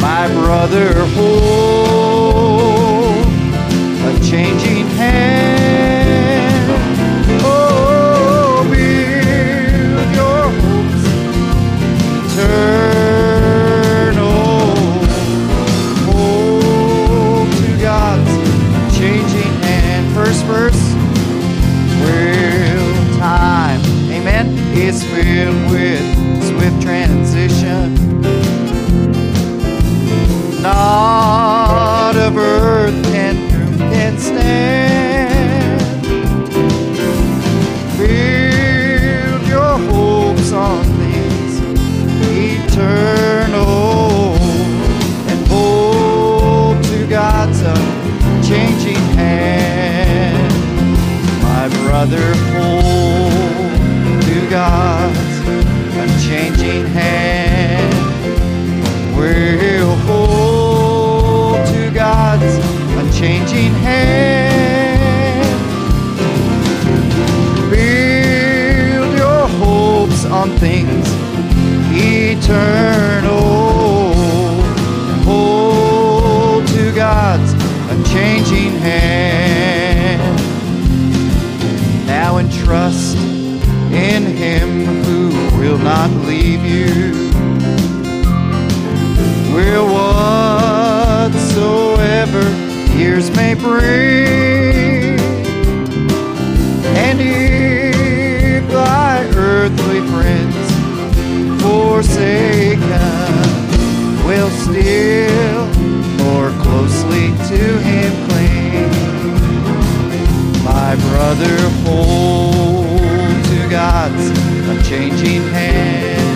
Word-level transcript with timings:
My 0.00 0.28
brother, 0.28 1.04
hold 1.16 1.67
bring. 93.68 95.18
And 97.06 97.20
if 97.20 98.64
thy 98.70 99.24
earthly 99.36 100.00
friends 100.12 100.56
forsaken, 101.62 103.38
will 104.26 104.50
still 104.64 105.66
more 106.24 106.50
closely 106.62 107.26
to 107.50 107.62
him 107.88 108.12
cling. 108.28 108.92
My 110.64 110.96
brother, 111.08 111.56
hold 111.84 113.00
to 113.50 113.58
God's 113.68 114.26
unchanging 114.68 115.44
hand. 115.58 116.28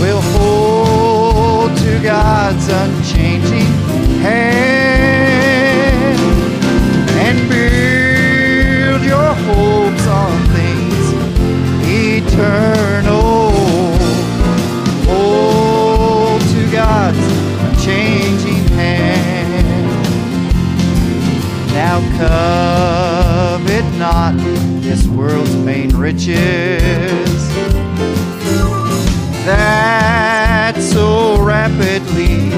We 0.00 0.08
will 0.08 0.26
hold 0.36 1.76
to 1.76 1.92
God's 2.02 2.68
unchanging 2.68 3.07
hand 4.28 6.18
and 7.26 7.38
build 7.48 9.02
your 9.02 9.32
hopes 9.48 10.06
on 10.06 10.36
things 10.56 11.06
eternal. 11.84 13.50
Hold 15.08 16.40
to 16.40 16.62
God's 16.70 17.26
unchanging 17.64 18.66
hand. 18.76 19.88
Now 21.72 21.98
covet 22.18 23.86
not 23.98 24.34
this 24.82 25.02
world's 25.06 25.56
main 25.56 25.90
riches 25.96 27.38
that 29.48 30.74
so 30.78 31.40
rapidly 31.42 32.50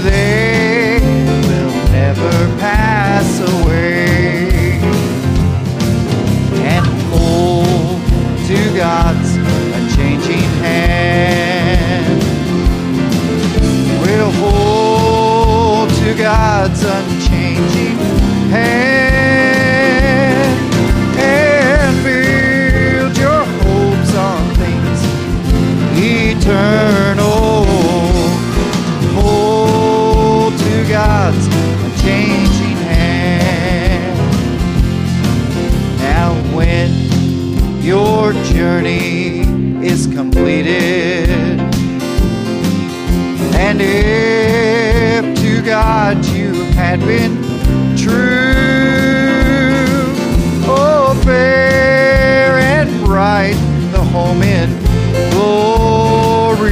They 0.00 1.00
will 1.48 1.72
never 1.90 2.30
pass 2.58 3.40
away. 3.40 4.78
And 6.64 6.86
hold 7.10 8.00
to 8.46 8.76
God's 8.76 9.36
unchanging 9.76 10.48
hand. 10.60 12.22
We'll 14.02 14.32
hold 14.32 15.88
to 15.88 16.14
God's 16.14 16.75
home 54.16 54.42
in 54.42 54.70
glory, 55.30 56.70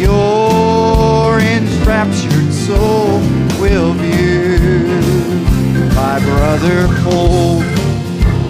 your 0.00 1.38
enraptured 1.38 2.52
soul 2.52 3.20
will 3.60 3.92
view. 3.92 4.88
My 5.94 6.18
brother, 6.30 6.88
hold 7.04 7.62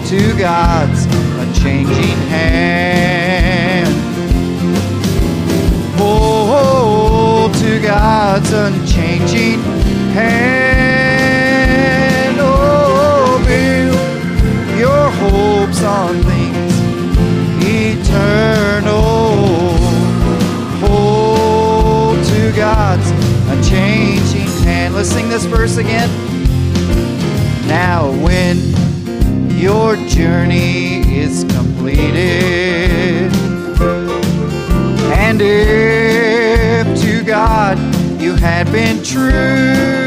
to 0.07 0.21
God's 0.35 1.05
unchanging 1.41 2.19
hand. 2.33 3.95
Hold 5.99 7.53
to 7.53 7.79
God's 7.81 8.51
unchanging 8.51 9.61
hand. 10.17 10.50
Let's 25.01 25.13
sing 25.13 25.29
this 25.29 25.45
verse 25.45 25.77
again. 25.77 26.09
Now, 27.67 28.11
when 28.23 28.59
your 29.49 29.95
journey 29.95 30.99
is 31.17 31.43
completed, 31.45 33.33
and 35.11 35.41
if 35.41 37.01
to 37.01 37.23
God 37.23 37.79
you 38.21 38.35
had 38.35 38.71
been 38.71 39.03
true, 39.03 40.00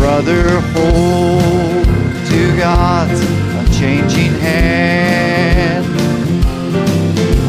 brother, 0.00 0.60
hold 0.72 1.84
to 2.30 2.56
God's 2.56 3.20
unchanging 3.60 4.32
hand. 4.40 5.84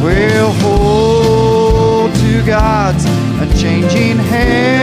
We'll 0.03 0.51
hold 0.59 2.13
to 2.13 2.45
God's 2.45 3.06
unchanging 3.39 4.18
hand. 4.18 4.81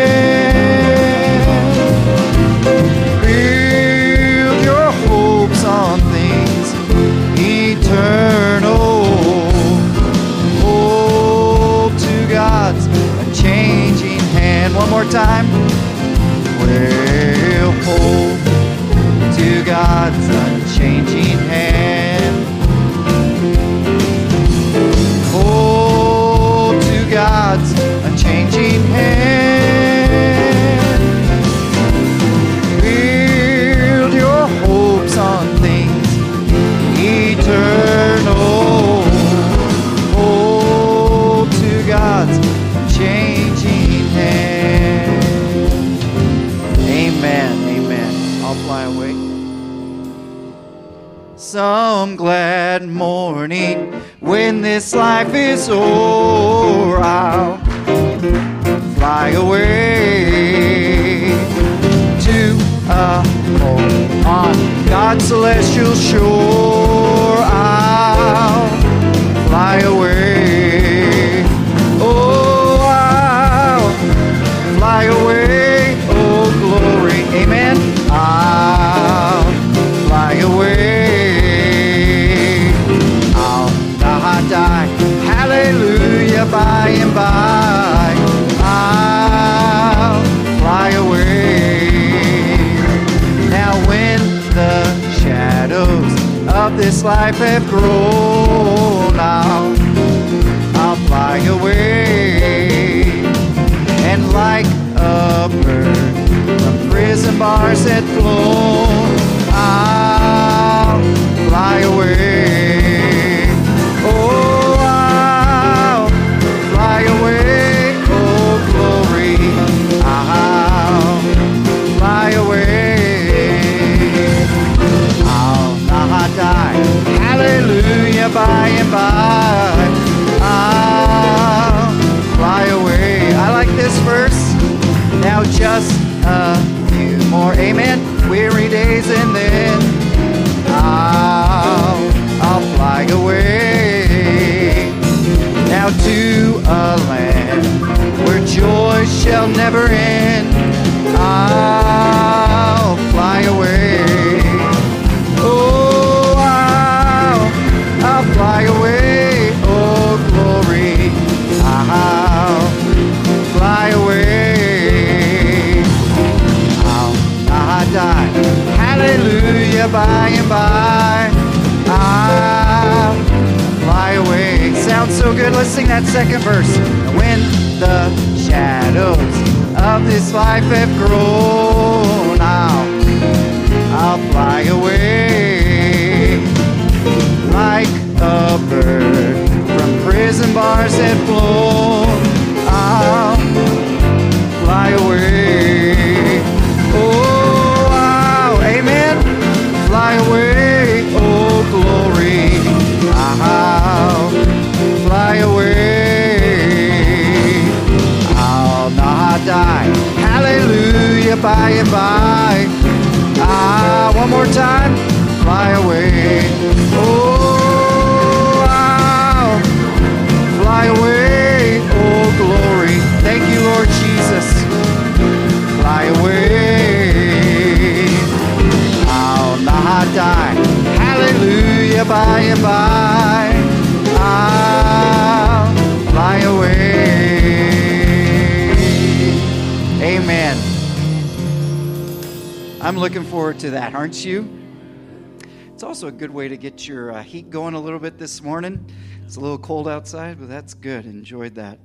Outside, 249.99 250.39
but 250.39 250.49
that's 250.49 250.75
good. 250.75 251.07
Enjoyed 251.07 251.57
that. 251.57 251.77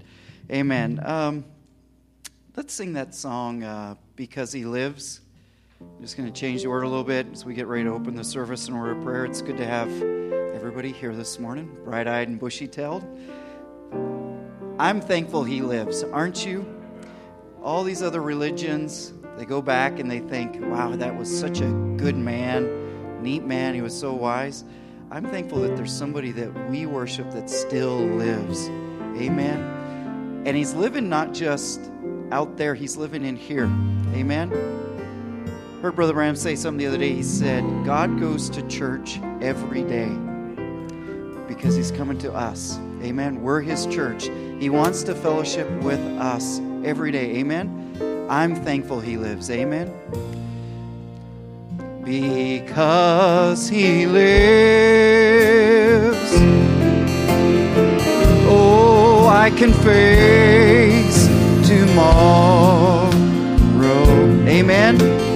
Amen. 0.51 0.99
Um, 1.03 1.43
let's 2.55 2.71
sing 2.71 2.93
that 2.93 3.15
song, 3.15 3.63
uh, 3.63 3.95
Because 4.15 4.51
He 4.51 4.65
Lives. 4.65 5.21
I'm 5.81 5.99
just 5.99 6.15
going 6.15 6.31
to 6.31 6.39
change 6.39 6.61
the 6.61 6.67
order 6.67 6.83
a 6.83 6.89
little 6.89 7.03
bit 7.03 7.25
as 7.33 7.43
we 7.43 7.55
get 7.55 7.65
ready 7.65 7.85
to 7.85 7.89
open 7.89 8.13
the 8.15 8.23
service 8.23 8.67
in 8.67 8.75
order 8.75 8.91
of 8.91 9.03
prayer. 9.03 9.25
It's 9.25 9.41
good 9.41 9.57
to 9.57 9.65
have 9.65 9.89
everybody 10.53 10.91
here 10.91 11.15
this 11.15 11.39
morning, 11.39 11.75
bright 11.83 12.05
eyed 12.05 12.27
and 12.27 12.39
bushy 12.39 12.67
tailed. 12.67 13.03
I'm 14.77 15.01
thankful 15.01 15.43
He 15.43 15.63
lives, 15.63 16.03
aren't 16.03 16.45
you? 16.45 16.71
All 17.63 17.83
these 17.83 18.03
other 18.03 18.21
religions, 18.21 19.11
they 19.37 19.45
go 19.45 19.59
back 19.59 19.97
and 19.97 20.11
they 20.11 20.19
think, 20.19 20.59
wow, 20.61 20.95
that 20.95 21.17
was 21.17 21.35
such 21.35 21.61
a 21.61 21.71
good 21.97 22.15
man, 22.15 23.23
neat 23.23 23.43
man, 23.43 23.73
he 23.73 23.81
was 23.81 23.99
so 23.99 24.13
wise. 24.13 24.65
I'm 25.11 25.25
thankful 25.25 25.59
that 25.61 25.75
there's 25.75 25.91
somebody 25.95 26.31
that 26.31 26.69
we 26.69 26.85
worship 26.85 27.31
that 27.31 27.49
still 27.49 27.99
lives. 27.99 28.67
Amen. 29.17 30.43
And 30.45 30.57
he's 30.57 30.73
living 30.73 31.07
not 31.09 31.33
just 31.33 31.91
out 32.31 32.57
there, 32.57 32.75
he's 32.75 32.97
living 32.97 33.23
in 33.23 33.35
here. 33.35 33.65
Amen. 34.13 34.49
Heard 35.81 35.95
Brother 35.95 36.13
Ram 36.13 36.35
say 36.35 36.55
something 36.55 36.77
the 36.79 36.87
other 36.87 36.97
day. 36.97 37.13
He 37.13 37.23
said, 37.23 37.63
God 37.85 38.19
goes 38.19 38.49
to 38.51 38.65
church 38.67 39.19
every 39.41 39.83
day 39.83 40.09
because 41.47 41.75
he's 41.75 41.91
coming 41.91 42.17
to 42.19 42.33
us. 42.33 42.77
Amen. 43.01 43.41
We're 43.41 43.61
his 43.61 43.85
church. 43.87 44.29
He 44.59 44.69
wants 44.69 45.03
to 45.03 45.13
fellowship 45.15 45.69
with 45.81 45.99
us 46.19 46.59
every 46.83 47.11
day. 47.11 47.37
Amen. 47.37 48.27
I'm 48.29 48.55
thankful 48.55 48.99
He 48.99 49.17
lives. 49.17 49.49
Amen. 49.51 49.93
Because 52.03 53.69
He 53.69 54.05
lives. 54.05 54.33
Oh, 58.45 59.27
I 59.27 59.49
can 59.49 59.71
face 59.71 61.27
tomorrow. 61.67 63.13
Amen. 64.47 65.32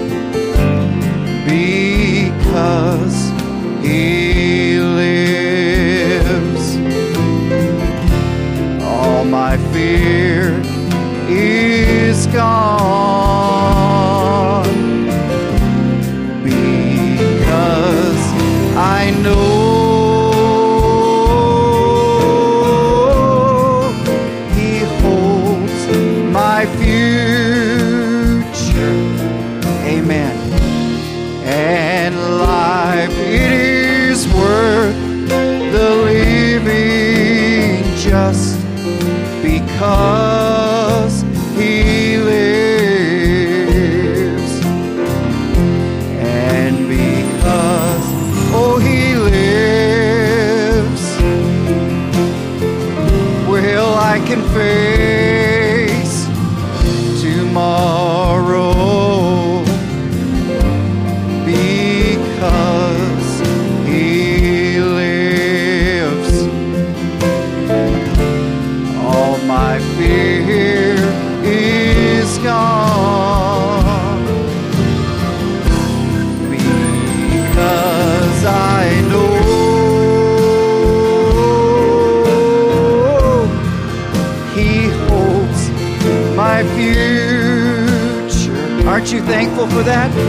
That? 89.98 90.27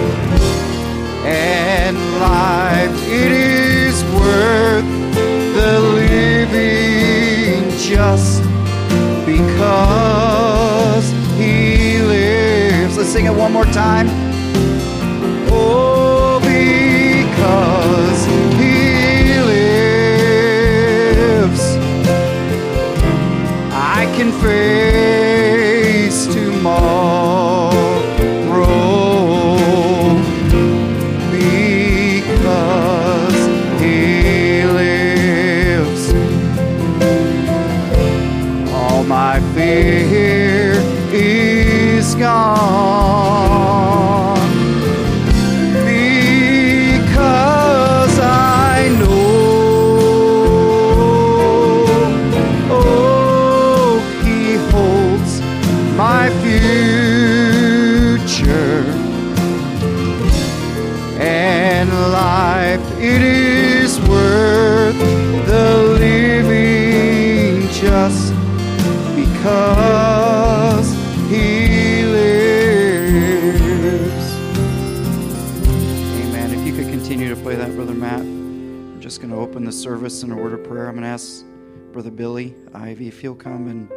Service 79.78 80.22
in 80.22 80.32
a 80.32 80.36
word 80.36 80.52
of 80.52 80.64
prayer 80.64 80.88
i'm 80.88 80.94
going 80.94 81.02
to 81.02 81.08
ask 81.08 81.44
brother 81.92 82.10
billy 82.10 82.54
ivy 82.74 83.08
if 83.08 83.20
he'll 83.20 83.34
come 83.34 83.68
and 83.68 83.90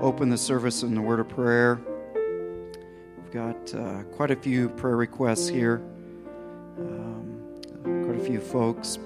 open 0.00 0.28
the 0.28 0.38
service 0.38 0.82
in 0.82 0.94
the 0.94 1.00
word 1.00 1.20
of 1.20 1.28
prayer 1.28 1.80
we've 3.16 3.32
got 3.32 3.74
uh, 3.74 4.02
quite 4.14 4.30
a 4.30 4.36
few 4.36 4.68
prayer 4.70 4.96
requests 4.96 5.48
here 5.48 5.82
um, 6.78 7.42
quite 7.84 8.16
a 8.16 8.24
few 8.24 8.40
folks. 8.40 8.98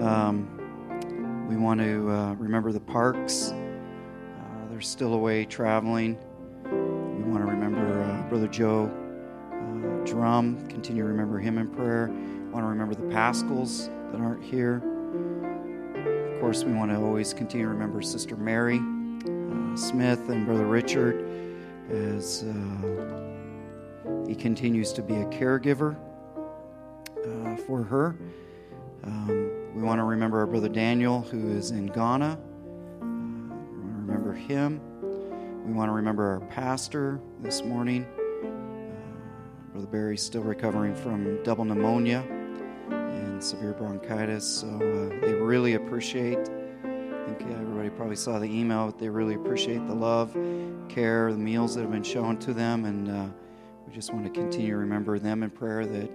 Um, 0.00 1.46
we 1.48 1.56
want 1.56 1.80
to 1.80 2.10
uh, 2.10 2.34
remember 2.34 2.72
the 2.72 2.80
parks. 2.80 3.52
Uh, 3.52 4.68
they're 4.70 4.80
still 4.80 5.14
away 5.14 5.44
traveling. 5.44 6.18
We 6.64 7.30
want 7.30 7.44
to 7.44 7.50
remember 7.50 8.02
uh, 8.02 8.28
Brother 8.28 8.48
Joe 8.48 8.90
uh, 9.52 10.04
Drum. 10.04 10.66
Continue 10.68 11.02
to 11.02 11.08
remember 11.08 11.38
him 11.38 11.58
in 11.58 11.68
prayer. 11.68 12.08
We 12.10 12.52
want 12.52 12.64
to 12.64 12.68
remember 12.68 12.94
the 12.94 13.08
Pascals 13.12 13.88
that 14.12 14.20
aren't 14.20 14.42
here. 14.42 14.82
Course, 16.42 16.64
we 16.64 16.72
want 16.72 16.90
to 16.90 16.96
always 16.96 17.32
continue 17.32 17.66
to 17.66 17.72
remember 17.72 18.02
Sister 18.02 18.34
Mary 18.34 18.78
uh, 18.78 19.76
Smith 19.76 20.28
and 20.28 20.44
Brother 20.44 20.66
Richard 20.66 21.24
as 21.88 22.42
uh, 22.42 24.26
he 24.26 24.34
continues 24.34 24.92
to 24.94 25.02
be 25.02 25.14
a 25.14 25.24
caregiver 25.26 25.96
uh, 26.36 27.56
for 27.58 27.84
her. 27.84 28.16
Um, 29.04 29.52
we 29.72 29.82
want 29.82 30.00
to 30.00 30.02
remember 30.02 30.40
our 30.40 30.48
brother 30.48 30.68
Daniel, 30.68 31.20
who 31.20 31.52
is 31.52 31.70
in 31.70 31.86
Ghana. 31.86 32.36
Uh, 32.36 33.04
we 33.04 33.06
want 33.06 33.94
to 33.94 34.12
remember 34.12 34.32
him. 34.32 34.80
We 35.64 35.72
want 35.72 35.90
to 35.90 35.94
remember 35.94 36.28
our 36.28 36.40
pastor 36.48 37.20
this 37.40 37.62
morning. 37.62 38.04
Uh, 38.42 39.72
brother 39.74 39.86
Barry's 39.86 40.22
still 40.22 40.42
recovering 40.42 40.96
from 40.96 41.40
double 41.44 41.64
pneumonia 41.64 42.41
severe 43.42 43.72
bronchitis, 43.72 44.46
so 44.46 44.68
uh, 44.68 45.20
they 45.20 45.34
really 45.34 45.74
appreciate. 45.74 46.38
I 46.38 47.24
think 47.26 47.42
everybody 47.50 47.90
probably 47.90 48.16
saw 48.16 48.38
the 48.38 48.46
email, 48.46 48.86
but 48.86 48.98
they 48.98 49.08
really 49.08 49.34
appreciate 49.34 49.86
the 49.86 49.94
love, 49.94 50.36
care, 50.88 51.32
the 51.32 51.38
meals 51.38 51.74
that 51.74 51.82
have 51.82 51.90
been 51.90 52.02
shown 52.02 52.38
to 52.38 52.54
them, 52.54 52.84
and 52.84 53.10
uh, 53.10 53.26
we 53.86 53.92
just 53.92 54.12
want 54.12 54.24
to 54.24 54.30
continue 54.30 54.70
to 54.70 54.76
remember 54.76 55.18
them 55.18 55.42
in 55.42 55.50
prayer 55.50 55.86
that 55.86 56.10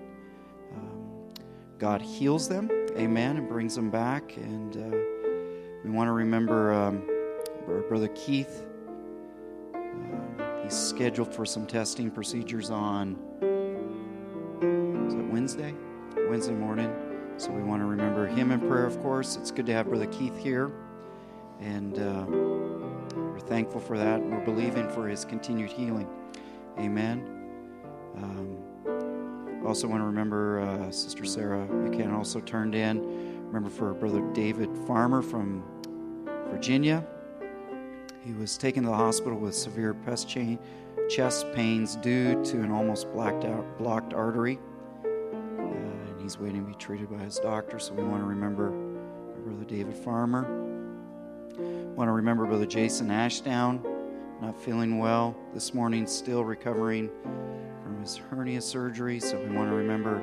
um, 0.76 1.34
God 1.78 2.02
heals 2.02 2.48
them, 2.48 2.70
amen, 2.98 3.38
and 3.38 3.48
brings 3.48 3.76
them 3.76 3.90
back. 3.90 4.36
And 4.38 4.78
uh, 4.78 4.98
we 5.84 5.92
want 5.92 6.08
to 6.08 6.14
remember 6.14 6.74
um, 6.74 7.08
our 7.68 7.82
brother 7.82 8.08
Keith. 8.10 8.66
Um, 9.74 10.42
he's 10.64 10.76
scheduled 10.76 11.34
for 11.34 11.46
some 11.46 11.66
testing 11.66 12.10
procedures 12.10 12.70
on 12.70 13.18
is 15.08 15.16
that 15.16 15.28
Wednesday, 15.32 15.74
Wednesday 16.30 16.54
morning. 16.54 17.07
So 17.38 17.52
we 17.52 17.62
want 17.62 17.84
to 17.84 17.86
remember 17.86 18.26
him 18.26 18.52
in 18.52 18.60
prayer, 18.60 18.86
of 18.86 19.00
course. 19.02 19.36
It's 19.36 19.52
good 19.52 19.68
to 19.68 19.74
have 19.74 19.88
brother 19.88 20.08
Keith 20.08 20.36
here, 20.38 20.72
and 21.60 22.00
uh, 22.00 22.26
we're 23.16 23.40
thankful 23.42 23.80
for 23.80 23.96
that. 23.96 24.20
We're 24.20 24.44
believing 24.44 24.90
for 24.90 25.08
his 25.08 25.24
continued 25.24 25.72
healing, 25.72 26.10
amen. 26.80 27.28
Um, 28.16 28.58
also 29.68 29.88
want 29.88 30.02
to 30.02 30.06
remember 30.06 30.62
uh, 30.62 30.92
Sister 30.92 31.26
Sarah 31.26 31.66
Buchanan 31.66 32.14
also 32.14 32.40
turned 32.40 32.74
in. 32.74 33.02
Remember 33.48 33.70
for 33.70 33.94
Brother 33.94 34.22
David 34.34 34.76
Farmer 34.88 35.22
from 35.22 35.64
Virginia. 36.50 37.06
He 38.26 38.34
was 38.34 38.58
taken 38.58 38.84
to 38.84 38.90
the 38.90 38.96
hospital 38.96 39.38
with 39.38 39.54
severe 39.54 39.96
chest 41.10 41.54
pains 41.54 41.98
due 41.98 42.44
to 42.46 42.62
an 42.62 42.72
almost 42.72 43.12
blacked 43.14 43.46
out, 43.46 43.78
blocked 43.78 44.14
artery. 44.14 44.58
He's 46.28 46.38
waiting 46.38 46.66
to 46.66 46.72
be 46.72 46.76
treated 46.76 47.10
by 47.10 47.24
his 47.24 47.40
doctor, 47.40 47.80
so 47.80 47.94
we 47.94 48.04
want 48.04 48.22
to 48.22 48.28
remember 48.28 48.72
Brother 49.46 49.64
David 49.64 49.96
Farmer. 49.96 50.44
Want 51.96 52.10
to 52.10 52.12
remember 52.12 52.46
Brother 52.46 52.66
Jason 52.66 53.10
Ashdown, 53.10 53.82
not 54.42 54.62
feeling 54.62 54.98
well 54.98 55.38
this 55.54 55.74
morning, 55.74 56.06
still 56.06 56.44
recovering 56.44 57.10
from 57.82 58.02
his 58.02 58.18
hernia 58.18 58.60
surgery, 58.60 59.22
so 59.22 59.40
we 59.40 59.56
want 59.56 59.70
to 59.70 59.76
remember 59.78 60.20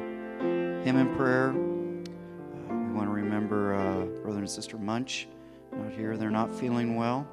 him 0.82 0.98
in 0.98 1.16
prayer. 1.16 1.52
Uh, 1.52 2.74
we 2.74 2.92
want 2.92 3.06
to 3.06 3.14
remember 3.14 3.74
uh, 3.74 4.04
Brother 4.20 4.40
and 4.40 4.50
Sister 4.50 4.76
Munch, 4.76 5.26
not 5.72 5.90
here, 5.90 6.18
they're 6.18 6.30
not 6.30 6.54
feeling 6.54 6.96
well. 6.96 7.26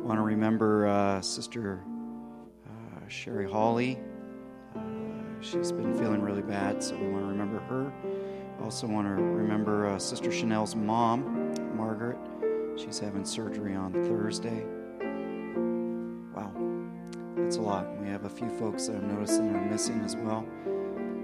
Want 0.00 0.16
to 0.16 0.22
remember 0.22 0.86
uh, 0.86 1.20
Sister 1.20 1.82
uh, 2.68 3.08
Sherry 3.08 3.50
Hawley. 3.50 3.98
She's 5.42 5.72
been 5.72 5.92
feeling 5.98 6.22
really 6.22 6.40
bad, 6.40 6.80
so 6.84 6.94
we 6.94 7.08
want 7.08 7.24
to 7.24 7.28
remember 7.28 7.58
her. 7.58 7.92
Also, 8.62 8.86
want 8.86 9.08
to 9.08 9.20
remember 9.20 9.88
uh, 9.88 9.98
Sister 9.98 10.30
Chanel's 10.30 10.76
mom, 10.76 11.52
Margaret. 11.76 12.16
She's 12.76 13.00
having 13.00 13.24
surgery 13.24 13.74
on 13.74 13.92
Thursday. 14.04 14.64
Wow, 16.32 16.52
that's 17.36 17.56
a 17.56 17.60
lot. 17.60 17.88
We 18.00 18.08
have 18.08 18.24
a 18.24 18.28
few 18.28 18.48
folks 18.50 18.86
that 18.86 18.94
I'm 18.94 19.12
noticing 19.12 19.52
are 19.54 19.68
missing 19.68 20.00
as 20.02 20.14
well. 20.14 20.46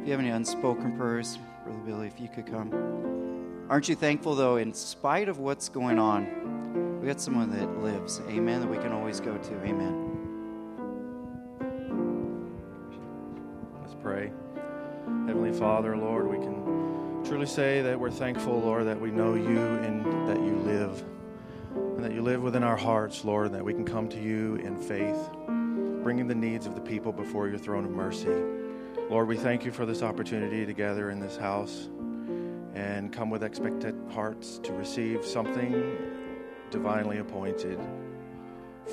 If 0.00 0.06
you 0.06 0.10
have 0.10 0.20
any 0.20 0.30
unspoken 0.30 0.96
prayers, 0.96 1.38
Brother 1.62 1.78
Billy, 1.86 2.08
if 2.08 2.18
you 2.18 2.28
could 2.28 2.46
come. 2.46 3.66
Aren't 3.70 3.88
you 3.88 3.94
thankful, 3.94 4.34
though, 4.34 4.56
in 4.56 4.74
spite 4.74 5.28
of 5.28 5.38
what's 5.38 5.68
going 5.68 6.00
on, 6.00 7.00
we 7.00 7.06
got 7.06 7.20
someone 7.20 7.50
that 7.52 7.82
lives, 7.84 8.20
amen, 8.28 8.62
that 8.62 8.68
we 8.68 8.78
can 8.78 8.90
always 8.90 9.20
go 9.20 9.38
to, 9.38 9.64
amen. 9.64 10.07
Father, 15.58 15.96
Lord, 15.96 16.28
we 16.28 16.36
can 16.36 17.24
truly 17.24 17.46
say 17.46 17.82
that 17.82 17.98
we're 17.98 18.12
thankful, 18.12 18.60
Lord, 18.60 18.86
that 18.86 19.00
we 19.00 19.10
know 19.10 19.34
you 19.34 19.58
and 19.58 20.28
that 20.28 20.36
you 20.36 20.54
live 20.64 21.02
and 21.74 22.04
that 22.04 22.12
you 22.12 22.22
live 22.22 22.42
within 22.42 22.62
our 22.62 22.76
hearts, 22.76 23.24
Lord, 23.24 23.46
and 23.46 23.54
that 23.56 23.64
we 23.64 23.74
can 23.74 23.84
come 23.84 24.08
to 24.10 24.20
you 24.20 24.54
in 24.56 24.76
faith, 24.76 25.18
bringing 26.04 26.28
the 26.28 26.34
needs 26.34 26.66
of 26.66 26.76
the 26.76 26.80
people 26.80 27.10
before 27.10 27.48
your 27.48 27.58
throne 27.58 27.84
of 27.84 27.90
mercy. 27.90 28.32
Lord, 29.10 29.26
we 29.26 29.36
thank 29.36 29.64
you 29.64 29.72
for 29.72 29.84
this 29.84 30.00
opportunity 30.00 30.64
to 30.64 30.72
gather 30.72 31.10
in 31.10 31.18
this 31.18 31.36
house 31.36 31.88
and 32.74 33.12
come 33.12 33.28
with 33.28 33.42
expectant 33.42 34.12
hearts 34.12 34.58
to 34.58 34.72
receive 34.72 35.24
something 35.24 35.96
divinely 36.70 37.18
appointed 37.18 37.80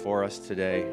for 0.02 0.24
us 0.24 0.40
today. 0.40 0.84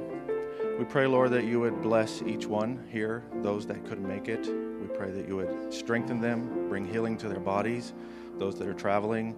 We 0.78 0.84
pray, 0.84 1.06
Lord, 1.06 1.30
that 1.30 1.44
you 1.44 1.60
would 1.60 1.80
bless 1.80 2.20
each 2.20 2.44
one 2.44 2.86
here, 2.90 3.24
those 3.36 3.66
that 3.68 3.86
couldn't 3.86 4.06
make 4.06 4.28
it. 4.28 4.61
Pray 4.96 5.10
that 5.10 5.26
you 5.26 5.36
would 5.36 5.72
strengthen 5.72 6.20
them, 6.20 6.68
bring 6.68 6.84
healing 6.84 7.16
to 7.18 7.28
their 7.28 7.40
bodies, 7.40 7.92
those 8.38 8.56
that 8.56 8.68
are 8.68 8.74
traveling. 8.74 9.36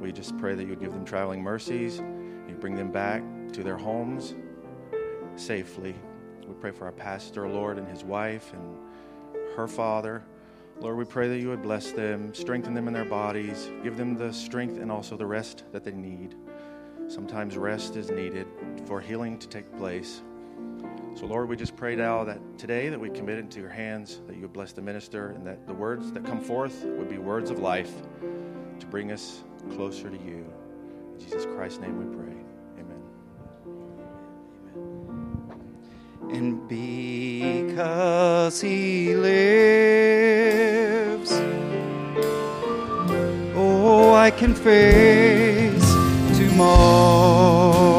We 0.00 0.12
just 0.12 0.36
pray 0.38 0.54
that 0.54 0.62
you 0.62 0.70
would 0.70 0.80
give 0.80 0.92
them 0.92 1.04
traveling 1.04 1.42
mercies. 1.42 1.98
You 1.98 2.56
bring 2.58 2.74
them 2.74 2.90
back 2.90 3.22
to 3.52 3.62
their 3.62 3.76
homes 3.76 4.34
safely. 5.36 5.94
We 6.46 6.54
pray 6.54 6.70
for 6.70 6.84
our 6.84 6.92
pastor, 6.92 7.48
Lord, 7.48 7.78
and 7.78 7.88
his 7.88 8.04
wife 8.04 8.52
and 8.52 8.78
her 9.56 9.66
father. 9.66 10.22
Lord, 10.80 10.96
we 10.96 11.04
pray 11.04 11.28
that 11.28 11.38
you 11.38 11.48
would 11.48 11.62
bless 11.62 11.92
them, 11.92 12.34
strengthen 12.34 12.74
them 12.74 12.86
in 12.86 12.94
their 12.94 13.04
bodies, 13.04 13.70
give 13.82 13.96
them 13.96 14.14
the 14.16 14.32
strength 14.32 14.78
and 14.78 14.92
also 14.92 15.16
the 15.16 15.26
rest 15.26 15.64
that 15.72 15.84
they 15.84 15.92
need. 15.92 16.34
Sometimes 17.08 17.56
rest 17.56 17.96
is 17.96 18.10
needed 18.10 18.46
for 18.84 19.00
healing 19.00 19.38
to 19.38 19.48
take 19.48 19.74
place. 19.78 20.22
So, 21.16 21.24
Lord, 21.24 21.48
we 21.48 21.56
just 21.56 21.74
pray 21.76 21.96
now 21.96 22.24
that 22.24 22.58
today 22.58 22.90
that 22.90 23.00
we 23.00 23.08
commit 23.08 23.38
into 23.38 23.58
your 23.58 23.70
hands, 23.70 24.20
that 24.26 24.36
you 24.36 24.46
bless 24.48 24.72
the 24.72 24.82
minister, 24.82 25.30
and 25.30 25.46
that 25.46 25.66
the 25.66 25.72
words 25.72 26.12
that 26.12 26.26
come 26.26 26.42
forth 26.42 26.84
would 26.84 27.08
be 27.08 27.16
words 27.16 27.50
of 27.50 27.58
life 27.58 27.90
to 28.80 28.86
bring 28.86 29.10
us 29.10 29.42
closer 29.72 30.10
to 30.10 30.16
you. 30.18 30.44
In 31.14 31.18
Jesus 31.18 31.46
Christ's 31.46 31.80
name 31.80 31.96
we 31.96 32.04
pray. 32.14 32.36
Amen. 32.78 33.02
And 36.36 36.68
because 36.68 38.60
he 38.60 39.14
lives, 39.14 39.32
oh, 43.56 44.12
I 44.12 44.30
can 44.30 44.54
face 44.54 45.94
tomorrow. 46.36 47.95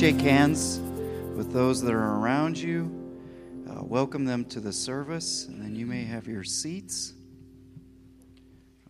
Shake 0.00 0.22
hands 0.22 0.80
with 1.36 1.52
those 1.52 1.82
that 1.82 1.92
are 1.92 2.16
around 2.16 2.56
you. 2.56 2.90
Uh, 3.68 3.84
welcome 3.84 4.24
them 4.24 4.46
to 4.46 4.58
the 4.58 4.72
service, 4.72 5.44
and 5.44 5.60
then 5.60 5.76
you 5.76 5.84
may 5.84 6.04
have 6.04 6.26
your 6.26 6.42
seats. 6.42 7.12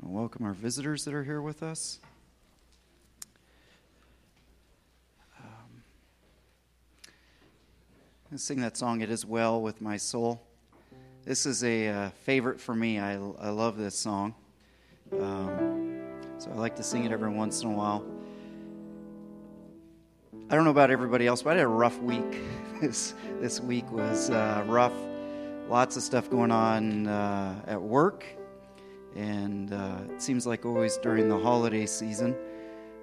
Uh, 0.00 0.08
welcome 0.08 0.44
our 0.44 0.52
visitors 0.52 1.04
that 1.04 1.12
are 1.12 1.24
here 1.24 1.42
with 1.42 1.64
us. 1.64 1.98
Um, 5.40 5.82
let's 8.30 8.44
sing 8.44 8.60
that 8.60 8.76
song, 8.76 9.00
It 9.00 9.10
Is 9.10 9.26
Well 9.26 9.60
with 9.60 9.80
My 9.80 9.96
Soul. 9.96 10.40
This 11.24 11.44
is 11.44 11.64
a 11.64 11.88
uh, 11.88 12.10
favorite 12.22 12.60
for 12.60 12.76
me. 12.76 13.00
I, 13.00 13.14
I 13.14 13.48
love 13.48 13.76
this 13.76 13.98
song. 13.98 14.32
Um, 15.14 16.02
so 16.38 16.52
I 16.52 16.54
like 16.54 16.76
to 16.76 16.84
sing 16.84 17.04
it 17.04 17.10
every 17.10 17.30
once 17.30 17.62
in 17.62 17.72
a 17.72 17.74
while. 17.74 18.19
I 20.50 20.56
don't 20.56 20.64
know 20.64 20.72
about 20.72 20.90
everybody 20.90 21.28
else, 21.28 21.42
but 21.42 21.50
I 21.50 21.58
had 21.58 21.64
a 21.64 21.68
rough 21.68 22.00
week. 22.00 22.40
this 22.80 23.14
this 23.40 23.60
week 23.60 23.88
was 23.92 24.30
uh, 24.30 24.64
rough. 24.66 24.92
Lots 25.68 25.96
of 25.96 26.02
stuff 26.02 26.28
going 26.28 26.50
on 26.50 27.06
uh, 27.06 27.54
at 27.68 27.80
work, 27.80 28.24
and 29.14 29.72
uh, 29.72 29.98
it 30.12 30.20
seems 30.20 30.48
like 30.48 30.66
always 30.66 30.96
during 30.96 31.28
the 31.28 31.38
holiday 31.38 31.86
season, 31.86 32.34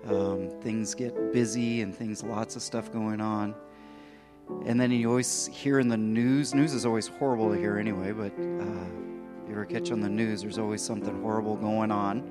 um, 0.09 0.49
things 0.61 0.93
get 0.93 1.31
busy 1.31 1.83
and 1.83 1.95
things, 1.95 2.21
lots 2.21 2.57
of 2.57 2.61
stuff 2.61 2.91
going 2.91 3.21
on. 3.21 3.55
And 4.65 4.77
then 4.77 4.91
you 4.91 5.07
always 5.07 5.47
hear 5.47 5.79
in 5.79 5.87
the 5.87 5.95
news. 5.95 6.53
News 6.53 6.73
is 6.73 6.85
always 6.85 7.07
horrible 7.07 7.49
to 7.53 7.57
hear 7.57 7.77
anyway, 7.77 8.11
but 8.11 8.33
uh, 8.33 8.89
you 9.47 9.51
ever 9.51 9.63
catch 9.63 9.89
on 9.91 10.01
the 10.01 10.09
news? 10.09 10.41
There's 10.41 10.57
always 10.57 10.81
something 10.81 11.21
horrible 11.21 11.55
going 11.55 11.91
on, 11.91 12.29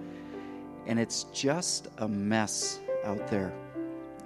and 0.87 0.99
it's 0.99 1.25
just 1.33 1.89
a 1.97 2.07
mess 2.07 2.81
out 3.07 3.27
there 3.29 3.55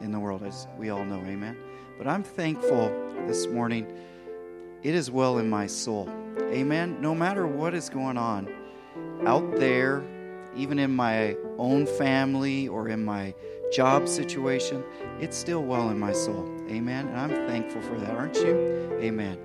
in 0.00 0.12
the 0.12 0.18
world, 0.18 0.42
as 0.42 0.66
we 0.78 0.90
all 0.90 1.04
know, 1.04 1.20
amen. 1.26 1.56
But 1.98 2.06
I'm 2.06 2.22
thankful 2.22 2.90
this 3.26 3.46
morning. 3.46 3.86
It 4.82 4.94
is 4.94 5.10
well 5.10 5.38
in 5.38 5.50
my 5.50 5.66
soul, 5.66 6.08
amen. 6.38 7.00
No 7.00 7.14
matter 7.14 7.46
what 7.46 7.74
is 7.74 7.90
going 7.90 8.16
on 8.16 8.48
out 9.26 9.56
there, 9.56 10.02
even 10.56 10.78
in 10.78 10.90
my 10.90 11.36
own 11.58 11.86
family 11.86 12.66
or 12.68 12.88
in 12.88 13.04
my 13.04 13.34
job 13.72 14.08
situation, 14.08 14.82
it's 15.20 15.36
still 15.36 15.62
well 15.62 15.90
in 15.90 15.98
my 15.98 16.12
soul, 16.12 16.48
amen. 16.68 17.08
And 17.08 17.18
I'm 17.18 17.30
thankful 17.46 17.82
for 17.82 17.98
that, 17.98 18.10
aren't 18.10 18.36
you? 18.36 18.98
Amen. 19.00 19.36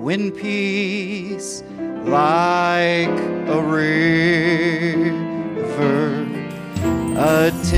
When 0.00 0.30
peace 0.30 1.62
like 2.04 3.08
a 3.48 3.62
river 3.62 5.18
attendeth 7.18 7.74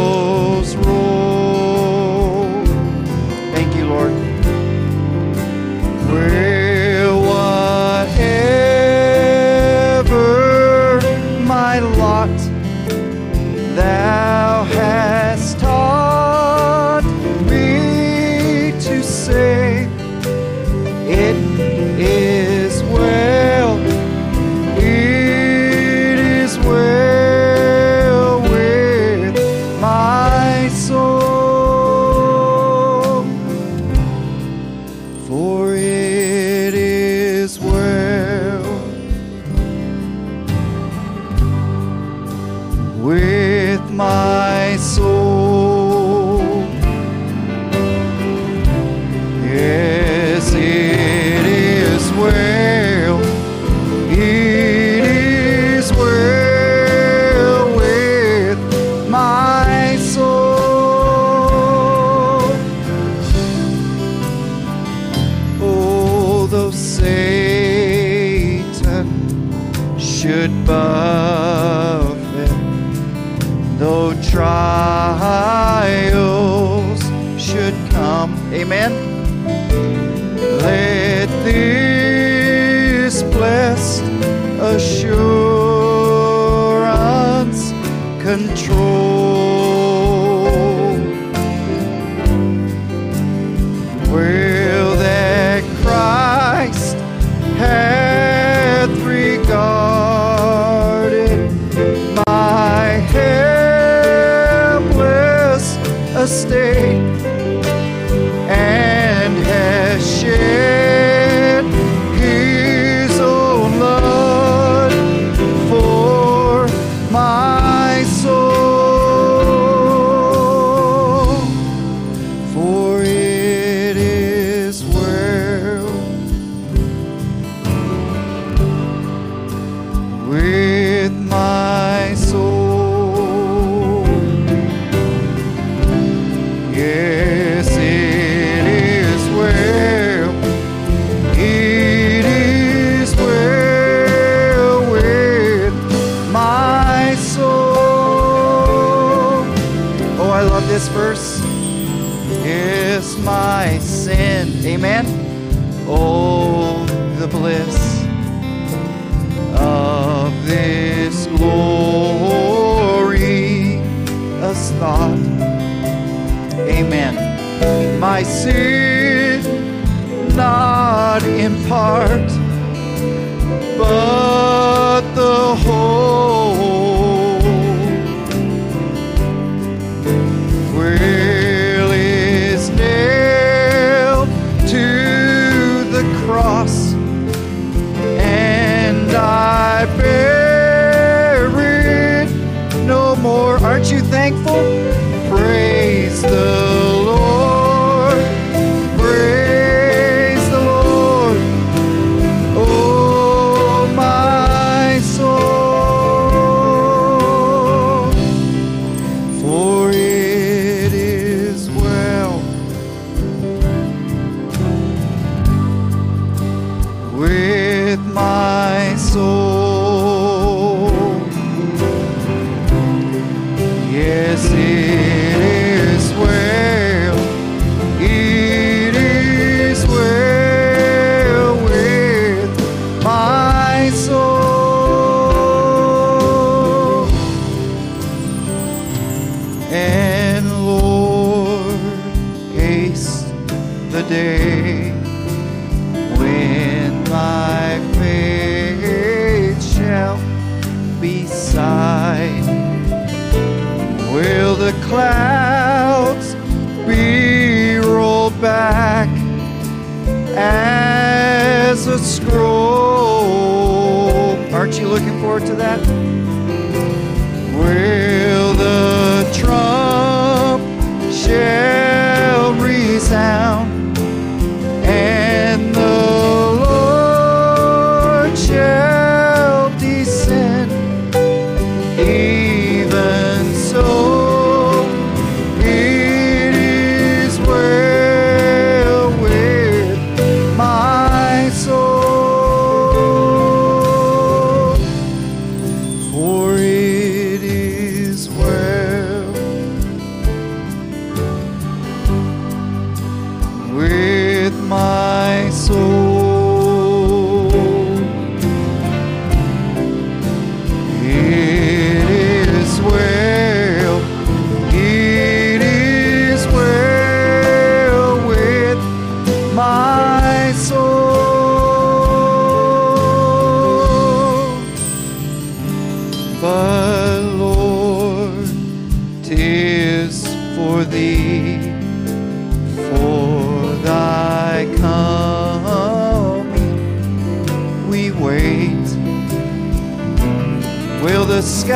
the 341.24 341.42
sky, 341.42 341.74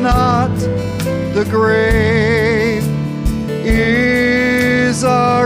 not 0.00 0.48
the 1.34 1.44
grave, 1.50 2.82
is 3.62 5.04
our 5.04 5.45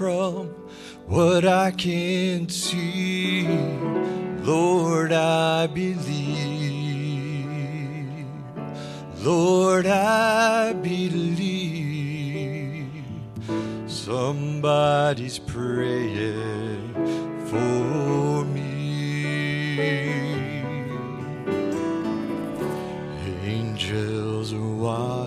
from 0.00 0.46
what 1.08 1.44
I 1.44 1.70
can't 1.72 2.50
see. 2.50 3.46
Lord, 4.40 5.12
I 5.12 5.66
believe. 5.66 6.06
Lord, 9.18 9.84
I 9.84 10.72
believe. 10.72 11.44
Somebody's 13.86 15.38
praying 15.38 16.94
for 17.50 18.46
me. 18.46 19.76
Angels 23.44 24.54
are 24.54 24.74
watching. 24.86 25.19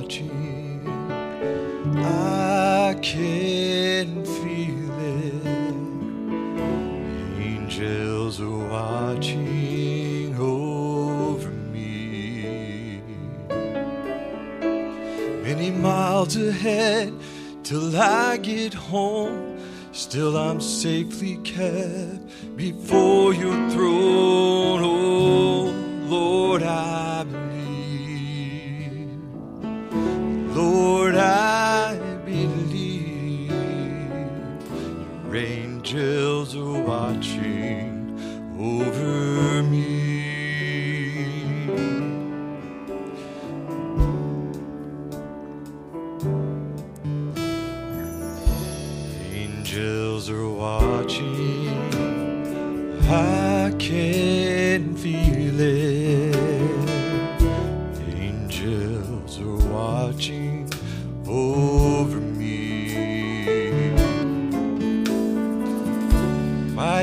Miles 16.24 16.38
ahead 16.38 17.14
till 17.64 17.96
I 17.98 18.38
get 18.38 18.74
home. 18.74 19.58
Still, 19.92 20.38
I'm 20.38 20.62
safely 20.62 21.36
kept 21.44 22.56
before 22.56 23.34
your 23.34 23.70
throne. 23.70 24.82
Oh, 24.84 25.74
Lord, 26.08 26.64
I 26.64 27.26
believe. 27.26 29.10
Lord, 30.56 31.16
I 31.16 31.98
believe. 32.26 33.52
Your 35.26 35.36
angels 35.36 36.56
are 36.56 36.80
watching 36.82 38.18
over 38.58 39.62
me. 39.64 39.93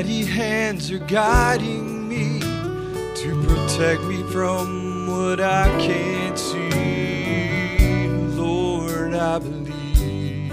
Mighty 0.01 0.25
hands 0.25 0.89
are 0.89 0.97
guiding 0.97 2.09
me 2.09 2.39
to 2.39 3.43
protect 3.45 4.01
me 4.01 4.23
from 4.31 5.05
what 5.07 5.39
I 5.39 5.67
can't 5.79 6.39
see. 6.39 8.07
Lord, 8.35 9.13
I 9.13 9.37
believe. 9.37 10.51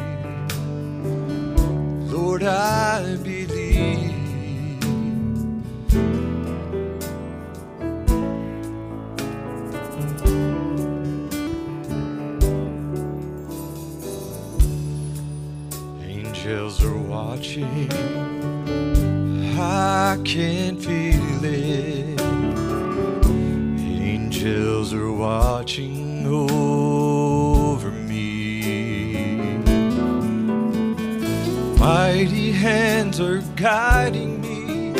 Lord, 2.12 2.42
I 2.42 3.16
believe. 3.22 4.12
Angels 16.02 16.84
are 16.84 16.98
watching. 16.98 18.27
I 20.08 20.16
can 20.24 20.78
feel 20.78 21.44
it. 21.44 22.18
Angels 23.78 24.94
are 24.94 25.12
watching 25.12 26.26
over 26.26 27.90
me. 27.90 29.58
Mighty 31.78 32.52
hands 32.52 33.20
are 33.20 33.42
guiding 33.54 34.40
me 34.40 34.94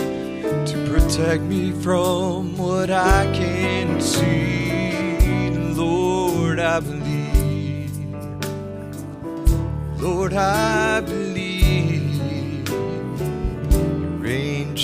to 0.67 0.87
protect 0.91 1.43
me 1.45 1.73
from 1.73 2.59
what 2.59 2.91
I 2.91 3.33
can't 3.33 4.03
see. 4.03 4.93
Lord, 5.73 6.59
I 6.59 6.81
believe. 6.81 7.97
Lord, 9.99 10.35
I 10.35 11.01
believe. 11.01 11.28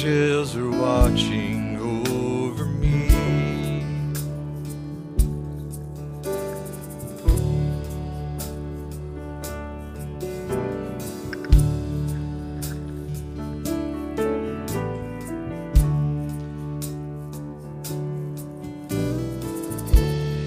angels 0.05 0.55
are 0.55 0.71
watching 0.71 1.79
over 1.79 2.67
me. 2.67 3.09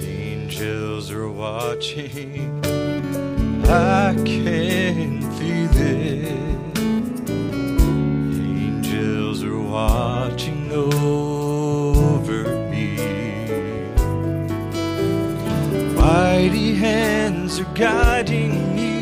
Angels 0.06 1.12
are 1.12 1.32
watching. 1.32 2.64
I 3.66 4.14
can't. 4.24 4.57
Guiding 17.78 18.76
me 18.76 19.00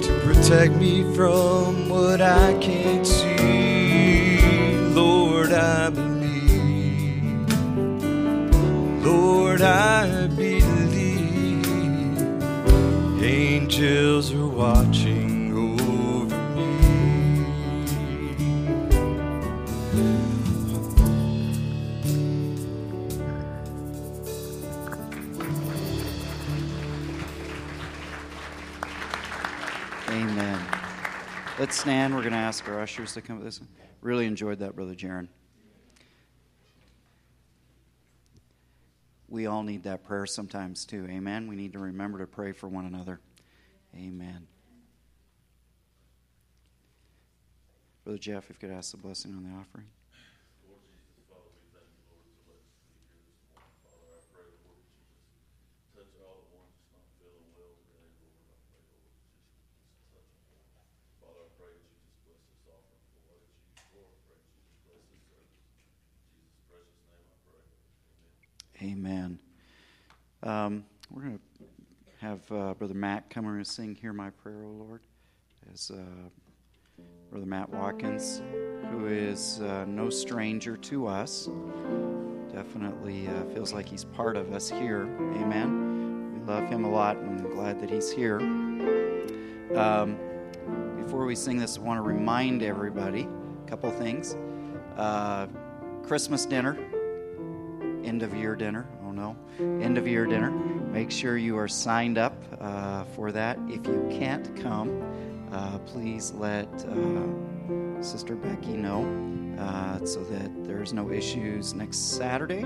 to 0.00 0.20
protect 0.22 0.72
me 0.74 1.02
from 1.16 1.88
what 1.88 2.20
I 2.20 2.55
stand. 31.86 32.16
We're 32.16 32.22
going 32.22 32.32
to 32.32 32.38
ask 32.38 32.68
our 32.68 32.80
ushers 32.80 33.14
to 33.14 33.20
come 33.20 33.38
with 33.38 33.46
us. 33.46 33.60
Really 34.00 34.26
enjoyed 34.26 34.58
that, 34.58 34.74
Brother 34.74 34.96
Jaron. 34.96 35.28
We 39.28 39.46
all 39.46 39.62
need 39.62 39.84
that 39.84 40.02
prayer 40.02 40.26
sometimes 40.26 40.84
too. 40.84 41.06
Amen. 41.08 41.46
We 41.46 41.54
need 41.54 41.74
to 41.74 41.78
remember 41.78 42.18
to 42.18 42.26
pray 42.26 42.50
for 42.50 42.66
one 42.66 42.86
another. 42.86 43.20
Amen. 43.94 44.48
Brother 48.02 48.18
Jeff, 48.18 48.50
if 48.50 48.60
you 48.60 48.68
could 48.68 48.76
ask 48.76 48.90
the 48.90 48.96
blessing 48.96 49.32
on 49.36 49.44
the 49.44 49.56
offering. 49.56 49.86
Amen. 68.86 69.36
Um, 70.44 70.84
we're 71.10 71.22
going 71.22 71.38
to 71.38 71.64
have 72.24 72.40
uh, 72.52 72.74
Brother 72.74 72.94
Matt 72.94 73.28
come 73.30 73.44
and 73.46 73.66
sing 73.66 73.96
Hear 73.96 74.12
My 74.12 74.30
Prayer, 74.30 74.62
O 74.62 74.68
Lord, 74.68 75.00
as 75.74 75.90
uh, 75.90 75.96
Brother 77.28 77.46
Matt 77.46 77.68
Watkins, 77.70 78.42
who 78.90 79.06
is 79.06 79.60
uh, 79.60 79.86
no 79.88 80.08
stranger 80.08 80.76
to 80.76 81.08
us. 81.08 81.48
Definitely 82.52 83.26
uh, 83.26 83.44
feels 83.54 83.72
like 83.72 83.88
he's 83.88 84.04
part 84.04 84.36
of 84.36 84.52
us 84.52 84.70
here. 84.70 85.02
Amen. 85.02 86.34
We 86.34 86.46
love 86.46 86.68
him 86.68 86.84
a 86.84 86.90
lot 86.90 87.16
and 87.16 87.40
I'm 87.40 87.50
glad 87.50 87.80
that 87.80 87.90
he's 87.90 88.12
here. 88.12 88.38
Um, 89.74 90.16
before 90.96 91.24
we 91.24 91.34
sing 91.34 91.56
this, 91.56 91.76
I 91.76 91.80
want 91.80 91.98
to 91.98 92.02
remind 92.02 92.62
everybody 92.62 93.26
a 93.64 93.68
couple 93.68 93.90
things. 93.90 94.36
Uh, 94.96 95.48
Christmas 96.04 96.46
dinner, 96.46 96.78
end 98.06 98.22
of 98.22 98.34
year 98.34 98.54
dinner. 98.54 98.86
Oh 99.04 99.10
no, 99.10 99.36
end 99.58 99.98
of 99.98 100.06
year 100.06 100.24
dinner. 100.26 100.50
Make 100.50 101.10
sure 101.10 101.36
you 101.36 101.58
are 101.58 101.68
signed 101.68 102.16
up 102.16 102.36
uh, 102.60 103.04
for 103.04 103.32
that. 103.32 103.58
If 103.68 103.86
you 103.86 104.08
can't 104.10 104.56
come, 104.56 105.02
uh, 105.52 105.78
please 105.80 106.32
let 106.32 106.68
uh, 106.86 108.02
Sister 108.02 108.36
Becky 108.36 108.76
know 108.76 109.04
uh, 109.58 110.04
so 110.04 110.22
that 110.24 110.64
there's 110.64 110.92
no 110.92 111.10
issues 111.10 111.74
next 111.74 112.16
Saturday 112.16 112.62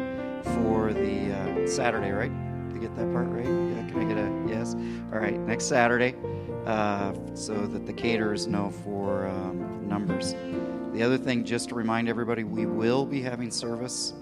for 0.57 0.93
the 0.93 1.33
uh, 1.33 1.67
Saturday, 1.67 2.11
right? 2.11 2.33
To 2.73 2.79
get 2.79 2.95
that 2.97 3.13
part 3.13 3.27
right? 3.29 3.45
Yeah, 3.45 3.91
can 3.91 4.03
I 4.03 4.05
get 4.05 4.19
a 4.19 4.49
yes? 4.49 4.75
All 5.13 5.19
right, 5.19 5.39
next 5.41 5.65
Saturday, 5.65 6.15
uh, 6.67 7.13
so 7.35 7.67
that 7.67 7.87
the 7.87 7.93
caterers 7.93 8.47
know 8.47 8.71
for 8.85 9.27
um, 9.27 9.89
numbers. 9.89 10.35
The 10.93 11.03
other 11.03 11.19
thing, 11.19 11.45
just 11.45 11.69
to 11.69 11.75
remind 11.75 12.09
everybody, 12.09 12.45
we 12.45 12.67
will 12.67 13.07
be 13.07 13.23
having 13.23 13.51
service 13.51 14.13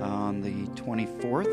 on 0.00 0.40
the 0.40 0.66
24th. 0.80 1.46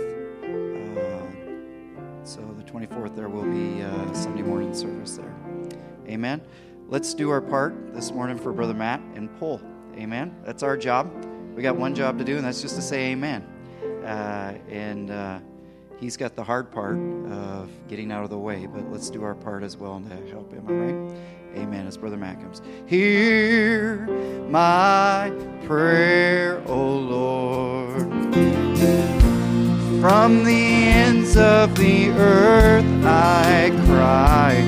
Uh, 0.98 2.26
so 2.26 2.42
the 2.58 2.64
24th, 2.64 3.16
there 3.16 3.30
will 3.30 3.44
be 3.44 3.82
uh, 3.82 4.14
Sunday 4.14 4.42
morning 4.42 4.74
service 4.74 5.18
there. 5.18 5.36
Amen. 6.08 6.42
Let's 6.88 7.14
do 7.14 7.30
our 7.30 7.42
part 7.42 7.94
this 7.94 8.12
morning 8.12 8.38
for 8.38 8.52
Brother 8.52 8.74
Matt 8.74 9.02
and 9.16 9.36
pull. 9.40 9.62
Amen. 9.96 10.36
That's 10.44 10.64
our 10.64 10.78
job. 10.78 11.12
We 11.56 11.62
got 11.62 11.76
one 11.76 11.94
job 11.94 12.18
to 12.18 12.24
do, 12.24 12.38
and 12.38 12.46
that's 12.46 12.62
just 12.62 12.76
to 12.76 12.82
say 12.82 13.12
Amen. 13.12 13.42
Uh, 14.04 14.54
and 14.70 15.12
uh, 15.12 15.40
he's 16.00 16.18
got 16.18 16.36
the 16.36 16.44
hard 16.44 16.72
part 16.72 16.98
of 17.32 17.70
getting 17.88 18.12
out 18.12 18.24
of 18.24 18.30
the 18.30 18.38
way, 18.38 18.66
but 18.66 18.90
let's 18.92 19.10
do 19.10 19.24
our 19.24 19.36
part 19.36 19.64
as 19.64 19.78
well 19.78 20.00
to 20.00 20.32
help 20.32 20.52
him. 20.52 20.66
All 20.68 20.74
right. 20.74 21.39
Amen. 21.56 21.88
As 21.88 21.98
Brother 21.98 22.18
Matt 22.18 22.40
comes, 22.42 22.62
hear 22.86 24.08
my 24.50 25.32
prayer, 25.66 26.62
O 26.68 26.98
Lord. 26.98 28.10
From 30.02 30.46
the 30.46 30.52
ends 30.54 31.36
of 31.36 31.76
the 31.76 32.10
earth 32.12 32.86
I 33.04 33.70
cry. 33.86 34.64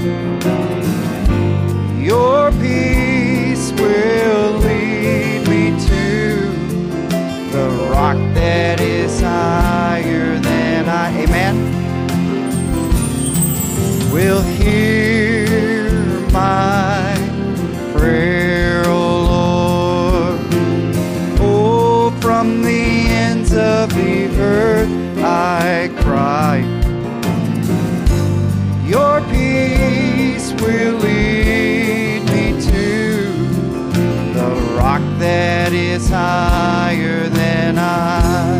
Your 1.97 2.51
peace 2.51 3.71
will 3.71 4.57
lead 4.59 5.47
me 5.47 5.71
to 5.87 6.51
the 7.51 7.69
rock 7.91 8.17
that 8.33 8.81
is 8.81 9.21
higher 9.21 10.37
than 10.39 10.89
I. 10.89 11.11
Amen. 11.23 11.55
Will 14.11 14.41
hear 14.41 15.89
my 16.31 16.70
from 22.41 22.63
the 22.63 22.71
ends 22.71 23.53
of 23.53 23.93
the 23.93 24.25
earth 24.39 24.89
I 25.19 25.91
cry. 26.01 26.65
Your 28.83 29.21
peace 29.29 30.51
will 30.53 30.95
lead 30.95 32.23
me 32.33 32.59
to 32.71 33.27
the 34.33 34.49
rock 34.75 35.03
that 35.19 35.71
is 35.71 36.09
higher 36.09 37.29
than 37.29 37.77
I. 37.77 38.59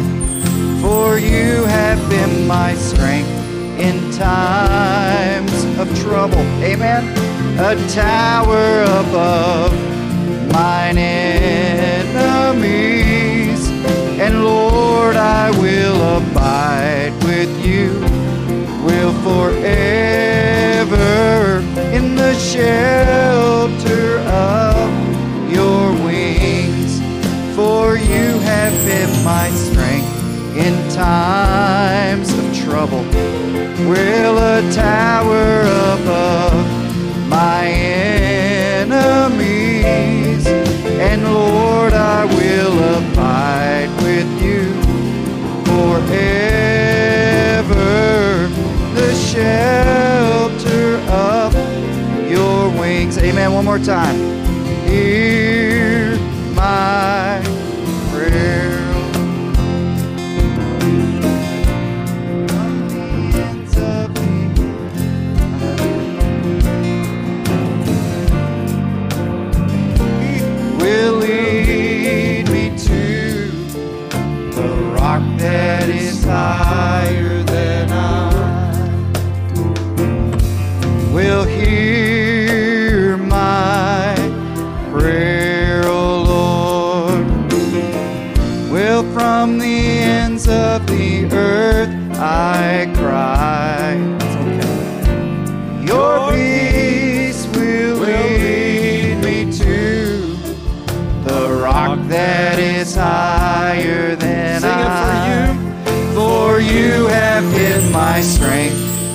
For 0.83 1.17
you 1.17 1.65
have 1.65 2.07
been 2.07 2.45
my 2.45 2.75
strength 2.75 3.31
in 3.79 4.11
times 4.11 5.63
of 5.79 5.89
trouble. 6.03 6.45
Amen. 6.61 7.03
A 7.57 7.75
tower 7.89 8.83
above 9.01 9.73
mine 10.53 10.99
enemies. 10.99 13.10
Lord, 14.51 15.15
I 15.15 15.51
will 15.63 15.99
abide 16.17 17.13
with 17.23 17.51
you, 17.65 17.89
will 18.85 19.13
forever 19.27 21.11
in 21.97 22.15
the 22.15 22.33
shelter 22.51 24.19
of 24.19 24.87
your 25.57 25.83
wings. 26.05 26.91
For 27.55 27.95
you 27.95 28.27
have 28.51 28.73
been 28.85 29.11
my 29.23 29.49
strength 29.49 30.11
in 30.65 30.73
times 30.91 32.29
of 32.39 32.45
trouble. 32.65 33.05
Will 33.89 34.37
a 34.37 34.61
tower 34.71 35.61
above 35.95 36.65
my 37.29 37.63
enemies. 38.81 39.61
And 41.09 41.23
Lord, 41.23 41.93
I 41.93 42.25
will 42.25 42.77
abide 42.97 43.91
with 44.03 44.40
forever. 47.61 48.49
The 48.95 49.13
shelter 49.15 50.97
of 51.09 51.55
your 52.29 52.69
wings. 52.79 53.17
Amen. 53.17 53.53
One 53.53 53.65
more 53.65 53.79
time. 53.79 54.15
Hear 54.85 56.17
my 56.53 57.41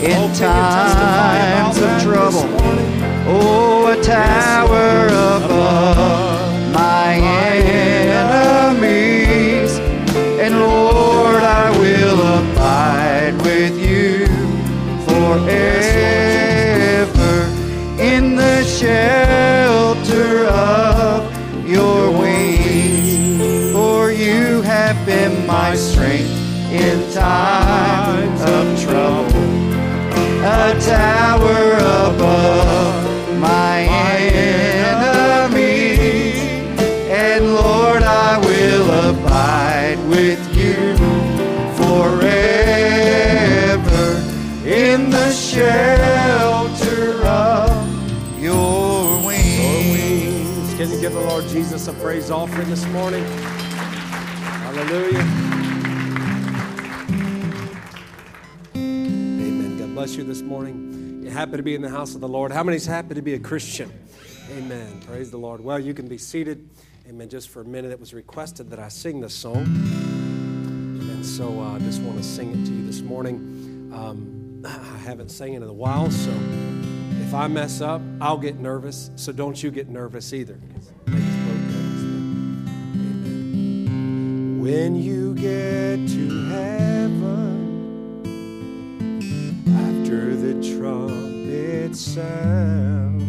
in 0.02 0.32
times 0.34 1.78
of 1.78 2.02
trouble. 2.02 2.44
Oh, 3.28 3.86
a 3.88 3.96
tower 4.02 5.06
above 5.06 6.72
my 6.72 7.14
enemies. 8.74 9.78
And 10.38 10.60
Lord, 10.60 11.42
I 11.42 11.70
will 11.78 12.20
abide 12.20 13.34
with 13.42 13.78
you 13.78 14.26
forever 15.06 15.86
in 17.98 18.36
the 18.36 18.64
shelter 18.64 20.46
of 20.46 21.32
your 21.66 22.10
wings. 22.12 23.72
For 23.72 24.12
you 24.12 24.60
have 24.62 25.04
been 25.06 25.46
my 25.46 25.74
strength 25.74 26.30
in 26.70 27.10
times 27.12 27.65
a 30.66 30.74
tower 30.80 31.74
above 32.10 33.38
my 33.38 33.86
enemies. 35.12 36.40
And 37.08 37.54
Lord, 37.54 38.02
I 38.02 38.38
will 38.38 38.90
abide 39.10 39.98
with 40.08 40.40
you 40.56 40.96
forever 41.76 42.26
in 44.66 45.10
the 45.10 45.30
shelter 45.30 47.24
of 47.24 47.70
your 48.40 49.24
wings. 49.24 50.74
Can 50.74 50.90
you 50.90 51.00
give 51.00 51.12
the 51.12 51.20
Lord 51.20 51.46
Jesus 51.46 51.86
a 51.86 51.92
praise 51.92 52.32
offering 52.32 52.68
this 52.68 52.84
morning? 52.86 53.24
Hallelujah. 53.24 55.35
Bless 60.06 60.16
you 60.16 60.22
this 60.22 60.42
morning. 60.42 61.20
You're 61.24 61.32
happy 61.32 61.56
to 61.56 61.64
be 61.64 61.74
in 61.74 61.82
the 61.82 61.88
house 61.88 62.14
of 62.14 62.20
the 62.20 62.28
Lord. 62.28 62.52
How 62.52 62.62
many's 62.62 62.86
happy 62.86 63.16
to 63.16 63.22
be 63.22 63.34
a 63.34 63.40
Christian? 63.40 63.92
Amen. 64.56 65.00
Praise 65.04 65.32
the 65.32 65.36
Lord. 65.36 65.60
Well, 65.60 65.80
you 65.80 65.94
can 65.94 66.06
be 66.06 66.16
seated. 66.16 66.68
Amen. 67.08 67.28
Just 67.28 67.48
for 67.48 67.62
a 67.62 67.64
minute, 67.64 67.90
it 67.90 67.98
was 67.98 68.14
requested 68.14 68.70
that 68.70 68.78
I 68.78 68.86
sing 68.86 69.20
this 69.20 69.34
song. 69.34 69.64
And 69.64 71.26
so 71.26 71.60
uh, 71.60 71.74
I 71.74 71.80
just 71.80 72.00
want 72.02 72.18
to 72.18 72.22
sing 72.22 72.52
it 72.52 72.66
to 72.66 72.72
you 72.72 72.86
this 72.86 73.00
morning. 73.00 73.90
Um, 73.92 74.62
I 74.64 74.98
haven't 74.98 75.30
sang 75.30 75.54
it 75.54 75.56
in 75.56 75.68
a 75.68 75.72
while, 75.72 76.08
so 76.08 76.30
if 77.22 77.34
I 77.34 77.48
mess 77.48 77.80
up, 77.80 78.00
I'll 78.20 78.38
get 78.38 78.60
nervous. 78.60 79.10
So 79.16 79.32
don't 79.32 79.60
you 79.60 79.72
get 79.72 79.88
nervous 79.88 80.32
either. 80.32 80.54
When 84.62 84.94
you 84.94 85.34
get 85.34 86.06
to 86.10 86.48
heaven, 86.50 87.55
after 89.76 90.34
the 90.34 90.54
trumpet 90.76 91.94
sound, 91.96 93.22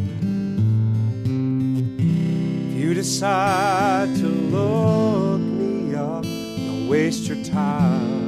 if 2.00 2.78
you 2.78 2.94
decide 2.94 4.16
to 4.16 4.28
look 4.28 5.42
me 5.42 5.96
up, 5.96 6.24
don't 6.24 6.88
waste 6.88 7.28
your 7.28 7.44
time 7.44 8.28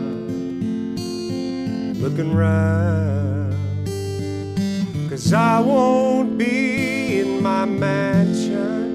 looking 2.02 2.34
round. 2.34 3.54
Cause 5.10 5.34
I 5.34 5.60
won't 5.60 6.38
be 6.38 7.20
in 7.20 7.42
my 7.42 7.66
mansion. 7.66 8.90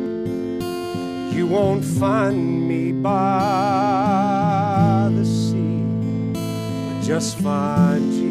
You 1.35 1.47
won't 1.47 1.85
find 1.85 2.69
me 2.69 2.93
by 2.93 3.11
the 5.15 5.25
sea. 5.25 5.83
But 6.33 7.03
just 7.03 7.39
find 7.39 8.13
Jesus. 8.13 8.24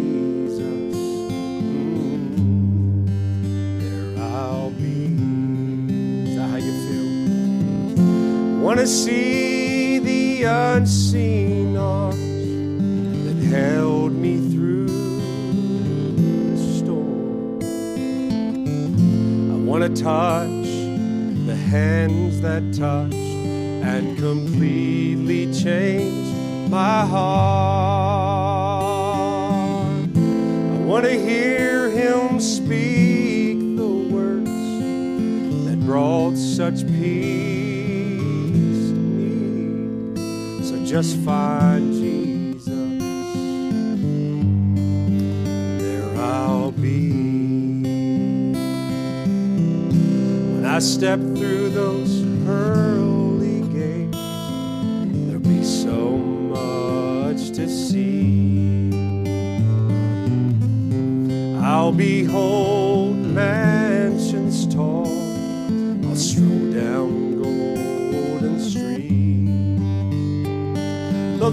Feel? 8.74 8.84
Wanna 8.84 8.88
see 8.88 9.99
the 9.99 10.43
unseen 10.43 11.78
arms 11.78 13.26
that 13.26 13.36
held 13.47 14.13
me 14.13 14.39
through 14.51 14.88
the 16.15 16.57
storm. 16.80 17.61
I 19.51 19.55
want 19.63 19.84
to 19.84 19.89
touch 20.03 20.65
the 21.45 21.55
hands 21.55 22.41
that 22.41 22.63
touched 22.74 23.13
and 23.13 24.17
completely 24.17 25.53
changed 25.53 26.36
my 26.71 27.05
heart. 27.05 28.34
I 30.15 30.78
want 30.84 31.05
to 31.05 31.11
hear 31.11 31.91
him 31.91 32.39
speak 32.39 33.59
the 33.78 33.88
words 33.88 34.49
that 35.65 35.80
brought 35.86 36.38
such 36.38 36.88
peace 36.88 37.53
just 40.94 41.18
find 41.26 41.91
Jesus 41.91 42.68
there 45.80 46.16
I'll 46.20 46.72
be. 46.72 47.10
When 50.54 50.66
I 50.66 50.78
step 50.78 51.20
through 51.20 51.70
those 51.70 52.22
pearly 52.46 53.62
gates, 53.74 54.18
there'll 55.26 55.39
be 55.41 55.64
so 55.64 56.12
much 56.56 57.50
to 57.58 57.68
see. 57.68 58.91
I'll 61.58 61.91
behold 61.91 62.93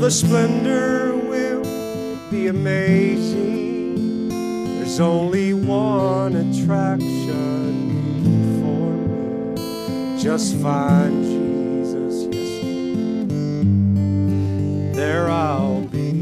the 0.00 0.10
splendor 0.10 1.14
will 1.14 1.62
be 2.30 2.46
amazing, 2.46 4.30
there's 4.78 4.98
only 4.98 5.52
one 5.52 6.34
attraction 6.36 7.02
for 8.62 8.92
me. 9.56 10.18
Just 10.18 10.56
find 10.56 11.22
Jesus, 11.22 12.34
yes, 12.34 12.56
there 14.96 15.28
I'll 15.28 15.82
be. 15.82 16.12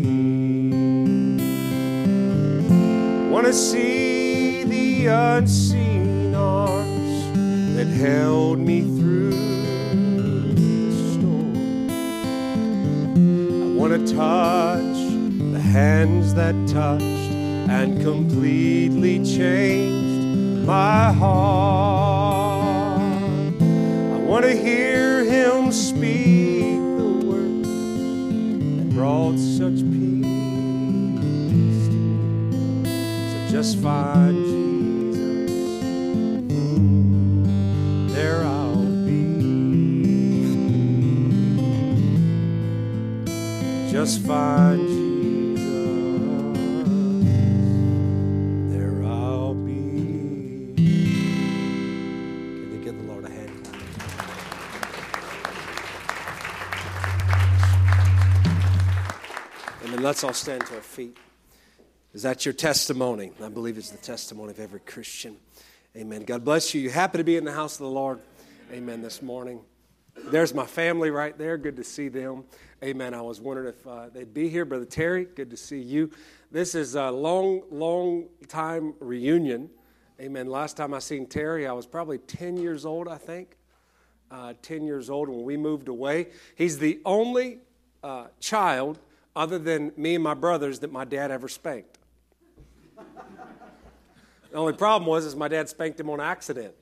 Want 3.31 3.47
to 3.47 3.53
see 3.53 4.65
the 4.65 5.07
unseen 5.07 6.35
arms 6.35 7.77
that 7.77 7.87
held 7.87 8.59
me 8.59 8.98
want 13.89 14.07
to 14.07 14.15
touch 14.15 14.99
the 15.53 15.61
hands 15.61 16.35
that 16.35 16.55
touched 16.69 17.33
and 17.71 18.03
completely 18.03 19.25
changed 19.25 20.67
my 20.67 21.11
heart. 21.11 23.01
I 23.63 24.19
want 24.27 24.45
to 24.45 24.55
hear 24.55 25.25
him 25.25 25.73
speak 25.73 26.77
the 26.99 27.23
words 27.25 27.69
that 28.77 28.91
brought 28.95 29.39
such 29.39 29.81
peace. 29.91 30.29
So 33.33 33.49
just 33.51 33.79
find 33.79 34.48
Just 44.09 44.23
find 44.23 44.89
Jesus. 44.89 45.67
There 48.73 49.05
I'll 49.05 49.53
be. 49.53 50.73
Can 50.77 52.71
you 52.73 52.81
give 52.83 52.97
the 52.97 53.05
Lord 53.05 53.27
a 53.27 53.29
hand? 53.29 53.69
And 59.83 59.93
then 59.93 60.03
let's 60.03 60.25
all 60.25 60.33
stand 60.33 60.65
to 60.65 60.77
our 60.77 60.81
feet. 60.81 61.19
Is 62.15 62.23
that 62.23 62.47
your 62.47 62.55
testimony? 62.55 63.33
I 63.45 63.51
believe 63.51 63.77
it's 63.77 63.91
the 63.91 63.99
testimony 63.99 64.53
of 64.53 64.59
every 64.59 64.81
Christian. 64.81 65.37
Amen. 65.95 66.23
God 66.23 66.47
bless 66.47 66.73
you. 66.73 66.81
You 66.81 66.89
happy 66.89 67.19
to 67.19 67.25
be 67.25 67.37
in 67.37 67.45
the 67.45 67.53
house 67.53 67.75
of 67.75 67.81
the 67.81 67.91
Lord. 67.91 68.21
Amen. 68.73 69.03
This 69.03 69.21
morning. 69.21 69.61
There's 70.17 70.53
my 70.53 70.67
family 70.67 71.11
right 71.11 71.37
there. 71.39 71.57
Good 71.57 71.77
to 71.77 71.85
see 71.85 72.09
them. 72.09 72.45
Amen. 72.83 73.15
I 73.15 73.23
was 73.23 73.41
wondering 73.41 73.69
if 73.69 73.87
uh, 73.87 74.09
they'd 74.09 74.33
be 74.33 74.49
here. 74.49 74.65
Brother 74.65 74.85
Terry, 74.85 75.25
good 75.25 75.51
to 75.51 75.57
see 75.57 75.81
you. 75.81 76.11
This 76.51 76.75
is 76.75 76.95
a 76.95 77.11
long, 77.11 77.63
long 77.71 78.29
time 78.47 78.95
reunion. 79.01 79.71
Amen. 80.21 80.49
Last 80.49 80.77
time 80.77 80.95
I 80.95 80.99
seen 80.99 81.27
Terry, 81.27 81.67
I 81.67 81.73
was 81.73 81.87
probably 81.87 82.19
10 82.19 82.57
years 82.57 82.85
old, 82.85 83.09
I 83.09 83.17
think. 83.17 83.57
Uh, 84.31 84.53
10 84.63 84.85
years 84.85 85.09
old 85.09 85.29
when 85.29 85.43
we 85.43 85.57
moved 85.57 85.89
away. 85.89 86.29
He's 86.55 86.79
the 86.79 87.01
only 87.05 87.59
uh, 88.03 88.27
child, 88.41 88.99
other 89.35 89.59
than 89.59 89.93
me 89.97 90.17
and 90.17 90.25
my 90.25 90.35
brothers, 90.35 90.81
that 90.81 90.93
my 90.93 91.05
dad 91.05 91.31
ever 91.31 91.49
spanked. 91.49 91.99
The 94.51 94.57
only 94.57 94.73
problem 94.73 95.07
was 95.07 95.27
is 95.27 95.37
my 95.37 95.49
dad 95.49 95.69
spanked 95.69 96.01
him 96.01 96.09
on 96.09 96.23
accident. 96.23 96.75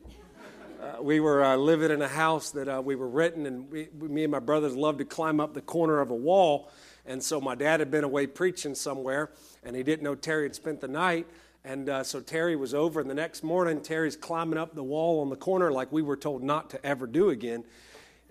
Uh, 0.86 1.02
we 1.02 1.18
were 1.18 1.42
uh, 1.42 1.56
living 1.56 1.90
in 1.90 2.00
a 2.00 2.08
house 2.08 2.50
that 2.50 2.68
uh, 2.68 2.80
we 2.84 2.94
were 2.94 3.08
renting, 3.08 3.46
and 3.46 3.68
we, 3.70 3.88
me 3.98 4.22
and 4.22 4.30
my 4.30 4.38
brothers 4.38 4.76
loved 4.76 4.98
to 4.98 5.04
climb 5.04 5.40
up 5.40 5.52
the 5.52 5.60
corner 5.60 6.00
of 6.00 6.10
a 6.10 6.14
wall. 6.14 6.70
And 7.06 7.20
so 7.22 7.40
my 7.40 7.56
dad 7.56 7.80
had 7.80 7.90
been 7.90 8.04
away 8.04 8.26
preaching 8.28 8.74
somewhere, 8.74 9.30
and 9.64 9.74
he 9.74 9.82
didn't 9.82 10.04
know 10.04 10.14
Terry 10.14 10.44
had 10.44 10.54
spent 10.54 10.80
the 10.80 10.88
night. 10.88 11.26
And 11.64 11.88
uh, 11.88 12.04
so 12.04 12.20
Terry 12.20 12.54
was 12.54 12.72
over, 12.72 13.00
and 13.00 13.10
the 13.10 13.14
next 13.14 13.42
morning, 13.42 13.80
Terry's 13.80 14.16
climbing 14.16 14.58
up 14.58 14.76
the 14.76 14.82
wall 14.84 15.20
on 15.22 15.28
the 15.28 15.36
corner 15.36 15.72
like 15.72 15.90
we 15.90 16.02
were 16.02 16.16
told 16.16 16.44
not 16.44 16.70
to 16.70 16.86
ever 16.86 17.08
do 17.08 17.30
again. 17.30 17.64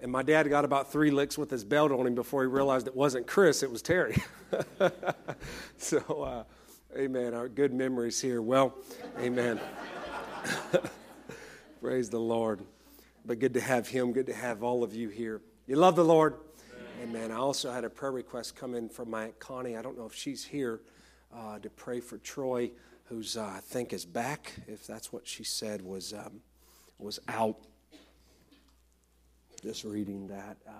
And 0.01 0.09
my 0.09 0.23
dad 0.23 0.47
got 0.49 0.63
about 0.63 0.91
three 0.91 1.11
licks 1.11 1.37
with 1.37 1.49
his 1.49 1.65
belt 1.65 1.91
on 1.91 2.07
him 2.07 2.15
before 2.15 2.43
he 2.43 2.47
realized 2.47 2.87
it 2.87 2.95
wasn't 2.95 3.27
Chris, 3.27 3.63
it 3.63 3.71
was 3.71 3.81
Terry. 3.81 4.15
so, 5.77 5.99
uh, 6.21 6.43
amen. 6.97 7.33
Our 7.33 7.49
good 7.49 7.73
memories 7.73 8.21
here. 8.21 8.41
Well, 8.41 8.75
amen. 9.19 9.59
Praise 11.85 12.09
the 12.09 12.19
Lord. 12.19 12.61
But 13.27 13.37
good 13.37 13.53
to 13.53 13.61
have 13.61 13.87
him, 13.87 14.11
good 14.11 14.25
to 14.25 14.33
have 14.33 14.63
all 14.63 14.83
of 14.83 14.95
you 14.95 15.09
here. 15.09 15.43
You 15.67 15.75
love 15.75 15.95
the 15.95 16.03
Lord? 16.03 16.33
Amen. 17.03 17.15
amen. 17.15 17.31
I 17.31 17.35
also 17.35 17.71
had 17.71 17.83
a 17.83 17.91
prayer 17.91 18.11
request 18.11 18.55
come 18.55 18.73
in 18.73 18.89
from 18.89 19.11
my 19.11 19.25
Aunt 19.25 19.39
Connie. 19.39 19.77
I 19.77 19.83
don't 19.83 19.95
know 19.95 20.07
if 20.07 20.15
she's 20.15 20.43
here 20.43 20.81
uh, 21.31 21.59
to 21.59 21.69
pray 21.69 21.99
for 21.99 22.17
Troy 22.17 22.71
who's 23.03 23.37
uh, 23.37 23.45
I 23.57 23.59
think 23.59 23.93
is 23.93 24.03
back, 24.03 24.51
if 24.67 24.87
that's 24.87 25.13
what 25.13 25.27
she 25.27 25.43
said, 25.43 25.83
was 25.83 26.11
um, 26.11 26.41
was 26.97 27.19
out. 27.27 27.59
Just 29.61 29.83
reading 29.83 30.25
that. 30.29 30.57
Uh, 30.67 30.71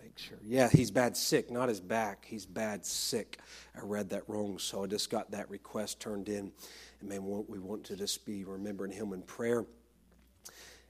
make 0.00 0.16
sure. 0.16 0.38
Yeah, 0.44 0.68
he's 0.68 0.92
bad 0.92 1.16
sick, 1.16 1.50
not 1.50 1.68
his 1.68 1.80
back. 1.80 2.26
He's 2.28 2.46
bad 2.46 2.86
sick. 2.86 3.40
I 3.74 3.80
read 3.80 4.10
that 4.10 4.22
wrong, 4.28 4.60
so 4.60 4.84
I 4.84 4.86
just 4.86 5.10
got 5.10 5.32
that 5.32 5.50
request 5.50 5.98
turned 5.98 6.28
in. 6.28 6.52
And 7.00 7.08
man, 7.08 7.24
we 7.48 7.58
want 7.58 7.82
to 7.86 7.96
just 7.96 8.24
be 8.24 8.44
remembering 8.44 8.92
him 8.92 9.12
in 9.12 9.22
prayer. 9.22 9.64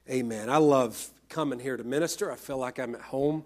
Amen. 0.09 0.49
I 0.49 0.57
love 0.57 1.11
coming 1.29 1.59
here 1.59 1.77
to 1.77 1.83
minister. 1.85 2.29
I 2.29 2.35
feel 2.35 2.57
like 2.57 2.77
I'm 2.77 2.93
at 2.93 2.99
home. 2.99 3.45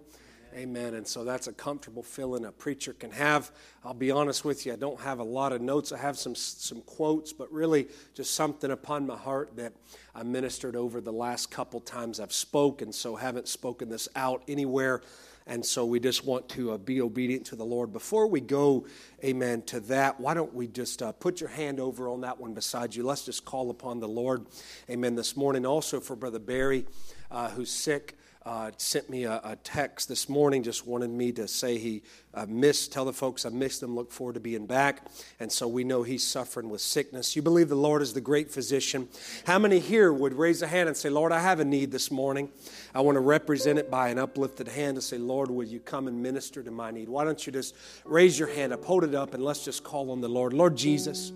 Amen. 0.55 0.95
And 0.95 1.07
so 1.07 1.23
that's 1.23 1.45
a 1.45 1.53
comfortable 1.53 2.01
feeling 2.01 2.45
a 2.45 2.51
preacher 2.51 2.93
can 2.93 3.11
have. 3.11 3.51
I'll 3.85 3.93
be 3.93 4.09
honest 4.09 4.43
with 4.43 4.65
you, 4.65 4.73
I 4.73 4.75
don't 4.75 4.99
have 5.01 5.19
a 5.19 5.23
lot 5.23 5.53
of 5.53 5.61
notes. 5.61 5.91
I 5.91 5.99
have 5.99 6.17
some, 6.17 6.33
some 6.33 6.81
quotes, 6.81 7.31
but 7.31 7.51
really 7.51 7.89
just 8.15 8.33
something 8.33 8.71
upon 8.71 9.05
my 9.05 9.15
heart 9.15 9.55
that 9.57 9.73
I 10.15 10.23
ministered 10.23 10.75
over 10.75 10.99
the 10.99 11.13
last 11.13 11.51
couple 11.51 11.79
times 11.79 12.19
I've 12.19 12.33
spoken, 12.33 12.91
so 12.91 13.15
haven't 13.15 13.47
spoken 13.47 13.87
this 13.87 14.09
out 14.15 14.41
anywhere. 14.47 15.03
And 15.47 15.65
so 15.65 15.85
we 15.85 16.01
just 16.01 16.25
want 16.25 16.49
to 16.49 16.71
uh, 16.71 16.77
be 16.77 17.01
obedient 17.01 17.45
to 17.47 17.55
the 17.55 17.63
Lord. 17.63 17.93
Before 17.93 18.27
we 18.27 18.41
go, 18.41 18.85
amen, 19.23 19.61
to 19.63 19.79
that, 19.81 20.19
why 20.19 20.33
don't 20.33 20.53
we 20.53 20.67
just 20.67 21.01
uh, 21.01 21.13
put 21.13 21.39
your 21.39 21.49
hand 21.49 21.79
over 21.79 22.09
on 22.09 22.21
that 22.21 22.37
one 22.37 22.53
beside 22.53 22.93
you? 22.93 23.03
Let's 23.03 23.23
just 23.23 23.45
call 23.45 23.69
upon 23.69 24.01
the 24.01 24.09
Lord, 24.09 24.45
amen, 24.89 25.15
this 25.15 25.37
morning. 25.37 25.65
Also 25.65 26.01
for 26.01 26.17
Brother 26.17 26.39
Barry, 26.39 26.85
uh, 27.31 27.49
who's 27.51 27.71
sick 27.71 28.17
uh, 28.47 28.71
sent 28.77 29.09
me 29.09 29.25
a, 29.25 29.41
a, 29.43 29.57
text 29.57 30.07
this 30.07 30.29
morning, 30.29 30.63
just 30.63 30.87
wanted 30.87 31.09
me 31.09 31.33
to 31.33 31.49
say 31.49 31.77
he 31.77 32.01
uh, 32.33 32.45
missed, 32.47 32.93
tell 32.93 33.03
the 33.03 33.11
folks 33.11 33.45
I 33.45 33.49
missed 33.49 33.81
them, 33.81 33.93
look 33.93 34.09
forward 34.09 34.35
to 34.35 34.39
being 34.39 34.65
back. 34.65 35.05
And 35.41 35.51
so 35.51 35.67
we 35.67 35.83
know 35.83 36.03
he's 36.03 36.25
suffering 36.25 36.69
with 36.69 36.79
sickness. 36.79 37.35
You 37.35 37.41
believe 37.41 37.67
the 37.67 37.75
Lord 37.75 38.01
is 38.01 38.13
the 38.13 38.21
great 38.21 38.49
physician. 38.49 39.09
How 39.45 39.59
many 39.59 39.79
here 39.79 40.13
would 40.13 40.33
raise 40.33 40.61
a 40.61 40.67
hand 40.67 40.87
and 40.87 40.95
say, 40.95 41.09
Lord, 41.09 41.33
I 41.33 41.41
have 41.41 41.59
a 41.59 41.65
need 41.65 41.91
this 41.91 42.09
morning? 42.09 42.49
I 42.95 43.01
want 43.01 43.17
to 43.17 43.19
represent 43.19 43.79
it 43.79 43.91
by 43.91 44.07
an 44.07 44.17
uplifted 44.17 44.69
hand 44.69 44.95
and 44.95 45.03
say, 45.03 45.17
Lord, 45.17 45.51
will 45.51 45.65
you 45.67 45.81
come 45.81 46.07
and 46.07 46.23
minister 46.23 46.63
to 46.63 46.71
my 46.71 46.89
need? 46.89 47.09
Why 47.09 47.25
don't 47.25 47.45
you 47.45 47.51
just 47.51 47.75
raise 48.05 48.39
your 48.39 48.47
hand 48.47 48.71
up, 48.71 48.85
hold 48.85 49.03
it 49.03 49.13
up, 49.13 49.33
and 49.33 49.43
let's 49.43 49.65
just 49.65 49.83
call 49.83 50.09
on 50.09 50.21
the 50.21 50.29
Lord. 50.29 50.53
Lord 50.53 50.77
Jesus, 50.77 51.33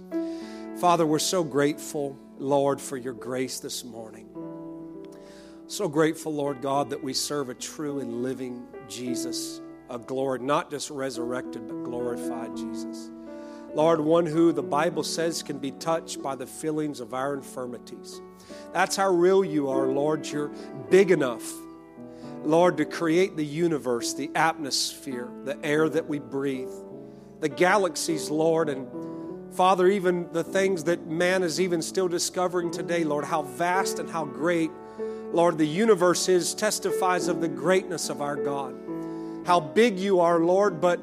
Father, 0.79 1.05
we're 1.05 1.19
so 1.19 1.43
grateful, 1.43 2.17
Lord, 2.37 2.79
for 2.79 2.95
your 2.95 3.13
grace 3.13 3.59
this 3.59 3.83
morning. 3.83 4.30
So 5.71 5.87
grateful, 5.87 6.33
Lord 6.33 6.61
God, 6.61 6.89
that 6.89 7.01
we 7.01 7.13
serve 7.13 7.47
a 7.47 7.53
true 7.53 8.01
and 8.01 8.21
living 8.21 8.67
Jesus, 8.89 9.61
a 9.89 9.97
glory, 9.97 10.39
not 10.39 10.69
just 10.69 10.89
resurrected, 10.89 11.65
but 11.65 11.83
glorified 11.83 12.57
Jesus. 12.57 13.09
Lord, 13.73 14.01
one 14.01 14.25
who 14.25 14.51
the 14.51 14.61
Bible 14.61 15.01
says 15.01 15.41
can 15.41 15.59
be 15.59 15.71
touched 15.71 16.21
by 16.21 16.35
the 16.35 16.45
feelings 16.45 16.99
of 16.99 17.13
our 17.13 17.33
infirmities. 17.33 18.19
That's 18.73 18.97
how 18.97 19.11
real 19.11 19.45
you 19.45 19.69
are, 19.69 19.87
Lord. 19.87 20.27
You're 20.27 20.51
big 20.89 21.09
enough, 21.09 21.49
Lord, 22.43 22.75
to 22.75 22.83
create 22.83 23.37
the 23.37 23.45
universe, 23.45 24.13
the 24.13 24.29
atmosphere, 24.35 25.29
the 25.45 25.57
air 25.65 25.87
that 25.87 26.05
we 26.05 26.19
breathe, 26.19 26.73
the 27.39 27.47
galaxies, 27.47 28.29
Lord, 28.29 28.67
and 28.67 28.89
Father, 29.55 29.87
even 29.87 30.29
the 30.33 30.43
things 30.43 30.83
that 30.83 31.07
man 31.07 31.43
is 31.43 31.61
even 31.61 31.81
still 31.81 32.09
discovering 32.09 32.71
today, 32.71 33.05
Lord, 33.05 33.23
how 33.23 33.43
vast 33.43 33.99
and 33.99 34.09
how 34.09 34.25
great 34.25 34.69
Lord, 35.33 35.57
the 35.57 35.65
universe 35.65 36.27
is 36.27 36.53
testifies 36.53 37.27
of 37.27 37.39
the 37.39 37.47
greatness 37.47 38.09
of 38.09 38.21
our 38.21 38.35
God. 38.35 38.75
How 39.45 39.59
big 39.59 39.97
you 39.97 40.19
are, 40.19 40.39
Lord, 40.39 40.81
but 40.81 40.99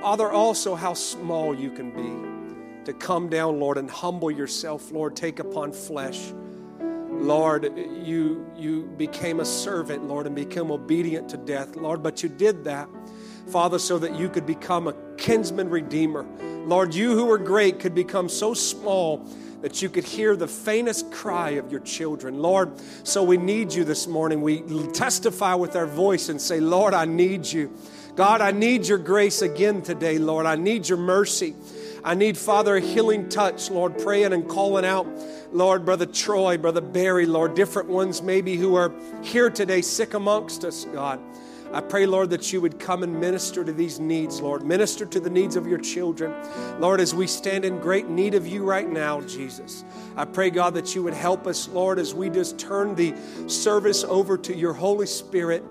Father, 0.00 0.30
also 0.30 0.74
how 0.74 0.94
small 0.94 1.54
you 1.54 1.70
can 1.70 1.90
be. 1.90 2.84
To 2.86 2.92
come 2.92 3.28
down, 3.28 3.58
Lord, 3.58 3.76
and 3.76 3.90
humble 3.90 4.30
yourself, 4.30 4.92
Lord, 4.92 5.16
take 5.16 5.40
upon 5.40 5.72
flesh. 5.72 6.32
Lord, 7.10 7.76
you, 7.76 8.48
you 8.56 8.84
became 8.96 9.40
a 9.40 9.44
servant, 9.44 10.04
Lord, 10.04 10.26
and 10.26 10.36
became 10.36 10.70
obedient 10.70 11.28
to 11.30 11.36
death, 11.36 11.76
Lord, 11.76 12.02
but 12.02 12.22
you 12.22 12.28
did 12.28 12.64
that, 12.64 12.88
Father, 13.48 13.78
so 13.78 13.98
that 13.98 14.14
you 14.14 14.28
could 14.28 14.46
become 14.46 14.86
a 14.86 14.94
kinsman 15.16 15.68
redeemer. 15.68 16.24
Lord, 16.66 16.94
you 16.94 17.14
who 17.14 17.26
were 17.26 17.38
great 17.38 17.80
could 17.80 17.94
become 17.94 18.28
so 18.28 18.54
small 18.54 19.26
that 19.62 19.82
you 19.82 19.88
could 19.88 20.04
hear 20.04 20.36
the 20.36 20.48
faintest 20.48 21.10
cry 21.10 21.50
of 21.50 21.70
your 21.70 21.80
children. 21.80 22.40
Lord, 22.40 22.72
so 23.04 23.22
we 23.22 23.36
need 23.36 23.72
you 23.72 23.84
this 23.84 24.06
morning. 24.06 24.42
We 24.42 24.62
testify 24.92 25.54
with 25.54 25.76
our 25.76 25.86
voice 25.86 26.28
and 26.28 26.40
say, 26.40 26.60
Lord, 26.60 26.94
I 26.94 27.04
need 27.04 27.46
you. 27.46 27.76
God, 28.14 28.40
I 28.40 28.50
need 28.50 28.86
your 28.86 28.98
grace 28.98 29.42
again 29.42 29.82
today, 29.82 30.18
Lord. 30.18 30.46
I 30.46 30.56
need 30.56 30.88
your 30.88 30.98
mercy. 30.98 31.54
I 32.02 32.14
need, 32.14 32.38
Father, 32.38 32.76
a 32.76 32.80
healing 32.80 33.28
touch, 33.28 33.70
Lord, 33.70 33.98
praying 33.98 34.32
and 34.32 34.48
calling 34.48 34.84
out, 34.84 35.06
Lord, 35.52 35.84
Brother 35.84 36.06
Troy, 36.06 36.56
Brother 36.56 36.80
Barry, 36.80 37.26
Lord, 37.26 37.54
different 37.54 37.88
ones 37.88 38.22
maybe 38.22 38.56
who 38.56 38.76
are 38.76 38.92
here 39.22 39.50
today, 39.50 39.82
sick 39.82 40.14
amongst 40.14 40.64
us, 40.64 40.84
God. 40.92 41.20
I 41.72 41.80
pray, 41.80 42.06
Lord, 42.06 42.30
that 42.30 42.52
you 42.52 42.60
would 42.60 42.78
come 42.78 43.02
and 43.02 43.20
minister 43.20 43.64
to 43.64 43.72
these 43.72 44.00
needs, 44.00 44.40
Lord. 44.40 44.64
Minister 44.64 45.04
to 45.06 45.20
the 45.20 45.30
needs 45.30 45.56
of 45.56 45.66
your 45.66 45.78
children. 45.78 46.32
Lord, 46.80 47.00
as 47.00 47.14
we 47.14 47.26
stand 47.26 47.64
in 47.64 47.78
great 47.78 48.08
need 48.08 48.34
of 48.34 48.46
you 48.46 48.64
right 48.64 48.88
now, 48.88 49.20
Jesus, 49.22 49.84
I 50.16 50.24
pray, 50.24 50.50
God, 50.50 50.74
that 50.74 50.94
you 50.94 51.02
would 51.02 51.14
help 51.14 51.46
us, 51.46 51.68
Lord, 51.68 51.98
as 51.98 52.14
we 52.14 52.30
just 52.30 52.58
turn 52.58 52.94
the 52.94 53.14
service 53.46 54.04
over 54.04 54.38
to 54.38 54.56
your 54.56 54.72
Holy 54.72 55.06
Spirit. 55.06 55.64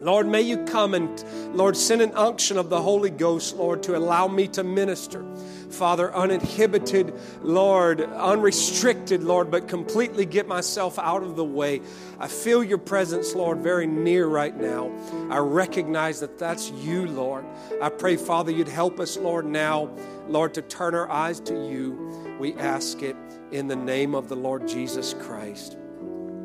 Lord, 0.00 0.26
may 0.26 0.40
you 0.40 0.64
come 0.64 0.94
and, 0.94 1.22
Lord, 1.54 1.76
send 1.76 2.00
an 2.00 2.12
unction 2.14 2.56
of 2.56 2.70
the 2.70 2.80
Holy 2.80 3.10
Ghost, 3.10 3.56
Lord, 3.56 3.82
to 3.82 3.96
allow 3.96 4.28
me 4.28 4.48
to 4.48 4.64
minister. 4.64 5.24
Father, 5.70 6.14
uninhibited, 6.14 7.14
Lord, 7.42 8.00
unrestricted, 8.00 9.22
Lord, 9.22 9.50
but 9.50 9.68
completely 9.68 10.26
get 10.26 10.46
myself 10.46 10.98
out 10.98 11.22
of 11.22 11.36
the 11.36 11.44
way. 11.44 11.80
I 12.18 12.28
feel 12.28 12.62
your 12.62 12.78
presence, 12.78 13.34
Lord, 13.34 13.58
very 13.58 13.86
near 13.86 14.26
right 14.26 14.56
now. 14.56 14.90
I 15.30 15.38
recognize 15.38 16.20
that 16.20 16.38
that's 16.38 16.70
you, 16.70 17.06
Lord. 17.06 17.44
I 17.80 17.88
pray, 17.88 18.16
Father, 18.16 18.50
you'd 18.50 18.68
help 18.68 19.00
us, 19.00 19.16
Lord, 19.16 19.46
now, 19.46 19.90
Lord, 20.28 20.54
to 20.54 20.62
turn 20.62 20.94
our 20.94 21.10
eyes 21.10 21.40
to 21.40 21.54
you. 21.54 22.36
We 22.38 22.54
ask 22.54 23.02
it 23.02 23.16
in 23.52 23.66
the 23.66 23.76
name 23.76 24.14
of 24.14 24.28
the 24.28 24.36
Lord 24.36 24.66
Jesus 24.68 25.14
Christ. 25.14 25.76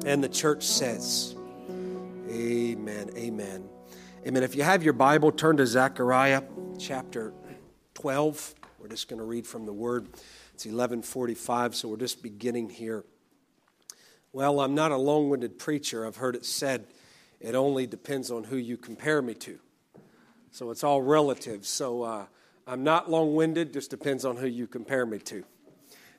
And 0.06 0.24
the 0.24 0.30
church 0.30 0.64
says, 0.64 1.36
Amen. 2.30 3.10
Amen. 3.16 3.70
Amen. 4.28 4.44
If 4.44 4.56
you 4.56 4.64
have 4.64 4.84
your 4.84 4.94
Bible, 4.94 5.32
turn 5.32 5.58
to 5.58 5.68
Zechariah 5.68 6.44
chapter 6.80 7.34
12. 7.94 8.55
We're 8.86 8.90
just 8.90 9.08
going 9.08 9.18
to 9.18 9.26
read 9.26 9.48
from 9.48 9.66
the 9.66 9.74
Word. 9.74 10.10
It's 10.54 10.66
1145, 10.66 11.74
so 11.74 11.88
we're 11.90 11.98
just 11.98 12.22
beginning 12.22 12.70
here. 12.70 13.04
Well, 14.32 14.60
I'm 14.60 14.76
not 14.76 14.92
a 14.92 14.96
long 14.96 15.28
winded 15.32 15.58
preacher. 15.58 16.06
I've 16.06 16.18
heard 16.18 16.36
it 16.36 16.46
said 16.46 16.86
it 17.40 17.56
only 17.56 17.88
depends 17.88 18.30
on 18.30 18.44
who 18.44 18.58
you 18.58 18.78
compare 18.78 19.24
me 19.24 19.34
to. 19.34 19.58
So 20.52 20.70
it's 20.70 20.84
all 20.84 21.02
relative. 21.02 21.66
So 21.66 22.04
uh, 22.04 22.26
I'm 22.68 22.84
not 22.84 23.10
long 23.10 23.34
winded, 23.34 23.74
just 23.74 23.90
depends 23.90 24.24
on 24.24 24.38
who 24.38 24.46
you 24.46 24.68
compare 24.68 25.08
me 25.08 25.18
to. 25.18 25.44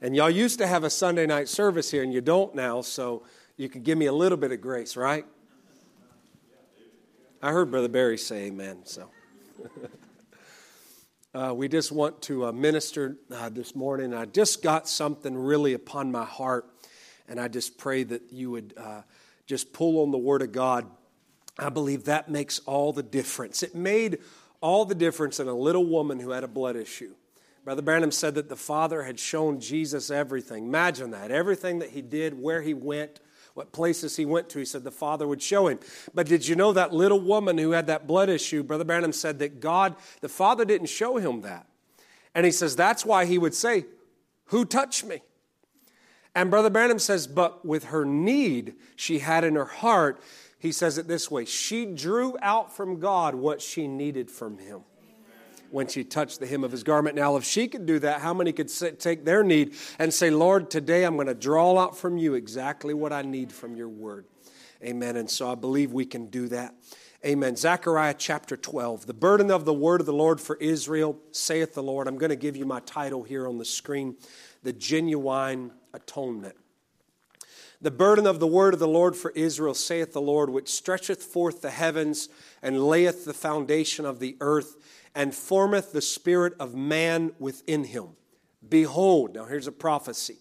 And 0.01 0.17
y'all 0.17 0.29
used 0.29 0.59
to 0.59 0.67
have 0.67 0.83
a 0.83 0.91
Sunday 0.91 1.25
night 1.25 1.47
service 1.47 1.93
here, 1.93 2.03
and 2.03 2.13
you 2.13 2.21
don't 2.21 2.53
now, 2.53 2.81
so 2.81 3.23
you 3.57 3.69
can 3.69 3.85
give 3.85 3.97
me 3.97 4.07
a 4.07 4.13
little 4.13 4.39
bit 4.39 4.51
of 4.51 4.61
grace, 4.61 4.97
right? 4.97 5.25
I 7.41 7.53
heard 7.53 7.71
Brother 7.71 7.87
Barry 7.87 8.19
say 8.19 8.47
amen, 8.47 8.79
so. 8.87 9.09
Uh, 11.37 11.53
we 11.53 11.69
just 11.69 11.93
want 11.93 12.23
to 12.23 12.47
uh, 12.47 12.53
minister 12.53 13.19
uh, 13.31 13.51
this 13.51 13.77
morning. 13.77 14.15
I 14.15 14.25
just 14.25 14.63
got 14.63 14.89
something 14.89 15.37
really 15.37 15.75
upon 15.75 16.11
my 16.11 16.25
heart, 16.25 16.65
and 17.29 17.39
I 17.39 17.47
just 17.49 17.77
pray 17.77 18.05
that 18.05 18.33
you 18.33 18.53
would 18.53 18.73
uh, 18.75 19.03
just 19.47 19.75
pull 19.75 20.03
on 20.03 20.13
the 20.13 20.19
Word 20.19 20.41
of 20.41 20.53
God. 20.53 20.87
I 21.59 21.69
believe 21.69 22.05
that 22.05 22.31
makes 22.31 22.61
all 22.61 22.91
the 22.91 23.03
difference. 23.03 23.63
It 23.63 23.75
made 23.75 24.21
all 24.63 24.87
the 24.87 24.95
difference 24.95 25.39
in 25.39 25.47
a 25.47 25.53
little 25.53 25.85
woman 25.85 26.21
who 26.21 26.31
had 26.31 26.43
a 26.43 26.49
blood 26.49 26.75
issue 26.75 27.13
Brother 27.67 27.83
Branham 27.83 28.13
said 28.13 28.37
that 28.37 28.49
the 28.49 28.55
Father 28.55 29.03
had 29.03 29.19
shown 29.19 29.59
Jesus 29.59 30.09
everything. 30.09 30.67
Imagine 30.67 31.11
that. 31.11 31.33
Everything 31.33 31.81
that 31.81 31.91
he 31.91 32.01
did, 32.01 32.41
where 32.41 32.63
he 32.63 32.75
went, 32.75 33.19
what 33.57 33.73
places 33.73 34.17
he 34.17 34.27
went 34.27 34.51
to, 34.51 34.59
he 34.59 34.67
said 34.67 34.85
the 34.85 34.91
Father 34.91 35.27
would 35.27 35.41
show 35.41 35.67
him. 35.67 35.79
But 36.13 36.27
did 36.27 36.47
you 36.47 36.55
know 36.55 36.75
that 36.75 36.93
little 36.93 37.19
woman 37.19 37.57
who 37.57 37.71
had 37.71 37.87
that 37.87 38.07
blood 38.07 38.29
issue? 38.29 38.63
Brother 38.63 38.85
Branham 38.85 39.15
said 39.15 39.39
that 39.39 39.61
God, 39.61 39.97
the 40.21 40.29
Father 40.29 40.67
didn't 40.67 40.89
show 40.89 41.17
him 41.17 41.41
that. 41.41 41.67
And 42.35 42.45
he 42.45 42.53
says 42.53 42.77
that's 42.77 43.07
why 43.07 43.25
he 43.25 43.39
would 43.39 43.55
say, 43.55 43.87
Who 44.49 44.67
touched 44.67 45.07
me? 45.07 45.23
And 46.35 46.51
Brother 46.51 46.69
Branham 46.69 46.99
says, 46.99 47.27
But 47.27 47.65
with 47.65 47.85
her 47.85 48.05
need 48.05 48.75
she 48.95 49.21
had 49.21 49.43
in 49.43 49.55
her 49.55 49.65
heart, 49.65 50.21
he 50.59 50.71
says 50.71 50.99
it 50.99 51.09
this 51.09 51.31
way 51.31 51.47
she 51.47 51.87
drew 51.87 52.37
out 52.43 52.77
from 52.77 53.01
God 53.01 53.35
what 53.35 53.63
she 53.63 53.89
needed 53.89 54.31
from 54.31 54.59
him 54.59 54.83
when 55.71 55.87
she 55.87 56.05
touched 56.05 56.41
the 56.41 56.47
hem 56.47 56.65
of 56.65 56.73
his 56.73 56.83
garment. 56.83 57.17
Now, 57.17 57.37
if 57.37 57.45
she 57.45 57.69
could 57.69 57.87
do 57.87 57.99
that, 58.01 58.21
how 58.21 58.35
many 58.35 58.53
could 58.53 58.71
take 58.99 59.25
their 59.25 59.43
need 59.43 59.75
and 59.99 60.13
say, 60.13 60.31
Lord, 60.31 60.71
today 60.71 61.05
I'm 61.05 61.15
going 61.17 61.27
to 61.27 61.35
draw 61.35 61.79
out 61.79 61.97
from 61.97 62.19
you 62.19 62.35
exactly 62.35 62.95
what 62.95 63.13
I 63.13 63.23
need 63.23 63.53
from 63.53 63.77
your 63.77 63.89
word? 63.89 64.27
Amen. 64.83 65.17
And 65.17 65.31
so 65.31 65.51
I 65.51 65.55
believe 65.55 65.93
we 65.93 66.05
can 66.05 66.27
do 66.27 66.49
that. 66.49 66.75
Amen. 67.25 67.57
Zechariah 67.57 68.15
chapter 68.17 68.57
12. 68.57 69.07
The 69.07 69.15
burden 69.15 69.51
of 69.51 69.65
the 69.65 69.73
word 69.73 70.01
of 70.01 70.07
the 70.07 70.13
Lord 70.13 70.41
for 70.41 70.57
Israel, 70.57 71.19
saith 71.33 71.75
the 71.75 71.83
Lord. 71.83 72.07
I'm 72.07 72.19
going 72.19 72.31
to 72.31 72.37
give 72.37 72.57
you 72.57 72.67
my 72.67 72.81
title 72.81 73.23
here 73.23 73.49
on 73.49 73.59
the 73.59 73.65
screen 73.65 74.17
The 74.63 74.73
Genuine 74.73 75.73
Atonement. 75.93 76.57
The 77.81 77.91
burden 77.91 78.27
of 78.27 78.39
the 78.39 78.47
word 78.47 78.75
of 78.75 78.81
the 78.81 78.89
Lord 78.89 79.17
for 79.17 79.33
Israel, 79.33 79.75
saith 79.75 80.13
the 80.13 80.21
Lord, 80.21 80.51
which 80.51 80.69
stretcheth 80.69 81.23
forth 81.23 81.63
the 81.63 81.71
heavens 81.71 82.29
and 82.63 82.87
layeth 82.87 83.25
the 83.25 83.35
foundation 83.35 84.07
of 84.07 84.19
the 84.19 84.37
earth 84.41 84.77
and 85.17 85.35
formeth 85.35 85.93
the 85.93 86.03
spirit 86.03 86.53
of 86.61 86.75
man 86.75 87.33
within 87.39 87.85
him. 87.85 88.09
Behold, 88.69 89.35
now 89.35 89.47
here's 89.47 89.67
a 89.67 89.73
prophecy 89.73 90.37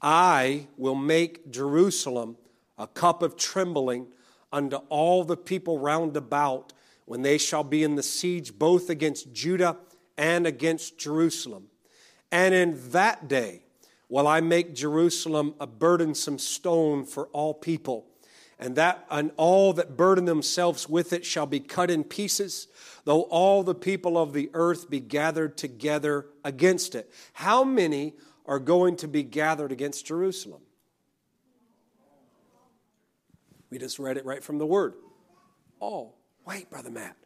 I 0.00 0.66
will 0.78 0.94
make 0.94 1.50
Jerusalem 1.50 2.38
a 2.78 2.86
cup 2.86 3.22
of 3.22 3.36
trembling 3.36 4.06
unto 4.50 4.76
all 4.88 5.22
the 5.22 5.36
people 5.36 5.78
round 5.78 6.16
about 6.16 6.72
when 7.04 7.20
they 7.20 7.36
shall 7.36 7.62
be 7.62 7.84
in 7.84 7.96
the 7.96 8.02
siege 8.02 8.58
both 8.58 8.88
against 8.88 9.32
Judah 9.34 9.76
and 10.16 10.46
against 10.46 10.96
Jerusalem. 10.96 11.66
And 12.32 12.54
in 12.54 12.90
that 12.92 13.28
day, 13.28 13.64
will 14.08 14.26
I 14.26 14.40
make 14.40 14.74
Jerusalem 14.74 15.54
a 15.60 15.66
burdensome 15.66 16.38
stone 16.38 17.04
for 17.04 17.26
all 17.28 17.52
people, 17.52 18.06
and 18.60 18.76
that 18.76 19.06
and 19.10 19.32
all 19.38 19.72
that 19.72 19.96
burden 19.96 20.26
themselves 20.26 20.88
with 20.88 21.12
it 21.14 21.24
shall 21.24 21.46
be 21.46 21.58
cut 21.58 21.90
in 21.90 22.04
pieces, 22.04 22.68
though 23.04 23.22
all 23.22 23.62
the 23.62 23.74
people 23.74 24.18
of 24.18 24.34
the 24.34 24.50
earth 24.52 24.90
be 24.90 25.00
gathered 25.00 25.56
together 25.56 26.26
against 26.44 26.94
it. 26.94 27.10
How 27.32 27.64
many 27.64 28.14
are 28.44 28.58
going 28.58 28.96
to 28.96 29.08
be 29.08 29.22
gathered 29.22 29.72
against 29.72 30.06
Jerusalem? 30.06 30.60
We 33.70 33.78
just 33.78 33.98
read 33.98 34.18
it 34.18 34.26
right 34.26 34.44
from 34.44 34.58
the 34.58 34.66
word. 34.66 34.94
Oh, 35.80 36.12
wait, 36.44 36.68
Brother 36.68 36.90
Matt. 36.90 37.16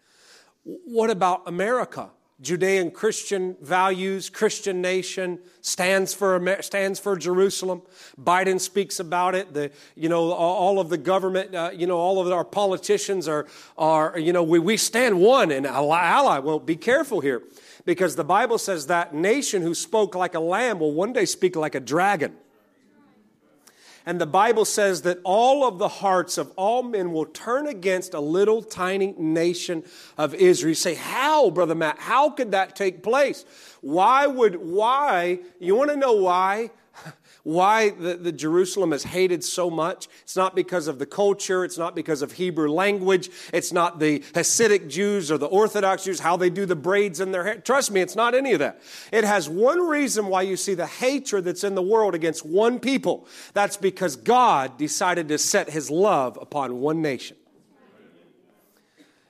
What 0.62 1.10
about 1.10 1.42
America? 1.46 2.10
Judean 2.40 2.90
Christian 2.90 3.56
values, 3.62 4.28
Christian 4.28 4.82
nation, 4.82 5.38
stands 5.60 6.12
for, 6.12 6.58
stands 6.62 6.98
for 6.98 7.16
Jerusalem. 7.16 7.82
Biden 8.20 8.60
speaks 8.60 8.98
about 8.98 9.36
it. 9.36 9.54
The, 9.54 9.70
you 9.94 10.08
know, 10.08 10.32
all 10.32 10.80
of 10.80 10.88
the 10.88 10.98
government, 10.98 11.54
uh, 11.54 11.70
you 11.72 11.86
know, 11.86 11.96
all 11.96 12.20
of 12.20 12.30
our 12.32 12.44
politicians 12.44 13.28
are, 13.28 13.46
are 13.78 14.18
you 14.18 14.32
know, 14.32 14.42
we, 14.42 14.58
we 14.58 14.76
stand 14.76 15.20
one 15.20 15.52
and 15.52 15.64
ally. 15.64 16.38
Well, 16.38 16.58
be 16.58 16.76
careful 16.76 17.20
here 17.20 17.42
because 17.84 18.16
the 18.16 18.24
Bible 18.24 18.58
says 18.58 18.88
that 18.88 19.14
nation 19.14 19.62
who 19.62 19.74
spoke 19.74 20.16
like 20.16 20.34
a 20.34 20.40
lamb 20.40 20.80
will 20.80 20.92
one 20.92 21.12
day 21.12 21.26
speak 21.26 21.54
like 21.54 21.76
a 21.76 21.80
dragon. 21.80 22.36
And 24.06 24.20
the 24.20 24.26
Bible 24.26 24.66
says 24.66 25.02
that 25.02 25.18
all 25.24 25.66
of 25.66 25.78
the 25.78 25.88
hearts 25.88 26.36
of 26.36 26.52
all 26.56 26.82
men 26.82 27.12
will 27.12 27.24
turn 27.24 27.66
against 27.66 28.12
a 28.12 28.20
little 28.20 28.62
tiny 28.62 29.14
nation 29.16 29.82
of 30.18 30.34
Israel. 30.34 30.70
You 30.70 30.74
say, 30.74 30.94
How, 30.94 31.50
Brother 31.50 31.74
Matt? 31.74 31.98
How 31.98 32.28
could 32.30 32.50
that 32.52 32.76
take 32.76 33.02
place? 33.02 33.46
Why 33.80 34.26
would, 34.26 34.56
why? 34.56 35.40
You 35.58 35.74
want 35.74 35.90
to 35.90 35.96
know 35.96 36.12
why? 36.12 36.70
Why 37.44 37.90
the, 37.90 38.14
the, 38.14 38.32
Jerusalem 38.32 38.92
is 38.94 39.04
hated 39.04 39.44
so 39.44 39.70
much. 39.70 40.08
It's 40.22 40.34
not 40.34 40.56
because 40.56 40.88
of 40.88 40.98
the 40.98 41.06
culture. 41.06 41.62
It's 41.64 41.76
not 41.76 41.94
because 41.94 42.22
of 42.22 42.32
Hebrew 42.32 42.70
language. 42.70 43.30
It's 43.52 43.70
not 43.70 44.00
the 44.00 44.20
Hasidic 44.32 44.88
Jews 44.88 45.30
or 45.30 45.36
the 45.36 45.46
Orthodox 45.46 46.04
Jews, 46.04 46.20
how 46.20 46.38
they 46.38 46.48
do 46.48 46.64
the 46.64 46.74
braids 46.74 47.20
in 47.20 47.32
their 47.32 47.44
hair. 47.44 47.56
Trust 47.56 47.90
me, 47.90 48.00
it's 48.00 48.16
not 48.16 48.34
any 48.34 48.54
of 48.54 48.60
that. 48.60 48.80
It 49.12 49.24
has 49.24 49.48
one 49.48 49.80
reason 49.86 50.26
why 50.26 50.42
you 50.42 50.56
see 50.56 50.72
the 50.74 50.86
hatred 50.86 51.44
that's 51.44 51.64
in 51.64 51.74
the 51.74 51.82
world 51.82 52.14
against 52.14 52.46
one 52.46 52.80
people. 52.80 53.28
That's 53.52 53.76
because 53.76 54.16
God 54.16 54.78
decided 54.78 55.28
to 55.28 55.36
set 55.36 55.68
his 55.68 55.90
love 55.90 56.38
upon 56.40 56.80
one 56.80 57.02
nation. 57.02 57.36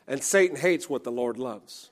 And 0.06 0.22
Satan 0.22 0.56
hates 0.56 0.88
what 0.88 1.02
the 1.02 1.12
Lord 1.12 1.36
loves. 1.38 1.90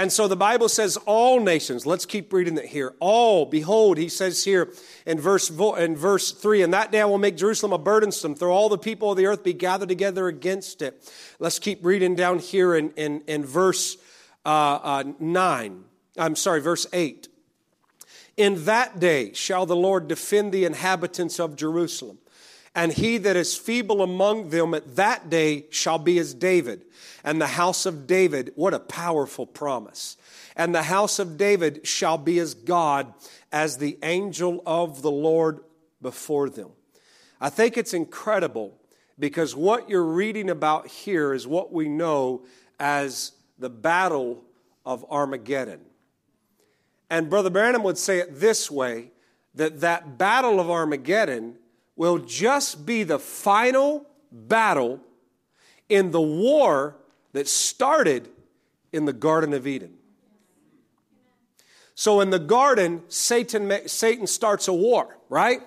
And 0.00 0.10
so 0.10 0.28
the 0.28 0.34
Bible 0.34 0.70
says, 0.70 0.96
all 1.04 1.40
nations, 1.40 1.84
let's 1.84 2.06
keep 2.06 2.32
reading 2.32 2.56
it 2.56 2.64
here. 2.64 2.94
All, 3.00 3.44
behold, 3.44 3.98
he 3.98 4.08
says 4.08 4.42
here 4.42 4.72
in 5.04 5.20
verse, 5.20 5.50
in 5.50 5.94
verse 5.94 6.32
3, 6.32 6.62
and 6.62 6.72
that 6.72 6.90
day 6.90 7.02
I 7.02 7.04
will 7.04 7.18
make 7.18 7.36
Jerusalem 7.36 7.74
a 7.74 7.78
burdensome, 7.78 8.34
though 8.34 8.50
all 8.50 8.70
the 8.70 8.78
people 8.78 9.10
of 9.10 9.18
the 9.18 9.26
earth 9.26 9.44
be 9.44 9.52
gathered 9.52 9.90
together 9.90 10.26
against 10.26 10.80
it. 10.80 11.06
Let's 11.38 11.58
keep 11.58 11.84
reading 11.84 12.14
down 12.14 12.38
here 12.38 12.74
in, 12.74 12.92
in, 12.92 13.20
in 13.26 13.44
verse 13.44 13.98
uh, 14.46 14.78
uh, 14.82 15.04
9. 15.18 15.84
I'm 16.16 16.34
sorry, 16.34 16.62
verse 16.62 16.86
8. 16.94 17.28
In 18.38 18.64
that 18.64 19.00
day 19.00 19.34
shall 19.34 19.66
the 19.66 19.76
Lord 19.76 20.08
defend 20.08 20.50
the 20.50 20.64
inhabitants 20.64 21.38
of 21.38 21.56
Jerusalem, 21.56 22.19
and 22.74 22.92
he 22.92 23.18
that 23.18 23.36
is 23.36 23.56
feeble 23.56 24.02
among 24.02 24.50
them 24.50 24.74
at 24.74 24.96
that 24.96 25.28
day 25.28 25.66
shall 25.70 25.98
be 25.98 26.18
as 26.18 26.34
David 26.34 26.84
and 27.24 27.40
the 27.40 27.46
house 27.46 27.86
of 27.86 28.06
David, 28.06 28.52
what 28.54 28.74
a 28.74 28.80
powerful 28.80 29.46
promise. 29.46 30.16
And 30.56 30.74
the 30.74 30.82
house 30.82 31.18
of 31.18 31.36
David 31.36 31.86
shall 31.86 32.18
be 32.18 32.38
as 32.38 32.54
God, 32.54 33.12
as 33.52 33.78
the 33.78 33.98
angel 34.02 34.62
of 34.66 35.02
the 35.02 35.10
Lord 35.10 35.60
before 36.00 36.48
them. 36.48 36.70
I 37.40 37.50
think 37.50 37.76
it's 37.76 37.94
incredible 37.94 38.78
because 39.18 39.54
what 39.54 39.88
you're 39.88 40.02
reading 40.02 40.50
about 40.50 40.86
here 40.86 41.34
is 41.34 41.46
what 41.46 41.72
we 41.72 41.88
know 41.88 42.44
as 42.78 43.32
the 43.58 43.70
battle 43.70 44.42
of 44.84 45.04
Armageddon. 45.10 45.80
And 47.10 47.28
Brother 47.28 47.50
Branham 47.50 47.82
would 47.82 47.98
say 47.98 48.18
it 48.18 48.40
this 48.40 48.70
way 48.70 49.10
that 49.54 49.80
that 49.80 50.16
battle 50.16 50.60
of 50.60 50.70
Armageddon 50.70 51.56
will 52.00 52.16
just 52.16 52.86
be 52.86 53.02
the 53.02 53.18
final 53.18 54.06
battle 54.32 54.98
in 55.90 56.12
the 56.12 56.20
war 56.20 56.96
that 57.34 57.46
started 57.46 58.26
in 58.90 59.04
the 59.04 59.12
Garden 59.12 59.52
of 59.52 59.66
Eden. 59.66 59.92
So 61.94 62.22
in 62.22 62.30
the 62.30 62.38
garden, 62.38 63.02
Satan, 63.08 63.86
Satan 63.86 64.26
starts 64.26 64.66
a 64.66 64.72
war, 64.72 65.18
right? 65.28 65.60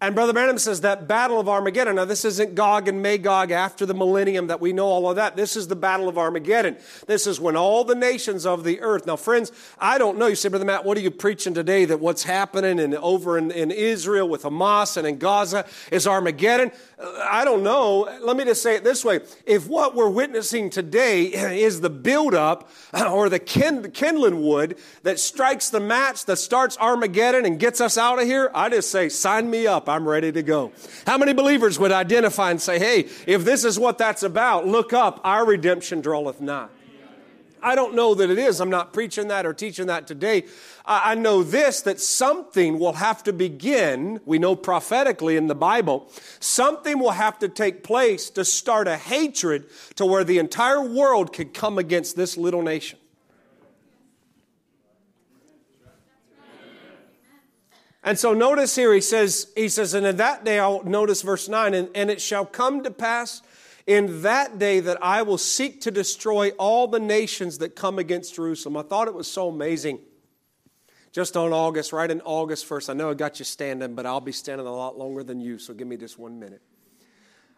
And 0.00 0.14
Brother 0.14 0.32
Branham 0.32 0.58
says 0.58 0.82
that 0.82 1.08
battle 1.08 1.40
of 1.40 1.48
Armageddon. 1.48 1.96
Now, 1.96 2.04
this 2.04 2.24
isn't 2.24 2.54
Gog 2.54 2.86
and 2.86 3.02
Magog 3.02 3.50
after 3.50 3.84
the 3.84 3.94
millennium 3.94 4.46
that 4.46 4.60
we 4.60 4.72
know 4.72 4.86
all 4.86 5.10
of 5.10 5.16
that. 5.16 5.34
This 5.34 5.56
is 5.56 5.66
the 5.66 5.74
battle 5.74 6.08
of 6.08 6.16
Armageddon. 6.16 6.76
This 7.08 7.26
is 7.26 7.40
when 7.40 7.56
all 7.56 7.82
the 7.82 7.96
nations 7.96 8.46
of 8.46 8.62
the 8.62 8.80
earth. 8.80 9.08
Now, 9.08 9.16
friends, 9.16 9.50
I 9.76 9.98
don't 9.98 10.16
know. 10.16 10.28
You 10.28 10.36
say, 10.36 10.50
Brother 10.50 10.64
Matt, 10.64 10.84
what 10.84 10.96
are 10.96 11.00
you 11.00 11.10
preaching 11.10 11.52
today 11.52 11.84
that 11.84 11.98
what's 11.98 12.22
happening 12.22 12.78
in, 12.78 12.94
over 12.94 13.38
in, 13.38 13.50
in 13.50 13.72
Israel 13.72 14.28
with 14.28 14.44
Hamas 14.44 14.96
and 14.96 15.04
in 15.04 15.18
Gaza 15.18 15.66
is 15.90 16.06
Armageddon? 16.06 16.70
Uh, 16.96 17.26
I 17.28 17.44
don't 17.44 17.64
know. 17.64 18.08
Let 18.22 18.36
me 18.36 18.44
just 18.44 18.62
say 18.62 18.76
it 18.76 18.84
this 18.84 19.04
way. 19.04 19.18
If 19.46 19.66
what 19.66 19.96
we're 19.96 20.08
witnessing 20.08 20.70
today 20.70 21.24
is 21.60 21.80
the 21.80 21.90
buildup 21.90 22.70
or 23.10 23.28
the 23.28 23.40
kindling 23.40 24.44
wood 24.44 24.78
that 25.02 25.18
strikes 25.18 25.70
the 25.70 25.80
match 25.80 26.24
that 26.26 26.36
starts 26.36 26.78
Armageddon 26.78 27.44
and 27.44 27.58
gets 27.58 27.80
us 27.80 27.98
out 27.98 28.20
of 28.20 28.26
here, 28.26 28.52
I 28.54 28.68
just 28.68 28.92
say, 28.92 29.08
sign 29.08 29.50
me 29.50 29.66
up. 29.66 29.87
I'm 29.88 30.08
ready 30.08 30.32
to 30.32 30.42
go. 30.42 30.72
How 31.06 31.18
many 31.18 31.32
believers 31.32 31.78
would 31.78 31.92
identify 31.92 32.50
and 32.50 32.60
say, 32.60 32.78
hey, 32.78 33.08
if 33.26 33.44
this 33.44 33.64
is 33.64 33.78
what 33.78 33.98
that's 33.98 34.22
about, 34.22 34.66
look 34.66 34.92
up, 34.92 35.20
our 35.24 35.44
redemption 35.44 36.00
draweth 36.00 36.40
nigh. 36.40 36.68
I 37.62 37.74
don't 37.74 37.94
know 37.94 38.14
that 38.14 38.30
it 38.30 38.38
is. 38.38 38.60
I'm 38.60 38.70
not 38.70 38.92
preaching 38.92 39.28
that 39.28 39.44
or 39.44 39.52
teaching 39.52 39.86
that 39.86 40.06
today. 40.06 40.44
I 40.86 41.14
know 41.16 41.42
this 41.42 41.82
that 41.82 42.00
something 42.00 42.78
will 42.78 42.94
have 42.94 43.22
to 43.24 43.32
begin. 43.32 44.20
We 44.24 44.38
know 44.38 44.56
prophetically 44.56 45.36
in 45.36 45.48
the 45.48 45.54
Bible, 45.54 46.10
something 46.40 46.98
will 46.98 47.10
have 47.10 47.38
to 47.40 47.48
take 47.48 47.82
place 47.82 48.30
to 48.30 48.44
start 48.44 48.88
a 48.88 48.96
hatred 48.96 49.66
to 49.96 50.06
where 50.06 50.24
the 50.24 50.38
entire 50.38 50.80
world 50.80 51.32
could 51.32 51.52
come 51.52 51.78
against 51.78 52.16
this 52.16 52.36
little 52.36 52.62
nation. 52.62 52.98
And 58.02 58.18
so 58.18 58.32
notice 58.32 58.76
here, 58.76 58.94
he 58.94 59.00
says, 59.00 59.52
he 59.56 59.68
says, 59.68 59.94
and 59.94 60.06
in 60.06 60.16
that 60.18 60.44
day 60.44 60.58
I'll 60.58 60.84
notice 60.84 61.22
verse 61.22 61.48
9, 61.48 61.74
and, 61.74 61.88
and 61.94 62.10
it 62.10 62.20
shall 62.20 62.46
come 62.46 62.82
to 62.84 62.90
pass 62.90 63.42
In 63.86 64.20
that 64.22 64.58
day 64.58 64.80
that 64.80 65.02
I 65.02 65.22
will 65.22 65.38
seek 65.38 65.80
to 65.82 65.90
destroy 65.90 66.50
all 66.58 66.86
the 66.86 67.00
nations 67.00 67.58
that 67.58 67.74
come 67.74 67.98
against 67.98 68.34
Jerusalem. 68.34 68.76
I 68.76 68.82
thought 68.82 69.08
it 69.08 69.14
was 69.14 69.30
so 69.30 69.48
amazing. 69.48 70.00
Just 71.10 71.38
on 71.38 71.52
August, 71.54 71.92
right 71.92 72.10
in 72.10 72.20
August 72.20 72.68
1st, 72.68 72.90
I 72.90 72.92
know 72.92 73.10
I 73.10 73.14
got 73.14 73.38
you 73.38 73.46
standing, 73.46 73.94
but 73.94 74.04
I'll 74.04 74.20
be 74.20 74.30
standing 74.30 74.66
a 74.66 74.72
lot 74.72 74.98
longer 74.98 75.24
than 75.24 75.40
you, 75.40 75.58
so 75.58 75.72
give 75.72 75.88
me 75.88 75.96
just 75.96 76.18
one 76.18 76.38
minute. 76.38 76.60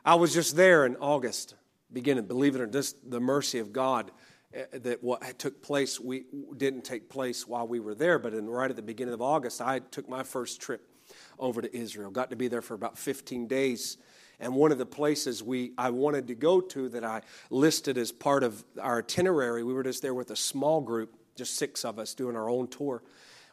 I 0.05 0.15
was 0.15 0.33
just 0.33 0.55
there 0.55 0.87
in 0.87 0.97
August, 0.97 1.57
beginning, 1.93 2.27
believe 2.27 2.55
it 2.55 2.61
or 2.61 2.67
not, 2.67 2.73
just 2.73 3.11
the 3.11 3.21
mercy 3.21 3.59
of 3.59 3.73
God 3.73 4.13
Eh, 4.53 4.65
that 4.73 5.03
what 5.03 5.39
took 5.39 5.63
place 5.63 6.01
we 6.01 6.25
didn't 6.57 6.83
take 6.83 7.09
place 7.09 7.47
while 7.47 7.69
we 7.69 7.79
were 7.79 7.95
there, 7.95 8.19
but 8.19 8.35
in, 8.35 8.49
right 8.49 8.69
at 8.69 8.77
the 8.77 8.83
beginning 8.83 9.15
of 9.15 9.23
August, 9.23 9.61
I 9.61 9.79
took 9.79 10.09
my 10.09 10.25
first 10.25 10.61
trip 10.61 10.89
over 11.39 11.63
to 11.63 11.77
Israel. 11.77 12.11
Got 12.11 12.31
to 12.31 12.37
be 12.37 12.49
there 12.49 12.63
for 12.63 12.75
about 12.75 12.99
15 12.99 13.47
days. 13.47 13.97
And 14.41 14.55
one 14.55 14.73
of 14.73 14.79
the 14.79 14.87
places 14.87 15.43
we 15.43 15.73
I 15.79 15.91
wanted 15.91 16.27
to 16.29 16.35
go 16.35 16.61
to 16.61 16.89
that 16.89 17.05
I 17.05 17.23
listed 17.51 17.97
as 17.97 18.11
part 18.11 18.43
of 18.43 18.65
our 18.81 18.99
itinerary, 18.99 19.63
we 19.63 19.73
were 19.73 19.83
just 19.83 20.03
there 20.03 20.15
with 20.15 20.31
a 20.31 20.37
small 20.37 20.81
group, 20.81 21.15
just 21.37 21.57
six 21.57 21.85
of 21.85 21.99
us 21.99 22.15
doing 22.15 22.37
our 22.37 22.49
own 22.49 22.67
tour. 22.69 23.03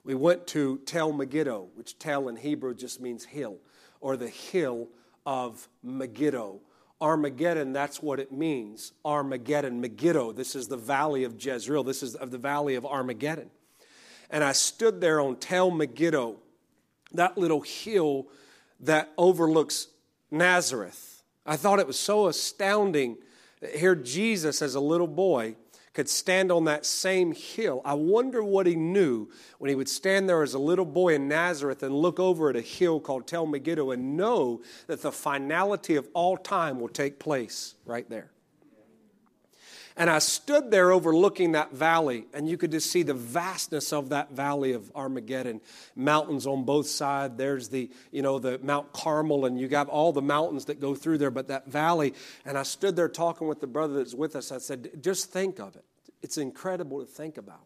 We 0.03 0.15
went 0.15 0.47
to 0.47 0.79
Tel 0.85 1.11
Megiddo, 1.11 1.67
which 1.75 1.99
Tel 1.99 2.29
in 2.29 2.37
Hebrew 2.37 2.73
just 2.73 3.01
means 3.01 3.25
hill, 3.25 3.57
or 3.99 4.15
the 4.17 4.29
hill 4.29 4.87
of 5.25 5.67
Megiddo. 5.83 6.61
Armageddon, 6.99 7.73
that's 7.73 8.01
what 8.01 8.19
it 8.19 8.31
means. 8.31 8.93
Armageddon, 9.05 9.81
Megiddo. 9.81 10.31
This 10.31 10.55
is 10.55 10.67
the 10.67 10.77
valley 10.77 11.23
of 11.23 11.43
Jezreel. 11.43 11.83
This 11.83 12.01
is 12.01 12.15
of 12.15 12.31
the 12.31 12.37
valley 12.37 12.75
of 12.75 12.85
Armageddon. 12.85 13.51
And 14.29 14.43
I 14.43 14.51
stood 14.51 14.99
there 14.99 15.21
on 15.21 15.35
Tel 15.37 15.71
Megiddo, 15.71 16.37
that 17.13 17.37
little 17.37 17.61
hill 17.61 18.27
that 18.81 19.11
overlooks 19.17 19.87
Nazareth. 20.31 21.23
I 21.45 21.55
thought 21.55 21.79
it 21.79 21.87
was 21.87 21.99
so 21.99 22.27
astounding 22.27 23.17
here 23.73 23.95
Jesus, 23.95 24.61
as 24.61 24.75
a 24.75 24.79
little 24.79 25.07
boy, 25.07 25.55
could 25.97 26.07
stand 26.07 26.51
on 26.51 26.65
that 26.65 26.85
same 26.85 27.31
hill. 27.31 27.81
I 27.83 27.95
wonder 27.95 28.43
what 28.43 28.67
he 28.67 28.75
knew 28.75 29.27
when 29.57 29.69
he 29.69 29.73
would 29.73 29.89
stand 29.89 30.29
there 30.29 30.43
as 30.43 30.53
a 30.53 30.59
little 30.59 30.85
boy 30.85 31.15
in 31.15 31.27
Nazareth 31.27 31.81
and 31.81 31.91
look 31.91 32.19
over 32.19 32.51
at 32.51 32.55
a 32.55 32.61
hill 32.61 32.99
called 32.99 33.25
Tel 33.25 33.47
Megiddo 33.47 33.89
and 33.89 34.15
know 34.15 34.61
that 34.85 35.01
the 35.01 35.11
finality 35.11 35.95
of 35.95 36.07
all 36.13 36.37
time 36.37 36.79
will 36.79 36.87
take 36.87 37.17
place 37.17 37.73
right 37.83 38.07
there. 38.11 38.29
And 39.97 40.11
I 40.11 40.19
stood 40.19 40.69
there 40.69 40.91
overlooking 40.91 41.53
that 41.53 41.73
valley, 41.73 42.27
and 42.31 42.47
you 42.47 42.55
could 42.55 42.71
just 42.71 42.91
see 42.91 43.01
the 43.01 43.15
vastness 43.15 43.91
of 43.91 44.09
that 44.09 44.31
valley 44.31 44.73
of 44.73 44.91
Armageddon. 44.93 45.59
Mountains 45.95 46.45
on 46.45 46.65
both 46.65 46.87
sides. 46.87 47.33
There's 47.35 47.69
the, 47.69 47.89
you 48.11 48.21
know, 48.21 48.37
the 48.37 48.59
Mount 48.61 48.93
Carmel, 48.93 49.47
and 49.47 49.59
you 49.59 49.67
got 49.67 49.89
all 49.89 50.13
the 50.13 50.21
mountains 50.21 50.65
that 50.65 50.79
go 50.79 50.93
through 50.93 51.17
there, 51.17 51.31
but 51.31 51.47
that 51.47 51.67
valley. 51.67 52.13
And 52.45 52.59
I 52.59 52.63
stood 52.63 52.95
there 52.95 53.09
talking 53.09 53.47
with 53.47 53.59
the 53.59 53.67
brother 53.67 53.95
that's 53.95 54.13
with 54.13 54.35
us. 54.35 54.51
I 54.51 54.59
said, 54.59 55.01
just 55.01 55.31
think 55.31 55.59
of 55.59 55.75
it. 55.75 55.83
It's 56.21 56.37
incredible 56.37 56.99
to 56.99 57.05
think 57.05 57.37
about 57.37 57.65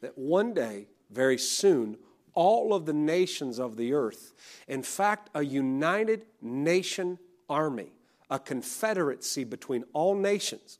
that 0.00 0.16
one 0.16 0.54
day, 0.54 0.86
very 1.10 1.38
soon, 1.38 1.98
all 2.32 2.72
of 2.72 2.86
the 2.86 2.92
nations 2.92 3.58
of 3.58 3.76
the 3.76 3.92
earth, 3.92 4.32
in 4.68 4.82
fact, 4.82 5.28
a 5.34 5.42
united 5.42 6.24
nation 6.40 7.18
army, 7.50 7.92
a 8.30 8.38
confederacy 8.38 9.44
between 9.44 9.84
all 9.92 10.14
nations, 10.14 10.78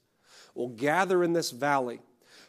will 0.54 0.68
gather 0.68 1.22
in 1.22 1.32
this 1.32 1.50
valley 1.50 2.00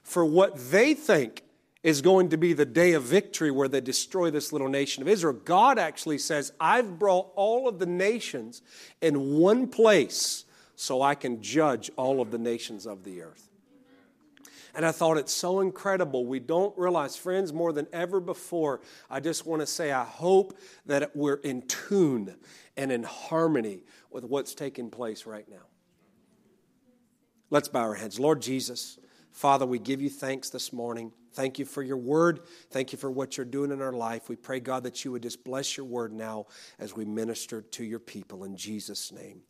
for 0.03 0.25
what 0.25 0.57
they 0.71 0.93
think 0.93 1.43
is 1.81 2.01
going 2.01 2.29
to 2.29 2.37
be 2.37 2.53
the 2.53 2.65
day 2.65 2.93
of 2.93 3.03
victory 3.03 3.51
where 3.51 3.67
they 3.67 3.79
destroy 3.79 4.29
this 4.29 4.51
little 4.51 4.67
nation 4.67 5.01
of 5.01 5.07
Israel. 5.07 5.33
God 5.33 5.79
actually 5.79 6.17
says, 6.17 6.51
I've 6.59 6.99
brought 6.99 7.31
all 7.35 7.69
of 7.69 7.79
the 7.79 7.85
nations 7.85 8.61
in 9.01 9.37
one 9.37 9.67
place 9.67 10.45
so 10.75 11.01
I 11.01 11.15
can 11.15 11.41
judge 11.41 11.89
all 11.95 12.21
of 12.21 12.31
the 12.31 12.37
nations 12.37 12.85
of 12.85 13.03
the 13.03 13.21
earth. 13.21 13.49
And 14.75 14.85
I 14.85 14.91
thought 14.91 15.17
it's 15.17 15.33
so 15.33 15.61
incredible. 15.61 16.25
We 16.25 16.39
don't 16.39 16.77
realize, 16.77 17.15
friends, 17.15 17.51
more 17.51 17.73
than 17.73 17.87
ever 17.91 18.19
before, 18.19 18.81
I 19.09 19.19
just 19.19 19.45
want 19.45 19.61
to 19.61 19.65
say, 19.65 19.91
I 19.91 20.03
hope 20.03 20.57
that 20.85 21.15
we're 21.15 21.35
in 21.35 21.63
tune 21.63 22.35
and 22.77 22.91
in 22.91 23.03
harmony 23.03 23.83
with 24.11 24.23
what's 24.23 24.53
taking 24.53 24.89
place 24.89 25.25
right 25.25 25.47
now. 25.49 25.65
Let's 27.49 27.67
bow 27.67 27.81
our 27.81 27.95
heads. 27.95 28.19
Lord 28.19 28.41
Jesus, 28.41 28.99
Father, 29.31 29.65
we 29.65 29.79
give 29.79 30.01
you 30.01 30.09
thanks 30.09 30.49
this 30.49 30.71
morning. 30.71 31.11
Thank 31.33 31.57
you 31.57 31.65
for 31.65 31.81
your 31.81 31.97
word. 31.97 32.41
Thank 32.71 32.91
you 32.91 32.97
for 32.97 33.09
what 33.09 33.37
you're 33.37 33.45
doing 33.45 33.71
in 33.71 33.81
our 33.81 33.93
life. 33.93 34.29
We 34.29 34.35
pray, 34.35 34.59
God, 34.59 34.83
that 34.83 35.03
you 35.03 35.11
would 35.11 35.23
just 35.23 35.43
bless 35.43 35.77
your 35.77 35.85
word 35.85 36.13
now 36.13 36.45
as 36.79 36.95
we 36.95 37.05
minister 37.05 37.61
to 37.61 37.83
your 37.83 37.99
people 37.99 38.43
in 38.43 38.55
Jesus' 38.55 39.11
name. 39.11 39.41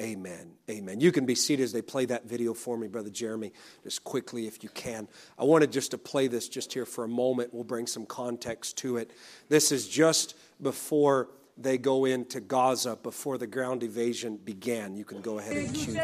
Amen. 0.00 0.52
Amen. 0.70 1.00
You 1.00 1.10
can 1.10 1.26
be 1.26 1.34
seated 1.34 1.64
as 1.64 1.72
they 1.72 1.82
play 1.82 2.04
that 2.04 2.24
video 2.24 2.54
for 2.54 2.76
me, 2.76 2.86
Brother 2.86 3.10
Jeremy, 3.10 3.52
just 3.82 4.04
quickly 4.04 4.46
if 4.46 4.62
you 4.62 4.68
can. 4.68 5.08
I 5.36 5.42
wanted 5.42 5.72
just 5.72 5.90
to 5.90 5.98
play 5.98 6.28
this 6.28 6.48
just 6.48 6.72
here 6.72 6.86
for 6.86 7.02
a 7.02 7.08
moment. 7.08 7.52
We'll 7.52 7.64
bring 7.64 7.88
some 7.88 8.06
context 8.06 8.78
to 8.78 8.98
it. 8.98 9.10
This 9.48 9.72
is 9.72 9.88
just 9.88 10.36
before 10.62 11.30
they 11.60 11.76
go 11.76 12.04
into 12.04 12.40
Gaza 12.40 12.96
before 13.02 13.36
the 13.36 13.46
ground 13.46 13.82
invasion 13.82 14.36
began. 14.36 14.96
You 14.96 15.04
can 15.04 15.20
go 15.20 15.38
ahead 15.38 15.56
and 15.56 15.74
cue 15.74 15.94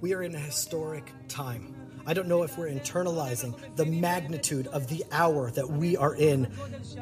We 0.00 0.12
are 0.12 0.22
in 0.22 0.34
a 0.34 0.38
historic 0.38 1.12
time. 1.28 1.74
I 2.06 2.12
don't 2.12 2.28
know 2.28 2.42
if 2.42 2.58
we're 2.58 2.68
internalizing 2.68 3.54
the 3.76 3.86
magnitude 3.86 4.66
of 4.66 4.88
the 4.88 5.02
hour 5.10 5.50
that 5.52 5.70
we 5.70 5.96
are 5.96 6.14
in, 6.14 6.52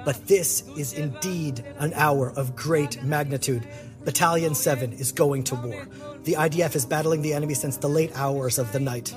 but 0.05 0.29
this 0.29 0.63
is 0.79 0.93
indeed 0.93 1.65
an 1.79 1.93
hour 1.95 2.31
of 2.31 2.55
great 2.55 3.03
magnitude. 3.03 3.67
Battalion 4.05 4.55
7 4.55 4.93
is 4.93 5.11
going 5.11 5.43
to 5.45 5.57
war. 5.57 5.89
The 6.23 6.35
IDF 6.35 6.77
is 6.77 6.87
battling 6.87 7.23
the 7.23 7.35
enemy 7.35 7.55
since 7.55 7.77
the 7.77 7.89
late 7.89 8.13
hours 8.15 8.61
of 8.61 8.71
the 8.73 8.79
night. 8.79 9.13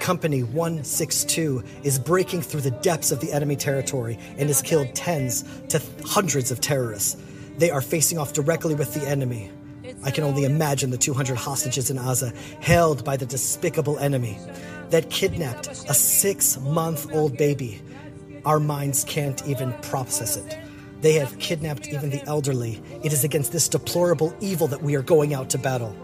Company 0.00 0.42
162 0.42 1.62
is 1.82 1.98
breaking 1.98 2.40
through 2.40 2.62
the 2.62 2.70
depths 2.70 3.12
of 3.12 3.20
the 3.20 3.32
enemy 3.32 3.54
territory 3.54 4.18
and 4.38 4.48
has 4.48 4.62
killed 4.62 4.94
tens 4.94 5.44
to 5.68 5.80
hundreds 6.04 6.50
of 6.50 6.60
terrorists. 6.60 7.22
They 7.58 7.70
are 7.70 7.82
facing 7.82 8.16
off 8.16 8.32
directly 8.32 8.74
with 8.74 8.94
the 8.94 9.06
enemy. 9.06 9.50
I 10.02 10.10
can 10.10 10.24
only 10.24 10.44
imagine 10.44 10.88
the 10.90 10.96
200 10.96 11.36
hostages 11.36 11.90
in 11.90 11.98
Gaza 11.98 12.32
held 12.60 13.04
by 13.04 13.18
the 13.18 13.26
despicable 13.26 13.98
enemy 13.98 14.38
that 14.88 15.10
kidnapped 15.10 15.68
a 15.68 15.94
six 15.94 16.58
month 16.60 17.12
old 17.12 17.36
baby. 17.36 17.82
Our 18.46 18.58
minds 18.58 19.04
can't 19.04 19.46
even 19.46 19.74
process 19.82 20.38
it. 20.38 20.58
They 21.02 21.12
have 21.14 21.38
kidnapped 21.38 21.88
even 21.88 22.08
the 22.08 22.24
elderly. 22.24 22.82
It 23.04 23.12
is 23.12 23.22
against 23.22 23.52
this 23.52 23.68
deplorable 23.68 24.34
evil 24.40 24.66
that 24.68 24.82
we 24.82 24.94
are 24.94 25.02
going 25.02 25.34
out 25.34 25.50
to 25.50 25.58
battle. 25.58 25.94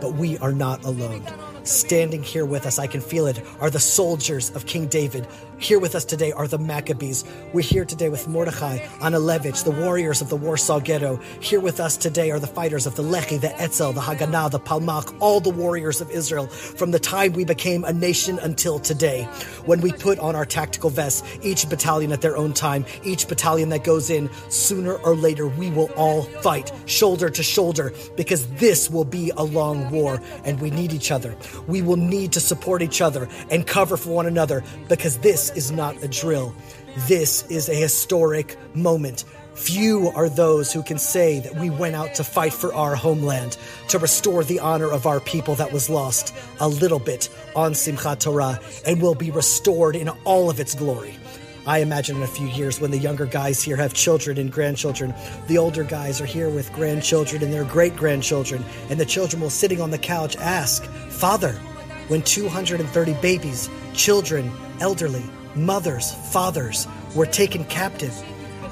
But 0.00 0.14
we 0.14 0.38
are 0.38 0.52
not 0.52 0.84
alone. 0.84 1.24
Standing 1.64 2.22
here 2.22 2.44
with 2.44 2.66
us, 2.66 2.78
I 2.78 2.86
can 2.86 3.00
feel 3.00 3.26
it, 3.26 3.40
are 3.58 3.70
the 3.70 3.80
soldiers 3.80 4.50
of 4.50 4.66
King 4.66 4.86
David. 4.86 5.26
Here 5.64 5.78
with 5.78 5.94
us 5.94 6.04
today 6.04 6.30
are 6.30 6.46
the 6.46 6.58
Maccabees. 6.58 7.24
We're 7.54 7.62
here 7.62 7.86
today 7.86 8.10
with 8.10 8.28
Mordechai, 8.28 8.80
Anielewicz, 8.98 9.64
the 9.64 9.70
warriors 9.70 10.20
of 10.20 10.28
the 10.28 10.36
Warsaw 10.36 10.78
Ghetto. 10.80 11.18
Here 11.40 11.58
with 11.58 11.80
us 11.80 11.96
today 11.96 12.30
are 12.30 12.38
the 12.38 12.46
fighters 12.46 12.84
of 12.84 12.96
the 12.96 13.02
Lehi, 13.02 13.40
the 13.40 13.58
Etzel, 13.58 13.94
the 13.94 14.00
Haganah, 14.02 14.50
the 14.50 14.60
Palmach, 14.60 15.16
all 15.20 15.40
the 15.40 15.48
warriors 15.48 16.02
of 16.02 16.10
Israel 16.10 16.48
from 16.48 16.90
the 16.90 16.98
time 16.98 17.32
we 17.32 17.46
became 17.46 17.82
a 17.84 17.94
nation 17.94 18.38
until 18.40 18.78
today. 18.78 19.22
When 19.64 19.80
we 19.80 19.90
put 19.90 20.18
on 20.18 20.36
our 20.36 20.44
tactical 20.44 20.90
vests, 20.90 21.22
each 21.40 21.66
battalion 21.66 22.12
at 22.12 22.20
their 22.20 22.36
own 22.36 22.52
time, 22.52 22.84
each 23.02 23.26
battalion 23.26 23.70
that 23.70 23.84
goes 23.84 24.10
in, 24.10 24.28
sooner 24.50 24.96
or 24.96 25.16
later 25.16 25.48
we 25.48 25.70
will 25.70 25.90
all 25.96 26.24
fight 26.42 26.72
shoulder 26.84 27.30
to 27.30 27.42
shoulder 27.42 27.94
because 28.18 28.46
this 28.56 28.90
will 28.90 29.06
be 29.06 29.30
a 29.38 29.42
long 29.42 29.90
war 29.90 30.20
and 30.44 30.60
we 30.60 30.70
need 30.70 30.92
each 30.92 31.10
other. 31.10 31.34
We 31.66 31.80
will 31.80 31.96
need 31.96 32.32
to 32.32 32.40
support 32.40 32.82
each 32.82 33.00
other 33.00 33.30
and 33.50 33.66
cover 33.66 33.96
for 33.96 34.10
one 34.10 34.26
another 34.26 34.62
because 34.90 35.16
this 35.20 35.53
is 35.56 35.70
not 35.70 36.02
a 36.02 36.08
drill. 36.08 36.54
This 37.08 37.44
is 37.50 37.68
a 37.68 37.74
historic 37.74 38.56
moment. 38.74 39.24
Few 39.54 40.10
are 40.16 40.28
those 40.28 40.72
who 40.72 40.82
can 40.82 40.98
say 40.98 41.38
that 41.38 41.54
we 41.54 41.70
went 41.70 41.94
out 41.94 42.14
to 42.16 42.24
fight 42.24 42.52
for 42.52 42.74
our 42.74 42.96
homeland, 42.96 43.56
to 43.88 43.98
restore 43.98 44.42
the 44.42 44.58
honor 44.58 44.90
of 44.90 45.06
our 45.06 45.20
people 45.20 45.54
that 45.54 45.72
was 45.72 45.88
lost 45.88 46.34
a 46.58 46.68
little 46.68 46.98
bit 46.98 47.28
on 47.54 47.72
Simchat 47.72 48.18
Torah, 48.18 48.60
and 48.84 49.00
will 49.00 49.14
be 49.14 49.30
restored 49.30 49.94
in 49.94 50.08
all 50.24 50.50
of 50.50 50.58
its 50.58 50.74
glory. 50.74 51.16
I 51.66 51.78
imagine 51.78 52.16
in 52.16 52.22
a 52.22 52.26
few 52.26 52.48
years 52.48 52.80
when 52.80 52.90
the 52.90 52.98
younger 52.98 53.26
guys 53.26 53.62
here 53.62 53.76
have 53.76 53.94
children 53.94 54.38
and 54.38 54.52
grandchildren, 54.52 55.14
the 55.46 55.56
older 55.56 55.84
guys 55.84 56.20
are 56.20 56.26
here 56.26 56.50
with 56.50 56.72
grandchildren 56.72 57.42
and 57.42 57.52
their 57.52 57.64
great 57.64 57.96
grandchildren, 57.96 58.62
and 58.90 59.00
the 59.00 59.06
children 59.06 59.40
will 59.40 59.50
sitting 59.50 59.80
on 59.80 59.90
the 59.90 59.98
couch 59.98 60.36
ask, 60.36 60.84
Father, 60.84 61.52
when 62.08 62.22
230 62.22 63.14
babies, 63.22 63.70
children, 63.94 64.52
elderly, 64.80 65.24
mothers, 65.56 66.12
fathers 66.32 66.86
were 67.14 67.26
taken 67.26 67.64
captive, 67.64 68.14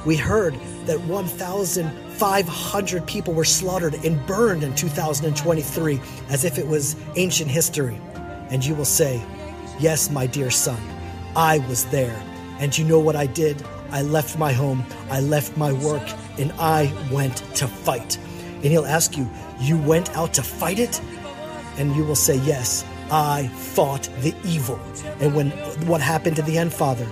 we 0.05 0.17
heard 0.17 0.55
that 0.87 1.01
1,500 1.03 3.07
people 3.07 3.35
were 3.35 3.45
slaughtered 3.45 3.95
and 4.05 4.27
burned 4.27 4.65
in 4.65 4.75
2023 4.75 6.01
as 6.29 6.45
if 6.45 6.59
it 6.59 6.67
was 6.67 6.97
ancient 7.17 7.51
history. 7.51 8.01
And 8.51 8.65
you 8.65 8.75
will 8.75 8.85
say, 8.85 9.23
Yes, 9.79 10.11
my 10.11 10.27
dear 10.27 10.51
son, 10.51 10.81
I 11.35 11.59
was 11.69 11.87
there. 11.87 12.23
And 12.59 12.77
you 12.77 12.85
know 12.85 13.01
what 13.01 13.17
I 13.17 13.25
did? 13.27 13.65
I 13.91 14.03
left 14.03 14.39
my 14.39 14.53
home, 14.53 14.85
I 15.11 15.21
left 15.21 15.57
my 15.57 15.73
work, 15.73 16.07
and 16.39 16.53
I 16.59 16.93
went 17.11 17.39
to 17.57 17.67
fight. 17.67 18.17
And 18.17 18.67
he'll 18.67 18.87
ask 18.87 19.17
you, 19.17 19.29
You 19.61 19.79
went 19.79 20.15
out 20.17 20.35
to 20.35 20.43
fight 20.43 20.79
it? 20.79 21.01
And 21.79 21.97
you 21.97 22.05
will 22.05 22.17
say, 22.17 22.37
Yes, 22.39 22.85
I 23.13 23.49
fought 23.49 24.09
the 24.21 24.35
evil. 24.43 24.81
And 25.21 25.35
when 25.35 25.51
what 25.87 26.01
happened 26.01 26.37
to 26.37 26.43
the 26.43 26.57
end, 26.57 26.73
Father? 26.73 27.07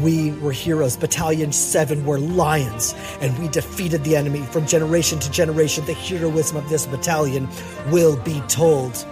We 0.00 0.32
were 0.32 0.52
heroes. 0.52 0.96
Battalion 0.96 1.52
7 1.52 2.06
were 2.06 2.18
lions, 2.18 2.94
and 3.20 3.38
we 3.38 3.48
defeated 3.48 4.04
the 4.04 4.16
enemy 4.16 4.40
from 4.44 4.66
generation 4.66 5.18
to 5.18 5.30
generation. 5.30 5.84
The 5.84 5.92
heroism 5.92 6.56
of 6.56 6.66
this 6.70 6.86
battalion 6.86 7.46
will 7.90 8.16
be 8.16 8.40
told. 8.48 9.06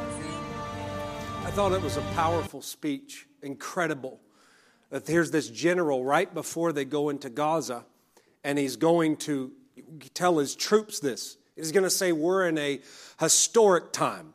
I 1.45 1.51
thought 1.51 1.73
it 1.73 1.83
was 1.83 1.99
a 1.99 2.03
powerful 2.15 2.63
speech, 2.63 3.27
incredible. 3.43 4.19
That 4.89 5.07
here's 5.07 5.33
this 5.33 5.51
general 5.51 6.03
right 6.03 6.33
before 6.33 6.73
they 6.73 6.87
go 6.87 7.11
into 7.11 7.29
Gaza, 7.29 7.85
and 8.43 8.59
he's 8.59 8.77
going 8.77 9.17
to 9.19 9.53
tell 10.15 10.39
his 10.39 10.57
troops 10.57 10.99
this. 10.99 11.37
He's 11.57 11.73
going 11.73 11.85
to 11.85 11.91
say, 11.91 12.13
We're 12.13 12.49
in 12.49 12.57
a 12.57 12.81
historic 13.19 13.93
time. 13.93 14.33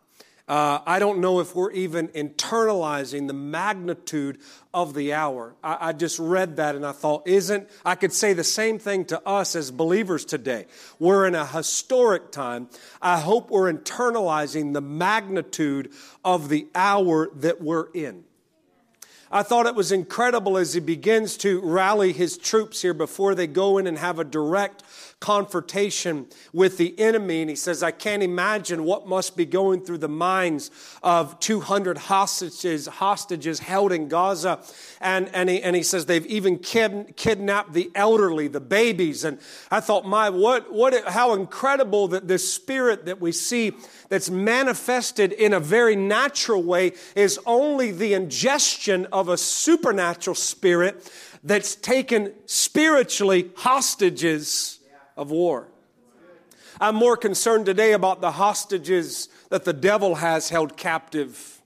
Uh, 0.51 0.81
I 0.85 0.99
don't 0.99 1.19
know 1.19 1.39
if 1.39 1.55
we're 1.55 1.71
even 1.71 2.09
internalizing 2.09 3.27
the 3.27 3.33
magnitude 3.33 4.39
of 4.73 4.93
the 4.93 5.13
hour. 5.13 5.55
I, 5.63 5.77
I, 5.79 5.93
just 5.93 6.19
read 6.19 6.57
that 6.57 6.75
and 6.75 6.85
I 6.85 6.91
thought, 6.91 7.25
isn't, 7.25 7.69
I 7.85 7.95
could 7.95 8.11
say 8.11 8.33
the 8.33 8.43
same 8.43 8.77
thing 8.77 9.05
to 9.05 9.25
us 9.25 9.55
as 9.55 9.71
believers 9.71 10.25
today. 10.25 10.65
We're 10.99 11.25
in 11.25 11.35
a 11.35 11.45
historic 11.45 12.33
time. 12.33 12.67
I 13.01 13.21
hope 13.21 13.49
we're 13.49 13.71
internalizing 13.71 14.73
the 14.73 14.81
magnitude 14.81 15.93
of 16.25 16.49
the 16.49 16.67
hour 16.75 17.29
that 17.35 17.61
we're 17.61 17.87
in. 17.93 18.25
I 19.31 19.43
thought 19.43 19.67
it 19.67 19.75
was 19.75 19.93
incredible 19.93 20.57
as 20.57 20.73
he 20.73 20.81
begins 20.81 21.37
to 21.37 21.61
rally 21.61 22.11
his 22.11 22.37
troops 22.37 22.81
here 22.81 22.93
before 22.93 23.35
they 23.35 23.47
go 23.47 23.77
in 23.77 23.87
and 23.87 23.97
have 23.97 24.19
a 24.19 24.25
direct 24.25 24.83
confrontation 25.21 26.25
with 26.51 26.77
the 26.77 26.99
enemy. 26.99 27.41
And 27.41 27.49
he 27.49 27.55
says, 27.55 27.83
I 27.83 27.91
can't 27.91 28.23
imagine 28.23 28.83
what 28.83 29.07
must 29.07 29.37
be 29.37 29.45
going 29.45 29.85
through 29.85 29.99
the 29.99 30.09
minds 30.09 30.71
of 31.01 31.39
200 31.39 31.97
hostages, 31.97 32.87
hostages 32.87 33.59
held 33.59 33.93
in 33.93 34.09
Gaza. 34.09 34.59
And, 34.99 35.29
and, 35.33 35.47
he, 35.47 35.61
and 35.61 35.75
he 35.75 35.83
says 35.83 36.07
they've 36.07 36.25
even 36.25 36.57
kid, 36.57 37.13
kidnapped 37.15 37.71
the 37.73 37.91
elderly, 37.95 38.47
the 38.47 38.59
babies. 38.59 39.23
And 39.23 39.37
I 39.69 39.79
thought, 39.79 40.05
my, 40.05 40.29
what, 40.29 40.73
what, 40.73 41.07
how 41.07 41.35
incredible 41.35 42.09
that 42.09 42.27
this 42.27 42.51
spirit 42.51 43.05
that 43.05 43.21
we 43.21 43.31
see 43.31 43.73
that's 44.09 44.31
manifested 44.31 45.31
in 45.33 45.53
a 45.53 45.59
very 45.59 45.95
natural 45.95 46.63
way 46.63 46.93
is 47.15 47.39
only 47.45 47.91
the 47.91 48.15
ingestion 48.15 49.05
of 49.11 49.29
a 49.29 49.37
supernatural 49.37 50.35
spirit 50.35 51.09
that's 51.43 51.75
taken 51.75 52.33
spiritually 52.47 53.51
hostages 53.55 54.79
of 55.15 55.31
war. 55.31 55.67
I'm 56.79 56.95
more 56.95 57.17
concerned 57.17 57.65
today 57.65 57.91
about 57.93 58.21
the 58.21 58.31
hostages 58.31 59.29
that 59.49 59.65
the 59.65 59.73
devil 59.73 60.15
has 60.15 60.49
held 60.49 60.77
captive 60.77 61.61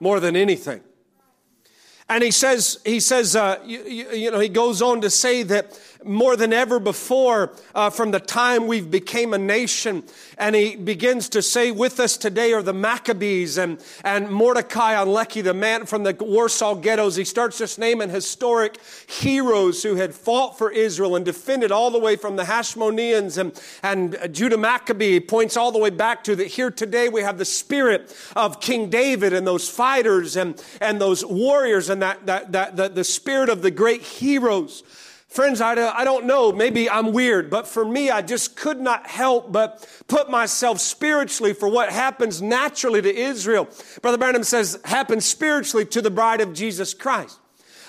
more 0.00 0.20
than 0.20 0.36
anything. 0.36 0.82
And 2.08 2.22
he 2.22 2.30
says, 2.30 2.78
he 2.84 3.00
says, 3.00 3.34
uh, 3.34 3.58
you, 3.64 3.82
you, 3.84 4.30
know, 4.30 4.38
he 4.38 4.48
goes 4.48 4.80
on 4.80 5.00
to 5.00 5.10
say 5.10 5.42
that 5.42 5.78
more 6.06 6.36
than 6.36 6.52
ever 6.52 6.78
before, 6.78 7.52
uh, 7.74 7.90
from 7.90 8.10
the 8.10 8.20
time 8.20 8.66
we've 8.66 8.90
became 8.90 9.34
a 9.34 9.38
nation, 9.38 10.04
and 10.38 10.54
he 10.54 10.76
begins 10.76 11.28
to 11.30 11.42
say 11.42 11.70
with 11.70 12.00
us 12.00 12.16
today 12.16 12.52
are 12.52 12.62
the 12.62 12.72
Maccabees 12.72 13.58
and, 13.58 13.82
and 14.04 14.30
Mordecai 14.30 14.94
Alechi, 14.94 15.42
the 15.42 15.54
man 15.54 15.86
from 15.86 16.02
the 16.04 16.16
Warsaw 16.18 16.74
ghettos. 16.74 17.16
He 17.16 17.24
starts 17.24 17.58
just 17.58 17.78
naming 17.78 18.10
historic 18.10 18.78
heroes 19.06 19.82
who 19.82 19.96
had 19.96 20.14
fought 20.14 20.58
for 20.58 20.70
Israel 20.70 21.16
and 21.16 21.24
defended 21.24 21.72
all 21.72 21.90
the 21.90 21.98
way 21.98 22.16
from 22.16 22.36
the 22.36 22.44
Hashmoneans 22.44 23.38
and, 23.38 23.60
and 23.82 24.34
Judah 24.34 24.58
Maccabee. 24.58 25.12
He 25.12 25.20
points 25.20 25.56
all 25.56 25.72
the 25.72 25.78
way 25.78 25.90
back 25.90 26.24
to 26.24 26.36
that 26.36 26.46
here 26.46 26.70
today 26.70 27.08
we 27.08 27.22
have 27.22 27.38
the 27.38 27.44
spirit 27.44 28.14
of 28.34 28.60
King 28.60 28.90
David 28.90 29.32
and 29.32 29.46
those 29.46 29.68
fighters 29.68 30.36
and, 30.36 30.62
and 30.80 31.00
those 31.00 31.24
warriors 31.24 31.90
and 31.90 32.02
that, 32.02 32.26
that, 32.26 32.52
that, 32.52 32.76
that 32.76 32.94
the 32.94 33.04
spirit 33.04 33.48
of 33.48 33.62
the 33.62 33.70
great 33.70 34.02
heroes. 34.02 34.82
Friends, 35.36 35.60
I, 35.60 35.72
I 35.72 36.04
don't 36.04 36.24
know, 36.24 36.50
maybe 36.50 36.88
I'm 36.88 37.12
weird, 37.12 37.50
but 37.50 37.68
for 37.68 37.84
me, 37.84 38.08
I 38.08 38.22
just 38.22 38.56
could 38.56 38.80
not 38.80 39.06
help 39.06 39.52
but 39.52 39.86
put 40.08 40.30
myself 40.30 40.80
spiritually 40.80 41.52
for 41.52 41.68
what 41.68 41.92
happens 41.92 42.40
naturally 42.40 43.02
to 43.02 43.14
Israel. 43.14 43.68
Brother 44.00 44.16
Branham 44.16 44.44
says, 44.44 44.80
happens 44.86 45.26
spiritually 45.26 45.84
to 45.84 46.00
the 46.00 46.10
bride 46.10 46.40
of 46.40 46.54
Jesus 46.54 46.94
Christ. 46.94 47.38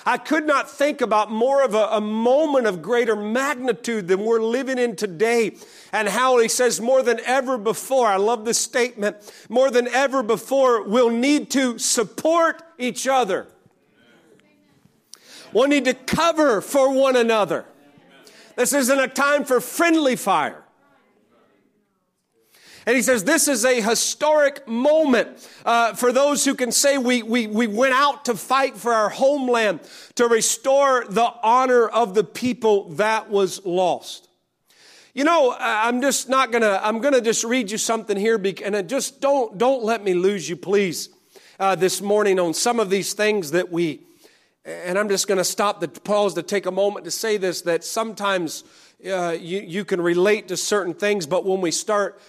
I 0.04 0.18
could 0.18 0.46
not 0.46 0.70
think 0.70 1.00
about 1.00 1.30
more 1.30 1.64
of 1.64 1.72
a, 1.72 1.88
a, 1.92 2.02
moment 2.02 2.66
of 2.66 2.82
greater 2.82 3.16
magnitude 3.16 4.08
than 4.08 4.26
we're 4.26 4.42
living 4.42 4.76
in 4.76 4.94
today. 4.94 5.56
And 5.90 6.06
how 6.06 6.38
he 6.40 6.48
says, 6.48 6.82
more 6.82 7.02
than 7.02 7.18
ever 7.24 7.56
before, 7.56 8.08
I 8.08 8.16
love 8.16 8.44
this 8.44 8.58
statement, 8.58 9.16
more 9.48 9.70
than 9.70 9.88
ever 9.88 10.22
before, 10.22 10.82
we'll 10.82 11.08
need 11.08 11.50
to 11.52 11.78
support 11.78 12.62
each 12.76 13.08
other. 13.08 13.48
We'll 15.52 15.68
need 15.68 15.86
to 15.86 15.94
cover 15.94 16.60
for 16.60 16.92
one 16.92 17.16
another. 17.16 17.64
This 18.56 18.72
isn't 18.72 18.98
a 18.98 19.08
time 19.08 19.44
for 19.44 19.60
friendly 19.60 20.16
fire. 20.16 20.64
And 22.88 22.96
he 22.96 23.02
says 23.02 23.24
this 23.24 23.48
is 23.48 23.66
a 23.66 23.82
historic 23.82 24.66
moment 24.66 25.46
uh, 25.66 25.92
for 25.92 26.10
those 26.10 26.46
who 26.46 26.54
can 26.54 26.72
say 26.72 26.96
we, 26.96 27.22
we, 27.22 27.46
we 27.46 27.66
went 27.66 27.92
out 27.92 28.24
to 28.24 28.34
fight 28.34 28.78
for 28.78 28.94
our 28.94 29.10
homeland 29.10 29.80
to 30.14 30.26
restore 30.26 31.04
the 31.06 31.30
honor 31.42 31.86
of 31.86 32.14
the 32.14 32.24
people 32.24 32.88
that 32.94 33.28
was 33.28 33.62
lost. 33.66 34.28
You 35.12 35.24
know, 35.24 35.54
I'm 35.58 36.00
just 36.00 36.30
not 36.30 36.50
gonna, 36.50 36.80
I'm 36.82 37.00
gonna 37.00 37.20
just 37.20 37.44
read 37.44 37.70
you 37.70 37.76
something 37.76 38.16
here, 38.16 38.40
and 38.64 38.88
just 38.88 39.20
don't, 39.20 39.58
don't 39.58 39.84
let 39.84 40.02
me 40.02 40.14
lose 40.14 40.48
you, 40.48 40.56
please, 40.56 41.10
uh, 41.60 41.74
this 41.74 42.00
morning 42.00 42.38
on 42.40 42.54
some 42.54 42.80
of 42.80 42.88
these 42.88 43.12
things 43.12 43.50
that 43.50 43.70
we, 43.70 44.00
and 44.68 44.98
I'm 44.98 45.08
just 45.08 45.26
going 45.26 45.38
to 45.38 45.44
stop 45.44 45.80
the 45.80 45.88
pause 45.88 46.34
to 46.34 46.42
take 46.42 46.66
a 46.66 46.70
moment 46.70 47.06
to 47.06 47.10
say 47.10 47.38
this 47.38 47.62
that 47.62 47.84
sometimes 47.84 48.64
uh, 49.06 49.30
you, 49.30 49.60
you 49.60 49.84
can 49.84 50.00
relate 50.00 50.48
to 50.48 50.56
certain 50.56 50.92
things, 50.92 51.26
but 51.26 51.44
when 51.46 51.60
we 51.60 51.70
start 51.70 52.20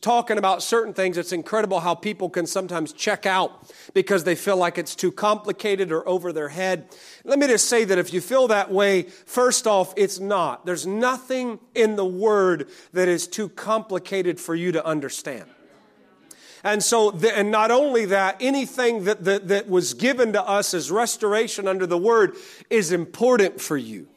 talking 0.00 0.38
about 0.38 0.62
certain 0.62 0.92
things, 0.92 1.18
it's 1.18 1.32
incredible 1.32 1.80
how 1.80 1.94
people 1.94 2.28
can 2.28 2.46
sometimes 2.46 2.92
check 2.92 3.26
out 3.26 3.72
because 3.94 4.24
they 4.24 4.34
feel 4.34 4.56
like 4.56 4.76
it's 4.76 4.94
too 4.94 5.12
complicated 5.12 5.92
or 5.92 6.08
over 6.08 6.32
their 6.32 6.48
head. 6.48 6.88
Let 7.24 7.38
me 7.38 7.46
just 7.46 7.68
say 7.68 7.84
that 7.84 7.98
if 7.98 8.12
you 8.12 8.20
feel 8.20 8.48
that 8.48 8.70
way, 8.70 9.02
first 9.02 9.66
off, 9.66 9.92
it's 9.96 10.18
not. 10.18 10.66
There's 10.66 10.86
nothing 10.86 11.60
in 11.74 11.96
the 11.96 12.04
Word 12.04 12.68
that 12.92 13.08
is 13.08 13.26
too 13.26 13.48
complicated 13.48 14.40
for 14.40 14.54
you 14.54 14.72
to 14.72 14.84
understand. 14.84 15.48
And 16.66 16.82
so, 16.82 17.12
the, 17.12 17.38
and 17.38 17.52
not 17.52 17.70
only 17.70 18.06
that, 18.06 18.38
anything 18.40 19.04
that, 19.04 19.22
that, 19.22 19.46
that 19.46 19.68
was 19.68 19.94
given 19.94 20.32
to 20.32 20.42
us 20.42 20.74
as 20.74 20.90
restoration 20.90 21.68
under 21.68 21.86
the 21.86 21.96
word 21.96 22.34
is 22.68 22.90
important 22.90 23.60
for 23.60 23.76
you. 23.76 24.08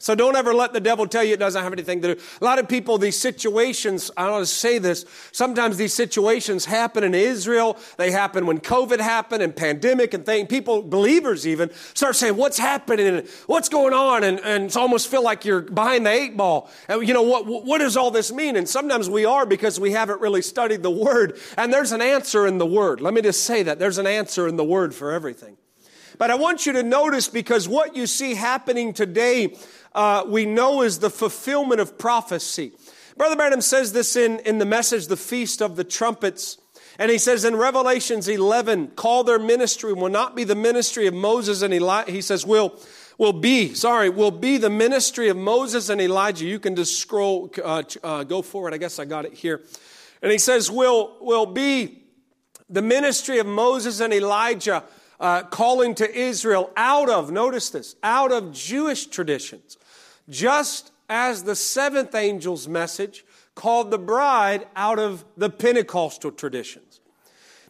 So 0.00 0.14
don't 0.14 0.34
ever 0.34 0.54
let 0.54 0.72
the 0.72 0.80
devil 0.80 1.06
tell 1.06 1.22
you 1.22 1.34
it 1.34 1.40
doesn't 1.40 1.62
have 1.62 1.74
anything 1.74 2.00
to 2.00 2.14
do. 2.14 2.20
A 2.40 2.44
lot 2.44 2.58
of 2.58 2.66
people, 2.66 2.96
these 2.96 3.18
situations, 3.18 4.10
I 4.16 4.30
want 4.30 4.42
to 4.42 4.50
say 4.50 4.78
this, 4.78 5.04
sometimes 5.30 5.76
these 5.76 5.92
situations 5.92 6.64
happen 6.64 7.04
in 7.04 7.14
Israel. 7.14 7.76
They 7.98 8.10
happen 8.10 8.46
when 8.46 8.60
COVID 8.60 8.98
happened 8.98 9.42
and 9.42 9.54
pandemic 9.54 10.14
and 10.14 10.24
things. 10.24 10.48
People, 10.48 10.80
believers 10.82 11.46
even, 11.46 11.70
start 11.92 12.16
saying, 12.16 12.36
what's 12.36 12.58
happening 12.58 13.26
what's 13.46 13.68
going 13.68 13.92
on? 13.92 14.24
And, 14.24 14.40
and 14.40 14.64
it's 14.64 14.76
almost 14.76 15.08
feel 15.08 15.22
like 15.22 15.44
you're 15.44 15.60
behind 15.60 16.06
the 16.06 16.10
eight 16.10 16.34
ball. 16.34 16.70
And 16.88 17.06
you 17.06 17.12
know, 17.12 17.22
what, 17.22 17.46
what 17.46 17.78
does 17.78 17.96
all 17.96 18.10
this 18.10 18.32
mean? 18.32 18.56
And 18.56 18.66
sometimes 18.66 19.10
we 19.10 19.26
are 19.26 19.44
because 19.44 19.78
we 19.78 19.92
haven't 19.92 20.22
really 20.22 20.40
studied 20.40 20.82
the 20.82 20.90
word. 20.90 21.38
And 21.58 21.70
there's 21.70 21.92
an 21.92 22.00
answer 22.00 22.46
in 22.46 22.56
the 22.56 22.64
word. 22.64 23.02
Let 23.02 23.12
me 23.12 23.20
just 23.20 23.44
say 23.44 23.62
that. 23.64 23.78
There's 23.78 23.98
an 23.98 24.06
answer 24.06 24.48
in 24.48 24.56
the 24.56 24.64
word 24.64 24.94
for 24.94 25.12
everything. 25.12 25.58
But 26.20 26.30
I 26.30 26.34
want 26.34 26.66
you 26.66 26.74
to 26.74 26.82
notice 26.82 27.28
because 27.28 27.66
what 27.66 27.96
you 27.96 28.06
see 28.06 28.34
happening 28.34 28.92
today 28.92 29.56
uh, 29.94 30.22
we 30.26 30.44
know 30.44 30.82
is 30.82 30.98
the 30.98 31.08
fulfillment 31.08 31.80
of 31.80 31.96
prophecy. 31.96 32.72
Brother 33.16 33.36
Branham 33.36 33.62
says 33.62 33.94
this 33.94 34.16
in, 34.16 34.38
in 34.40 34.58
the 34.58 34.66
message, 34.66 35.06
The 35.06 35.16
Feast 35.16 35.62
of 35.62 35.76
the 35.76 35.82
Trumpets. 35.82 36.58
And 36.98 37.10
he 37.10 37.16
says 37.16 37.46
in 37.46 37.56
Revelations 37.56 38.28
11, 38.28 38.88
call 38.88 39.24
their 39.24 39.38
ministry 39.38 39.94
will 39.94 40.10
not 40.10 40.36
be 40.36 40.44
the 40.44 40.54
ministry 40.54 41.06
of 41.06 41.14
Moses 41.14 41.62
and 41.62 41.72
Elijah. 41.72 42.12
He 42.12 42.20
says, 42.20 42.44
will, 42.44 42.78
will 43.16 43.32
be, 43.32 43.72
sorry, 43.72 44.10
will 44.10 44.30
be 44.30 44.58
the 44.58 44.68
ministry 44.68 45.30
of 45.30 45.38
Moses 45.38 45.88
and 45.88 46.02
Elijah. 46.02 46.44
You 46.44 46.58
can 46.58 46.76
just 46.76 46.98
scroll, 46.98 47.50
uh, 47.64 47.82
uh, 48.04 48.24
go 48.24 48.42
forward. 48.42 48.74
I 48.74 48.76
guess 48.76 48.98
I 48.98 49.06
got 49.06 49.24
it 49.24 49.32
here. 49.32 49.62
And 50.20 50.30
he 50.30 50.36
says, 50.36 50.70
will, 50.70 51.16
will 51.22 51.46
be 51.46 52.02
the 52.68 52.82
ministry 52.82 53.38
of 53.38 53.46
Moses 53.46 54.00
and 54.00 54.12
Elijah 54.12 54.84
uh, 55.20 55.42
calling 55.44 55.94
to 55.96 56.18
Israel 56.18 56.72
out 56.76 57.08
of, 57.08 57.30
notice 57.30 57.70
this, 57.70 57.94
out 58.02 58.32
of 58.32 58.52
Jewish 58.52 59.06
traditions 59.06 59.76
just 60.28 60.90
as 61.08 61.42
the 61.42 61.54
seventh 61.54 62.14
angel's 62.14 62.66
message 62.66 63.24
called 63.54 63.90
the 63.90 63.98
bride 63.98 64.66
out 64.74 64.98
of 64.98 65.24
the 65.36 65.50
Pentecostal 65.50 66.30
traditions. 66.30 67.00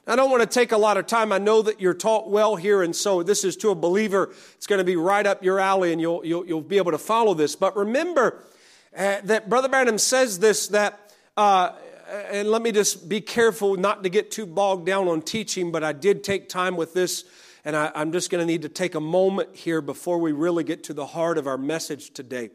I 0.06 0.16
don't 0.16 0.30
want 0.30 0.42
to 0.42 0.48
take 0.48 0.72
a 0.72 0.78
lot 0.78 0.96
of 0.96 1.06
time. 1.06 1.32
I 1.32 1.38
know 1.38 1.62
that 1.62 1.80
you're 1.80 1.94
taught 1.94 2.30
well 2.30 2.56
here, 2.56 2.82
and 2.82 2.94
so 2.94 3.22
this 3.22 3.44
is 3.44 3.56
to 3.58 3.70
a 3.70 3.74
believer. 3.74 4.32
It's 4.54 4.66
going 4.66 4.78
to 4.78 4.84
be 4.84 4.96
right 4.96 5.26
up 5.26 5.44
your 5.44 5.60
alley, 5.60 5.92
and 5.92 6.00
you'll, 6.00 6.24
you'll, 6.24 6.46
you'll 6.46 6.62
be 6.62 6.78
able 6.78 6.92
to 6.92 6.98
follow 6.98 7.34
this. 7.34 7.54
But 7.54 7.76
remember, 7.76 8.42
uh, 8.96 9.20
that 9.24 9.48
Brother 9.48 9.68
Branham 9.68 9.98
says 9.98 10.38
this 10.38 10.68
that, 10.68 11.12
uh, 11.36 11.72
and 12.10 12.50
let 12.50 12.62
me 12.62 12.72
just 12.72 13.08
be 13.08 13.20
careful 13.20 13.76
not 13.76 14.02
to 14.02 14.08
get 14.08 14.30
too 14.30 14.46
bogged 14.46 14.86
down 14.86 15.08
on 15.08 15.22
teaching, 15.22 15.70
but 15.70 15.84
I 15.84 15.92
did 15.92 16.24
take 16.24 16.48
time 16.48 16.76
with 16.76 16.92
this, 16.92 17.24
and 17.64 17.76
I, 17.76 17.92
I'm 17.94 18.10
just 18.12 18.30
going 18.30 18.40
to 18.40 18.46
need 18.46 18.62
to 18.62 18.68
take 18.68 18.94
a 18.94 19.00
moment 19.00 19.54
here 19.54 19.80
before 19.80 20.18
we 20.18 20.32
really 20.32 20.64
get 20.64 20.84
to 20.84 20.94
the 20.94 21.06
heart 21.06 21.38
of 21.38 21.46
our 21.46 21.58
message 21.58 22.12
today. 22.12 22.50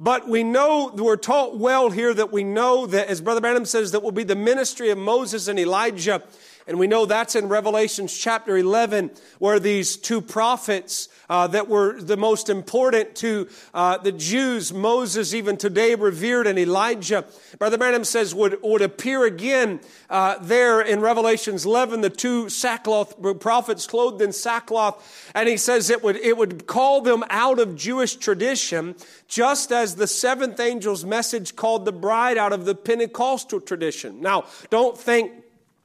But 0.00 0.28
we 0.28 0.44
know, 0.44 0.92
we're 0.94 1.16
taught 1.16 1.58
well 1.58 1.90
here 1.90 2.14
that 2.14 2.30
we 2.30 2.44
know 2.44 2.86
that, 2.86 3.08
as 3.08 3.20
Brother 3.20 3.40
Branham 3.40 3.64
says, 3.64 3.90
that 3.90 4.02
will 4.02 4.12
be 4.12 4.22
the 4.22 4.36
ministry 4.36 4.90
of 4.90 4.98
Moses 4.98 5.48
and 5.48 5.58
Elijah. 5.58 6.22
And 6.68 6.78
we 6.78 6.86
know 6.86 7.06
that's 7.06 7.34
in 7.34 7.48
Revelations 7.48 8.14
chapter 8.14 8.54
11, 8.54 9.10
where 9.38 9.58
these 9.58 9.96
two 9.96 10.20
prophets 10.20 11.08
uh, 11.30 11.46
that 11.46 11.66
were 11.66 11.98
the 11.98 12.18
most 12.18 12.50
important 12.50 13.14
to 13.16 13.48
uh, 13.72 13.96
the 13.96 14.12
Jews, 14.12 14.70
Moses 14.70 15.32
even 15.32 15.56
today 15.56 15.94
revered, 15.94 16.46
and 16.46 16.58
Elijah, 16.58 17.24
Brother 17.58 17.78
Branham 17.78 18.04
says 18.04 18.34
would, 18.34 18.58
would 18.62 18.82
appear 18.82 19.24
again 19.24 19.80
uh, 20.10 20.36
there 20.42 20.82
in 20.82 21.00
Revelations 21.00 21.64
11, 21.64 22.02
the 22.02 22.10
two 22.10 22.50
sackcloth 22.50 23.14
prophets 23.40 23.86
clothed 23.86 24.20
in 24.20 24.32
sackcloth. 24.32 25.32
And 25.34 25.48
he 25.48 25.56
says 25.56 25.88
it 25.88 26.02
would, 26.04 26.16
it 26.16 26.36
would 26.36 26.66
call 26.66 27.00
them 27.00 27.24
out 27.30 27.58
of 27.60 27.76
Jewish 27.76 28.16
tradition, 28.16 28.94
just 29.26 29.72
as 29.72 29.96
the 29.96 30.06
seventh 30.06 30.60
angel's 30.60 31.06
message 31.06 31.56
called 31.56 31.86
the 31.86 31.92
bride 31.92 32.36
out 32.36 32.52
of 32.52 32.66
the 32.66 32.74
Pentecostal 32.74 33.62
tradition. 33.62 34.20
Now, 34.20 34.44
don't 34.68 34.96
think 34.98 35.32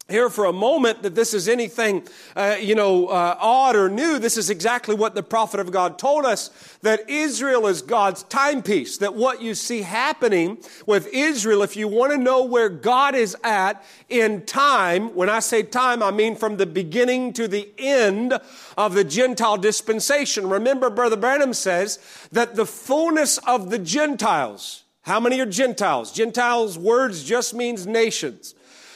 here 0.10 0.30
for 0.30 0.46
a 0.46 0.54
moment 0.54 1.02
that 1.04 1.16
this 1.16 1.34
is 1.34 1.48
anything, 1.48 2.06
uh, 2.36 2.58
you 2.60 2.76
know, 2.76 3.08
uh, 3.08 3.38
odd 3.40 3.78
or 3.78 3.88
new. 3.88 4.20
This 4.20 4.36
is 4.36 4.50
exactly 4.50 4.94
what 4.96 5.16
the 5.16 5.24
prophet 5.24 5.62
of 5.62 5.72
God 5.72 5.98
told 5.98 6.26
us 6.26 6.50
that 6.82 7.10
Israel 7.10 7.68
is 7.68 7.82
God's 7.82 8.24
timepiece. 8.24 8.98
That 8.98 9.16
what 9.16 9.42
you 9.42 9.56
see 9.56 9.82
happening 9.82 10.58
with 10.86 11.08
Israel, 11.14 11.64
if 11.64 11.78
you 11.78 11.88
want 11.88 12.12
to 12.12 12.18
know 12.18 12.44
where 12.44 12.68
God 12.68 13.16
is 13.16 13.38
at 13.46 13.82
in 14.10 14.46
time, 14.46 15.16
when 15.16 15.30
I 15.30 15.40
say 15.40 15.64
time, 15.64 16.04
I 16.04 16.12
mean 16.12 16.36
from 16.36 16.58
the 16.58 16.66
beginning 16.66 17.32
to 17.34 17.48
the 17.48 17.72
end 17.78 18.38
of 18.78 18.96
the 18.96 19.06
Gentile 19.06 19.58
dispensation. 19.58 20.50
Remember, 20.50 20.90
Brother 20.90 21.18
Branham 21.18 21.54
says 21.54 22.28
that 22.34 22.56
the 22.56 22.66
fullness 22.66 23.38
of 23.40 23.70
the 23.70 23.80
Gentiles, 23.80 24.84
how 25.04 25.22
many 25.22 25.40
are 25.40 25.46
Gentiles? 25.46 26.12
Gentiles 26.12 26.78
words 26.78 27.24
just 27.24 27.54
means 27.54 27.88
nations. 27.88 28.54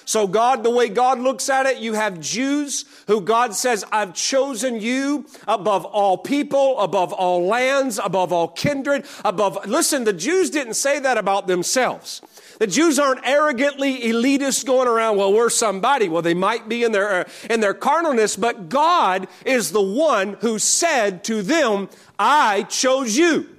So 0.07 0.25
God, 0.25 0.63
the 0.63 0.69
way 0.69 0.87
God 0.87 1.19
looks 1.19 1.49
at 1.49 1.65
it, 1.65 1.79
you 1.79 1.91
have 1.91 2.21
Jews 2.21 2.85
who 3.07 3.19
God 3.19 3.53
says, 3.53 3.83
I've 3.91 4.13
chosen 4.13 4.79
you 4.79 5.25
above 5.45 5.83
all 5.83 6.17
people, 6.17 6.79
above 6.79 7.11
all 7.11 7.45
lands, 7.45 7.99
above 8.01 8.31
all 8.31 8.47
kindred, 8.47 9.05
above, 9.25 9.67
listen, 9.67 10.05
the 10.05 10.13
Jews 10.13 10.49
didn't 10.49 10.75
say 10.75 10.97
that 10.99 11.17
about 11.17 11.47
themselves. 11.47 12.21
The 12.57 12.67
Jews 12.67 12.97
aren't 12.97 13.27
arrogantly 13.27 13.99
elitist 13.99 14.65
going 14.65 14.87
around, 14.87 15.17
well, 15.17 15.33
we're 15.33 15.49
somebody. 15.49 16.07
Well, 16.07 16.21
they 16.21 16.33
might 16.33 16.69
be 16.69 16.85
in 16.85 16.93
their, 16.93 17.27
in 17.49 17.59
their 17.59 17.73
carnalness, 17.73 18.39
but 18.39 18.69
God 18.69 19.27
is 19.45 19.73
the 19.73 19.81
one 19.81 20.37
who 20.39 20.57
said 20.57 21.25
to 21.25 21.41
them, 21.41 21.89
I 22.17 22.63
chose 22.63 23.17
you. 23.17 23.56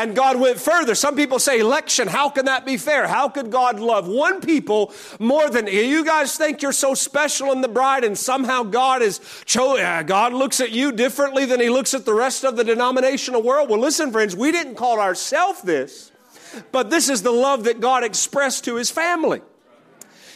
And 0.00 0.16
God 0.16 0.40
went 0.40 0.58
further. 0.58 0.94
Some 0.94 1.14
people 1.14 1.38
say 1.38 1.60
election. 1.60 2.08
How 2.08 2.30
can 2.30 2.46
that 2.46 2.64
be 2.64 2.78
fair? 2.78 3.06
How 3.06 3.28
could 3.28 3.50
God 3.50 3.78
love 3.78 4.08
one 4.08 4.40
people 4.40 4.94
more 5.18 5.50
than 5.50 5.66
you 5.66 6.06
guys 6.06 6.38
think 6.38 6.62
you're 6.62 6.72
so 6.72 6.94
special 6.94 7.52
in 7.52 7.60
the 7.60 7.68
bride 7.68 8.02
and 8.02 8.16
somehow 8.16 8.62
God 8.62 9.02
is 9.02 9.20
cho- 9.44 9.76
uh, 9.76 10.02
God 10.02 10.32
looks 10.32 10.58
at 10.58 10.70
you 10.70 10.90
differently 10.90 11.44
than 11.44 11.60
he 11.60 11.68
looks 11.68 11.92
at 11.92 12.06
the 12.06 12.14
rest 12.14 12.44
of 12.44 12.56
the 12.56 12.64
denominational 12.64 13.42
world? 13.42 13.68
Well, 13.68 13.78
listen, 13.78 14.10
friends, 14.10 14.34
we 14.34 14.50
didn't 14.50 14.76
call 14.76 14.98
ourselves 15.00 15.60
this, 15.60 16.12
but 16.72 16.88
this 16.88 17.10
is 17.10 17.20
the 17.20 17.30
love 17.30 17.64
that 17.64 17.80
God 17.80 18.02
expressed 18.02 18.64
to 18.64 18.76
his 18.76 18.90
family. 18.90 19.42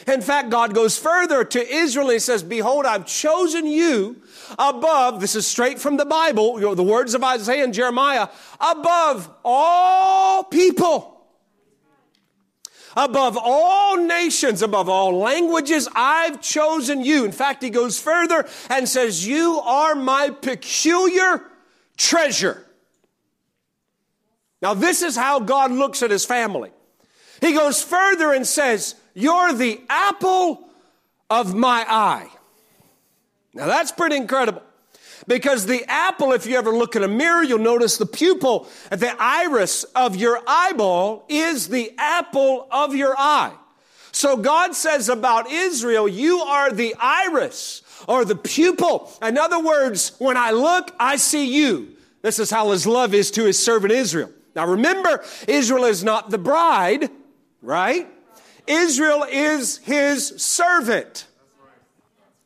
In 0.07 0.21
fact, 0.21 0.51
God 0.51 0.75
goes 0.75 0.99
further 0.99 1.45
to 1.45 1.67
Israel 1.67 2.09
and 2.09 2.15
he 2.15 2.19
says, 2.19 2.43
Behold, 2.43 2.85
I've 2.85 3.07
chosen 3.07 3.67
you 3.67 4.21
above, 4.59 5.21
this 5.21 5.35
is 5.35 5.47
straight 5.47 5.79
from 5.79 5.97
the 5.97 6.05
Bible, 6.05 6.59
you 6.59 6.67
know, 6.67 6.75
the 6.75 6.83
words 6.83 7.15
of 7.15 7.25
Isaiah 7.25 7.65
and 7.65 7.73
Jeremiah, 7.73 8.29
above 8.61 9.31
all 9.45 10.45
people. 10.45 11.13
Above 12.97 13.37
all 13.37 13.97
nations, 13.97 14.63
above 14.63 14.89
all 14.89 15.19
languages, 15.19 15.89
I've 15.97 16.41
chosen 16.41 17.05
you. 17.05 17.25
In 17.25 17.33
fact, 17.33 17.63
he 17.63 17.71
goes 17.71 17.99
further 17.99 18.47
and 18.71 18.89
says, 18.89 19.27
You 19.27 19.61
are 19.65 19.97
my 19.97 20.31
peculiar 20.31 21.43
treasure. 21.97 22.65
Now, 24.63 24.75
this 24.75 25.03
is 25.03 25.17
how 25.17 25.41
God 25.41 25.73
looks 25.73 26.05
at 26.05 26.13
his 26.13 26.25
family. 26.25 26.71
He 27.41 27.53
goes 27.53 27.83
further 27.83 28.33
and 28.33 28.47
says, 28.47 28.95
You're 29.15 29.53
the 29.53 29.81
apple 29.89 30.69
of 31.31 31.55
my 31.55 31.87
eye. 31.89 32.29
Now 33.55 33.67
that's 33.67 33.93
pretty 33.93 34.17
incredible. 34.17 34.63
Because 35.27 35.65
the 35.65 35.85
apple, 35.89 36.33
if 36.33 36.45
you 36.47 36.57
ever 36.57 36.71
look 36.71 36.97
in 36.97 37.03
a 37.03 37.09
mirror, 37.09 37.43
you'll 37.43 37.59
notice 37.59 37.97
the 37.97 38.07
pupil, 38.07 38.69
the 38.91 39.15
iris 39.19 39.85
of 39.95 40.17
your 40.17 40.41
eyeball 40.47 41.25
is 41.29 41.69
the 41.69 41.95
apple 41.97 42.69
of 42.71 42.95
your 42.95 43.15
eye. 43.17 43.53
So 44.13 44.37
God 44.37 44.75
says 44.75 45.09
about 45.09 45.51
Israel, 45.51 46.07
you 46.07 46.41
are 46.41 46.71
the 46.71 46.95
iris 47.01 47.83
or 48.07 48.25
the 48.25 48.37
pupil. 48.37 49.11
In 49.23 49.39
other 49.39 49.61
words, 49.61 50.13
when 50.19 50.37
I 50.37 50.51
look, 50.51 50.95
I 51.01 51.17
see 51.17 51.55
you. 51.55 51.97
This 52.23 52.39
is 52.39 52.51
how 52.51 52.71
his 52.71 52.87
love 52.87 53.15
is 53.15 53.31
to 53.33 53.45
his 53.45 53.63
servant 53.63 53.93
Israel. 53.93 54.31
Now 54.55 54.67
remember, 54.67 55.25
Israel 55.49 55.85
is 55.85 56.05
not 56.05 56.31
the 56.31 56.39
bride, 56.39 57.11
right? 57.61 58.09
Israel 58.67 59.25
is 59.29 59.79
his 59.79 60.29
servant. 60.37 61.27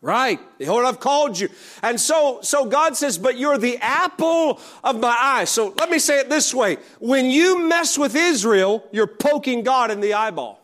Right. 0.01 0.39
Behold, 0.59 0.85
I've 0.85 1.01
called 1.01 1.41
you. 1.41 1.49
And 1.83 2.01
so, 2.01 2.39
so 2.43 2.67
God 2.67 2.97
says, 2.97 3.19
but 3.19 3.37
you're 3.37 3.59
the 3.59 3.79
apple 3.79 4.61
of 4.85 5.01
my 5.01 5.17
eye. 5.19 5.45
So 5.45 5.75
let 5.77 5.91
me 5.91 5.99
say 5.99 6.21
it 6.21 6.29
this 6.29 6.55
way. 6.55 6.77
When 7.01 7.27
you 7.27 7.67
mess 7.69 7.99
with 7.99 8.15
Israel, 8.15 8.87
you're 8.93 9.09
poking 9.09 9.65
God 9.65 9.91
in 9.91 10.01
the 10.01 10.15
eyeball. 10.15 10.61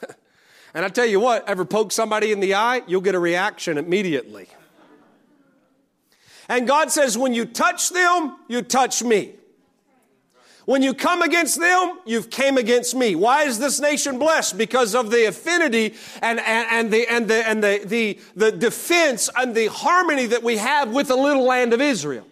and 0.74 0.82
I 0.82 0.88
tell 0.88 1.04
you 1.04 1.20
what, 1.20 1.46
ever 1.46 1.66
poke 1.66 1.92
somebody 1.92 2.32
in 2.32 2.40
the 2.40 2.54
eye, 2.54 2.82
you'll 2.86 3.02
get 3.02 3.14
a 3.14 3.20
reaction 3.20 3.76
immediately. 3.76 4.48
And 6.48 6.66
God 6.66 6.90
says, 6.90 7.18
when 7.18 7.34
you 7.34 7.44
touch 7.44 7.90
them, 7.90 8.36
you 8.48 8.62
touch 8.62 9.02
me. 9.02 9.34
When 10.64 10.82
you 10.82 10.94
come 10.94 11.22
against 11.22 11.58
them, 11.58 11.98
you've 12.04 12.30
came 12.30 12.56
against 12.56 12.94
me. 12.94 13.16
Why 13.16 13.42
is 13.42 13.58
this 13.58 13.80
nation 13.80 14.18
blessed? 14.18 14.56
Because 14.56 14.94
of 14.94 15.10
the 15.10 15.26
affinity 15.26 15.94
and, 16.20 16.38
and, 16.38 16.68
and, 16.70 16.92
the, 16.92 17.06
and, 17.10 17.28
the, 17.28 17.48
and 17.48 17.64
the, 17.64 17.82
the, 17.84 18.18
the 18.36 18.52
defense 18.52 19.28
and 19.36 19.54
the 19.54 19.66
harmony 19.66 20.26
that 20.26 20.42
we 20.42 20.58
have 20.58 20.92
with 20.92 21.08
the 21.08 21.16
little 21.16 21.44
land 21.44 21.72
of 21.72 21.80
Israel. 21.80 22.26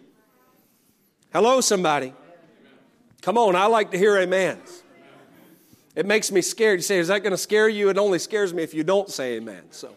Hello, 1.33 1.59
somebody. 1.61 2.13
Come 3.21 3.37
on, 3.37 3.55
I 3.55 3.65
like 3.65 3.91
to 3.91 3.97
hear 3.97 4.17
amens. 4.17 4.83
It 5.95 6.05
makes 6.05 6.31
me 6.31 6.41
scared. 6.41 6.79
You 6.79 6.83
say, 6.83 6.99
is 6.99 7.09
that 7.09 7.19
going 7.19 7.31
to 7.31 7.37
scare 7.37 7.67
you? 7.67 7.89
It 7.89 7.97
only 7.97 8.17
scares 8.17 8.53
me 8.53 8.63
if 8.63 8.73
you 8.73 8.83
don't 8.83 9.09
say 9.09 9.35
amen. 9.35 9.63
So. 9.71 9.93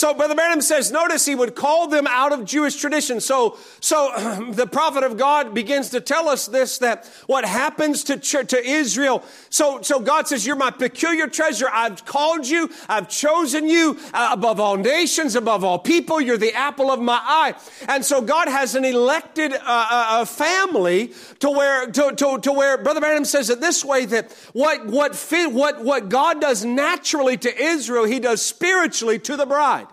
So 0.00 0.14
Brother 0.14 0.34
Branham 0.34 0.62
says, 0.62 0.90
notice 0.90 1.26
he 1.26 1.34
would 1.34 1.54
call 1.54 1.86
them 1.86 2.06
out 2.06 2.32
of 2.32 2.46
Jewish 2.46 2.76
tradition. 2.76 3.20
So, 3.20 3.58
so 3.80 4.46
the 4.50 4.66
prophet 4.66 5.04
of 5.04 5.18
God 5.18 5.52
begins 5.52 5.90
to 5.90 6.00
tell 6.00 6.26
us 6.26 6.46
this, 6.46 6.78
that 6.78 7.06
what 7.26 7.44
happens 7.44 8.02
to, 8.04 8.16
to 8.16 8.64
Israel. 8.64 9.22
So, 9.50 9.82
so 9.82 10.00
God 10.00 10.26
says, 10.26 10.46
you're 10.46 10.56
my 10.56 10.70
peculiar 10.70 11.26
treasure. 11.26 11.68
I've 11.70 12.06
called 12.06 12.48
you. 12.48 12.70
I've 12.88 13.10
chosen 13.10 13.68
you 13.68 13.98
uh, 14.14 14.30
above 14.32 14.58
all 14.58 14.78
nations, 14.78 15.36
above 15.36 15.64
all 15.64 15.78
people. 15.78 16.18
You're 16.18 16.38
the 16.38 16.54
apple 16.54 16.90
of 16.90 16.98
my 16.98 17.20
eye. 17.22 17.54
And 17.86 18.02
so 18.02 18.22
God 18.22 18.48
has 18.48 18.74
an 18.74 18.86
elected 18.86 19.52
uh, 19.52 19.58
uh, 19.66 20.24
family 20.24 21.12
to 21.40 21.50
where, 21.50 21.86
to, 21.88 22.14
to, 22.16 22.38
to 22.38 22.52
where 22.52 22.78
Brother 22.78 23.00
Branham 23.00 23.26
says 23.26 23.50
it 23.50 23.60
this 23.60 23.84
way, 23.84 24.06
that 24.06 24.32
what, 24.54 24.86
what, 24.86 25.14
what, 25.30 25.84
what 25.84 26.08
God 26.08 26.40
does 26.40 26.64
naturally 26.64 27.36
to 27.36 27.54
Israel, 27.54 28.04
he 28.04 28.18
does 28.18 28.40
spiritually 28.40 29.18
to 29.18 29.36
the 29.36 29.44
bride. 29.44 29.88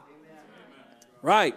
Right. 1.22 1.56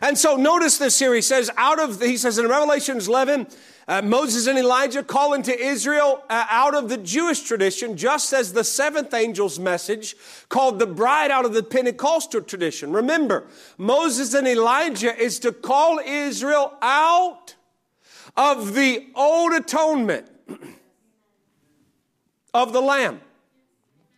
And 0.00 0.16
so 0.16 0.36
notice 0.36 0.78
this 0.78 0.98
here. 0.98 1.14
He 1.14 1.22
says, 1.22 1.50
out 1.56 1.80
of, 1.80 2.00
he 2.00 2.16
says 2.16 2.38
in 2.38 2.46
Revelations 2.46 3.08
11, 3.08 3.48
uh, 3.88 4.02
Moses 4.02 4.46
and 4.46 4.58
Elijah 4.58 5.02
call 5.02 5.32
into 5.32 5.58
Israel 5.58 6.22
uh, 6.28 6.44
out 6.50 6.74
of 6.74 6.90
the 6.90 6.98
Jewish 6.98 7.40
tradition, 7.40 7.96
just 7.96 8.34
as 8.34 8.52
the 8.52 8.62
seventh 8.62 9.14
angel's 9.14 9.58
message 9.58 10.14
called 10.50 10.78
the 10.78 10.86
bride 10.86 11.30
out 11.30 11.46
of 11.46 11.54
the 11.54 11.62
Pentecostal 11.62 12.42
tradition. 12.42 12.92
Remember, 12.92 13.46
Moses 13.78 14.34
and 14.34 14.46
Elijah 14.46 15.18
is 15.18 15.38
to 15.40 15.52
call 15.52 16.00
Israel 16.04 16.74
out 16.82 17.54
of 18.36 18.74
the 18.74 19.06
old 19.14 19.54
atonement 19.54 20.30
of 22.54 22.74
the 22.74 22.82
lamb 22.82 23.22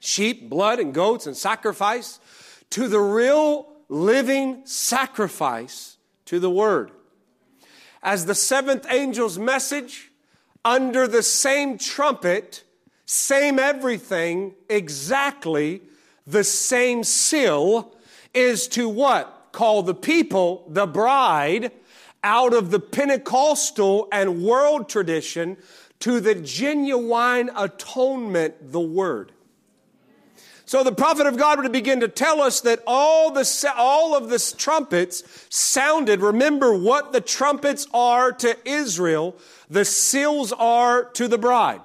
sheep, 0.01 0.51
blood, 0.51 0.81
and 0.81 0.93
goats, 0.93 1.27
and 1.27 1.37
sacrifice 1.37 2.19
to 2.71 2.89
the 2.89 2.99
real 2.99 3.70
living 3.91 4.63
sacrifice 4.65 5.99
to 6.25 6.39
the 6.39 6.49
Word. 6.49 6.93
As 8.03 8.25
the 8.25 8.35
seventh 8.35 8.87
angel's 8.89 9.39
message 9.39 10.11
under 10.65 11.07
the 11.07 11.23
same 11.23 11.77
trumpet, 11.77 12.63
same 13.05 13.59
everything, 13.59 14.55
exactly 14.69 15.83
the 16.27 16.45
same 16.45 17.03
seal 17.03 17.95
is 18.33 18.69
to 18.69 18.89
what? 18.89 19.49
Call 19.53 19.83
the 19.83 19.95
people 19.95 20.65
the 20.69 20.87
bride 20.87 21.73
out 22.23 22.55
of 22.55 22.71
the 22.71 22.79
Pentecostal 22.79 24.07
and 24.13 24.45
world 24.45 24.89
tradition 24.89 25.57
to 25.99 26.21
the 26.21 26.37
genuine 26.37 27.51
atonement, 27.57 28.71
the 28.71 28.81
word. 28.81 29.33
So 30.71 30.85
the 30.85 30.93
prophet 30.93 31.27
of 31.27 31.37
God 31.37 31.61
would 31.61 31.73
begin 31.73 31.99
to 31.99 32.07
tell 32.07 32.41
us 32.41 32.61
that 32.61 32.81
all 32.87 33.33
the 33.33 33.73
all 33.77 34.15
of 34.15 34.29
the 34.29 34.55
trumpets 34.57 35.25
sounded. 35.49 36.21
Remember 36.21 36.73
what 36.73 37.13
the 37.13 37.21
trumpets 37.21 37.89
are 37.93 38.31
to 38.35 38.57
Israel, 38.65 39.35
the 39.69 39.85
seals 39.85 40.53
are 40.53 41.07
to 41.07 41.27
the 41.27 41.39
bride. 41.39 41.81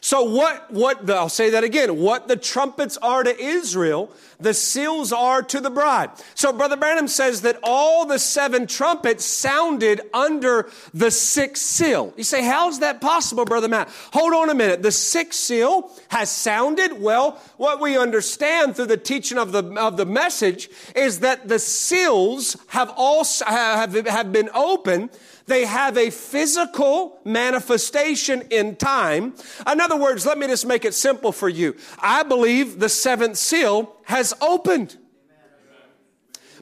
So 0.00 0.22
what, 0.22 0.70
what, 0.70 1.08
I'll 1.10 1.28
say 1.28 1.50
that 1.50 1.64
again, 1.64 1.98
what 1.98 2.26
the 2.26 2.36
trumpets 2.36 2.96
are 2.98 3.22
to 3.22 3.38
Israel, 3.38 4.10
the 4.38 4.54
seals 4.54 5.12
are 5.12 5.42
to 5.42 5.60
the 5.60 5.68
bride. 5.68 6.10
So 6.34 6.52
Brother 6.52 6.76
Branham 6.76 7.08
says 7.08 7.42
that 7.42 7.58
all 7.62 8.06
the 8.06 8.18
seven 8.18 8.66
trumpets 8.66 9.26
sounded 9.26 10.00
under 10.14 10.70
the 10.94 11.10
sixth 11.10 11.62
seal. 11.62 12.14
You 12.16 12.24
say, 12.24 12.42
how's 12.42 12.78
that 12.78 13.02
possible, 13.02 13.44
Brother 13.44 13.68
Matt? 13.68 13.90
Hold 14.12 14.32
on 14.32 14.48
a 14.48 14.54
minute. 14.54 14.82
The 14.82 14.92
sixth 14.92 15.38
seal 15.38 15.92
has 16.08 16.30
sounded. 16.30 17.00
Well, 17.00 17.32
what 17.58 17.80
we 17.80 17.98
understand 17.98 18.76
through 18.76 18.86
the 18.86 18.96
teaching 18.96 19.36
of 19.36 19.52
the, 19.52 19.64
of 19.78 19.98
the 19.98 20.06
message 20.06 20.70
is 20.96 21.20
that 21.20 21.48
the 21.48 21.58
seals 21.58 22.56
have 22.68 22.90
also, 22.96 23.44
have, 23.44 23.94
have 24.06 24.32
been 24.32 24.48
open 24.54 25.10
they 25.50 25.64
have 25.64 25.98
a 25.98 26.10
physical 26.10 27.18
manifestation 27.24 28.42
in 28.50 28.76
time. 28.76 29.34
In 29.70 29.80
other 29.80 29.96
words, 29.96 30.24
let 30.24 30.38
me 30.38 30.46
just 30.46 30.66
make 30.66 30.84
it 30.84 30.94
simple 30.94 31.32
for 31.32 31.48
you. 31.48 31.76
I 31.98 32.22
believe 32.22 32.78
the 32.78 32.88
seventh 32.88 33.36
seal 33.36 33.94
has 34.04 34.32
opened. 34.40 34.96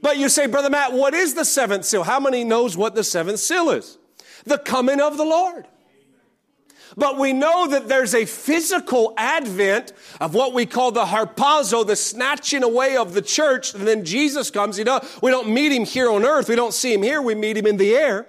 But 0.00 0.16
you 0.16 0.28
say, 0.28 0.46
Brother 0.46 0.70
Matt, 0.70 0.92
what 0.92 1.12
is 1.12 1.34
the 1.34 1.44
seventh 1.44 1.84
seal? 1.84 2.04
How 2.04 2.18
many 2.18 2.44
knows 2.44 2.76
what 2.76 2.94
the 2.94 3.04
seventh 3.04 3.40
seal 3.40 3.70
is? 3.70 3.98
The 4.44 4.58
coming 4.58 5.00
of 5.00 5.16
the 5.16 5.24
Lord. 5.24 5.66
But 6.96 7.18
we 7.18 7.32
know 7.32 7.68
that 7.68 7.88
there's 7.88 8.14
a 8.14 8.24
physical 8.24 9.12
advent 9.16 9.92
of 10.20 10.34
what 10.34 10.54
we 10.54 10.66
call 10.66 10.92
the 10.92 11.04
harpazo, 11.04 11.86
the 11.86 11.94
snatching 11.94 12.62
away 12.62 12.96
of 12.96 13.12
the 13.12 13.22
church. 13.22 13.74
And 13.74 13.86
then 13.86 14.04
Jesus 14.04 14.50
comes. 14.50 14.78
You 14.78 14.84
know, 14.84 15.00
we 15.22 15.30
don't 15.30 15.50
meet 15.50 15.72
him 15.72 15.84
here 15.84 16.10
on 16.10 16.24
earth. 16.24 16.48
We 16.48 16.56
don't 16.56 16.72
see 16.72 16.94
him 16.94 17.02
here. 17.02 17.20
We 17.20 17.34
meet 17.34 17.56
him 17.56 17.66
in 17.66 17.76
the 17.76 17.94
air. 17.94 18.26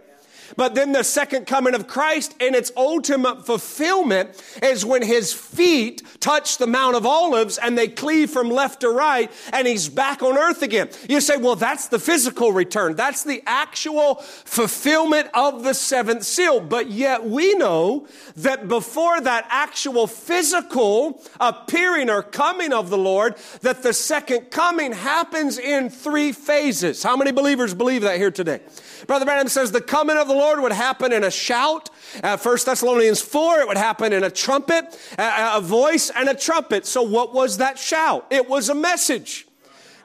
But 0.59 0.75
then 0.75 0.91
the 0.91 1.05
second 1.05 1.47
coming 1.47 1.73
of 1.73 1.87
Christ 1.87 2.35
and 2.41 2.53
its 2.53 2.69
ultimate 2.75 3.45
fulfillment 3.45 4.31
is 4.61 4.83
when 4.83 5.01
his 5.01 5.31
feet 5.31 6.03
touch 6.19 6.57
the 6.57 6.67
Mount 6.67 6.97
of 6.97 7.05
Olives 7.05 7.57
and 7.57 7.77
they 7.77 7.87
cleave 7.87 8.29
from 8.29 8.49
left 8.49 8.81
to 8.81 8.89
right 8.89 9.31
and 9.53 9.65
he's 9.65 9.87
back 9.87 10.21
on 10.21 10.37
earth 10.37 10.61
again. 10.61 10.89
You 11.07 11.21
say, 11.21 11.37
well, 11.37 11.55
that's 11.55 11.87
the 11.87 11.97
physical 11.97 12.51
return. 12.51 12.97
That's 12.97 13.23
the 13.23 13.41
actual 13.45 14.15
fulfillment 14.15 15.29
of 15.33 15.63
the 15.63 15.73
seventh 15.73 16.23
seal. 16.23 16.59
But 16.59 16.89
yet 16.89 17.23
we 17.23 17.53
know 17.53 18.05
that 18.35 18.67
before 18.67 19.21
that 19.21 19.47
actual 19.49 20.07
physical 20.07 21.23
appearing 21.39 22.09
or 22.09 22.21
coming 22.21 22.73
of 22.73 22.89
the 22.89 22.97
Lord, 22.97 23.37
that 23.61 23.81
the 23.81 23.93
second 23.93 24.51
coming 24.51 24.91
happens 24.91 25.57
in 25.57 25.89
three 25.89 26.33
phases. 26.33 27.01
How 27.01 27.15
many 27.15 27.31
believers 27.31 27.73
believe 27.73 28.01
that 28.01 28.17
here 28.17 28.29
today? 28.29 28.59
Brother 29.07 29.23
Branham 29.23 29.47
says 29.47 29.71
the 29.71 29.79
coming 29.79 30.17
of 30.17 30.27
the 30.27 30.33
Lord 30.33 30.48
would 30.57 30.71
happen 30.71 31.13
in 31.13 31.23
a 31.23 31.31
shout. 31.31 31.89
Uh, 32.23 32.37
1 32.37 32.57
Thessalonians 32.65 33.21
4, 33.21 33.59
it 33.59 33.67
would 33.67 33.77
happen 33.77 34.13
in 34.13 34.23
a 34.23 34.31
trumpet, 34.31 34.97
a, 35.17 35.57
a 35.57 35.61
voice, 35.61 36.09
and 36.09 36.29
a 36.29 36.33
trumpet. 36.33 36.85
So 36.85 37.01
what 37.03 37.33
was 37.33 37.57
that 37.57 37.77
shout? 37.77 38.25
It 38.29 38.49
was 38.49 38.69
a 38.69 38.75
message. 38.75 39.47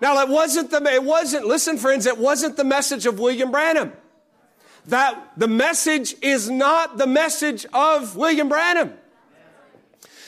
Now, 0.01 0.21
it 0.21 0.29
wasn't 0.29 0.71
the, 0.71 0.83
it 0.93 1.03
wasn't, 1.03 1.47
listen, 1.47 1.79
friends, 1.79 2.07
it 2.07 2.19
wasn't 2.19 2.57
the 2.57 2.65
message 2.65 3.07
of 3.07 3.19
William 3.19 3.51
Branham. 3.51 3.93
That 4.87 5.33
the 5.37 5.49
message 5.49 6.15
is 6.21 6.51
not 6.51 6.99
the 6.99 7.07
message 7.07 7.65
of 7.73 8.16
William 8.16 8.49
Branham. 8.49 8.93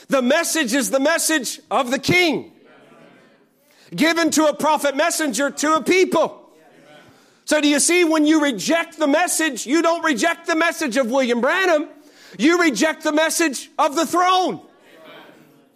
The 0.09 0.22
message 0.22 0.72
is 0.72 0.90
the 0.90 1.01
message 1.01 1.60
of 1.70 1.90
the 1.90 1.98
king, 1.98 2.52
given 3.94 4.30
to 4.30 4.47
a 4.47 4.55
prophet 4.55 4.97
messenger 4.97 5.51
to 5.51 5.74
a 5.74 5.82
people. 5.82 6.45
So 7.47 7.60
do 7.60 7.68
you 7.68 7.78
see 7.78 8.02
when 8.02 8.27
you 8.27 8.43
reject 8.43 8.98
the 8.98 9.06
message, 9.06 9.66
you 9.66 9.81
don't 9.81 10.05
reject 10.05 10.48
the 10.48 10.56
message 10.56 10.97
of 10.97 11.12
William 11.12 11.40
Branham, 11.40 11.89
you 12.39 12.60
reject 12.60 13.05
the 13.05 13.12
message 13.12 13.70
of 13.78 13.94
the 13.94 14.05
throne. 14.05 14.60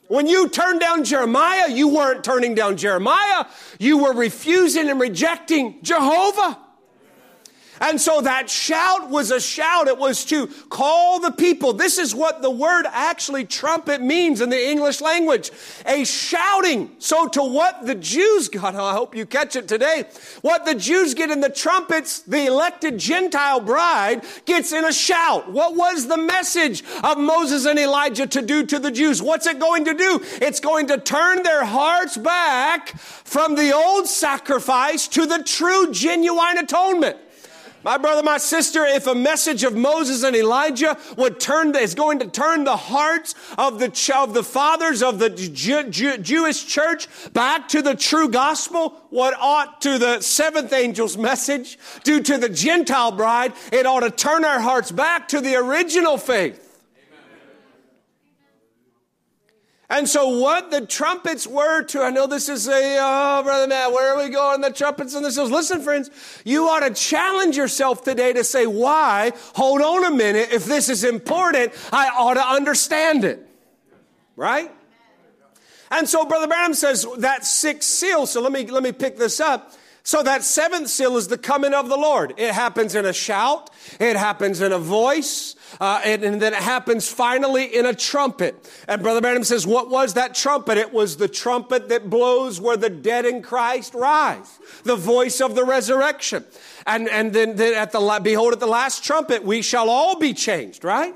When 0.09 0.27
you 0.27 0.49
turned 0.49 0.81
down 0.81 1.05
Jeremiah, 1.05 1.71
you 1.71 1.87
weren't 1.87 2.25
turning 2.25 2.57
down 2.57 2.77
Jeremiah, 2.77 3.45
you 3.79 3.99
were 3.99 4.13
refusing 4.13 4.91
and 4.91 5.01
rejecting 5.01 5.79
Jehovah. 5.83 6.59
And 7.81 7.99
so 7.99 8.21
that 8.21 8.51
shout 8.51 9.09
was 9.09 9.31
a 9.31 9.41
shout. 9.41 9.89
It 9.89 9.97
was 9.97 10.25
to 10.27 10.49
call 10.69 11.19
the 11.19 11.31
people. 11.31 11.73
This 11.73 11.97
is 11.97 12.15
what 12.15 12.43
the 12.43 12.51
word 12.51 12.85
actually 12.91 13.47
trumpet 13.47 14.03
means 14.03 14.43
in 14.43 14.51
the 14.51 14.69
English 14.71 15.01
language. 15.01 15.51
A 15.87 16.05
shouting. 16.05 16.91
So 16.99 17.27
to 17.29 17.43
what 17.43 17.87
the 17.87 17.95
Jews 17.95 18.49
got, 18.49 18.75
I 18.75 18.93
hope 18.93 19.15
you 19.15 19.25
catch 19.25 19.57
it 19.57 19.67
today. 19.67 20.05
What 20.43 20.67
the 20.67 20.75
Jews 20.75 21.15
get 21.15 21.31
in 21.31 21.41
the 21.41 21.49
trumpets, 21.49 22.21
the 22.21 22.47
elected 22.47 22.99
Gentile 22.99 23.61
bride 23.61 24.25
gets 24.45 24.73
in 24.73 24.85
a 24.85 24.93
shout. 24.93 25.51
What 25.51 25.75
was 25.75 26.07
the 26.07 26.19
message 26.19 26.85
of 27.03 27.17
Moses 27.17 27.65
and 27.65 27.79
Elijah 27.79 28.27
to 28.27 28.43
do 28.43 28.67
to 28.67 28.79
the 28.79 28.91
Jews? 28.91 29.23
What's 29.23 29.47
it 29.47 29.59
going 29.59 29.87
to 29.87 29.95
do? 29.95 30.21
It's 30.43 30.61
going 30.61 30.89
to 30.89 30.99
turn 30.99 31.43
their 31.43 31.65
hearts 31.65 32.19
back 32.19 32.91
from 32.99 33.55
the 33.55 33.73
old 33.73 34.07
sacrifice 34.07 35.09
to 35.09 35.25
the 35.25 35.43
true, 35.43 35.91
genuine 35.93 36.59
atonement. 36.59 37.17
My 37.83 37.97
brother, 37.97 38.23
my 38.23 38.37
sister, 38.37 38.85
if 38.85 39.07
a 39.07 39.15
message 39.15 39.65
of 39.65 39.75
Moses 39.75 40.23
and 40.23 40.37
Elijah 40.37 40.99
would 41.17 41.41
turn, 41.41 41.75
is 41.77 41.95
going 41.95 42.19
to 42.19 42.27
turn 42.27 42.65
the 42.65 42.77
hearts 42.77 43.35
of 43.57 43.79
the, 43.79 44.13
of 44.17 44.35
the 44.35 44.43
fathers 44.43 45.03
of 45.03 45.19
the 45.19 45.31
Jew, 45.31 45.85
Jew, 45.85 46.19
Jewish 46.19 46.67
church 46.67 47.09
back 47.33 47.69
to 47.69 47.81
the 47.81 47.95
true 47.95 48.29
gospel, 48.29 48.91
what 49.09 49.35
ought 49.41 49.81
to 49.83 49.99
the 49.99 50.21
seventh 50.21 50.73
angel's 50.73 51.17
message 51.17 51.79
do 52.05 52.23
to 52.23 52.37
the 52.37 52.49
Gentile 52.51 53.13
bride, 53.13 53.55
it 53.73 53.87
ought 53.87 54.01
to 54.01 54.11
turn 54.11 54.45
our 54.45 54.61
hearts 54.61 54.91
back 54.91 55.29
to 55.29 55.41
the 55.41 55.57
original 55.57 56.19
faith. 56.19 56.70
And 59.91 60.09
so, 60.09 60.39
what 60.39 60.71
the 60.71 60.87
trumpets 60.87 61.49
were 61.49 61.83
to, 61.83 62.01
I 62.01 62.11
know 62.11 62.29
this 62.29 62.49
is 62.49 62.69
a, 62.69 62.99
oh, 63.01 63.43
Brother 63.43 63.67
Matt, 63.67 63.91
where 63.91 64.15
are 64.15 64.25
we 64.25 64.31
going? 64.31 64.61
The 64.61 64.71
trumpets 64.71 65.17
and 65.17 65.25
the 65.25 65.33
seals. 65.33 65.51
Listen, 65.51 65.83
friends, 65.83 66.11
you 66.45 66.69
ought 66.69 66.87
to 66.87 66.95
challenge 66.95 67.57
yourself 67.57 68.05
today 68.05 68.33
to 68.33 68.45
say, 68.45 68.69
why? 68.69 69.33
Hold 69.57 69.83
on 69.83 70.05
a 70.05 70.15
minute. 70.15 70.51
If 70.53 70.65
this 70.65 70.89
is 70.89 71.03
important, 71.03 71.73
I 71.93 72.09
ought 72.09 72.35
to 72.35 72.47
understand 72.47 73.25
it. 73.25 73.45
Right? 74.37 74.71
And 75.91 76.09
so, 76.09 76.25
Brother 76.25 76.47
Branham 76.47 76.75
says 76.75 77.05
that 77.19 77.45
sixth 77.45 77.91
seal, 77.91 78.27
so 78.27 78.41
let 78.41 78.53
me, 78.53 78.67
let 78.67 78.85
me 78.85 78.93
pick 78.93 79.19
this 79.19 79.41
up. 79.41 79.75
So 80.03 80.23
that 80.23 80.43
seventh 80.43 80.89
seal 80.89 81.17
is 81.17 81.29
the 81.29 81.39
coming 81.39 81.75
of 81.75 81.89
the 81.89 81.97
Lord. 81.97 82.35
It 82.39 82.53
happens 82.53 82.95
in 82.95 83.05
a 83.05 83.13
shout. 83.13 83.71
It 83.99 84.17
happens 84.17 84.61
in 84.61 84.73
a 84.73 84.79
voice. 84.79 85.57
Uh, 85.81 86.01
and, 86.05 86.25
and, 86.25 86.43
then 86.43 86.53
it 86.53 86.63
happens 86.63 87.09
finally 87.09 87.65
in 87.65 87.87
a 87.87 87.95
trumpet. 87.95 88.69
And 88.89 89.03
Brother 89.03 89.21
Branham 89.21 89.45
says, 89.45 89.67
what 89.67 89.89
was 89.89 90.15
that 90.15 90.35
trumpet? 90.35 90.79
It 90.79 90.93
was 90.93 91.17
the 91.17 91.29
trumpet 91.29 91.89
that 91.91 92.11
blows 92.11 92.61
where 92.61 92.77
the 92.77 92.91
dead 92.91 93.25
in 93.25 93.41
Christ 93.41 93.95
rise. 93.95 94.59
The 94.83 94.97
voice 94.97 95.41
of 95.41 95.55
the 95.55 95.65
resurrection. 95.65 96.45
And, 96.87 97.09
and 97.09 97.33
then, 97.33 97.57
then 97.57 97.75
at 97.75 97.93
the, 97.93 98.21
behold, 98.23 98.55
at 98.55 98.61
the 98.61 98.67
last 98.67 99.05
trumpet, 99.05 99.45
we 99.45 99.63
shall 99.63 99.89
all 99.89 100.19
be 100.19 100.35
changed, 100.35 100.83
right? 100.83 101.15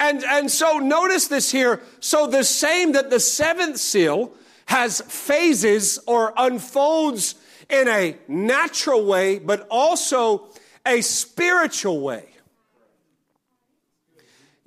And, 0.00 0.22
and 0.24 0.50
so 0.50 0.78
notice 0.78 1.26
this 1.26 1.50
here. 1.50 1.82
So 2.00 2.26
the 2.26 2.44
same 2.44 2.92
that 2.92 3.10
the 3.10 3.20
seventh 3.20 3.78
seal 3.78 4.32
has 4.66 5.00
phases 5.00 5.98
or 6.06 6.32
unfolds 6.36 7.34
in 7.70 7.88
a 7.88 8.16
natural 8.28 9.04
way, 9.04 9.38
but 9.38 9.66
also 9.70 10.48
a 10.86 11.00
spiritual 11.00 12.00
way. 12.00 12.24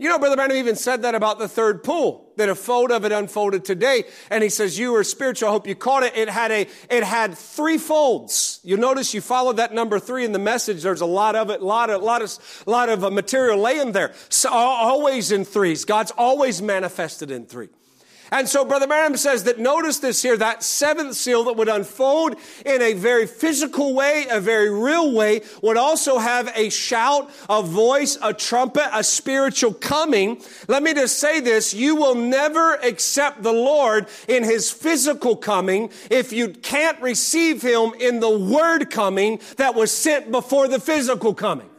You 0.01 0.09
know, 0.09 0.17
Brother 0.17 0.35
Branham 0.35 0.57
even 0.57 0.75
said 0.75 1.03
that 1.03 1.13
about 1.13 1.37
the 1.37 1.47
third 1.47 1.83
pull, 1.83 2.33
that 2.37 2.49
a 2.49 2.55
fold 2.55 2.91
of 2.91 3.05
it 3.05 3.11
unfolded 3.11 3.63
today. 3.63 4.05
And 4.31 4.41
he 4.41 4.49
says, 4.49 4.79
you 4.79 4.93
were 4.93 5.03
spiritual. 5.03 5.49
I 5.49 5.51
hope 5.51 5.67
you 5.67 5.75
caught 5.75 6.01
it. 6.01 6.17
It 6.17 6.27
had 6.27 6.49
a, 6.49 6.67
it 6.89 7.03
had 7.03 7.37
three 7.37 7.77
folds. 7.77 8.59
You 8.63 8.77
notice 8.77 9.13
you 9.13 9.21
followed 9.21 9.57
that 9.57 9.75
number 9.75 9.99
three 9.99 10.25
in 10.25 10.31
the 10.31 10.39
message. 10.39 10.81
There's 10.81 11.01
a 11.01 11.05
lot 11.05 11.35
of 11.35 11.51
it, 11.51 11.61
lot 11.61 11.91
of, 11.91 12.01
lot 12.01 12.23
of, 12.23 12.63
lot 12.65 12.89
of 12.89 13.03
uh, 13.03 13.11
material 13.11 13.59
laying 13.59 13.91
there. 13.91 14.15
So, 14.29 14.49
always 14.49 15.31
in 15.31 15.45
threes. 15.45 15.85
God's 15.85 16.09
always 16.17 16.63
manifested 16.63 17.29
in 17.29 17.45
three. 17.45 17.69
And 18.33 18.47
so 18.47 18.63
Brother 18.63 18.87
Branham 18.87 19.17
says 19.17 19.43
that 19.43 19.59
notice 19.59 19.99
this 19.99 20.21
here, 20.21 20.37
that 20.37 20.63
seventh 20.63 21.15
seal 21.15 21.43
that 21.45 21.57
would 21.57 21.67
unfold 21.67 22.37
in 22.65 22.81
a 22.81 22.93
very 22.93 23.27
physical 23.27 23.93
way, 23.93 24.25
a 24.31 24.39
very 24.39 24.69
real 24.69 25.11
way, 25.11 25.41
would 25.61 25.75
also 25.75 26.17
have 26.17 26.49
a 26.55 26.69
shout, 26.69 27.29
a 27.49 27.61
voice, 27.61 28.17
a 28.21 28.33
trumpet, 28.33 28.89
a 28.93 29.03
spiritual 29.03 29.73
coming. 29.73 30.41
Let 30.69 30.81
me 30.81 30.93
just 30.93 31.19
say 31.19 31.41
this, 31.41 31.73
you 31.73 31.97
will 31.97 32.15
never 32.15 32.75
accept 32.75 33.43
the 33.43 33.51
Lord 33.51 34.07
in 34.29 34.45
his 34.45 34.71
physical 34.71 35.35
coming 35.35 35.91
if 36.09 36.31
you 36.31 36.49
can't 36.49 37.01
receive 37.01 37.61
him 37.61 37.91
in 37.99 38.21
the 38.21 38.29
word 38.29 38.89
coming 38.89 39.41
that 39.57 39.75
was 39.75 39.91
sent 39.91 40.31
before 40.31 40.69
the 40.69 40.79
physical 40.79 41.33
coming. 41.33 41.70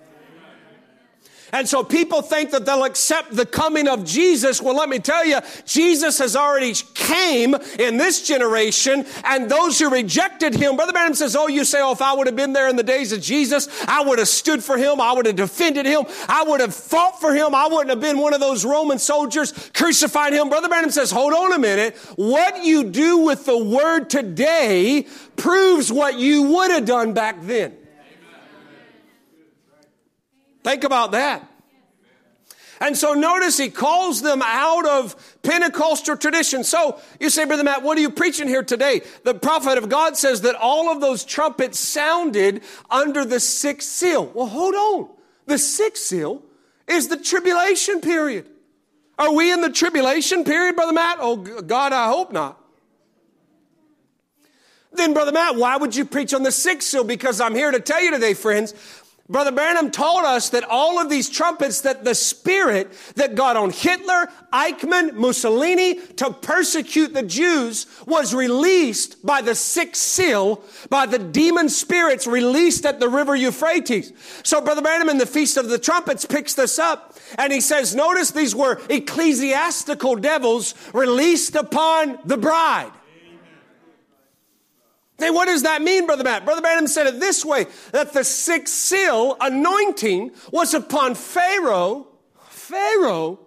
And 1.53 1.69
so 1.69 1.85
people 1.85 2.23
think 2.23 2.51
that 2.53 2.65
they'll 2.65 2.85
accept 2.85 3.37
the 3.37 3.45
coming 3.45 3.87
of 3.87 4.05
Jesus. 4.05 4.63
Well, 4.63 4.75
let 4.75 4.89
me 4.89 4.99
tell 4.99 5.25
you, 5.25 5.39
Jesus 5.67 6.19
has 6.19 6.35
already 6.35 6.73
came 6.95 7.55
in 7.79 7.99
this 7.99 8.27
generation 8.27 9.05
and 9.25 9.51
those 9.51 9.79
who 9.79 9.91
rejected 9.91 10.55
him, 10.55 10.77
Brother 10.77 10.93
Branham 10.93 11.15
says, 11.15 11.37
oh, 11.37 11.49
you 11.49 11.65
say, 11.65 11.81
oh, 11.83 11.93
if 11.93 12.01
I 12.01 12.15
would 12.15 12.27
have 12.27 12.37
been 12.37 12.55
there 12.55 12.69
in 12.69 12.77
the 12.77 12.83
days 12.83 13.13
of 13.13 13.21
Jesus, 13.21 13.69
I 13.87 14.03
would 14.03 14.19
have 14.19 14.29
stood 14.29 14.65
for 14.65 14.79
him. 14.79 14.99
I 14.99 15.13
would 15.13 15.27
have 15.27 15.37
defended 15.37 15.85
him. 15.85 16.05
I 16.27 16.43
would 16.43 16.61
have 16.61 16.75
fought 16.75 17.21
for 17.21 17.35
him. 17.35 17.55
I 17.55 17.67
wouldn't 17.67 17.91
have 17.91 18.01
been 18.01 18.17
one 18.17 18.33
of 18.33 18.41
those 18.41 18.65
Roman 18.65 18.99
soldiers 18.99 19.53
crucified 19.75 20.33
him. 20.33 20.49
Brother 20.49 20.69
Branham 20.69 20.91
says, 20.91 21.11
hold 21.11 21.35
on 21.35 21.53
a 21.53 21.59
minute. 21.59 21.97
What 22.17 22.65
you 22.65 22.85
do 22.85 23.19
with 23.19 23.45
the 23.45 23.59
word 23.59 24.09
today 24.09 25.07
proves 25.37 25.93
what 25.93 26.19
you 26.19 26.45
would 26.45 26.71
have 26.71 26.87
done 26.87 27.13
back 27.13 27.43
then. 27.43 27.77
Think 30.63 30.85
about 30.85 31.13
that. 31.13 31.49
And 32.81 32.97
so 32.97 33.15
notice 33.15 33.59
he 33.59 33.71
calls 33.71 34.23
them 34.23 34.43
out 34.43 34.87
of 34.87 35.15
Pentecostal 35.43 36.17
tradition. 36.17 36.65
So 36.65 37.01
you 37.21 37.31
say, 37.31 37.45
Brother 37.45 37.63
Matt, 37.63 37.85
what 37.85 37.97
are 37.97 38.01
you 38.01 38.11
preaching 38.11 38.49
here 38.49 38.65
today? 38.65 39.03
The 39.23 39.35
prophet 39.35 39.79
of 39.79 39.89
God 39.89 40.17
says 40.17 40.41
that 40.41 40.57
all 40.57 40.91
of 40.91 41.01
those 41.01 41.25
trumpets 41.25 41.79
sounded 41.79 42.63
under 42.91 43.25
the 43.25 43.39
sixth 43.39 43.89
seal. 43.89 44.27
Well, 44.35 44.49
hold 44.49 44.75
on. 44.75 45.11
The 45.47 45.59
sixth 45.59 46.03
seal 46.03 46.43
is 46.89 47.07
the 47.07 47.17
tribulation 47.17 48.01
period. 48.01 48.49
Are 49.17 49.33
we 49.33 49.53
in 49.53 49.61
the 49.61 49.71
tribulation 49.71 50.43
period, 50.43 50.75
Brother 50.75 50.93
Matt? 50.93 51.19
Oh, 51.21 51.37
God, 51.37 51.93
I 51.93 52.09
hope 52.09 52.33
not. 52.33 52.59
Then, 54.93 55.15
Brother 55.15 55.33
Matt, 55.33 55.55
why 55.55 55.77
would 55.77 55.95
you 55.95 56.05
preach 56.05 56.35
on 56.35 56.43
the 56.43 56.53
sixth 56.53 56.89
seal? 56.89 57.05
Because 57.05 57.41
I'm 57.41 57.55
here 57.55 57.71
to 57.71 57.81
tell 57.81 58.03
you 58.03 58.11
today, 58.11 58.35
friends, 58.35 58.75
Brother 59.33 59.51
Branham 59.51 59.91
told 59.91 60.25
us 60.25 60.51
that 60.51 60.63
all 60.65 61.01
of 61.01 61.09
these 61.09 61.31
trumpets, 61.31 61.81
that 61.81 62.05
the 62.05 62.15
spirit 62.15 62.93
that 63.15 63.35
got 63.35 63.57
on 63.57 63.71
Hitler, 63.71 64.29
Eichmann, 64.53 65.15
Mussolini 65.15 65.95
to 65.95 66.31
persecute 66.31 67.15
the 67.15 67.23
Jews 67.23 67.87
was 68.07 68.35
released 68.35 69.25
by 69.25 69.41
the 69.41 69.55
sixth 69.55 70.03
seal, 70.03 70.63
by 70.91 71.07
the 71.07 71.19
demon 71.19 71.71
spirits 71.71 72.27
released 72.27 72.85
at 72.85 73.01
the 73.01 73.09
river 73.09 73.35
Euphrates. 73.35 74.13
So 74.43 74.61
Brother 74.61 74.83
Branham 74.83 75.09
in 75.09 75.17
the 75.17 75.25
Feast 75.25 75.57
of 75.57 75.71
the 75.71 75.79
Trumpets 75.79 76.27
picks 76.27 76.53
this 76.53 76.79
up 76.79 77.17
and 77.39 77.55
he 77.55 77.63
says, 77.63 77.95
notice 77.95 78.33
these 78.33 78.55
were 78.55 78.83
ecclesiastical 78.91 80.17
devils 80.17 80.75
released 80.93 81.55
upon 81.55 82.19
the 82.27 82.37
bride. 82.37 82.93
Hey, 85.19 85.31
what 85.31 85.47
does 85.47 85.63
that 85.63 85.83
mean, 85.83 86.07
Brother 86.07 86.25
Matt? 86.25 86.45
Brother 86.45 86.63
Branham 86.63 86.87
said 86.87 87.07
it 87.07 87.21
this 87.21 87.45
way 87.45 87.67
that 87.93 88.13
the 88.13 88.25
sixth 88.25 88.75
seal 88.75 89.37
anointing 89.41 90.33
was 90.51 90.75
upon 90.75 91.15
Pharaoh. 91.15 92.09
Pharaoh. 92.49 93.39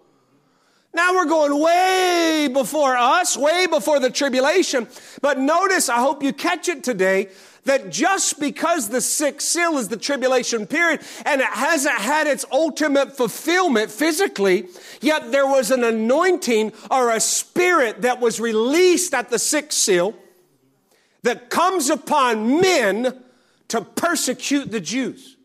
Now 0.94 1.14
we're 1.14 1.26
going 1.26 1.60
way 1.60 2.48
before 2.54 2.96
us, 2.96 3.36
way 3.36 3.68
before 3.68 4.00
the 4.00 4.10
tribulation. 4.10 4.88
But 5.22 5.38
notice, 5.38 5.90
I 5.90 5.98
hope 5.98 6.24
you 6.24 6.32
catch 6.32 6.70
it 6.70 6.86
today, 6.86 7.28
that 7.66 7.90
just 7.90 8.40
because 8.40 8.88
the 8.88 9.02
sixth 9.02 9.48
seal 9.48 9.78
is 9.78 9.90
the 9.90 9.98
tribulation 9.98 10.66
period 10.66 11.02
and 11.26 11.42
it 11.42 11.48
hasn't 11.48 11.98
had 11.98 12.28
its 12.28 12.46
ultimate 12.52 13.18
fulfillment 13.18 13.92
physically, 13.92 14.70
yet 15.02 15.32
there 15.32 15.48
was 15.48 15.72
an 15.72 15.84
anointing 15.84 16.72
or 16.90 17.12
a 17.12 17.20
spirit 17.20 18.04
that 18.04 18.22
was 18.22 18.40
released 18.40 19.14
at 19.14 19.30
the 19.30 19.40
sixth 19.40 19.78
seal 19.78 20.16
that 21.26 21.50
comes 21.50 21.90
upon 21.90 22.62
men 22.62 23.24
to 23.68 23.82
persecute 23.82 24.70
the 24.70 24.80
Jews. 24.80 25.38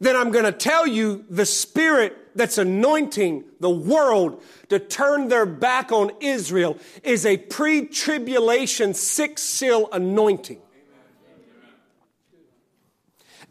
Then 0.00 0.16
I'm 0.16 0.32
going 0.32 0.44
to 0.44 0.52
tell 0.52 0.84
you 0.84 1.24
the 1.30 1.46
spirit 1.46 2.16
that's 2.34 2.58
anointing 2.58 3.44
the 3.60 3.70
world 3.70 4.42
to 4.68 4.80
turn 4.80 5.28
their 5.28 5.46
back 5.46 5.92
on 5.92 6.10
Israel 6.20 6.76
is 7.04 7.24
a 7.24 7.36
pre 7.36 7.86
tribulation 7.86 8.94
six 8.94 9.42
seal 9.42 9.88
anointing. 9.92 10.60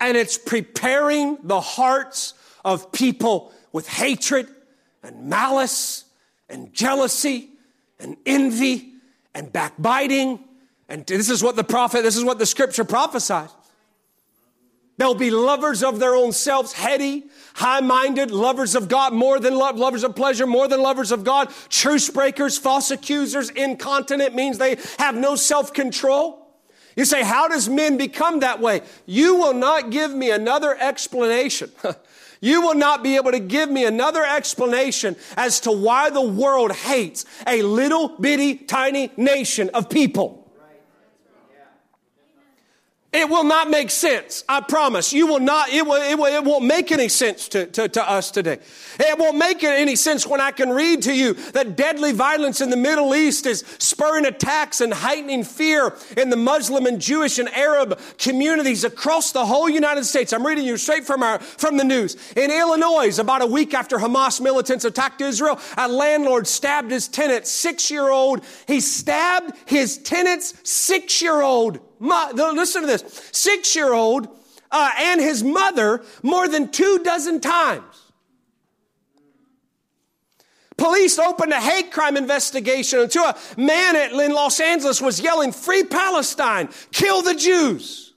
And 0.02 0.18
it's 0.18 0.38
preparing 0.38 1.38
the 1.42 1.62
hearts 1.62 2.34
of 2.66 2.92
people 2.92 3.54
with 3.72 3.88
hatred 3.88 4.50
and 5.02 5.30
malice 5.30 6.04
and 6.50 6.74
jealousy 6.74 7.52
and 7.98 8.18
envy 8.26 8.93
and 9.34 9.52
backbiting. 9.52 10.40
And 10.90 11.06
this 11.06 11.30
is 11.30 11.44
what 11.44 11.56
the 11.56 11.64
prophet, 11.64 12.04
this 12.04 12.18
is 12.18 12.24
what 12.24 12.40
the 12.40 12.46
scripture 12.46 12.84
prophesies. 12.84 13.50
They'll 14.98 15.16
be 15.16 15.32
lovers 15.32 15.84
of 15.84 16.00
their 16.00 16.16
own 16.16 16.32
selves, 16.32 16.74
heady, 16.74 17.24
high-minded, 17.56 18.30
lovers 18.30 18.76
of 18.76 18.88
God 18.90 19.12
more 19.12 19.40
than 19.40 19.56
love, 19.56 19.78
lovers 19.78 20.04
of 20.04 20.16
pleasure 20.16 20.46
more 20.46 20.68
than 20.68 20.82
lovers 20.82 21.12
of 21.12 21.24
God, 21.24 21.52
truce 21.70 22.10
breakers, 22.12 22.60
false 22.60 22.92
accusers, 22.92 23.50
incontinent 23.50 24.36
means 24.36 24.60
they 24.60 24.78
have 25.00 25.16
no 25.16 25.36
self-control. 25.36 26.40
You 26.96 27.06
say, 27.06 27.24
how 27.24 27.48
does 27.48 27.68
men 27.68 27.98
become 27.98 28.42
that 28.42 28.60
way? 28.60 28.82
You 29.08 29.36
will 29.36 29.56
not 29.56 29.90
give 29.90 30.14
me 30.14 30.30
another 30.30 30.78
explanation. 30.80 31.72
You 32.44 32.62
will 32.62 32.76
not 32.76 33.04
be 33.04 33.16
able 33.16 33.32
to 33.32 33.40
give 33.40 33.72
me 33.72 33.86
another 33.86 34.22
explanation 34.22 35.16
as 35.38 35.62
to 35.62 35.72
why 35.72 36.10
the 36.10 36.20
world 36.22 36.74
hates 36.74 37.24
a 37.48 37.62
little 37.62 38.18
bitty 38.20 38.56
tiny 38.56 39.14
nation 39.16 39.70
of 39.70 39.90
people. 39.90 40.43
It 43.14 43.30
will 43.30 43.44
not 43.44 43.70
make 43.70 43.92
sense. 43.92 44.44
I 44.50 44.62
promise. 44.62 45.14
You 45.14 45.28
will 45.28 45.40
not, 45.40 45.70
it, 45.70 45.86
will, 45.86 46.02
it, 46.02 46.18
will, 46.18 46.26
it 46.26 46.44
won't 46.44 46.66
make 46.66 46.92
any 46.92 47.08
sense 47.08 47.48
to, 47.50 47.68
to, 47.68 47.88
to 47.88 48.10
us 48.10 48.32
today. 48.32 48.58
It 49.00 49.20
won't 49.20 49.38
make 49.38 49.64
any 49.64 49.96
sense 49.96 50.26
when 50.26 50.42
I 50.42 50.50
can 50.50 50.72
read 50.72 51.04
to 51.04 51.14
you 51.14 51.36
that 51.52 51.78
deadly 51.78 52.12
violence 52.12 52.60
in 52.60 52.72
the 52.72 52.76
Middle 52.78 53.14
East 53.14 53.46
is 53.46 53.64
spurring 53.78 54.26
attacks 54.26 54.82
and 54.82 54.92
heightening 54.92 55.44
fear 55.44 55.96
in 56.18 56.32
the 56.32 56.36
Muslim 56.36 56.88
and 56.88 57.00
Jewish 57.00 57.38
and 57.38 57.50
Arab 57.50 58.00
communities 58.18 58.84
across 58.84 59.32
the 59.32 59.46
whole 59.46 59.70
United 59.70 60.06
States. 60.06 60.34
I'm 60.34 60.46
reading 60.46 60.66
you 60.66 60.78
straight 60.78 61.06
from 61.06 61.22
our, 61.22 61.38
from 61.38 61.78
the 61.78 61.84
news. 61.84 62.18
In 62.36 62.50
Illinois, 62.50 63.20
about 63.20 63.44
a 63.44 63.48
week 63.48 63.76
after 63.76 64.00
Hamas 64.00 64.42
militants 64.42 64.86
attacked 64.86 65.22
Israel, 65.22 65.60
a 65.78 65.88
landlord 65.88 66.48
stabbed 66.48 66.90
his 66.90 67.08
tenant, 67.08 67.46
six 67.46 67.92
year 67.92 68.10
old. 68.10 68.44
He 68.68 68.80
stabbed 68.80 69.54
his 69.68 70.00
tenant's 70.00 70.56
six 70.68 71.22
year 71.22 71.44
old 71.44 71.80
listen 72.04 72.82
to 72.82 72.88
this, 72.88 73.30
six 73.32 73.76
year 73.76 73.94
old 73.94 74.28
uh, 74.72 74.92
and 75.00 75.22
his 75.22 75.44
mother 75.44 76.04
more 76.22 76.48
than 76.48 76.70
two 76.70 77.00
dozen 77.04 77.40
times. 77.40 78.12
Police 80.78 81.20
opened 81.20 81.54
a 81.54 81.62
hate 81.62 81.92
crime 81.92 82.18
investigation 82.18 83.00
into 83.00 83.22
a 83.22 83.38
man 83.56 83.96
in 83.96 84.34
Los 84.34 84.60
Angeles 84.60 85.02
was 85.02 85.22
yelling, 85.22 85.52
Free 85.52 85.84
Palestine, 85.84 86.70
kill 86.92 87.22
the 87.22 87.36
Jews. 87.36 88.13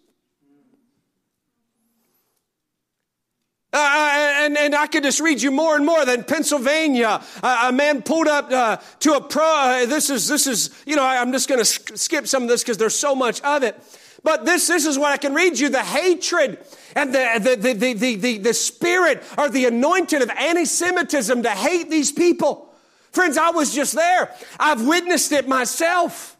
Uh, 3.76 3.78
uh, 3.78 4.32
and, 4.46 4.56
and 4.56 4.74
I 4.74 4.86
could 4.86 5.02
just 5.02 5.20
read 5.20 5.42
you 5.42 5.50
more 5.50 5.76
and 5.76 5.84
more. 5.84 6.06
Then 6.06 6.24
Pennsylvania, 6.24 7.22
uh, 7.42 7.66
a 7.68 7.72
man 7.72 8.00
pulled 8.00 8.26
up 8.26 8.50
uh, 8.50 8.78
to 9.00 9.12
a 9.12 9.20
pro. 9.20 9.44
Uh, 9.44 9.84
this 9.84 10.08
is 10.08 10.26
this 10.28 10.46
is 10.46 10.70
you 10.86 10.96
know 10.96 11.04
I'm 11.04 11.30
just 11.30 11.46
going 11.46 11.62
to 11.62 11.64
skip 11.64 12.26
some 12.26 12.44
of 12.44 12.48
this 12.48 12.62
because 12.62 12.78
there's 12.78 12.98
so 12.98 13.14
much 13.14 13.42
of 13.42 13.62
it. 13.62 13.78
But 14.22 14.46
this 14.46 14.66
this 14.66 14.86
is 14.86 14.98
what 14.98 15.12
I 15.12 15.18
can 15.18 15.34
read 15.34 15.58
you: 15.58 15.68
the 15.68 15.82
hatred 15.82 16.58
and 16.94 17.14
the 17.14 17.38
the 17.38 17.74
the 17.74 17.92
the 17.92 18.14
the, 18.14 18.38
the, 18.38 18.54
spirit 18.54 19.22
or 19.36 19.50
the 19.50 19.66
anointing 19.66 20.22
of 20.22 20.30
anti-Semitism 20.30 21.42
to 21.42 21.50
hate 21.50 21.90
these 21.90 22.10
people. 22.10 22.74
Friends, 23.12 23.36
I 23.36 23.50
was 23.50 23.74
just 23.74 23.94
there. 23.94 24.34
I've 24.58 24.86
witnessed 24.86 25.32
it 25.32 25.46
myself. 25.46 26.35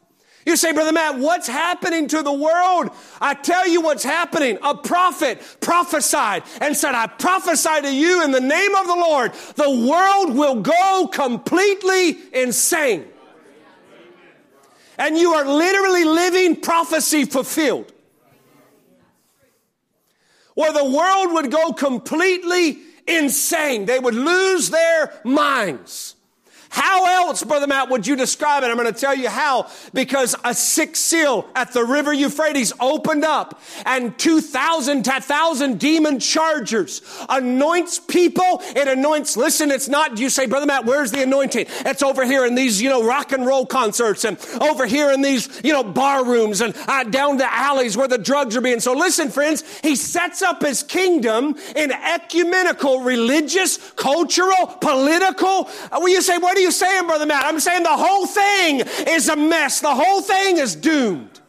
You 0.46 0.56
say, 0.56 0.72
Brother 0.72 0.92
Matt, 0.92 1.18
what's 1.18 1.48
happening 1.48 2.06
to 2.06 2.22
the 2.22 2.32
world? 2.32 2.90
I 3.20 3.34
tell 3.34 3.66
you 3.68 3.80
what's 3.80 4.04
happening. 4.04 4.58
A 4.62 4.76
prophet 4.76 5.42
prophesied 5.60 6.44
and 6.60 6.76
said, 6.76 6.94
I 6.94 7.08
prophesy 7.08 7.82
to 7.82 7.92
you 7.92 8.22
in 8.22 8.30
the 8.30 8.40
name 8.40 8.74
of 8.76 8.86
the 8.86 8.94
Lord, 8.94 9.32
the 9.56 9.88
world 9.88 10.36
will 10.36 10.62
go 10.62 11.10
completely 11.12 12.16
insane. 12.32 13.06
And 14.98 15.18
you 15.18 15.32
are 15.34 15.44
literally 15.44 16.04
living 16.04 16.60
prophecy 16.60 17.24
fulfilled. 17.24 17.92
Where 20.54 20.72
the 20.72 20.84
world 20.84 21.34
would 21.34 21.50
go 21.50 21.72
completely 21.72 22.78
insane. 23.06 23.84
They 23.84 23.98
would 23.98 24.14
lose 24.14 24.70
their 24.70 25.12
minds. 25.24 26.15
How 26.76 27.26
else, 27.26 27.42
Brother 27.42 27.66
Matt, 27.66 27.88
would 27.88 28.06
you 28.06 28.16
describe 28.16 28.62
it? 28.62 28.66
I'm 28.66 28.76
going 28.76 28.92
to 28.92 29.00
tell 29.00 29.14
you 29.14 29.30
how. 29.30 29.70
Because 29.94 30.36
a 30.44 30.52
sixth 30.52 31.02
seal 31.02 31.48
at 31.54 31.72
the 31.72 31.82
river 31.82 32.12
Euphrates 32.12 32.70
opened 32.78 33.24
up 33.24 33.58
and 33.86 34.16
2,000 34.18 35.02
to 35.04 35.10
1,000 35.10 35.78
demon 35.78 36.20
chargers 36.20 37.00
anoints 37.30 37.98
people. 37.98 38.60
It 38.76 38.88
anoints, 38.88 39.38
listen, 39.38 39.70
it's 39.70 39.88
not, 39.88 40.18
you 40.18 40.28
say, 40.28 40.44
Brother 40.44 40.66
Matt, 40.66 40.84
where's 40.84 41.10
the 41.10 41.22
anointing? 41.22 41.64
It's 41.86 42.02
over 42.02 42.26
here 42.26 42.44
in 42.44 42.54
these, 42.54 42.82
you 42.82 42.90
know, 42.90 43.02
rock 43.02 43.32
and 43.32 43.46
roll 43.46 43.64
concerts 43.64 44.26
and 44.26 44.36
over 44.60 44.84
here 44.84 45.10
in 45.12 45.22
these, 45.22 45.62
you 45.64 45.72
know, 45.72 45.82
bar 45.82 46.26
rooms 46.26 46.60
and 46.60 46.76
uh, 46.88 47.04
down 47.04 47.38
the 47.38 47.50
alleys 47.50 47.96
where 47.96 48.06
the 48.06 48.18
drugs 48.18 48.54
are 48.54 48.60
being. 48.60 48.80
So 48.80 48.92
listen, 48.92 49.30
friends, 49.30 49.64
he 49.80 49.96
sets 49.96 50.42
up 50.42 50.60
his 50.60 50.82
kingdom 50.82 51.56
in 51.74 51.90
ecumenical, 51.90 53.00
religious, 53.00 53.78
cultural, 53.92 54.66
political. 54.82 55.70
Uh, 55.90 56.00
well, 56.00 56.10
you 56.10 56.20
say, 56.20 56.36
what 56.36 56.54
are 56.54 56.60
you 56.60 56.65
saying, 56.70 57.06
Brother 57.06 57.26
Matt? 57.26 57.44
I'm 57.44 57.60
saying 57.60 57.82
the 57.82 57.88
whole 57.90 58.26
thing 58.26 58.82
is 59.08 59.28
a 59.28 59.36
mess. 59.36 59.80
The 59.80 59.94
whole 59.94 60.22
thing 60.22 60.58
is 60.58 60.74
doomed. 60.76 61.40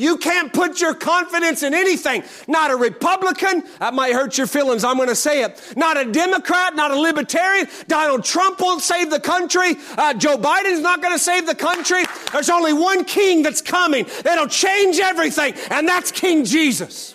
You 0.00 0.16
can't 0.16 0.50
put 0.50 0.80
your 0.80 0.94
confidence 0.94 1.62
in 1.62 1.74
anything. 1.74 2.24
Not 2.48 2.70
a 2.70 2.76
Republican. 2.76 3.64
That 3.80 3.92
might 3.92 4.14
hurt 4.14 4.38
your 4.38 4.46
feelings. 4.46 4.82
I'm 4.82 4.96
going 4.96 5.10
to 5.10 5.14
say 5.14 5.44
it. 5.44 5.74
Not 5.76 5.98
a 5.98 6.10
Democrat, 6.10 6.74
not 6.74 6.90
a 6.90 6.98
Libertarian. 6.98 7.68
Donald 7.86 8.24
Trump 8.24 8.60
won't 8.60 8.80
save 8.80 9.10
the 9.10 9.20
country. 9.20 9.76
Uh, 9.98 10.14
Joe 10.14 10.38
Biden's 10.38 10.80
not 10.80 11.02
going 11.02 11.12
to 11.14 11.18
save 11.18 11.46
the 11.46 11.54
country. 11.54 12.04
There's 12.32 12.48
only 12.48 12.72
one 12.72 13.04
king 13.04 13.42
that's 13.42 13.60
coming 13.60 14.06
that'll 14.24 14.48
change 14.48 14.98
everything, 15.00 15.52
and 15.70 15.86
that's 15.86 16.10
King 16.10 16.46
Jesus. 16.46 17.14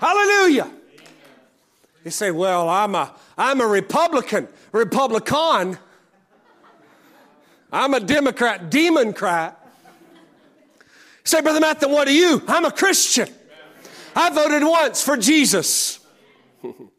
Hallelujah. 0.00 0.70
You 2.02 2.10
say, 2.10 2.30
well, 2.30 2.66
I'm 2.70 2.94
a, 2.94 3.14
I'm 3.38 3.60
a 3.60 3.66
Republican. 3.66 4.48
Republican. 4.72 5.78
I'm 7.72 7.94
a 7.94 8.00
Democrat, 8.00 8.68
Democrat. 8.68 9.54
Say, 11.22 11.40
Brother 11.40 11.60
Matt, 11.60 11.80
then 11.80 11.92
what 11.92 12.08
are 12.08 12.12
you? 12.12 12.42
I'm 12.48 12.64
a 12.64 12.72
Christian. 12.72 13.28
I 14.16 14.30
voted 14.30 14.62
once 14.64 15.02
for 15.02 15.16
Jesus. 15.16 16.00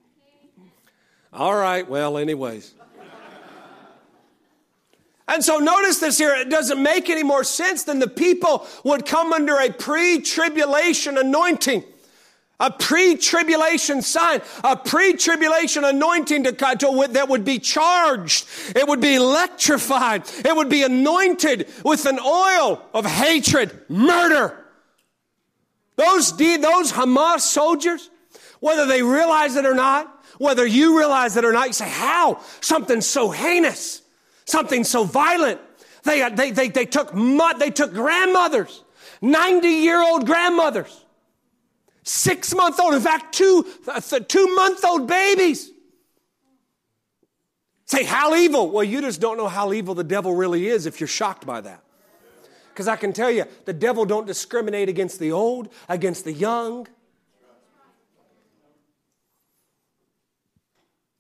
All 1.34 1.54
right, 1.54 1.88
well, 1.88 2.18
anyways. 2.18 2.74
And 5.28 5.44
so 5.44 5.58
notice 5.60 6.00
this 6.00 6.18
here, 6.18 6.34
it 6.34 6.50
doesn't 6.50 6.82
make 6.82 7.10
any 7.10 7.22
more 7.22 7.44
sense 7.44 7.84
than 7.84 8.00
the 8.00 8.08
people 8.08 8.66
would 8.84 9.06
come 9.06 9.34
under 9.34 9.58
a 9.58 9.72
pre 9.72 10.22
tribulation 10.22 11.18
anointing 11.18 11.84
a 12.60 12.70
pre-tribulation 12.70 14.02
sign, 14.02 14.42
a 14.64 14.76
pre-tribulation 14.76 15.86
anointing 15.86 16.44
to, 16.44 16.52
to, 16.52 17.08
that 17.12 17.30
would 17.30 17.46
be 17.46 17.58
charged. 17.58 18.46
It 18.76 18.88
would 18.88 19.00
be 19.00 19.16
electrified. 19.16 20.24
It 20.44 20.56
would 20.56 20.70
be 20.70 20.84
anointed 20.84 21.70
with 21.86 22.06
an 22.06 22.20
oil 22.20 22.82
of 22.94 23.06
hatred, 23.06 23.80
murder. 23.88 24.66
Those, 25.96 26.36
those 26.36 26.92
Hamas 26.92 27.42
soldiers, 27.42 28.10
whether 28.60 28.86
they 28.86 29.04
realize 29.04 29.56
it 29.56 29.66
or 29.66 29.76
not, 29.76 30.26
whether 30.38 30.66
you 30.66 30.98
realize 30.98 31.38
it 31.38 31.46
or 31.46 31.52
not, 31.52 31.68
you 31.68 31.74
say, 31.74 31.90
how? 31.90 32.42
Something 32.62 33.02
so 33.02 33.32
heinous, 33.32 34.02
something 34.46 34.84
so 34.84 35.04
violent. 35.06 35.60
They, 36.04 36.28
they, 36.30 36.52
they, 36.52 36.70
they 36.70 36.86
took, 36.86 37.14
they 37.58 37.70
took 37.70 37.94
grandmothers, 37.94 38.84
90 39.22 39.68
year 39.68 40.02
old 40.02 40.26
grandmothers, 40.26 41.06
six 42.10 42.56
month 42.56 42.80
old, 42.80 42.96
in 42.96 43.02
fact, 43.02 43.36
two, 43.36 43.66
uh, 43.88 44.00
two 44.02 44.56
month 44.56 44.84
old 44.84 45.08
babies. 45.08 45.72
Say, 47.86 48.04
how 48.04 48.36
evil? 48.36 48.70
Well, 48.70 48.84
you 48.84 49.02
just 49.02 49.22
don't 49.22 49.38
know 49.38 49.48
how 49.48 49.74
evil 49.74 49.96
the 49.96 50.04
devil 50.04 50.36
really 50.36 50.68
is 50.68 50.86
if 50.86 51.00
you're 51.00 51.08
shocked 51.08 51.46
by 51.46 51.62
that. 51.62 51.84
Because 52.70 52.88
I 52.88 52.96
can 52.96 53.14
tell 53.14 53.32
you, 53.32 53.46
the 53.66 53.74
devil 53.74 54.06
don't 54.06 54.26
discriminate 54.26 54.90
against 54.90 55.20
the 55.20 55.32
old, 55.32 55.70
against 55.88 56.24
the 56.24 56.34
young. 56.34 56.88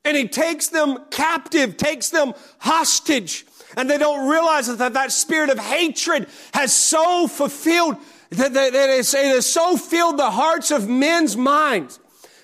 And 0.05 0.15
he 0.15 0.27
takes 0.27 0.69
them 0.69 1.05
captive, 1.11 1.77
takes 1.77 2.09
them 2.09 2.33
hostage. 2.59 3.45
And 3.77 3.89
they 3.89 3.97
don't 3.97 4.27
realize 4.27 4.75
that 4.75 4.93
that 4.93 5.11
spirit 5.11 5.49
of 5.49 5.59
hatred 5.59 6.27
has 6.53 6.73
so 6.73 7.27
fulfilled 7.27 7.97
that, 8.29 8.53
that 8.53 8.89
it 8.89 9.15
has 9.15 9.45
so 9.45 9.77
filled 9.77 10.17
the 10.17 10.29
hearts 10.29 10.71
of 10.71 10.87
men's 10.87 11.35
minds. 11.35 11.99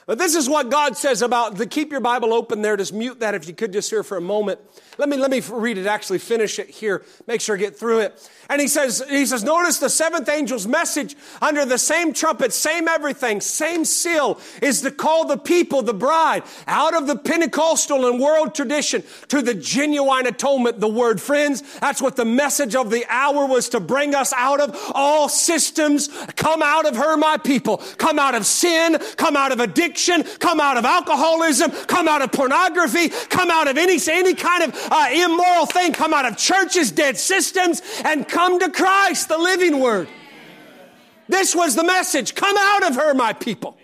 But 0.06 0.20
this 0.20 0.36
is 0.36 0.48
what 0.48 0.70
God 0.70 0.98
says 0.98 1.22
about 1.22 1.56
the 1.56 1.66
keep 1.66 1.92
your 1.92 2.02
Bible 2.02 2.34
open 2.34 2.62
there. 2.62 2.78
Just 2.78 2.94
mute 2.94 3.20
that 3.22 3.34
if 3.34 3.48
you 3.48 3.54
could 3.54 3.74
just 3.74 3.90
hear 3.90 4.04
for 4.04 4.18
a 4.18 4.22
moment. 4.22 4.60
Let 4.98 5.10
me, 5.10 5.18
let 5.18 5.32
me 5.32 5.42
read 5.42 5.78
it, 5.78 5.86
actually 5.88 6.20
finish 6.20 6.60
it 6.60 6.70
here. 6.70 7.04
Make 7.28 7.42
sure 7.42 7.56
I 7.56 7.60
get 7.60 7.78
through 7.78 8.00
it. 8.00 8.30
And 8.50 8.62
he 8.62 8.68
says, 8.68 9.04
he 9.10 9.26
says, 9.26 9.44
notice 9.44 9.80
the 9.80 9.90
seventh 9.90 10.30
angel's 10.30 10.68
message 10.68 11.16
under 11.42 11.66
the 11.66 11.78
same 11.78 12.14
trumpet, 12.14 12.54
same 12.54 12.88
everything, 12.88 13.42
same 13.42 13.86
seal 13.86 14.40
is 14.62 14.82
to 14.82 14.92
call 14.92 15.26
the 15.26 15.38
people, 15.38 15.82
the 15.82 15.94
bride, 15.94 16.44
out 16.68 16.94
of 16.94 17.08
the 17.08 17.16
Pentecostal 17.16 18.08
and 18.08 18.20
world 18.20 18.54
tradition 18.54 19.04
to 19.30 19.42
the 19.42 19.54
genuine 19.54 20.28
atonement, 20.28 20.80
the 20.80 20.88
word. 20.88 21.20
Friends, 21.20 21.64
that's 21.80 22.02
what 22.02 22.16
the 22.16 22.26
message 22.26 22.76
of 22.76 22.92
the 22.92 23.06
hour 23.10 23.48
was 23.48 23.70
to 23.70 23.80
bring 23.80 24.14
us 24.14 24.32
out 24.34 24.60
of. 24.60 24.78
All 24.94 25.28
systems 25.28 26.10
come 26.36 26.62
out 26.62 26.86
of 26.86 26.96
her, 26.96 27.18
my 27.18 27.38
people. 27.38 27.78
Come 27.98 28.20
out 28.20 28.36
of 28.36 28.46
sin, 28.46 28.98
come 29.18 29.36
out 29.36 29.52
of 29.52 29.60
addiction, 29.60 30.24
come 30.40 30.60
out 30.60 30.78
of 30.78 30.86
alcoholism, 30.86 31.72
come 31.88 32.08
out 32.08 32.22
of 32.22 32.32
pornography, 32.32 33.10
come 33.30 33.50
out 33.50 33.68
of 33.68 33.78
any, 33.78 34.00
any 34.08 34.36
kind 34.36 34.64
of 34.64 34.85
uh, 34.92 35.10
immoral 35.12 35.66
thing, 35.66 35.94
come 35.94 36.14
out 36.14 36.26
of 36.26 36.38
churches, 36.38 36.92
dead 36.92 37.18
systems, 37.18 37.82
and 38.04 38.28
come 38.28 38.60
to 38.60 38.70
Christ, 38.70 39.30
the 39.30 39.38
living 39.38 39.80
word. 39.80 40.08
This 41.28 41.56
was 41.56 41.76
the 41.76 41.84
message. 41.84 42.36
Come 42.36 42.56
out 42.58 42.88
of 42.88 42.96
her, 42.96 43.14
my 43.14 43.34
people. 43.34 43.78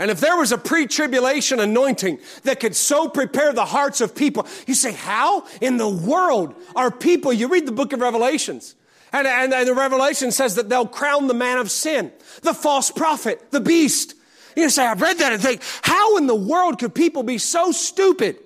And 0.00 0.10
if 0.10 0.18
there 0.18 0.36
was 0.36 0.50
a 0.50 0.56
pre 0.58 0.86
tribulation 0.86 1.60
anointing 1.60 2.20
that 2.44 2.58
could 2.58 2.74
so 2.74 3.08
prepare 3.08 3.52
the 3.52 3.66
hearts 3.66 4.00
of 4.00 4.14
people, 4.14 4.46
you 4.66 4.72
say, 4.72 4.92
How 4.92 5.46
in 5.60 5.76
the 5.76 5.88
world 5.88 6.54
are 6.74 6.90
people? 6.90 7.34
You 7.34 7.48
read 7.48 7.66
the 7.66 7.72
book 7.72 7.92
of 7.92 8.00
Revelations, 8.00 8.74
and, 9.12 9.26
and, 9.26 9.52
and 9.52 9.68
the 9.68 9.74
Revelation 9.74 10.32
says 10.32 10.54
that 10.54 10.70
they'll 10.70 10.86
crown 10.86 11.26
the 11.26 11.34
man 11.34 11.58
of 11.58 11.70
sin, 11.70 12.12
the 12.40 12.54
false 12.54 12.90
prophet, 12.90 13.50
the 13.50 13.60
beast. 13.60 14.14
You 14.56 14.70
say, 14.70 14.86
I've 14.86 15.02
read 15.02 15.18
that 15.18 15.34
and 15.34 15.42
think, 15.42 15.60
How 15.82 16.16
in 16.16 16.26
the 16.26 16.34
world 16.34 16.78
could 16.78 16.94
people 16.94 17.22
be 17.22 17.36
so 17.36 17.70
stupid 17.70 18.38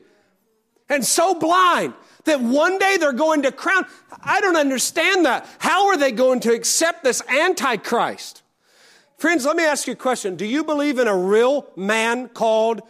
and 0.89 1.05
so 1.05 1.35
blind 1.35 1.95
that 2.25 2.41
one 2.41 2.79
day 2.79 2.97
they're 2.99 3.13
going 3.13 3.43
to 3.43 3.53
crown. 3.53 3.85
I 4.23 4.41
don't 4.41 4.57
understand 4.57 5.27
that. 5.27 5.47
How 5.59 5.89
are 5.89 5.97
they 5.97 6.13
going 6.13 6.41
to 6.41 6.53
accept 6.53 7.05
this 7.05 7.23
Antichrist? 7.29 8.43
Friends, 9.19 9.45
let 9.45 9.57
me 9.57 9.65
ask 9.65 9.87
you 9.87 9.93
a 9.93 9.97
question. 9.97 10.37
Do 10.37 10.45
you 10.45 10.65
believe 10.65 10.99
in 10.99 11.09
a 11.09 11.17
real 11.17 11.67
man 11.77 12.29
called 12.29 12.83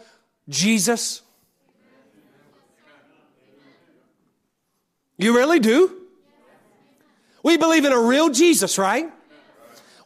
Jesus? 0.49 1.21
You 5.17 5.35
really 5.35 5.59
do? 5.59 6.01
We 7.43 7.57
believe 7.57 7.85
in 7.85 7.93
a 7.93 8.01
real 8.01 8.29
Jesus, 8.29 8.77
right? 8.77 9.09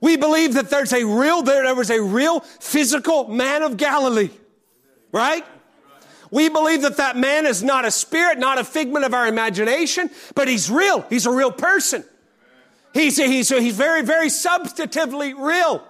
We 0.02 0.18
believe 0.18 0.54
that 0.54 0.70
there's 0.70 0.94
a 0.94 1.04
real, 1.04 1.42
there 1.42 1.74
was 1.74 1.90
a 1.90 2.02
real 2.02 2.42
physical 2.42 3.28
man 3.28 3.64
of 3.64 3.78
Galilee, 3.78 4.30
right? 5.12 5.46
We 6.32 6.50
believe 6.50 6.84
that 6.84 6.98
that 6.98 7.18
man 7.18 7.46
is 7.46 7.64
not 7.64 7.86
a 7.86 7.92
spirit, 7.92 8.38
not 8.38 8.60
a 8.60 8.64
figment 8.64 9.06
of 9.06 9.14
our 9.14 9.28
imagination, 9.28 10.12
but 10.36 10.48
he's 10.48 10.70
real. 10.70 11.02
He's 11.10 11.26
a 11.26 11.32
real 11.32 11.52
person. 11.52 12.04
He's, 12.94 13.18
he's, 13.18 13.50
he's 13.50 13.76
very, 13.76 14.04
very 14.04 14.28
substantively 14.28 15.34
real. 15.38 15.84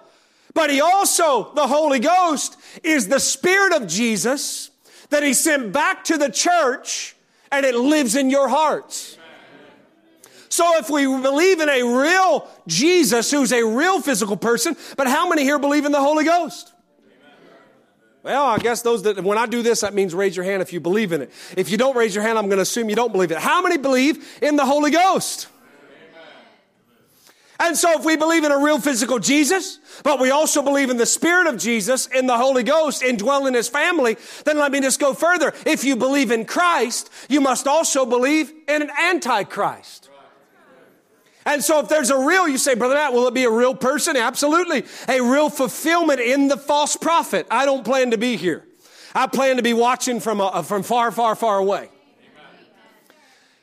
But 0.54 0.70
he 0.70 0.80
also, 0.80 1.52
the 1.54 1.66
Holy 1.66 1.98
Ghost, 1.98 2.56
is 2.82 3.08
the 3.08 3.20
Spirit 3.20 3.74
of 3.74 3.86
Jesus 3.86 4.70
that 5.10 5.22
he 5.22 5.34
sent 5.34 5.72
back 5.72 6.04
to 6.04 6.16
the 6.16 6.30
church 6.30 7.14
and 7.52 7.66
it 7.66 7.74
lives 7.74 8.16
in 8.16 8.30
your 8.30 8.48
hearts. 8.48 9.18
So 10.48 10.78
if 10.78 10.90
we 10.90 11.04
believe 11.04 11.60
in 11.60 11.68
a 11.68 11.82
real 11.82 12.48
Jesus 12.66 13.30
who's 13.30 13.52
a 13.52 13.64
real 13.64 14.00
physical 14.00 14.36
person, 14.36 14.76
but 14.96 15.06
how 15.06 15.28
many 15.28 15.42
here 15.42 15.58
believe 15.58 15.84
in 15.84 15.92
the 15.92 16.00
Holy 16.00 16.24
Ghost? 16.24 16.72
Well, 18.22 18.44
I 18.44 18.58
guess 18.58 18.82
those 18.82 19.02
that, 19.04 19.22
when 19.24 19.38
I 19.38 19.46
do 19.46 19.62
this, 19.62 19.80
that 19.80 19.94
means 19.94 20.14
raise 20.14 20.36
your 20.36 20.44
hand 20.44 20.60
if 20.60 20.72
you 20.72 20.80
believe 20.80 21.12
in 21.12 21.22
it. 21.22 21.32
If 21.56 21.70
you 21.70 21.78
don't 21.78 21.96
raise 21.96 22.14
your 22.14 22.22
hand, 22.22 22.38
I'm 22.38 22.46
going 22.46 22.58
to 22.58 22.62
assume 22.62 22.90
you 22.90 22.96
don't 22.96 23.12
believe 23.12 23.30
it. 23.30 23.38
How 23.38 23.62
many 23.62 23.78
believe 23.78 24.38
in 24.42 24.56
the 24.56 24.66
Holy 24.66 24.90
Ghost? 24.90 25.48
And 27.60 27.76
so 27.76 27.98
if 27.98 28.06
we 28.06 28.16
believe 28.16 28.44
in 28.44 28.52
a 28.52 28.58
real 28.58 28.80
physical 28.80 29.18
Jesus, 29.18 29.78
but 30.02 30.18
we 30.18 30.30
also 30.30 30.62
believe 30.62 30.88
in 30.88 30.96
the 30.96 31.04
Spirit 31.04 31.46
of 31.46 31.58
Jesus, 31.58 32.06
in 32.06 32.26
the 32.26 32.38
Holy 32.38 32.62
Ghost, 32.62 33.02
indwelling 33.02 33.52
His 33.52 33.68
family, 33.68 34.16
then 34.46 34.58
let 34.58 34.72
me 34.72 34.80
just 34.80 34.98
go 34.98 35.12
further. 35.12 35.52
If 35.66 35.84
you 35.84 35.94
believe 35.94 36.30
in 36.30 36.46
Christ, 36.46 37.10
you 37.28 37.42
must 37.42 37.66
also 37.66 38.06
believe 38.06 38.50
in 38.66 38.80
an 38.80 38.90
Antichrist. 38.98 39.99
And 41.46 41.64
so 41.64 41.80
if 41.80 41.88
there's 41.88 42.10
a 42.10 42.18
real, 42.18 42.46
you 42.46 42.58
say, 42.58 42.74
Brother 42.74 42.94
Matt, 42.94 43.12
will 43.12 43.26
it 43.26 43.34
be 43.34 43.44
a 43.44 43.50
real 43.50 43.74
person? 43.74 44.16
Absolutely. 44.16 44.84
A 45.08 45.20
real 45.20 45.48
fulfillment 45.48 46.20
in 46.20 46.48
the 46.48 46.56
false 46.56 46.96
prophet. 46.96 47.46
I 47.50 47.64
don't 47.64 47.84
plan 47.84 48.10
to 48.10 48.18
be 48.18 48.36
here. 48.36 48.64
I 49.14 49.26
plan 49.26 49.56
to 49.56 49.62
be 49.62 49.72
watching 49.72 50.20
from, 50.20 50.40
a, 50.40 50.62
from 50.62 50.82
far, 50.82 51.10
far, 51.10 51.34
far 51.34 51.58
away. 51.58 51.88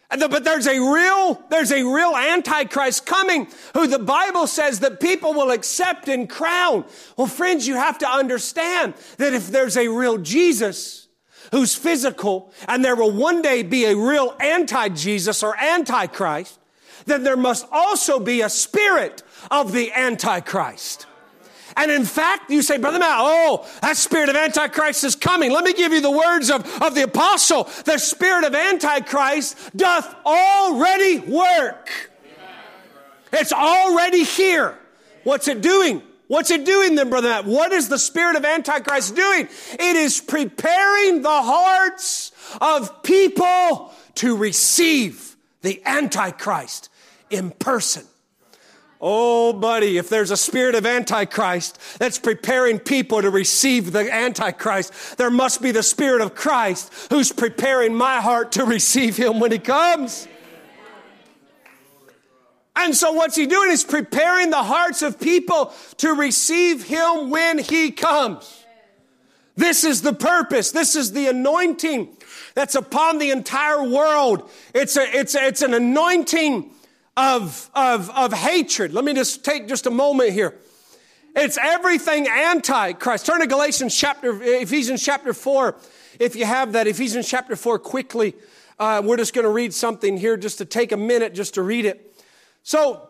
But 0.09 0.45
there's 0.45 0.67
a 0.67 0.79
real, 0.79 1.43
there's 1.49 1.71
a 1.71 1.83
real 1.83 2.15
antichrist 2.15 3.05
coming 3.05 3.47
who 3.73 3.87
the 3.87 3.99
Bible 3.99 4.47
says 4.47 4.79
that 4.79 5.01
people 5.01 5.33
will 5.33 5.51
accept 5.51 6.07
and 6.07 6.29
crown. 6.29 6.85
Well, 7.17 7.27
friends, 7.27 7.67
you 7.67 7.75
have 7.75 7.97
to 7.99 8.09
understand 8.09 8.93
that 9.17 9.33
if 9.33 9.47
there's 9.47 9.75
a 9.75 9.89
real 9.89 10.17
Jesus 10.17 11.09
who's 11.51 11.75
physical 11.75 12.53
and 12.69 12.83
there 12.83 12.95
will 12.95 13.11
one 13.11 13.41
day 13.41 13.63
be 13.63 13.85
a 13.85 13.95
real 13.95 14.35
anti-Jesus 14.39 15.43
or 15.43 15.57
antichrist, 15.57 16.57
then 17.07 17.23
there 17.23 17.37
must 17.37 17.65
also 17.71 18.19
be 18.19 18.41
a 18.41 18.49
spirit 18.49 19.23
of 19.49 19.71
the 19.71 19.91
antichrist. 19.91 21.07
And 21.75 21.91
in 21.91 22.05
fact, 22.05 22.49
you 22.49 22.63
say, 22.63 22.77
Brother 22.77 22.97
Matt, 22.97 23.17
oh, 23.19 23.67
that 23.81 23.97
spirit 23.97 24.29
of 24.29 24.35
Antichrist 24.35 25.03
is 25.03 25.15
coming. 25.15 25.51
Let 25.51 25.63
me 25.63 25.73
give 25.73 25.93
you 25.93 26.01
the 26.01 26.09
words 26.09 26.49
of, 26.49 26.65
of 26.81 26.95
the 26.95 27.03
apostle. 27.03 27.65
The 27.85 27.99
spirit 27.99 28.45
of 28.45 28.55
Antichrist 28.55 29.77
doth 29.77 30.15
already 30.25 31.19
work. 31.19 32.11
It's 33.31 33.53
already 33.53 34.23
here. 34.23 34.75
What's 35.23 35.47
it 35.47 35.61
doing? 35.61 36.01
What's 36.27 36.49
it 36.49 36.65
doing 36.65 36.95
then, 36.95 37.11
Brother 37.11 37.29
Matt? 37.29 37.45
What 37.45 37.71
is 37.71 37.89
the 37.89 37.99
spirit 37.99 38.35
of 38.35 38.43
Antichrist 38.43 39.15
doing? 39.15 39.47
It 39.73 39.95
is 39.95 40.19
preparing 40.19 41.21
the 41.21 41.29
hearts 41.29 42.31
of 42.59 43.03
people 43.03 43.93
to 44.15 44.35
receive 44.35 45.35
the 45.61 45.79
Antichrist 45.85 46.89
in 47.29 47.51
person. 47.51 48.03
Oh, 48.99 49.53
buddy, 49.53 49.97
if 49.97 50.09
there's 50.09 50.31
a 50.31 50.37
spirit 50.37 50.73
of 50.73 50.85
Antichrist 50.85 51.79
that's 51.99 52.17
preparing 52.17 52.79
people 52.79 53.21
to 53.21 53.29
receive 53.29 53.91
the 53.91 54.11
Antichrist, 54.11 55.17
there 55.17 55.29
must 55.29 55.61
be 55.61 55.71
the 55.71 55.83
Spirit 55.83 56.21
of 56.21 56.33
Christ 56.33 56.91
who's 57.11 57.31
preparing 57.31 57.93
my 57.93 58.21
heart 58.21 58.53
to 58.53 58.65
receive 58.65 59.15
him 59.15 59.39
when 59.39 59.51
he 59.51 59.59
comes. 59.59 60.27
And 62.75 62.95
so 62.95 63.11
what's 63.11 63.35
he 63.35 63.45
doing? 63.45 63.69
He's 63.69 63.83
preparing 63.83 64.49
the 64.49 64.63
hearts 64.63 65.01
of 65.03 65.19
people 65.19 65.73
to 65.97 66.13
receive 66.13 66.83
him 66.83 67.29
when 67.29 67.59
he 67.59 67.91
comes. 67.91 68.65
This 69.55 69.83
is 69.83 70.03
the 70.03 70.13
purpose. 70.13 70.71
This 70.71 70.95
is 70.95 71.11
the 71.11 71.27
anointing 71.27 72.15
that's 72.53 72.75
upon 72.75 73.17
the 73.17 73.31
entire 73.31 73.83
world. 73.83 74.49
It's 74.73 74.95
a, 74.97 75.01
it's 75.01 75.35
a, 75.35 75.47
it's 75.47 75.63
an 75.63 75.73
anointing 75.73 76.71
of, 77.17 77.71
of, 77.73 78.11
of 78.11 78.31
hatred. 78.31 78.93
Let 78.93 79.03
me 79.03 79.13
just 79.13 79.43
take 79.43 79.67
just 79.67 79.87
a 79.87 79.91
moment 79.91 80.31
here. 80.31 80.55
It's 81.35 81.57
everything 81.57 82.27
anti-Christ. 82.27 83.25
Turn 83.25 83.41
to 83.41 83.47
Galatians 83.47 83.95
chapter, 83.95 84.39
Ephesians 84.41 85.03
chapter 85.03 85.33
4. 85.33 85.75
If 86.19 86.35
you 86.35 86.45
have 86.45 86.73
that, 86.73 86.87
Ephesians 86.87 87.27
chapter 87.27 87.55
4 87.55 87.79
quickly. 87.79 88.35
Uh, 88.79 89.01
we're 89.03 89.17
just 89.17 89.33
going 89.33 89.43
to 89.43 89.51
read 89.51 89.73
something 89.73 90.17
here 90.17 90.37
just 90.37 90.59
to 90.59 90.65
take 90.65 90.91
a 90.91 90.97
minute 90.97 91.33
just 91.33 91.55
to 91.55 91.63
read 91.63 91.85
it. 91.85 92.15
So, 92.61 93.09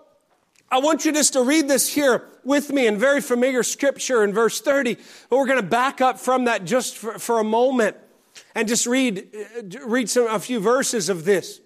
I 0.70 0.80
want 0.80 1.06
you 1.06 1.14
just 1.14 1.34
to 1.34 1.44
read 1.44 1.70
this 1.70 1.94
here 1.94 2.28
with 2.44 2.72
me 2.74 2.88
in 2.88 2.98
very 2.98 3.22
familiar 3.22 3.64
scripture 3.64 4.24
in 4.26 4.34
verse 4.34 4.60
30. 4.60 4.98
But 5.30 5.38
we're 5.38 5.46
going 5.46 5.62
to 5.62 5.68
back 5.68 6.02
up 6.02 6.20
from 6.20 6.46
that 6.46 6.66
just 6.66 6.98
for, 6.98 7.18
for 7.20 7.40
a 7.40 7.44
moment 7.44 7.96
and 8.54 8.68
just 8.68 8.86
read, 8.86 9.30
uh, 9.34 9.86
read 9.86 10.10
some, 10.10 10.28
a 10.28 10.40
few 10.40 10.60
verses 10.60 11.08
of 11.08 11.24
this. 11.24 11.62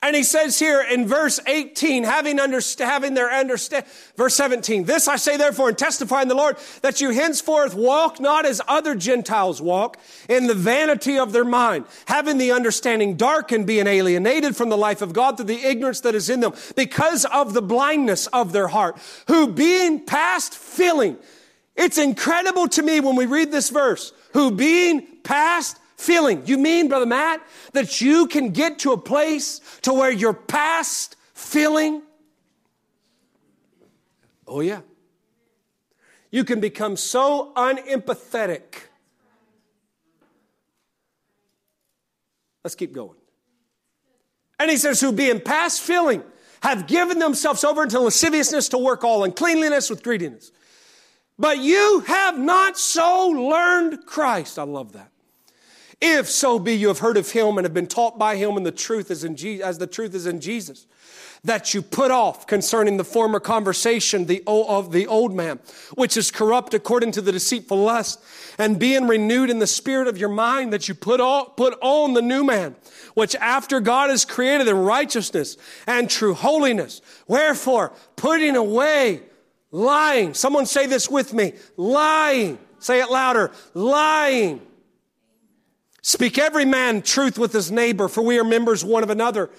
And 0.00 0.14
he 0.14 0.22
says 0.22 0.60
here 0.60 0.80
in 0.80 1.08
verse 1.08 1.40
18, 1.44 2.04
having, 2.04 2.38
underst- 2.38 2.78
having 2.78 3.14
their 3.14 3.32
understand, 3.32 3.84
verse 4.16 4.36
17, 4.36 4.84
this 4.84 5.08
I 5.08 5.16
say 5.16 5.36
therefore 5.36 5.70
and 5.70 5.78
testify 5.78 6.22
in 6.22 6.28
the 6.28 6.36
Lord 6.36 6.56
that 6.82 7.00
you 7.00 7.10
henceforth 7.10 7.74
walk 7.74 8.20
not 8.20 8.46
as 8.46 8.60
other 8.68 8.94
Gentiles 8.94 9.60
walk 9.60 9.98
in 10.28 10.46
the 10.46 10.54
vanity 10.54 11.18
of 11.18 11.32
their 11.32 11.44
mind, 11.44 11.84
having 12.06 12.38
the 12.38 12.52
understanding 12.52 13.16
darkened, 13.16 13.66
being 13.66 13.88
alienated 13.88 14.54
from 14.54 14.68
the 14.68 14.78
life 14.78 15.02
of 15.02 15.12
God 15.12 15.36
through 15.36 15.46
the 15.46 15.64
ignorance 15.64 16.00
that 16.02 16.14
is 16.14 16.30
in 16.30 16.40
them 16.40 16.52
because 16.76 17.24
of 17.24 17.52
the 17.52 17.62
blindness 17.62 18.28
of 18.28 18.52
their 18.52 18.68
heart, 18.68 18.98
who 19.26 19.52
being 19.52 20.06
past 20.06 20.54
feeling, 20.54 21.16
it's 21.74 21.98
incredible 21.98 22.68
to 22.68 22.82
me 22.82 23.00
when 23.00 23.16
we 23.16 23.26
read 23.26 23.50
this 23.50 23.70
verse, 23.70 24.12
who 24.32 24.52
being 24.52 25.06
past 25.24 25.76
feeling. 25.98 26.46
You 26.46 26.56
mean, 26.56 26.88
Brother 26.88 27.04
Matt, 27.04 27.46
that 27.74 28.00
you 28.00 28.26
can 28.28 28.50
get 28.50 28.78
to 28.80 28.92
a 28.92 28.96
place 28.96 29.60
to 29.82 29.92
where 29.92 30.10
you're 30.10 30.32
past 30.32 31.16
feeling? 31.34 32.02
Oh, 34.46 34.60
yeah. 34.60 34.80
You 36.30 36.44
can 36.44 36.60
become 36.60 36.96
so 36.96 37.52
unempathetic. 37.54 38.62
Let's 42.64 42.74
keep 42.74 42.92
going. 42.92 43.16
And 44.58 44.70
he 44.70 44.76
says, 44.76 45.00
who 45.00 45.12
being 45.12 45.40
past 45.40 45.80
feeling 45.80 46.22
have 46.62 46.86
given 46.86 47.18
themselves 47.18 47.64
over 47.64 47.86
to 47.86 48.00
lasciviousness 48.00 48.68
to 48.70 48.78
work 48.78 49.04
all 49.04 49.24
uncleanliness 49.24 49.90
with 49.90 50.02
greediness. 50.02 50.52
But 51.38 51.58
you 51.58 52.00
have 52.06 52.38
not 52.38 52.76
so 52.76 53.28
learned 53.28 54.04
Christ. 54.06 54.58
I 54.58 54.64
love 54.64 54.92
that. 54.92 55.12
If 56.00 56.28
so 56.28 56.58
be 56.58 56.74
you 56.74 56.88
have 56.88 57.00
heard 57.00 57.16
of 57.16 57.32
him 57.32 57.58
and 57.58 57.64
have 57.64 57.74
been 57.74 57.88
taught 57.88 58.18
by 58.18 58.36
him 58.36 58.56
and 58.56 58.64
the 58.64 58.70
truth 58.70 59.10
is 59.10 59.24
in 59.24 59.36
as 59.62 59.78
the 59.78 59.86
truth 59.86 60.14
is 60.14 60.26
in 60.26 60.40
Jesus, 60.40 60.86
that 61.42 61.74
you 61.74 61.82
put 61.82 62.12
off 62.12 62.46
concerning 62.46 62.96
the 62.96 63.04
former 63.04 63.40
conversation 63.40 64.26
the, 64.26 64.42
of 64.46 64.92
the 64.92 65.08
old 65.08 65.34
man, 65.34 65.58
which 65.94 66.16
is 66.16 66.30
corrupt 66.30 66.72
according 66.72 67.10
to 67.12 67.20
the 67.20 67.32
deceitful 67.32 67.78
lust, 67.78 68.22
and 68.58 68.78
being 68.78 69.08
renewed 69.08 69.50
in 69.50 69.58
the 69.58 69.66
spirit 69.66 70.06
of 70.06 70.18
your 70.18 70.28
mind, 70.28 70.72
that 70.72 70.88
you 70.88 70.94
put, 70.94 71.20
all, 71.20 71.46
put 71.46 71.76
on 71.80 72.14
the 72.14 72.22
new 72.22 72.44
man, 72.44 72.76
which 73.14 73.34
after 73.36 73.80
God 73.80 74.10
is 74.10 74.24
created 74.24 74.68
in 74.68 74.76
righteousness 74.76 75.56
and 75.86 76.08
true 76.08 76.34
holiness. 76.34 77.00
Wherefore, 77.26 77.92
putting 78.14 78.54
away 78.54 79.22
lying. 79.72 80.32
Someone 80.32 80.66
say 80.66 80.86
this 80.86 81.10
with 81.10 81.34
me. 81.34 81.54
Lying. 81.76 82.58
Say 82.78 83.00
it 83.00 83.10
louder. 83.10 83.50
Lying 83.74 84.60
Speak 86.08 86.38
every 86.38 86.64
man 86.64 87.02
truth 87.02 87.38
with 87.38 87.52
his 87.52 87.70
neighbor, 87.70 88.08
for 88.08 88.22
we 88.22 88.38
are 88.38 88.44
members 88.44 88.82
one 88.82 89.02
of 89.02 89.10
another. 89.10 89.50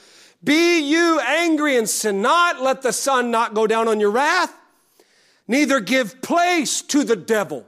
Be 0.43 0.79
you 0.79 1.19
angry 1.19 1.77
and 1.77 1.87
sin 1.87 2.23
not. 2.23 2.59
Let 2.59 2.81
the 2.81 2.91
sun 2.91 3.29
not 3.29 3.53
go 3.53 3.67
down 3.67 3.87
on 3.87 3.99
your 3.99 4.09
wrath. 4.09 4.51
Neither 5.47 5.79
give 5.79 6.23
place 6.23 6.81
to 6.81 7.03
the 7.03 7.15
devil. 7.15 7.67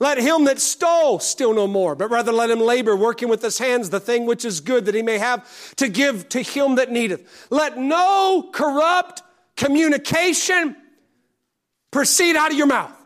Let 0.00 0.18
him 0.18 0.46
that 0.46 0.58
stole 0.58 1.20
steal 1.20 1.54
no 1.54 1.68
more, 1.68 1.94
but 1.94 2.10
rather 2.10 2.32
let 2.32 2.50
him 2.50 2.58
labor, 2.58 2.96
working 2.96 3.28
with 3.28 3.40
his 3.40 3.58
hands 3.58 3.88
the 3.90 4.00
thing 4.00 4.26
which 4.26 4.44
is 4.44 4.58
good 4.58 4.86
that 4.86 4.96
he 4.96 5.02
may 5.02 5.18
have 5.18 5.76
to 5.76 5.88
give 5.88 6.28
to 6.30 6.42
him 6.42 6.74
that 6.74 6.90
needeth. 6.90 7.46
Let 7.50 7.78
no 7.78 8.50
corrupt 8.52 9.22
communication 9.56 10.74
proceed 11.92 12.34
out 12.34 12.50
of 12.50 12.58
your 12.58 12.66
mouth. 12.66 12.96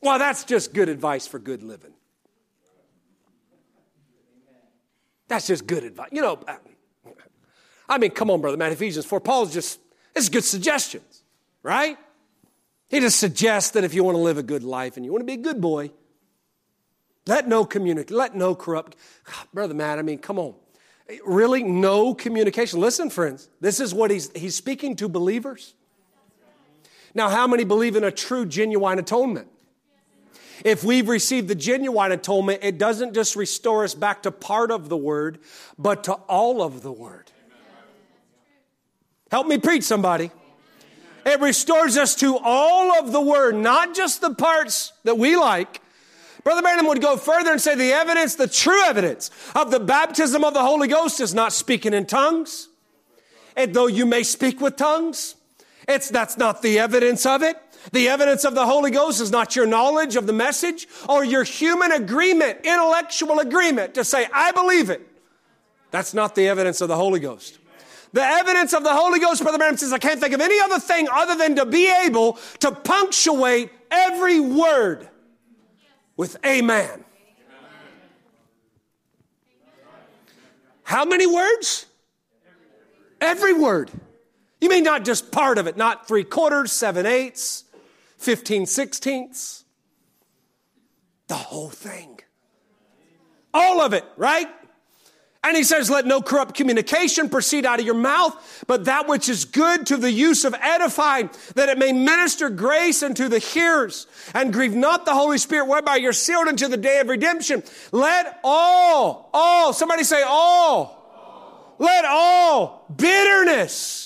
Well, 0.00 0.20
that's 0.20 0.44
just 0.44 0.72
good 0.72 0.88
advice 0.88 1.26
for 1.26 1.40
good 1.40 1.64
living. 1.64 1.93
That's 5.28 5.46
just 5.46 5.66
good 5.66 5.84
advice. 5.84 6.10
You 6.12 6.22
know, 6.22 6.44
I 7.88 7.98
mean, 7.98 8.10
come 8.10 8.30
on, 8.30 8.40
brother, 8.40 8.56
man. 8.56 8.72
Ephesians 8.72 9.06
4, 9.06 9.20
Paul's 9.20 9.52
just, 9.52 9.80
it's 10.14 10.28
good 10.28 10.44
suggestions, 10.44 11.22
right? 11.62 11.98
He 12.88 13.00
just 13.00 13.18
suggests 13.18 13.72
that 13.72 13.84
if 13.84 13.94
you 13.94 14.04
want 14.04 14.16
to 14.16 14.20
live 14.20 14.38
a 14.38 14.42
good 14.42 14.62
life 14.62 14.96
and 14.96 15.04
you 15.04 15.12
want 15.12 15.22
to 15.22 15.26
be 15.26 15.34
a 15.34 15.42
good 15.42 15.60
boy, 15.60 15.90
let 17.26 17.48
no 17.48 17.64
communicate, 17.64 18.10
let 18.10 18.34
no 18.34 18.54
corrupt. 18.54 18.96
Brother 19.52 19.74
Matt, 19.74 19.98
I 19.98 20.02
mean, 20.02 20.18
come 20.18 20.38
on. 20.38 20.54
Really, 21.24 21.62
no 21.62 22.14
communication. 22.14 22.80
Listen, 22.80 23.10
friends, 23.10 23.48
this 23.60 23.80
is 23.80 23.92
what 23.94 24.10
he's, 24.10 24.30
he's 24.32 24.54
speaking 24.54 24.96
to 24.96 25.08
believers. 25.08 25.74
Now, 27.14 27.28
how 27.28 27.46
many 27.46 27.64
believe 27.64 27.96
in 27.96 28.04
a 28.04 28.10
true, 28.10 28.46
genuine 28.46 28.98
atonement? 28.98 29.48
If 30.64 30.84
we've 30.84 31.08
received 31.08 31.48
the 31.48 31.54
genuine 31.54 32.12
atonement, 32.12 32.60
it 32.62 32.78
doesn't 32.78 33.14
just 33.14 33.34
restore 33.34 33.84
us 33.84 33.94
back 33.94 34.22
to 34.22 34.30
part 34.30 34.70
of 34.70 34.88
the 34.88 34.96
word, 34.96 35.38
but 35.78 36.04
to 36.04 36.12
all 36.12 36.62
of 36.62 36.82
the 36.82 36.92
word. 36.92 37.32
Help 39.30 39.46
me 39.46 39.58
preach 39.58 39.82
somebody. 39.82 40.30
It 41.26 41.40
restores 41.40 41.96
us 41.96 42.14
to 42.16 42.38
all 42.38 42.98
of 42.98 43.10
the 43.10 43.20
word, 43.20 43.56
not 43.56 43.94
just 43.94 44.20
the 44.20 44.34
parts 44.34 44.92
that 45.04 45.18
we 45.18 45.36
like. 45.36 45.80
Brother 46.44 46.60
Branham 46.60 46.86
would 46.86 47.00
go 47.00 47.16
further 47.16 47.50
and 47.50 47.60
say 47.60 47.74
the 47.74 47.92
evidence, 47.92 48.34
the 48.34 48.46
true 48.46 48.84
evidence 48.84 49.30
of 49.54 49.70
the 49.70 49.80
baptism 49.80 50.44
of 50.44 50.52
the 50.52 50.60
Holy 50.60 50.86
Ghost 50.86 51.20
is 51.20 51.34
not 51.34 51.54
speaking 51.54 51.94
in 51.94 52.04
tongues. 52.04 52.68
And 53.56 53.72
though 53.72 53.86
you 53.86 54.04
may 54.04 54.22
speak 54.22 54.60
with 54.60 54.76
tongues, 54.76 55.36
it's, 55.88 56.10
that's 56.10 56.36
not 56.36 56.60
the 56.60 56.78
evidence 56.78 57.24
of 57.24 57.42
it. 57.42 57.56
The 57.92 58.08
evidence 58.08 58.44
of 58.44 58.54
the 58.54 58.66
Holy 58.66 58.90
Ghost 58.90 59.20
is 59.20 59.30
not 59.30 59.54
your 59.54 59.66
knowledge 59.66 60.16
of 60.16 60.26
the 60.26 60.32
message 60.32 60.88
or 61.08 61.24
your 61.24 61.44
human 61.44 61.92
agreement, 61.92 62.60
intellectual 62.64 63.40
agreement 63.40 63.94
to 63.94 64.04
say, 64.04 64.26
I 64.32 64.52
believe 64.52 64.90
it. 64.90 65.06
That's 65.90 66.14
not 66.14 66.34
the 66.34 66.48
evidence 66.48 66.80
of 66.80 66.88
the 66.88 66.96
Holy 66.96 67.20
Ghost. 67.20 67.58
The 68.12 68.22
evidence 68.22 68.72
of 68.72 68.84
the 68.84 68.94
Holy 68.94 69.18
Ghost, 69.18 69.42
Brother 69.42 69.58
Branham 69.58 69.76
says, 69.76 69.92
I 69.92 69.98
can't 69.98 70.20
think 70.20 70.34
of 70.34 70.40
any 70.40 70.60
other 70.60 70.78
thing 70.78 71.08
other 71.12 71.36
than 71.36 71.56
to 71.56 71.66
be 71.66 71.92
able 72.04 72.38
to 72.60 72.70
punctuate 72.70 73.70
every 73.90 74.40
word 74.40 75.08
with 76.16 76.36
Amen. 76.46 77.04
How 80.84 81.04
many 81.04 81.26
words? 81.26 81.86
Every 83.20 83.52
word. 83.52 83.90
You 84.60 84.68
mean 84.68 84.84
not 84.84 85.04
just 85.04 85.32
part 85.32 85.58
of 85.58 85.66
it, 85.66 85.76
not 85.76 86.06
three 86.06 86.24
quarters, 86.24 86.72
seven 86.72 87.06
eighths, 87.06 87.63
fifteen 88.24 88.66
sixteenths. 88.66 89.64
The 91.28 91.34
whole 91.34 91.70
thing. 91.70 92.20
All 93.52 93.80
of 93.80 93.92
it, 93.92 94.04
right? 94.16 94.48
And 95.44 95.56
he 95.56 95.62
says, 95.62 95.90
Let 95.90 96.06
no 96.06 96.22
corrupt 96.22 96.54
communication 96.54 97.28
proceed 97.28 97.66
out 97.66 97.78
of 97.78 97.84
your 97.84 97.94
mouth, 97.94 98.64
but 98.66 98.86
that 98.86 99.06
which 99.08 99.28
is 99.28 99.44
good 99.44 99.86
to 99.86 99.98
the 99.98 100.10
use 100.10 100.44
of 100.44 100.54
edifying, 100.58 101.28
that 101.54 101.68
it 101.68 101.78
may 101.78 101.92
minister 101.92 102.48
grace 102.48 103.02
unto 103.02 103.28
the 103.28 103.38
hearers. 103.38 104.06
And 104.34 104.52
grieve 104.52 104.74
not 104.74 105.04
the 105.04 105.12
Holy 105.12 105.38
Spirit, 105.38 105.68
whereby 105.68 105.96
you're 105.96 106.14
sealed 106.14 106.48
unto 106.48 106.66
the 106.66 106.78
day 106.78 106.98
of 107.00 107.08
redemption. 107.08 107.62
Let 107.92 108.40
all, 108.42 109.30
all, 109.34 109.74
somebody 109.74 110.04
say 110.04 110.22
all. 110.22 111.00
all. 111.14 111.76
Let 111.78 112.06
all 112.06 112.86
bitterness. 112.96 114.03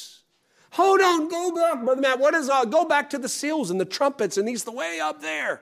Hold 0.78 1.00
on, 1.00 1.28
go 1.28 1.50
back, 1.50 1.84
Brother 1.84 2.00
Matt. 2.00 2.20
What 2.20 2.34
is 2.34 2.48
all? 2.48 2.64
Go 2.64 2.84
back 2.84 3.10
to 3.10 3.18
the 3.18 3.28
seals 3.28 3.72
and 3.72 3.80
the 3.80 3.84
trumpets, 3.84 4.38
and 4.38 4.48
he's 4.48 4.62
the 4.62 4.70
way 4.70 5.00
up 5.00 5.20
there. 5.20 5.60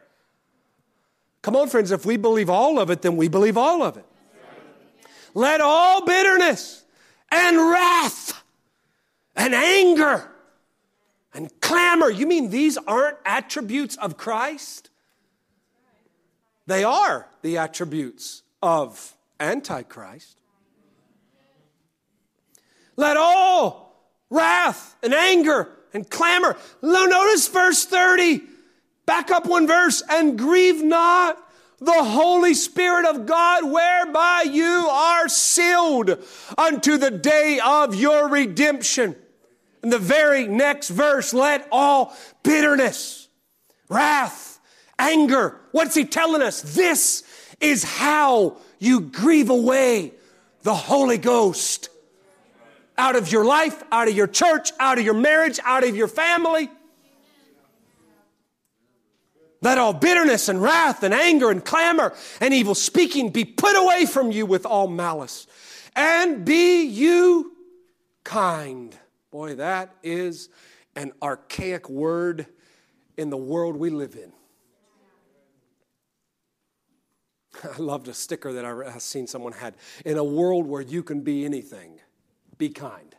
Come 1.41 1.57
on, 1.57 1.71
friends, 1.71 1.91
if 1.91 2.05
we 2.05 2.19
believe 2.19 2.51
all 2.51 2.79
of 2.79 2.91
it, 2.91 3.01
then 3.01 3.17
we 3.17 3.29
believe 3.29 3.57
all 3.57 3.83
of 3.83 3.97
it. 3.97 4.05
Let 5.33 5.63
all 5.63 6.05
bitterness 6.05 6.85
and 7.33 7.57
wrath 7.57 8.43
and 9.35 9.55
anger 9.55 10.31
and 11.33 11.51
clamor. 11.63 12.11
You 12.11 12.27
mean 12.27 12.51
these 12.51 12.77
aren't 12.77 13.17
attributes 13.25 13.97
of 13.97 14.19
Christ? 14.19 14.91
They 16.67 16.85
are 16.85 17.27
the 17.41 17.57
attributes 17.57 18.43
of 18.63 19.17
Antichrist. 19.41 20.37
Let 22.97 23.17
all 23.17 23.86
wrath 24.31 24.97
and 25.03 25.15
anger 25.15 25.69
and 25.93 26.09
clamor. 26.09 26.57
Notice 26.83 27.49
verse 27.49 27.85
30. 27.85 28.43
Back 29.07 29.31
up 29.31 29.47
one 29.47 29.67
verse 29.67 30.03
and 30.09 30.39
grieve 30.39 30.83
not 30.83 31.39
the 31.79 32.05
Holy 32.05 32.55
Spirit 32.55 33.07
of 33.07 33.27
God, 33.27 33.65
whereby 33.65 34.47
you 34.51 34.89
are 34.91 35.29
sealed 35.29 36.19
unto 36.57 36.97
the 36.97 37.11
day 37.11 37.61
of 37.65 37.95
your 37.95 38.29
redemption. 38.29 39.15
In 39.83 39.91
the 39.91 39.99
very 39.99 40.47
next 40.49 40.89
verse, 40.89 41.33
let 41.35 41.69
all 41.71 42.17
bitterness, 42.43 43.29
wrath, 43.89 44.59
anger, 44.99 45.61
what's 45.73 45.95
he 45.95 46.05
telling 46.05 46.43
us? 46.43 46.63
This 46.63 47.23
is 47.61 47.85
how 47.85 48.57
you 48.79 49.03
grieve 49.03 49.51
away 49.51 50.15
the 50.63 50.75
Holy 50.75 51.19
Ghost 51.19 51.91
out 52.99 53.17
of 53.17 53.31
your 53.31 53.45
life, 53.45 53.83
out 53.93 54.09
of 54.09 54.15
your 54.15 54.27
church, 54.27 54.73
out 54.81 54.99
of 54.99 55.05
your 55.05 55.15
marriage, 55.15 55.61
out 55.65 55.85
of 55.85 55.97
your 55.97 56.09
family. 56.09 56.71
Let 59.63 59.79
all 59.79 59.93
bitterness 59.93 60.49
and 60.49 60.63
wrath 60.63 61.03
and 61.03 61.13
anger 61.13 61.51
and 61.51 61.65
clamor 61.65 62.15
and 62.41 62.55
evil 62.55 62.75
speaking 62.75 63.31
be 63.31 63.45
put 63.45 63.77
away 63.77 64.07
from 64.07 64.31
you 64.31 64.47
with 64.47 64.67
all 64.67 64.87
malice. 64.87 65.47
And 65.95 66.45
be 66.45 66.85
you 66.85 67.53
kind. 68.23 68.97
Boy, 69.31 69.57
that 69.57 69.95
is 70.03 70.51
an 70.95 71.13
archaic 71.23 71.89
word 71.89 72.47
in 73.17 73.31
the 73.31 73.37
world 73.37 73.77
we 73.77 73.91
live 73.91 74.15
in. 74.15 74.33
I 77.77 77.79
loved 77.79 78.09
a 78.09 78.15
sticker 78.15 78.53
that 78.53 78.65
I 78.65 78.99
seen 78.99 79.27
someone 79.27 79.53
had. 79.53 79.75
In 80.05 80.19
a 80.19 80.25
world 80.25 80.67
where 80.67 80.83
you 80.83 81.03
can 81.03 81.23
be 81.23 81.45
anything, 81.45 81.96
be 82.59 82.69
kind. 82.69 83.15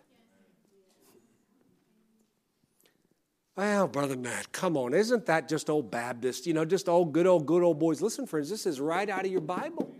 Well, 3.55 3.87
Brother 3.87 4.15
Matt, 4.15 4.51
come 4.51 4.77
on. 4.77 4.93
Isn't 4.93 5.25
that 5.25 5.49
just 5.49 5.67
old 5.69 5.89
Baptist? 5.89 6.45
You 6.45 6.53
know, 6.53 6.63
just 6.63 6.87
old 6.87 7.11
good 7.11 7.25
old 7.25 7.47
good 7.47 7.63
old 7.63 7.79
boys. 7.79 8.01
Listen, 8.01 8.27
friends, 8.27 8.51
this 8.51 8.67
is 8.67 8.79
right 8.79 9.09
out 9.09 9.25
of 9.25 9.31
your 9.31 9.41
Bible. 9.41 9.91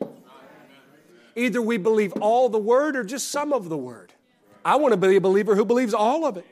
Either 1.35 1.61
we 1.61 1.77
believe 1.77 2.14
all 2.14 2.49
the 2.49 2.59
word 2.59 2.95
or 2.95 3.03
just 3.03 3.30
some 3.30 3.53
of 3.53 3.69
the 3.69 3.77
word. 3.77 4.14
I 4.64 4.76
want 4.76 4.93
to 4.93 4.97
be 4.97 5.15
a 5.15 5.22
believer 5.22 5.55
who 5.55 5.65
believes 5.65 5.93
all 5.93 6.26
of 6.26 6.38
it. 6.38 6.45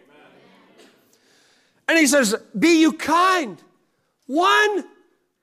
And 1.87 1.97
he 1.97 2.07
says, 2.07 2.35
Be 2.57 2.81
you 2.81 2.93
kind. 2.93 3.61
One, 4.25 4.85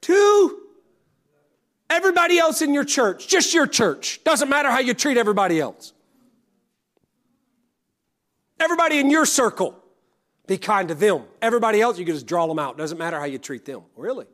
two, 0.00 0.58
everybody 1.88 2.38
else 2.38 2.62
in 2.62 2.74
your 2.74 2.84
church, 2.84 3.28
just 3.28 3.54
your 3.54 3.66
church. 3.66 4.22
Doesn't 4.24 4.48
matter 4.48 4.70
how 4.70 4.80
you 4.80 4.94
treat 4.94 5.16
everybody 5.16 5.60
else. 5.60 5.91
Everybody 8.62 9.00
in 9.00 9.10
your 9.10 9.26
circle. 9.26 9.76
Be 10.46 10.56
kind 10.56 10.88
to 10.88 10.94
them. 10.94 11.24
Everybody 11.40 11.80
else, 11.80 11.98
you 11.98 12.04
can 12.04 12.14
just 12.14 12.26
draw 12.26 12.46
them 12.46 12.60
out. 12.60 12.78
Doesn't 12.78 12.98
matter 12.98 13.18
how 13.18 13.24
you 13.24 13.38
treat 13.38 13.64
them. 13.64 13.82
Really. 13.96 14.26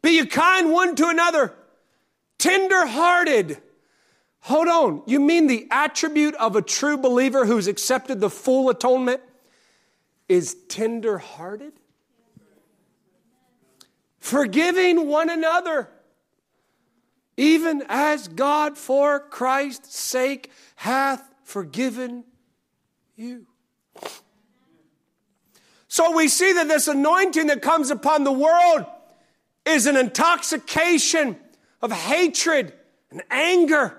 Be 0.00 0.10
you 0.10 0.26
kind 0.26 0.70
one 0.70 0.94
to 0.96 1.08
another, 1.08 1.54
tender 2.38 2.86
hearted. 2.86 3.60
Hold 4.40 4.68
on. 4.68 5.02
You 5.06 5.18
mean 5.18 5.48
the 5.48 5.66
attribute 5.70 6.34
of 6.36 6.54
a 6.54 6.62
true 6.62 6.96
believer 6.96 7.46
who's 7.46 7.66
accepted 7.66 8.20
the 8.20 8.30
full 8.30 8.68
atonement 8.70 9.22
is 10.28 10.54
tender 10.68 11.18
hearted? 11.18 11.72
Forgiving 14.20 15.08
one 15.08 15.30
another, 15.30 15.88
even 17.36 17.82
as 17.88 18.28
God 18.28 18.78
for 18.78 19.18
Christ's 19.18 19.98
sake 19.98 20.52
hath 20.76 21.34
forgiven 21.42 22.24
you. 23.16 23.46
So 25.88 26.16
we 26.16 26.28
see 26.28 26.52
that 26.54 26.66
this 26.66 26.88
anointing 26.88 27.46
that 27.46 27.62
comes 27.62 27.90
upon 27.90 28.24
the 28.24 28.32
world 28.32 28.84
is 29.64 29.86
an 29.86 29.96
intoxication 29.96 31.36
of 31.80 31.92
hatred 31.92 32.72
and 33.10 33.22
anger 33.30 33.96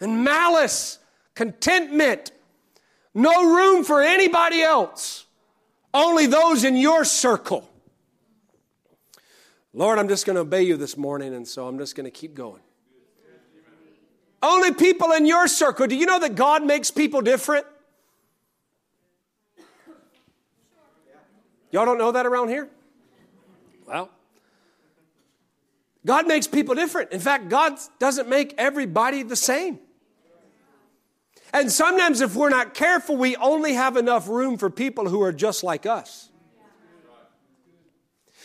and 0.00 0.24
malice, 0.24 0.98
contentment. 1.34 2.32
No 3.14 3.54
room 3.54 3.84
for 3.84 4.02
anybody 4.02 4.60
else, 4.60 5.24
only 5.94 6.26
those 6.26 6.64
in 6.64 6.76
your 6.76 7.04
circle. 7.04 7.68
Lord, 9.72 9.98
I'm 9.98 10.08
just 10.08 10.26
going 10.26 10.34
to 10.36 10.40
obey 10.40 10.62
you 10.62 10.76
this 10.76 10.96
morning, 10.96 11.34
and 11.34 11.46
so 11.46 11.68
I'm 11.68 11.78
just 11.78 11.94
going 11.94 12.04
to 12.04 12.10
keep 12.10 12.34
going. 12.34 12.62
Only 14.42 14.74
people 14.74 15.12
in 15.12 15.26
your 15.26 15.48
circle. 15.48 15.86
Do 15.86 15.96
you 15.96 16.06
know 16.06 16.18
that 16.18 16.34
God 16.34 16.64
makes 16.64 16.90
people 16.90 17.20
different? 17.20 17.66
Y'all 21.70 21.84
don't 21.84 21.98
know 21.98 22.12
that 22.12 22.26
around 22.26 22.48
here? 22.48 22.68
Well, 23.86 24.10
God 26.04 26.26
makes 26.28 26.46
people 26.46 26.74
different. 26.74 27.12
In 27.12 27.20
fact, 27.20 27.48
God 27.48 27.78
doesn't 27.98 28.28
make 28.28 28.54
everybody 28.58 29.22
the 29.22 29.36
same. 29.36 29.80
And 31.52 31.70
sometimes, 31.70 32.20
if 32.20 32.34
we're 32.34 32.50
not 32.50 32.74
careful, 32.74 33.16
we 33.16 33.36
only 33.36 33.74
have 33.74 33.96
enough 33.96 34.28
room 34.28 34.58
for 34.58 34.70
people 34.70 35.08
who 35.08 35.22
are 35.22 35.32
just 35.32 35.64
like 35.64 35.86
us. 35.86 36.28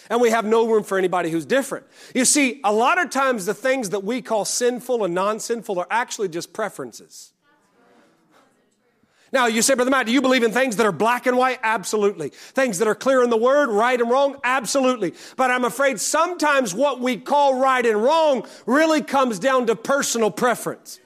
And 0.09 0.19
we 0.19 0.31
have 0.31 0.45
no 0.45 0.67
room 0.67 0.83
for 0.83 0.97
anybody 0.97 1.29
who's 1.29 1.45
different. 1.45 1.85
You 2.13 2.25
see, 2.25 2.59
a 2.63 2.73
lot 2.73 2.99
of 3.01 3.09
times 3.09 3.45
the 3.45 3.53
things 3.53 3.91
that 3.91 4.03
we 4.03 4.21
call 4.21 4.45
sinful 4.45 5.05
and 5.05 5.13
non 5.13 5.39
sinful 5.39 5.79
are 5.79 5.87
actually 5.89 6.29
just 6.29 6.53
preferences. 6.53 7.33
Now, 9.33 9.47
you 9.47 9.61
say, 9.61 9.75
Brother 9.75 9.91
Matt, 9.91 10.07
do 10.07 10.11
you 10.11 10.21
believe 10.21 10.43
in 10.43 10.51
things 10.51 10.75
that 10.75 10.85
are 10.85 10.91
black 10.91 11.25
and 11.25 11.37
white? 11.37 11.59
Absolutely. 11.63 12.29
Things 12.29 12.79
that 12.79 12.87
are 12.87 12.95
clear 12.95 13.23
in 13.23 13.29
the 13.29 13.37
Word, 13.37 13.69
right 13.69 13.99
and 13.99 14.09
wrong? 14.09 14.35
Absolutely. 14.43 15.13
But 15.37 15.51
I'm 15.51 15.63
afraid 15.63 16.01
sometimes 16.01 16.73
what 16.73 16.99
we 16.99 17.15
call 17.17 17.57
right 17.59 17.85
and 17.85 18.03
wrong 18.03 18.45
really 18.65 19.01
comes 19.01 19.39
down 19.39 19.67
to 19.67 19.75
personal 19.75 20.31
preference. 20.31 20.99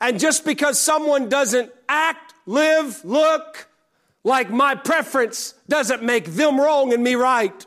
And 0.00 0.18
just 0.18 0.44
because 0.44 0.80
someone 0.80 1.28
doesn't 1.28 1.70
act, 1.88 2.34
live, 2.44 3.04
look 3.04 3.68
like 4.24 4.50
my 4.50 4.74
preference 4.74 5.54
doesn't 5.68 6.02
make 6.02 6.24
them 6.24 6.60
wrong 6.60 6.92
and 6.92 7.04
me 7.04 7.14
right. 7.14 7.66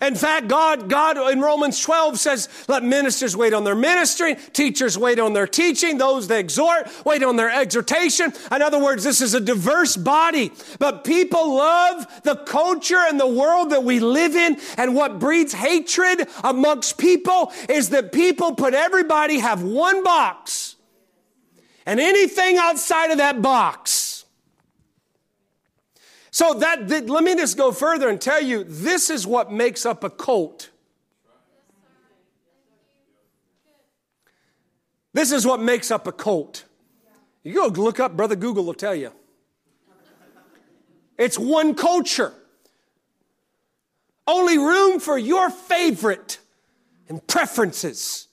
In 0.00 0.14
fact, 0.14 0.48
God, 0.48 0.88
God 0.88 1.18
in 1.30 1.40
Romans 1.40 1.78
12 1.78 2.18
says, 2.18 2.48
let 2.68 2.82
ministers 2.82 3.36
wait 3.36 3.52
on 3.52 3.64
their 3.64 3.74
ministry, 3.74 4.34
teachers 4.54 4.96
wait 4.96 5.18
on 5.18 5.34
their 5.34 5.46
teaching, 5.46 5.98
those 5.98 6.26
that 6.28 6.38
exhort 6.38 6.88
wait 7.04 7.22
on 7.22 7.36
their 7.36 7.50
exhortation. 7.50 8.32
In 8.50 8.62
other 8.62 8.82
words, 8.82 9.04
this 9.04 9.20
is 9.20 9.34
a 9.34 9.40
diverse 9.40 9.98
body, 9.98 10.52
but 10.78 11.04
people 11.04 11.54
love 11.54 12.22
the 12.22 12.36
culture 12.36 12.98
and 12.98 13.20
the 13.20 13.26
world 13.26 13.70
that 13.70 13.84
we 13.84 14.00
live 14.00 14.34
in. 14.36 14.58
And 14.78 14.94
what 14.94 15.18
breeds 15.18 15.52
hatred 15.52 16.26
amongst 16.42 16.96
people 16.96 17.52
is 17.68 17.90
that 17.90 18.10
people 18.10 18.54
put 18.54 18.72
everybody 18.72 19.40
have 19.40 19.62
one 19.62 20.02
box 20.02 20.76
and 21.84 22.00
anything 22.00 22.56
outside 22.56 23.10
of 23.10 23.18
that 23.18 23.42
box 23.42 24.09
so 26.30 26.54
that, 26.54 27.08
let 27.08 27.24
me 27.24 27.34
just 27.34 27.56
go 27.56 27.72
further 27.72 28.08
and 28.08 28.20
tell 28.20 28.40
you 28.40 28.64
this 28.64 29.10
is 29.10 29.26
what 29.26 29.50
makes 29.50 29.84
up 29.84 30.04
a 30.04 30.10
cult. 30.10 30.70
This 35.12 35.32
is 35.32 35.44
what 35.44 35.60
makes 35.60 35.90
up 35.90 36.06
a 36.06 36.12
cult. 36.12 36.64
You 37.42 37.54
go 37.54 37.66
look 37.82 37.98
up 37.98 38.16
brother 38.16 38.36
Google 38.36 38.64
will 38.64 38.74
tell 38.74 38.94
you. 38.94 39.12
It's 41.18 41.38
one 41.38 41.74
culture. 41.74 42.32
Only 44.26 44.56
room 44.58 45.00
for 45.00 45.18
your 45.18 45.50
favorite 45.50 46.38
and 47.08 47.26
preferences. 47.26 48.28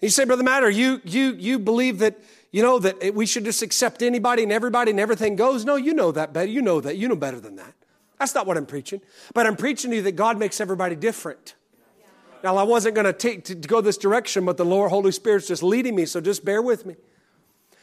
You 0.00 0.08
say, 0.08 0.24
Brother 0.24 0.42
Matter, 0.42 0.70
you, 0.70 1.00
you, 1.04 1.34
you 1.34 1.58
believe 1.58 1.98
that 1.98 2.18
you 2.54 2.62
know, 2.62 2.78
that 2.78 3.16
we 3.16 3.26
should 3.26 3.44
just 3.44 3.62
accept 3.62 4.00
anybody 4.00 4.44
and 4.44 4.52
everybody 4.52 4.92
and 4.92 5.00
everything 5.00 5.34
goes? 5.34 5.64
No, 5.64 5.74
you 5.74 5.92
know 5.92 6.12
that 6.12 6.32
better. 6.32 6.46
You 6.46 6.62
know 6.62 6.80
that. 6.80 6.96
You 6.96 7.08
know 7.08 7.16
better 7.16 7.40
than 7.40 7.56
that. 7.56 7.74
That's 8.20 8.32
not 8.32 8.46
what 8.46 8.56
I'm 8.56 8.64
preaching. 8.64 9.00
But 9.34 9.48
I'm 9.48 9.56
preaching 9.56 9.90
to 9.90 9.96
you 9.96 10.02
that 10.02 10.12
God 10.12 10.38
makes 10.38 10.60
everybody 10.60 10.94
different. 10.94 11.56
Now, 12.44 12.56
I 12.56 12.62
wasn't 12.62 12.94
going 12.94 13.06
to, 13.06 13.12
take 13.12 13.42
to 13.46 13.56
go 13.56 13.80
this 13.80 13.98
direction, 13.98 14.44
but 14.44 14.56
the 14.56 14.64
Lord 14.64 14.90
Holy 14.90 15.10
Spirit's 15.10 15.48
just 15.48 15.64
leading 15.64 15.96
me, 15.96 16.06
so 16.06 16.20
just 16.20 16.44
bear 16.44 16.62
with 16.62 16.86
me. 16.86 16.94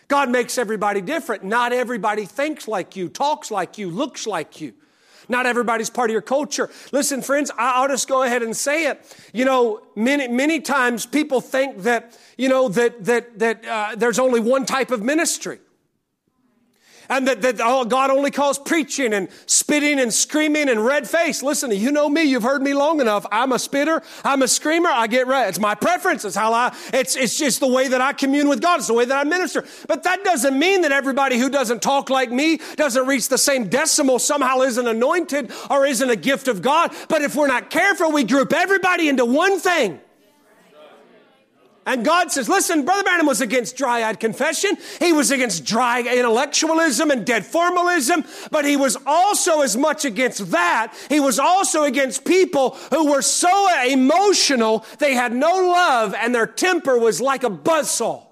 God 0.08 0.30
makes 0.30 0.58
everybody 0.58 1.02
different. 1.02 1.44
Not 1.44 1.74
everybody 1.74 2.24
thinks 2.24 2.66
like 2.66 2.96
you, 2.96 3.10
talks 3.10 3.52
like 3.52 3.78
you, 3.78 3.90
looks 3.90 4.26
like 4.26 4.62
you. 4.62 4.72
Not 5.32 5.46
everybody's 5.48 5.90
part 5.90 6.10
of 6.10 6.14
your 6.14 6.22
culture. 6.22 6.70
Listen, 6.92 7.22
friends, 7.22 7.50
I'll 7.58 7.88
just 7.88 8.08
go 8.08 8.22
ahead 8.22 8.44
and 8.44 8.56
say 8.56 8.86
it. 8.88 9.18
You 9.34 9.46
know, 9.46 9.82
many, 9.96 10.28
many 10.28 10.60
times 10.60 11.06
people 11.06 11.42
think 11.42 11.80
that, 11.84 12.16
you 12.38 12.50
know, 12.50 12.68
that, 12.70 13.04
that, 13.06 13.40
that 13.40 13.66
uh, 13.66 13.96
there's 13.96 14.20
only 14.20 14.42
one 14.42 14.66
type 14.66 14.92
of 14.92 15.02
ministry 15.02 15.60
and 17.12 17.28
that, 17.28 17.42
that 17.42 17.58
God 17.58 18.10
only 18.10 18.32
calls 18.32 18.58
preaching 18.58 19.14
and 19.14 19.28
spitting 19.46 20.00
and 20.00 20.14
screaming 20.14 20.70
and 20.70 20.84
red 20.84 21.08
face. 21.08 21.44
Listen, 21.44 21.70
you 21.72 21.92
know 21.92 22.08
me, 22.08 22.24
you've 22.24 22.42
heard 22.42 22.64
me 22.64 22.74
long 22.74 23.02
enough. 23.02 23.26
I'm 23.32 23.52
a 23.52 23.60
spitter, 23.60 24.02
I'm 24.24 24.42
a 24.42 24.48
screamer, 24.48 24.90
I 24.90 25.08
get 25.08 25.28
red. 25.28 25.50
It's 25.50 25.60
my 25.60 25.76
preference, 25.76 26.24
it's 26.24 26.38
how 26.38 26.54
I, 26.54 26.76
it's, 26.94 27.18
it's 27.18 27.38
just 27.38 27.60
the 27.60 27.68
way 27.68 27.90
that 27.90 28.00
I 28.00 28.14
commune 28.14 28.48
with 28.48 28.62
God, 28.62 28.80
it's 28.80 28.88
the 28.88 28.94
way 28.94 29.04
that 29.06 29.18
I 29.18 29.26
minister. 29.26 29.66
But 29.88 30.04
that 30.04 30.24
doesn't 30.24 30.58
mean 30.58 30.82
that 30.82 30.94
everybody 30.94 31.38
who 31.38 31.50
doesn't 31.50 31.82
talk 31.82 32.10
like 32.10 32.32
me, 32.32 32.60
doesn't 32.78 33.06
reach 33.06 33.28
the 33.28 33.38
same 33.38 33.68
decimal, 33.68 34.18
somehow 34.18 34.62
isn't 34.62 34.88
anointed 34.88 35.52
or 35.70 35.86
isn't 35.86 36.10
a 36.10 36.16
gift 36.16 36.48
of 36.48 36.62
God. 36.62 36.96
But 37.10 37.22
if 37.22 37.36
we're 37.36 37.48
not 37.48 37.70
careful, 37.70 38.14
we 38.14 38.24
group 38.24 38.54
everybody 38.54 39.10
into 39.10 39.26
one 39.26 39.60
thing. 39.60 40.00
And 41.86 42.06
God 42.06 42.32
says, 42.32 42.48
listen, 42.48 42.86
Brother 42.86 43.04
Branham 43.04 43.26
was 43.26 43.42
against 43.42 43.76
dry 43.76 44.04
eyed 44.04 44.20
confession. 44.20 44.78
He 45.00 45.14
was 45.14 45.32
against 45.32 45.66
dry 45.66 46.02
intellectualism 46.02 47.10
and 47.10 47.26
dead 47.26 47.44
formalism, 47.44 48.24
but 48.52 48.66
he 48.66 48.78
was 48.78 48.98
also 49.08 49.62
as 49.62 49.76
much 49.76 50.06
against 50.06 50.52
that. 50.52 50.94
He 51.10 51.20
was 51.20 51.40
also 51.40 51.84
against 51.84 52.24
people 52.24 52.78
who 52.92 53.12
were 53.12 53.24
so 53.24 53.68
emotional, 53.88 54.86
they 55.00 55.16
had 55.16 55.34
no 55.34 55.50
love, 55.50 56.14
and 56.14 56.36
their 56.36 56.46
temper 56.46 57.00
was 57.00 57.20
like 57.20 57.44
a 57.44 57.50
buzzsaw. 57.50 58.28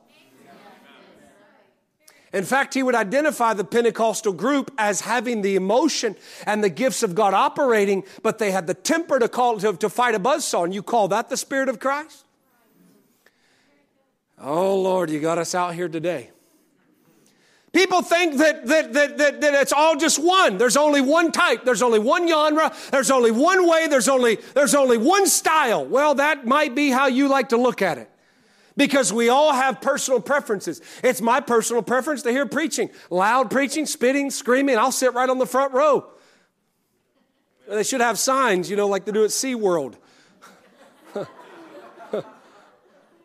In 2.31 2.43
fact, 2.43 2.75
he 2.75 2.83
would 2.83 2.93
identify 2.93 3.55
the 3.55 3.63
Pentecostal 3.63 4.33
group 4.33 4.71
as 4.77 5.01
having 5.01 5.41
the 5.41 5.55
emotion 5.55 6.15
and 6.45 6.63
the 6.63 6.69
gifts 6.69 7.01
of 7.01 7.15
God 7.15 7.33
operating, 7.33 8.03
but 8.21 8.37
they 8.37 8.51
had 8.51 8.67
the 8.67 8.75
temper 8.75 9.17
to 9.17 9.27
call 9.27 9.57
to, 9.57 9.73
to 9.73 9.89
fight 9.89 10.13
a 10.13 10.19
buzzsaw. 10.19 10.65
And 10.65 10.73
you 10.73 10.83
call 10.83 11.07
that 11.07 11.29
the 11.29 11.37
Spirit 11.37 11.69
of 11.69 11.79
Christ? 11.79 12.25
Oh, 14.41 14.79
Lord, 14.79 15.09
you 15.09 15.19
got 15.19 15.37
us 15.37 15.53
out 15.53 15.75
here 15.75 15.89
today. 15.89 16.31
People 17.71 18.01
think 18.01 18.37
that, 18.37 18.65
that, 18.65 18.93
that, 18.93 19.17
that, 19.17 19.41
that 19.41 19.53
it's 19.61 19.73
all 19.73 19.95
just 19.95 20.17
one. 20.17 20.57
There's 20.57 20.77
only 20.77 21.01
one 21.01 21.31
type. 21.31 21.65
There's 21.65 21.83
only 21.83 21.99
one 21.99 22.27
genre. 22.27 22.73
There's 22.91 23.11
only 23.11 23.31
one 23.31 23.67
way. 23.69 23.87
There's 23.87 24.07
only, 24.07 24.37
there's 24.55 24.73
only 24.73 24.97
one 24.97 25.27
style. 25.27 25.85
Well, 25.85 26.15
that 26.15 26.47
might 26.47 26.73
be 26.73 26.89
how 26.89 27.07
you 27.07 27.27
like 27.27 27.49
to 27.49 27.57
look 27.57 27.81
at 27.81 27.99
it. 27.99 28.09
Because 28.75 29.13
we 29.13 29.29
all 29.29 29.53
have 29.53 29.81
personal 29.81 30.21
preferences. 30.21 30.81
It's 31.03 31.21
my 31.21 31.41
personal 31.41 31.83
preference 31.83 32.23
to 32.23 32.31
hear 32.31 32.45
preaching. 32.45 32.89
Loud 33.09 33.51
preaching, 33.51 33.85
spitting, 33.85 34.31
screaming. 34.31 34.77
I'll 34.77 34.91
sit 34.91 35.13
right 35.13 35.29
on 35.29 35.37
the 35.37 35.45
front 35.45 35.73
row. 35.73 36.09
They 37.67 37.83
should 37.83 38.01
have 38.01 38.17
signs, 38.17 38.69
you 38.69 38.77
know, 38.77 38.87
like 38.87 39.05
they 39.05 39.11
do 39.11 39.25
at 39.25 39.29
SeaWorld. 39.29 39.95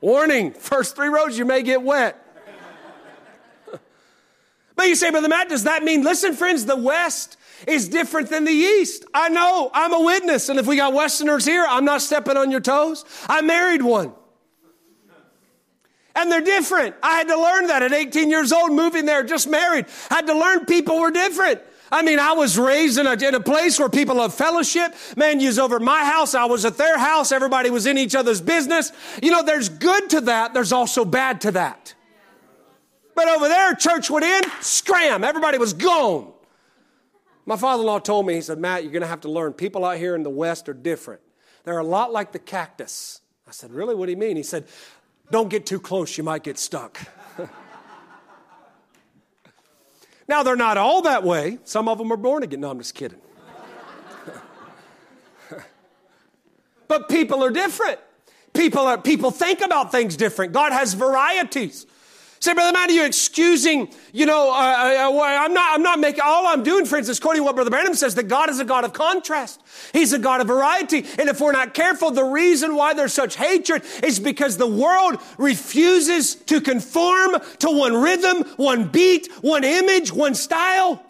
Warning, 0.04 0.52
first 0.52 0.96
three 0.96 1.08
rows 1.08 1.38
you 1.38 1.46
may 1.46 1.62
get 1.62 1.80
wet. 1.80 2.22
but 4.76 4.86
you 4.86 4.96
say, 4.96 5.10
Brother 5.10 5.28
Matt, 5.30 5.48
does 5.48 5.64
that 5.64 5.82
mean, 5.82 6.04
listen, 6.04 6.34
friends, 6.34 6.66
the 6.66 6.76
West 6.76 7.38
is 7.66 7.88
different 7.88 8.28
than 8.28 8.44
the 8.44 8.52
East? 8.52 9.06
I 9.14 9.30
know, 9.30 9.70
I'm 9.72 9.94
a 9.94 10.02
witness, 10.02 10.50
and 10.50 10.58
if 10.58 10.66
we 10.66 10.76
got 10.76 10.92
Westerners 10.92 11.46
here, 11.46 11.64
I'm 11.66 11.86
not 11.86 12.02
stepping 12.02 12.36
on 12.36 12.50
your 12.50 12.60
toes. 12.60 13.06
I 13.30 13.40
married 13.40 13.80
one. 13.80 14.12
And 16.14 16.30
they're 16.30 16.42
different. 16.42 16.96
I 17.02 17.16
had 17.16 17.28
to 17.28 17.40
learn 17.40 17.68
that 17.68 17.82
at 17.82 17.94
18 17.94 18.28
years 18.28 18.52
old, 18.52 18.72
moving 18.72 19.06
there, 19.06 19.22
just 19.22 19.48
married. 19.48 19.86
I 20.10 20.16
had 20.16 20.26
to 20.26 20.38
learn 20.38 20.66
people 20.66 21.00
were 21.00 21.12
different. 21.12 21.62
I 21.92 22.02
mean, 22.02 22.18
I 22.18 22.32
was 22.32 22.58
raised 22.58 22.98
in 22.98 23.06
a, 23.06 23.12
in 23.12 23.34
a 23.34 23.40
place 23.40 23.78
where 23.78 23.88
people 23.88 24.20
have 24.20 24.34
fellowship. 24.34 24.94
Man, 25.16 25.38
you 25.38 25.48
was 25.48 25.58
over 25.58 25.76
at 25.76 25.82
my 25.82 26.04
house. 26.04 26.34
I 26.34 26.46
was 26.46 26.64
at 26.64 26.76
their 26.76 26.98
house. 26.98 27.30
Everybody 27.30 27.70
was 27.70 27.86
in 27.86 27.98
each 27.98 28.14
other's 28.14 28.40
business. 28.40 28.90
You 29.22 29.30
know, 29.30 29.42
there's 29.42 29.68
good 29.68 30.10
to 30.10 30.22
that. 30.22 30.54
There's 30.54 30.72
also 30.72 31.04
bad 31.04 31.42
to 31.42 31.52
that. 31.52 31.94
But 33.14 33.28
over 33.28 33.48
there, 33.48 33.74
church 33.74 34.10
went 34.10 34.24
in, 34.24 34.42
scram. 34.60 35.22
Everybody 35.22 35.58
was 35.58 35.72
gone. 35.72 36.32
My 37.46 37.56
father-in-law 37.56 38.00
told 38.00 38.26
me, 38.26 38.34
he 38.34 38.40
said, 38.40 38.58
Matt, 38.58 38.82
you're 38.82 38.92
going 38.92 39.02
to 39.02 39.08
have 39.08 39.20
to 39.20 39.30
learn. 39.30 39.52
People 39.52 39.84
out 39.84 39.98
here 39.98 40.14
in 40.16 40.22
the 40.22 40.30
West 40.30 40.68
are 40.68 40.74
different. 40.74 41.20
They're 41.64 41.78
a 41.78 41.84
lot 41.84 42.12
like 42.12 42.32
the 42.32 42.38
cactus. 42.38 43.20
I 43.46 43.52
said, 43.52 43.70
really? 43.70 43.94
What 43.94 44.06
do 44.06 44.12
you 44.12 44.18
mean? 44.18 44.36
He 44.36 44.42
said, 44.42 44.66
don't 45.30 45.48
get 45.48 45.66
too 45.66 45.78
close. 45.78 46.16
You 46.16 46.24
might 46.24 46.42
get 46.42 46.58
stuck. 46.58 46.98
Now, 50.26 50.42
they're 50.42 50.56
not 50.56 50.78
all 50.78 51.02
that 51.02 51.22
way. 51.22 51.58
Some 51.64 51.88
of 51.88 51.98
them 51.98 52.12
are 52.12 52.16
born 52.16 52.42
again. 52.42 52.60
No, 52.60 52.70
I'm 52.70 52.78
just 52.78 52.94
kidding. 52.94 53.18
but 56.88 57.08
people 57.08 57.44
are 57.44 57.50
different. 57.50 58.00
People, 58.54 58.82
are, 58.82 58.98
people 58.98 59.30
think 59.30 59.60
about 59.60 59.92
things 59.92 60.16
different. 60.16 60.52
God 60.52 60.72
has 60.72 60.94
varieties. 60.94 61.86
Say, 62.44 62.52
Brother 62.52 62.74
Matt, 62.74 62.90
are 62.90 62.92
you 62.92 63.06
excusing, 63.06 63.88
you 64.12 64.26
know, 64.26 64.50
uh, 64.50 64.54
uh, 64.54 65.18
uh 65.18 65.22
I'm 65.22 65.54
not, 65.54 65.74
I'm 65.74 65.82
not 65.82 65.98
making, 65.98 66.20
all 66.22 66.46
I'm 66.46 66.62
doing, 66.62 66.84
for 66.84 66.98
instance, 66.98 67.18
quoting 67.18 67.42
what 67.42 67.54
Brother 67.54 67.70
Branham 67.70 67.94
says, 67.94 68.16
that 68.16 68.24
God 68.24 68.50
is 68.50 68.60
a 68.60 68.66
God 68.66 68.84
of 68.84 68.92
contrast. 68.92 69.62
He's 69.94 70.12
a 70.12 70.18
God 70.18 70.42
of 70.42 70.48
variety. 70.48 71.06
And 71.18 71.30
if 71.30 71.40
we're 71.40 71.52
not 71.52 71.72
careful, 71.72 72.10
the 72.10 72.22
reason 72.22 72.76
why 72.76 72.92
there's 72.92 73.14
such 73.14 73.36
hatred 73.36 73.82
is 74.02 74.20
because 74.20 74.58
the 74.58 74.66
world 74.66 75.22
refuses 75.38 76.34
to 76.34 76.60
conform 76.60 77.36
to 77.60 77.70
one 77.70 77.94
rhythm, 77.94 78.44
one 78.58 78.88
beat, 78.88 79.32
one 79.40 79.64
image, 79.64 80.12
one 80.12 80.34
style. 80.34 81.02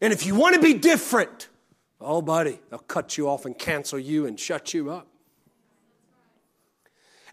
And 0.00 0.12
if 0.12 0.24
you 0.24 0.36
want 0.36 0.54
to 0.54 0.62
be 0.62 0.74
different, 0.74 1.48
oh, 2.00 2.22
buddy, 2.22 2.60
they'll 2.70 2.78
cut 2.78 3.18
you 3.18 3.28
off 3.28 3.44
and 3.44 3.58
cancel 3.58 3.98
you 3.98 4.26
and 4.26 4.38
shut 4.38 4.72
you 4.72 4.92
up. 4.92 5.08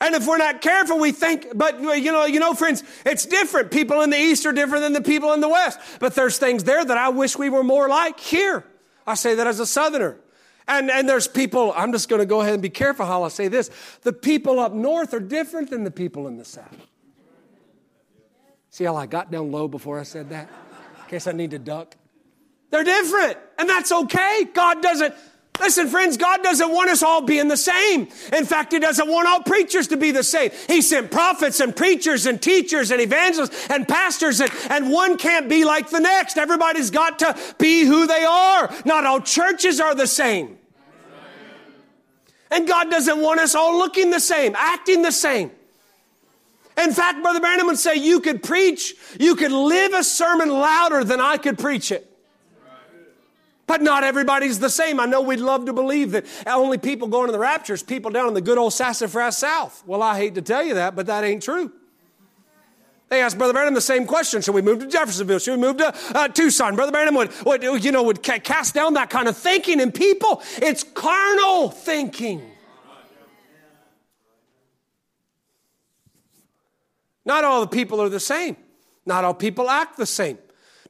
And 0.02 0.16
if 0.16 0.28
we're 0.28 0.40
not 0.40 0.62
careful, 0.62 0.98
we 0.98 1.12
think, 1.12 1.48
but 1.54 1.80
you 1.80 2.12
know, 2.12 2.26
you 2.26 2.40
know, 2.40 2.56
friends, 2.56 2.84
it's 3.06 3.28
different. 3.28 3.70
People 3.70 4.02
in 4.02 4.10
the 4.10 4.18
East 4.18 4.48
are 4.48 4.52
different 4.52 4.82
than 4.82 4.94
the 4.94 5.02
people 5.02 5.32
in 5.34 5.42
the 5.42 5.48
West. 5.48 5.80
But 6.00 6.16
there's 6.16 6.40
things 6.40 6.64
there 6.64 6.84
that 6.84 6.98
I 6.98 7.10
wish 7.10 7.38
we 7.38 7.50
were 7.50 7.64
more 7.64 7.88
like 7.88 8.20
here. 8.20 8.66
I 9.06 9.14
say 9.14 9.36
that 9.36 9.46
as 9.46 9.60
a 9.60 9.66
Southerner. 9.66 10.18
And, 10.68 10.90
and 10.90 11.08
there's 11.08 11.28
people, 11.28 11.72
I'm 11.76 11.92
just 11.92 12.10
going 12.10 12.20
to 12.20 12.26
go 12.26 12.42
ahead 12.42 12.54
and 12.54 12.64
be 12.64 12.70
careful 12.70 13.06
how 13.06 13.24
I 13.24 13.28
say 13.28 13.48
this. 13.48 13.70
The 14.02 14.14
people 14.14 14.60
up 14.60 14.74
north 14.74 15.14
are 15.14 15.20
different 15.20 15.70
than 15.70 15.84
the 15.84 15.92
people 15.92 16.28
in 16.28 16.38
the 16.38 16.46
south. 16.46 16.76
See 18.72 18.86
how 18.86 18.96
I 18.96 19.06
got 19.06 19.30
down 19.30 19.52
low 19.52 19.68
before 19.68 20.00
I 20.00 20.04
said 20.04 20.30
that? 20.30 20.50
In 21.04 21.10
case 21.10 21.28
I 21.28 21.32
need 21.32 21.52
to 21.52 21.60
duck. 21.60 21.96
They're 22.72 22.86
different, 22.86 23.38
and 23.60 23.70
that's 23.70 23.92
okay. 23.92 24.46
God 24.54 24.82
doesn't 24.82 25.14
Listen, 25.60 25.88
friends, 25.90 26.18
God 26.18 26.42
doesn't 26.42 26.72
want 26.72 26.90
us 26.90 27.04
all 27.04 27.22
being 27.22 27.48
the 27.48 27.58
same. 27.58 28.08
In 28.34 28.46
fact, 28.46 28.74
He 28.74 28.80
doesn't 28.80 29.08
want 29.08 29.28
all 29.28 29.42
preachers 29.42 29.88
to 29.90 29.98
be 29.98 30.12
the 30.12 30.24
same. 30.24 30.50
He 30.68 30.82
sent 30.82 31.12
prophets 31.12 31.60
and 31.60 31.76
preachers 31.76 32.26
and 32.26 32.42
teachers 32.42 32.90
and 32.90 33.00
evangelists 33.00 33.68
and 33.70 33.88
pastors, 33.88 34.40
and, 34.40 34.52
and 34.70 34.90
one 34.90 35.18
can't 35.18 35.50
be 35.50 35.64
like 35.64 35.90
the 35.90 36.00
next. 36.00 36.38
Everybody's 36.38 36.90
got 36.90 37.20
to 37.20 37.38
be 37.60 37.84
who 37.84 38.08
they 38.08 38.24
are. 38.24 38.74
Not 38.86 39.06
all 39.06 39.22
churches 39.22 39.80
are 39.80 39.94
the 39.94 40.08
same. 40.08 40.58
And 42.50 42.68
God 42.68 42.90
doesn't 42.92 43.22
want 43.22 43.40
us 43.40 43.56
all 43.56 43.78
looking 43.78 44.10
the 44.10 44.20
same, 44.20 44.56
acting 44.58 45.04
the 45.04 45.12
same. 45.12 45.52
In 46.78 46.92
fact, 46.92 47.22
Brother 47.22 47.40
Branham 47.40 47.68
would 47.68 47.78
say 47.78 47.96
you 47.96 48.20
could 48.20 48.44
preach, 48.44 48.96
you 49.20 49.36
could 49.36 49.52
live 49.52 49.94
a 49.94 50.04
sermon 50.04 50.50
louder 50.50 51.04
than 51.04 51.22
I 51.22 51.38
could 51.38 51.58
preach 51.58 51.92
it. 51.92 52.11
But 53.72 53.82
not 53.82 54.04
everybody's 54.04 54.60
the 54.60 54.70
same. 54.70 55.00
I 55.00 55.06
know 55.06 55.22
we'd 55.22 55.40
love 55.40 55.66
to 55.68 55.72
believe 55.72 56.12
that 56.12 56.26
only 56.46 56.78
people 56.78 57.08
going 57.08 57.28
to 57.28 57.32
the 57.32 57.40
rapture 57.40 57.74
is 57.74 57.82
people 57.82 58.12
down 58.12 58.28
in 58.28 58.34
the 58.34 58.42
good 58.42 58.58
old 58.58 58.74
Sassafras 58.74 59.38
South. 59.38 59.82
Well, 59.86 60.04
I 60.04 60.18
hate 60.18 60.36
to 60.36 60.42
tell 60.42 60.62
you 60.62 60.74
that, 60.74 60.94
but 60.94 61.06
that 61.06 61.24
ain't 61.24 61.42
true. 61.42 61.72
They 63.08 63.22
asked 63.22 63.38
Brother 63.38 63.54
Branham 63.54 63.74
the 63.74 63.80
same 63.80 64.06
question. 64.06 64.42
Should 64.42 64.56
we 64.56 64.62
move 64.62 64.80
to 64.80 64.88
Jeffersonville? 64.88 65.40
Should 65.40 65.56
we 65.56 65.62
move 65.62 65.78
to 65.78 65.96
uh, 66.14 66.28
Tucson? 66.28 66.76
Brother 66.76 66.92
Branham 66.92 67.16
would, 67.16 67.32
would, 67.46 67.86
you 67.86 67.94
know, 67.94 68.04
would 68.04 68.22
cast 68.22 68.74
down 68.74 68.96
that 68.96 69.10
kind 69.10 69.30
of 69.30 69.38
thinking 69.38 69.80
in 69.80 69.94
people. 69.94 70.42
It's 70.58 70.84
carnal 70.84 71.70
thinking. 71.70 72.42
Not 77.24 77.46
all 77.46 77.62
the 77.62 77.68
people 77.68 78.02
are 78.02 78.10
the 78.10 78.20
same. 78.20 78.58
Not 79.06 79.24
all 79.24 79.34
people 79.34 79.70
act 79.70 79.96
the 79.96 80.06
same. 80.06 80.40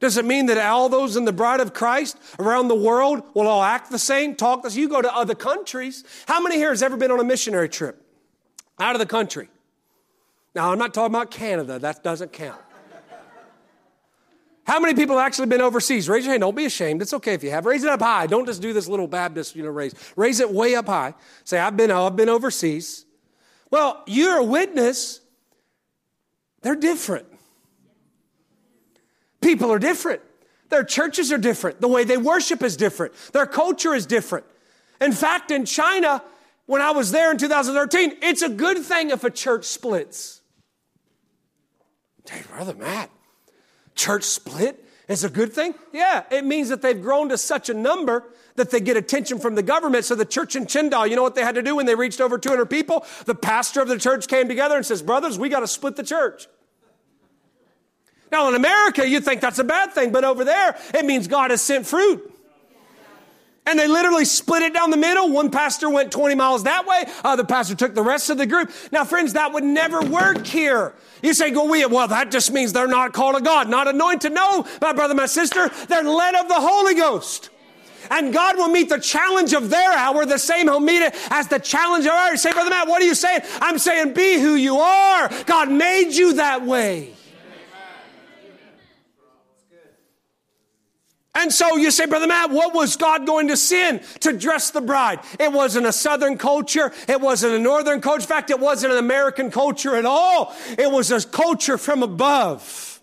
Does 0.01 0.17
it 0.17 0.25
mean 0.25 0.47
that 0.47 0.57
all 0.57 0.89
those 0.89 1.15
in 1.15 1.25
the 1.25 1.31
bride 1.31 1.59
of 1.59 1.73
Christ 1.73 2.17
around 2.39 2.67
the 2.67 2.75
world 2.75 3.23
will 3.35 3.47
all 3.47 3.63
act 3.63 3.91
the 3.91 3.99
same, 3.99 4.35
talk 4.35 4.63
the 4.63 4.71
same? 4.71 4.81
You 4.81 4.89
go 4.89 5.01
to 5.01 5.15
other 5.15 5.35
countries. 5.35 6.03
How 6.27 6.41
many 6.41 6.55
here 6.55 6.69
has 6.69 6.81
ever 6.81 6.97
been 6.97 7.11
on 7.11 7.19
a 7.19 7.23
missionary 7.23 7.69
trip 7.69 8.03
out 8.79 8.95
of 8.95 8.99
the 8.99 9.05
country? 9.05 9.47
Now, 10.55 10.71
I'm 10.71 10.79
not 10.79 10.95
talking 10.95 11.13
about 11.15 11.29
Canada. 11.29 11.77
That 11.77 12.03
doesn't 12.03 12.33
count. 12.33 12.59
How 14.63 14.79
many 14.79 14.95
people 14.95 15.17
have 15.17 15.25
actually 15.25 15.47
been 15.47 15.61
overseas? 15.61 16.09
Raise 16.09 16.25
your 16.25 16.33
hand. 16.33 16.41
Don't 16.41 16.55
be 16.55 16.65
ashamed. 16.65 17.01
It's 17.01 17.13
okay 17.13 17.33
if 17.33 17.43
you 17.43 17.51
have. 17.51 17.65
Raise 17.65 17.83
it 17.83 17.89
up 17.89 18.01
high. 18.01 18.25
Don't 18.25 18.45
just 18.45 18.61
do 18.61 18.73
this 18.73 18.87
little 18.87 19.07
Baptist, 19.07 19.55
you 19.55 19.63
know, 19.63 19.69
raise. 19.69 19.93
Raise 20.15 20.39
it 20.39 20.49
way 20.49 20.75
up 20.75 20.87
high. 20.87 21.13
Say, 21.43 21.59
I've 21.59 21.77
been, 21.77 21.91
I've 21.91 22.15
been 22.15 22.29
overseas. 22.29 23.05
Well, 23.69 24.03
you're 24.07 24.37
a 24.37 24.43
witness. 24.43 25.21
They're 26.61 26.75
different. 26.75 27.27
People 29.41 29.71
are 29.71 29.79
different. 29.79 30.21
Their 30.69 30.83
churches 30.83 31.31
are 31.31 31.37
different. 31.37 31.81
The 31.81 31.87
way 31.87 32.03
they 32.03 32.17
worship 32.17 32.63
is 32.63 32.77
different. 32.77 33.13
Their 33.33 33.45
culture 33.45 33.93
is 33.93 34.05
different. 34.05 34.45
In 35.01 35.11
fact, 35.11 35.51
in 35.51 35.65
China, 35.65 36.23
when 36.65 36.81
I 36.81 36.91
was 36.91 37.11
there 37.11 37.31
in 37.31 37.37
2013, 37.37 38.19
it's 38.21 38.41
a 38.41 38.49
good 38.49 38.77
thing 38.77 39.09
if 39.09 39.23
a 39.23 39.29
church 39.29 39.65
splits. 39.65 40.41
Hey, 42.29 42.43
Brother 42.49 42.75
Matt, 42.75 43.09
church 43.95 44.23
split 44.23 44.85
is 45.09 45.23
a 45.23 45.29
good 45.29 45.51
thing? 45.51 45.73
Yeah, 45.91 46.23
it 46.31 46.45
means 46.45 46.69
that 46.69 46.81
they've 46.81 47.01
grown 47.01 47.29
to 47.29 47.37
such 47.37 47.67
a 47.69 47.73
number 47.73 48.23
that 48.55 48.69
they 48.69 48.79
get 48.79 48.95
attention 48.95 49.39
from 49.39 49.55
the 49.55 49.63
government. 49.63 50.05
So 50.05 50.15
the 50.15 50.23
church 50.23 50.55
in 50.55 50.65
Qingdao, 50.65 51.09
you 51.09 51.15
know 51.15 51.23
what 51.23 51.35
they 51.35 51.43
had 51.43 51.55
to 51.55 51.61
do 51.61 51.75
when 51.75 51.85
they 51.85 51.95
reached 51.95 52.21
over 52.21 52.37
200 52.37 52.67
people? 52.67 53.05
The 53.25 53.35
pastor 53.35 53.81
of 53.81 53.89
the 53.89 53.97
church 53.97 54.27
came 54.27 54.47
together 54.47 54.77
and 54.77 54.85
says, 54.85 55.01
brothers, 55.01 55.37
we 55.37 55.49
got 55.49 55.61
to 55.61 55.67
split 55.67 55.95
the 55.95 56.03
church. 56.03 56.47
Now, 58.31 58.47
in 58.47 58.55
America, 58.55 59.07
you'd 59.07 59.25
think 59.25 59.41
that's 59.41 59.59
a 59.59 59.63
bad 59.63 59.93
thing, 59.93 60.11
but 60.11 60.23
over 60.23 60.43
there, 60.43 60.77
it 60.93 61.05
means 61.05 61.27
God 61.27 61.51
has 61.51 61.61
sent 61.61 61.85
fruit. 61.85 62.31
And 63.65 63.77
they 63.77 63.87
literally 63.87 64.25
split 64.25 64.63
it 64.63 64.73
down 64.73 64.89
the 64.89 64.97
middle. 64.97 65.29
One 65.29 65.51
pastor 65.51 65.89
went 65.89 66.11
20 66.11 66.33
miles 66.33 66.63
that 66.63 66.87
way. 66.87 67.05
Other 67.23 67.43
pastor 67.43 67.75
took 67.75 67.93
the 67.93 68.01
rest 68.01 68.29
of 68.31 68.37
the 68.37 68.47
group. 68.47 68.71
Now, 68.91 69.03
friends, 69.03 69.33
that 69.33 69.53
would 69.53 69.63
never 69.63 70.01
work 70.01 70.47
here. 70.47 70.93
You 71.21 71.33
say, 71.35 71.51
go, 71.51 71.65
well, 71.65 72.07
that 72.07 72.31
just 72.31 72.51
means 72.51 72.73
they're 72.73 72.87
not 72.87 73.13
called 73.13 73.35
of 73.35 73.43
God, 73.43 73.69
not 73.69 73.87
anointed. 73.87 74.31
No, 74.31 74.65
my 74.81 74.93
brother, 74.93 75.13
my 75.13 75.27
sister, 75.27 75.69
they're 75.87 76.03
led 76.03 76.35
of 76.35 76.47
the 76.47 76.55
Holy 76.55 76.95
Ghost. 76.95 77.49
And 78.09 78.33
God 78.33 78.57
will 78.57 78.67
meet 78.67 78.89
the 78.89 78.99
challenge 78.99 79.53
of 79.53 79.69
their 79.69 79.91
hour 79.91 80.25
the 80.25 80.39
same 80.39 80.67
He'll 80.67 80.79
meet 80.79 81.03
it 81.03 81.13
as 81.29 81.47
the 81.47 81.59
challenge 81.59 82.05
of 82.05 82.11
ours. 82.11 82.41
Say, 82.41 82.51
Brother 82.51 82.71
Matt, 82.71 82.87
what 82.87 83.01
are 83.01 83.05
you 83.05 83.13
saying? 83.13 83.41
I'm 83.61 83.77
saying 83.77 84.13
be 84.13 84.39
who 84.39 84.55
you 84.55 84.77
are. 84.77 85.29
God 85.45 85.71
made 85.71 86.11
you 86.11 86.33
that 86.33 86.65
way. 86.65 87.13
And 91.41 91.51
so 91.51 91.75
you 91.75 91.89
say, 91.89 92.05
Brother 92.05 92.27
Matt, 92.27 92.51
what 92.51 92.75
was 92.75 92.95
God 92.95 93.25
going 93.25 93.47
to 93.47 93.57
sin 93.57 93.99
to 94.19 94.31
dress 94.31 94.69
the 94.69 94.79
bride? 94.79 95.21
It 95.39 95.51
wasn't 95.51 95.87
a 95.87 95.91
southern 95.91 96.37
culture. 96.37 96.93
It 97.09 97.19
wasn't 97.19 97.55
a 97.55 97.59
northern 97.59 97.99
culture. 97.99 98.21
In 98.21 98.27
fact, 98.27 98.51
it 98.51 98.59
wasn't 98.59 98.93
an 98.93 98.99
American 98.99 99.49
culture 99.49 99.95
at 99.95 100.05
all. 100.05 100.55
It 100.77 100.91
was 100.91 101.09
a 101.09 101.27
culture 101.27 101.79
from 101.79 102.03
above. 102.03 103.01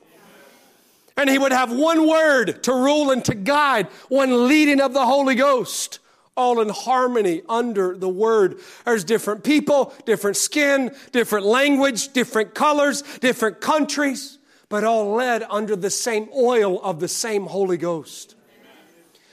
And 1.16 1.28
he 1.28 1.36
would 1.36 1.50
have 1.50 1.72
one 1.72 2.08
word 2.08 2.62
to 2.62 2.72
rule 2.72 3.10
and 3.10 3.24
to 3.24 3.34
guide, 3.34 3.88
one 4.08 4.46
leading 4.46 4.80
of 4.80 4.92
the 4.92 5.04
Holy 5.04 5.34
Ghost, 5.34 5.98
all 6.36 6.60
in 6.60 6.68
harmony 6.68 7.42
under 7.48 7.96
the 7.96 8.08
word. 8.08 8.60
There's 8.84 9.02
different 9.02 9.42
people, 9.42 9.92
different 10.06 10.36
skin, 10.36 10.94
different 11.10 11.44
language, 11.44 12.12
different 12.12 12.54
colors, 12.54 13.02
different 13.18 13.60
countries 13.60 14.37
but 14.68 14.84
all 14.84 15.14
led 15.14 15.42
under 15.44 15.74
the 15.74 15.90
same 15.90 16.28
oil 16.36 16.80
of 16.82 17.00
the 17.00 17.08
same 17.08 17.46
Holy 17.46 17.76
Ghost. 17.76 18.34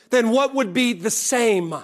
Then 0.10 0.30
what 0.30 0.56
would 0.56 0.74
be 0.74 0.94
the 0.94 1.12
same, 1.12 1.76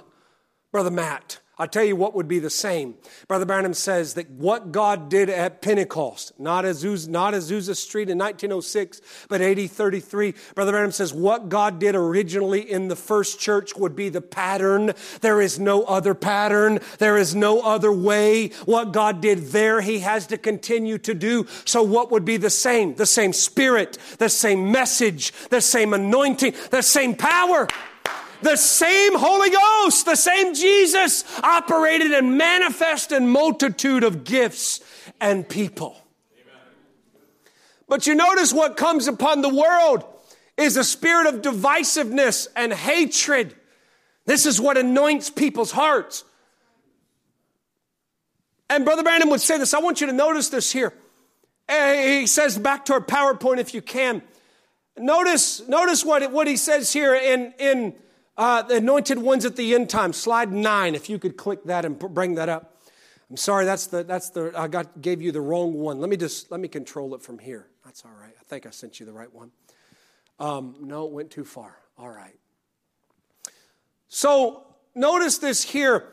Brother 0.72 0.92
Matt? 0.92 1.41
I'll 1.62 1.68
tell 1.68 1.84
you 1.84 1.96
what 1.96 2.16
would 2.16 2.28
be 2.28 2.40
the 2.40 2.50
same. 2.50 2.96
Brother 3.28 3.46
Branham 3.46 3.76
says 3.76 4.16
that 4.16 4.28
what 4.32 4.72
God 4.72 5.10
did 5.10 5.30
at 5.30 5.62
Pentecost, 5.62 6.32
not 6.40 6.66
Azusa, 6.66 7.08
not 7.08 7.36
Azusa 7.36 7.76
Street 7.76 8.10
in 8.10 8.18
1906, 8.18 9.00
but 9.30 9.42
8033, 9.42 10.34
Brother 10.56 10.72
Branham 10.72 10.92
says 10.92 11.14
what 11.14 11.50
God 11.50 11.78
did 11.78 11.94
originally 11.94 12.62
in 12.62 12.88
the 12.88 12.96
first 12.96 13.40
church 13.40 13.76
would 13.76 13.96
be 13.96 14.10
the 14.10 14.22
pattern. 14.22 14.94
There 15.20 15.40
is 15.40 15.60
no 15.60 15.84
other 15.84 16.16
pattern. 16.16 16.80
There 16.98 17.16
is 17.16 17.36
no 17.36 17.62
other 17.62 17.92
way. 17.92 18.48
What 18.66 18.92
God 18.92 19.22
did 19.22 19.50
there, 19.50 19.82
He 19.82 20.00
has 20.00 20.26
to 20.28 20.40
continue 20.40 20.98
to 20.98 21.14
do. 21.14 21.46
So 21.66 21.84
what 21.84 22.10
would 22.10 22.26
be 22.26 22.38
the 22.38 22.50
same? 22.50 22.96
The 22.96 23.06
same 23.06 23.34
spirit, 23.34 24.00
the 24.18 24.30
same 24.30 24.72
message, 24.72 25.32
the 25.50 25.62
same 25.62 25.94
anointing, 25.94 26.56
the 26.72 26.82
same 26.82 27.14
power. 27.14 27.68
The 28.42 28.56
same 28.56 29.14
Holy 29.16 29.50
Ghost, 29.50 30.06
the 30.06 30.16
same 30.16 30.54
Jesus 30.54 31.24
operated 31.44 32.12
and 32.12 32.38
manifest 32.38 33.12
in 33.12 33.28
multitude 33.30 34.04
of 34.04 34.24
gifts 34.24 34.80
and 35.20 35.48
people. 35.48 35.98
But 37.88 38.08
you 38.08 38.16
notice 38.16 38.54
what 38.54 38.78
comes 38.78 39.08
upon 39.08 39.42
the 39.42 39.50
world 39.50 40.06
is 40.58 40.78
a 40.78 40.84
spirit 40.84 41.28
of 41.28 41.42
divisiveness 41.42 42.48
and 42.56 42.74
hatred. 42.74 43.56
This 44.26 44.46
is 44.46 44.62
what 44.62 44.78
anoints 44.78 45.30
people's 45.30 45.72
hearts. 45.72 46.24
And 48.70 48.86
Brother 48.86 49.04
Branham 49.04 49.30
would 49.30 49.42
say 49.42 49.58
this. 49.58 49.74
I 49.74 49.80
want 49.80 50.00
you 50.00 50.08
to 50.08 50.14
notice 50.14 50.50
this 50.50 50.72
here. 50.72 50.94
Eh, 51.68 52.22
he 52.22 52.28
says 52.28 52.58
back 52.58 52.86
to 52.86 52.94
our 52.94 53.02
PowerPoint 53.02 53.58
if 53.58 53.74
you 53.74 53.82
can. 53.82 54.22
Notice, 54.98 55.68
notice 55.68 56.06
what, 56.06 56.32
what 56.32 56.48
he 56.48 56.56
says 56.56 56.94
here 56.94 57.14
in, 57.14 57.54
in 57.60 57.94
uh, 58.42 58.64
the 58.64 58.78
anointed 58.78 59.20
ones 59.20 59.46
at 59.46 59.56
the 59.56 59.76
end 59.76 59.88
time. 59.88 60.14
Slide 60.14 60.52
nine, 60.52 60.96
if 60.96 61.12
you 61.12 61.20
could 61.20 61.38
click 61.38 61.64
that 61.66 61.86
and 61.86 62.00
bring 62.00 62.36
that 62.36 62.50
up. 62.50 62.82
I'm 63.30 63.38
sorry, 63.38 63.66
that's 63.66 63.86
the 63.86 64.04
that's 64.04 64.32
the 64.32 64.52
I 64.56 64.68
got 64.68 65.00
gave 65.00 65.22
you 65.22 65.32
the 65.32 65.40
wrong 65.40 65.76
one. 65.76 66.00
Let 66.00 66.10
me 66.10 66.18
just 66.18 66.50
let 66.50 66.60
me 66.60 66.68
control 66.68 67.14
it 67.14 67.22
from 67.22 67.38
here. 67.38 67.68
That's 67.86 68.04
all 68.04 68.12
right. 68.20 68.34
I 68.40 68.44
think 68.46 68.66
I 68.66 68.72
sent 68.72 69.00
you 69.00 69.06
the 69.06 69.14
right 69.14 69.32
one. 69.32 69.52
Um, 70.40 70.76
no, 70.82 71.06
it 71.06 71.12
went 71.12 71.30
too 71.30 71.46
far. 71.46 71.78
All 72.00 72.10
right. 72.10 72.36
So 74.08 74.66
notice 74.96 75.38
this 75.38 75.62
here. 75.62 76.06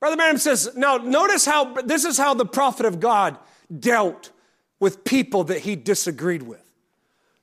Brother 0.00 0.16
Branham 0.16 0.38
says, 0.38 0.76
now 0.76 0.96
notice 0.96 1.46
how 1.46 1.72
this 1.82 2.04
is 2.04 2.18
how 2.18 2.34
the 2.34 2.44
prophet 2.44 2.84
of 2.84 2.98
God 2.98 3.38
dealt 3.78 4.32
with 4.80 5.04
people 5.04 5.44
that 5.44 5.60
he 5.60 5.76
disagreed 5.76 6.42
with. 6.42 6.68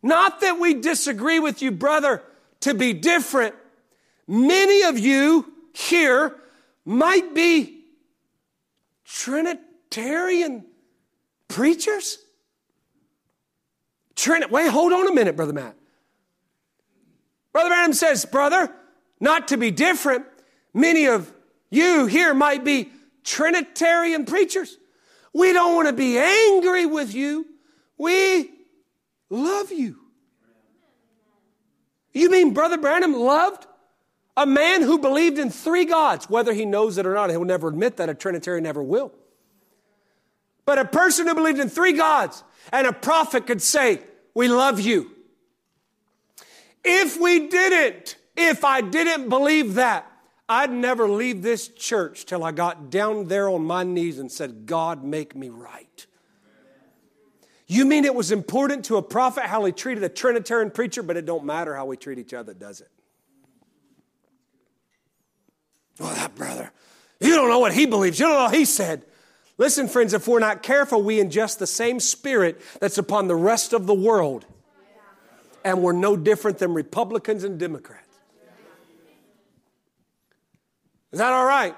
Not 0.01 0.41
that 0.41 0.59
we 0.59 0.73
disagree 0.73 1.39
with 1.39 1.61
you, 1.61 1.71
brother, 1.71 2.21
to 2.59 2.73
be 2.73 2.91
different, 2.91 3.55
Many 4.27 4.83
of 4.83 4.97
you 4.97 5.51
here 5.73 6.35
might 6.85 7.33
be 7.33 7.81
Trinitarian 9.05 10.65
preachers. 11.47 12.17
Trinit, 14.15 14.49
wait, 14.49 14.69
hold 14.69 14.93
on 14.93 15.07
a 15.07 15.13
minute, 15.13 15.35
Brother 15.35 15.53
Matt. 15.53 15.75
Brother 17.51 17.69
Branham 17.69 17.93
says, 17.93 18.25
brother, 18.25 18.71
not 19.19 19.49
to 19.49 19.57
be 19.57 19.71
different, 19.71 20.25
many 20.73 21.07
of 21.07 21.31
you 21.69 22.05
here 22.07 22.33
might 22.33 22.63
be 22.63 22.91
Trinitarian 23.23 24.25
preachers. 24.25 24.77
We 25.33 25.53
don't 25.53 25.75
want 25.75 25.87
to 25.87 25.93
be 25.93 26.17
angry 26.17 26.85
with 26.85 27.13
you. 27.13 27.45
We 27.97 28.51
love 29.29 29.71
you. 29.71 29.97
You 32.13 32.29
mean 32.29 32.53
Brother 32.53 32.77
Branham 32.77 33.13
loved 33.13 33.65
a 34.35 34.45
man 34.45 34.81
who 34.81 34.97
believed 34.97 35.37
in 35.37 35.49
three 35.49 35.85
gods, 35.85 36.29
whether 36.29 36.53
he 36.53 36.65
knows 36.65 36.97
it 36.97 37.05
or 37.05 37.13
not, 37.13 37.29
he'll 37.29 37.43
never 37.43 37.67
admit 37.67 37.97
that, 37.97 38.09
a 38.09 38.15
Trinitarian 38.15 38.63
never 38.63 38.81
will. 38.81 39.11
But 40.65 40.79
a 40.79 40.85
person 40.85 41.27
who 41.27 41.35
believed 41.35 41.59
in 41.59 41.69
three 41.69 41.93
gods 41.93 42.43
and 42.71 42.87
a 42.87 42.93
prophet 42.93 43.45
could 43.45 43.61
say, 43.61 44.01
We 44.33 44.47
love 44.47 44.79
you. 44.79 45.11
If 46.83 47.19
we 47.19 47.47
didn't, 47.47 48.17
if 48.35 48.65
I 48.65 48.81
didn't 48.81 49.29
believe 49.29 49.75
that, 49.75 50.09
I'd 50.49 50.71
never 50.71 51.07
leave 51.07 51.41
this 51.41 51.67
church 51.67 52.25
till 52.25 52.43
I 52.43 52.51
got 52.51 52.89
down 52.89 53.27
there 53.27 53.49
on 53.49 53.63
my 53.63 53.83
knees 53.83 54.19
and 54.19 54.31
said, 54.31 54.65
God, 54.65 55.03
make 55.03 55.35
me 55.35 55.49
right. 55.49 56.05
You 57.65 57.85
mean 57.85 58.03
it 58.03 58.13
was 58.13 58.31
important 58.31 58.85
to 58.85 58.97
a 58.97 59.01
prophet 59.01 59.45
how 59.45 59.63
he 59.65 59.71
treated 59.71 60.03
a 60.03 60.09
Trinitarian 60.09 60.69
preacher, 60.69 61.01
but 61.01 61.17
it 61.17 61.25
don't 61.25 61.45
matter 61.45 61.75
how 61.75 61.85
we 61.85 61.97
treat 61.97 62.19
each 62.19 62.33
other, 62.33 62.53
does 62.53 62.81
it? 62.81 62.89
Oh, 65.99 66.13
that 66.13 66.35
brother. 66.35 66.71
You 67.19 67.35
don't 67.35 67.49
know 67.49 67.59
what 67.59 67.73
he 67.73 67.85
believes. 67.85 68.19
You 68.19 68.25
don't 68.25 68.35
know 68.35 68.43
what 68.45 68.55
he 68.55 68.65
said. 68.65 69.03
Listen, 69.57 69.87
friends, 69.87 70.13
if 70.13 70.27
we're 70.27 70.39
not 70.39 70.63
careful, 70.63 71.01
we 71.01 71.17
ingest 71.17 71.59
the 71.59 71.67
same 71.67 71.99
spirit 71.99 72.59
that's 72.79 72.97
upon 72.97 73.27
the 73.27 73.35
rest 73.35 73.73
of 73.73 73.85
the 73.85 73.93
world. 73.93 74.45
And 75.63 75.81
we're 75.81 75.93
no 75.93 76.17
different 76.17 76.57
than 76.57 76.73
Republicans 76.73 77.43
and 77.43 77.59
Democrats. 77.59 78.03
Is 81.11 81.19
that 81.19 81.31
all 81.31 81.45
right? 81.45 81.75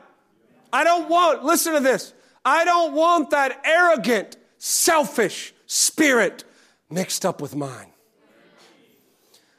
I 0.72 0.84
don't 0.84 1.10
want, 1.10 1.44
listen 1.44 1.74
to 1.74 1.82
this. 1.82 2.14
I 2.44 2.64
don't 2.64 2.94
want 2.94 3.32
that 3.32 3.62
arrogant, 3.66 4.38
selfish 4.58 5.54
spirit 5.66 6.44
mixed 6.90 7.26
up 7.26 7.42
with 7.42 7.56
mine. 7.56 7.88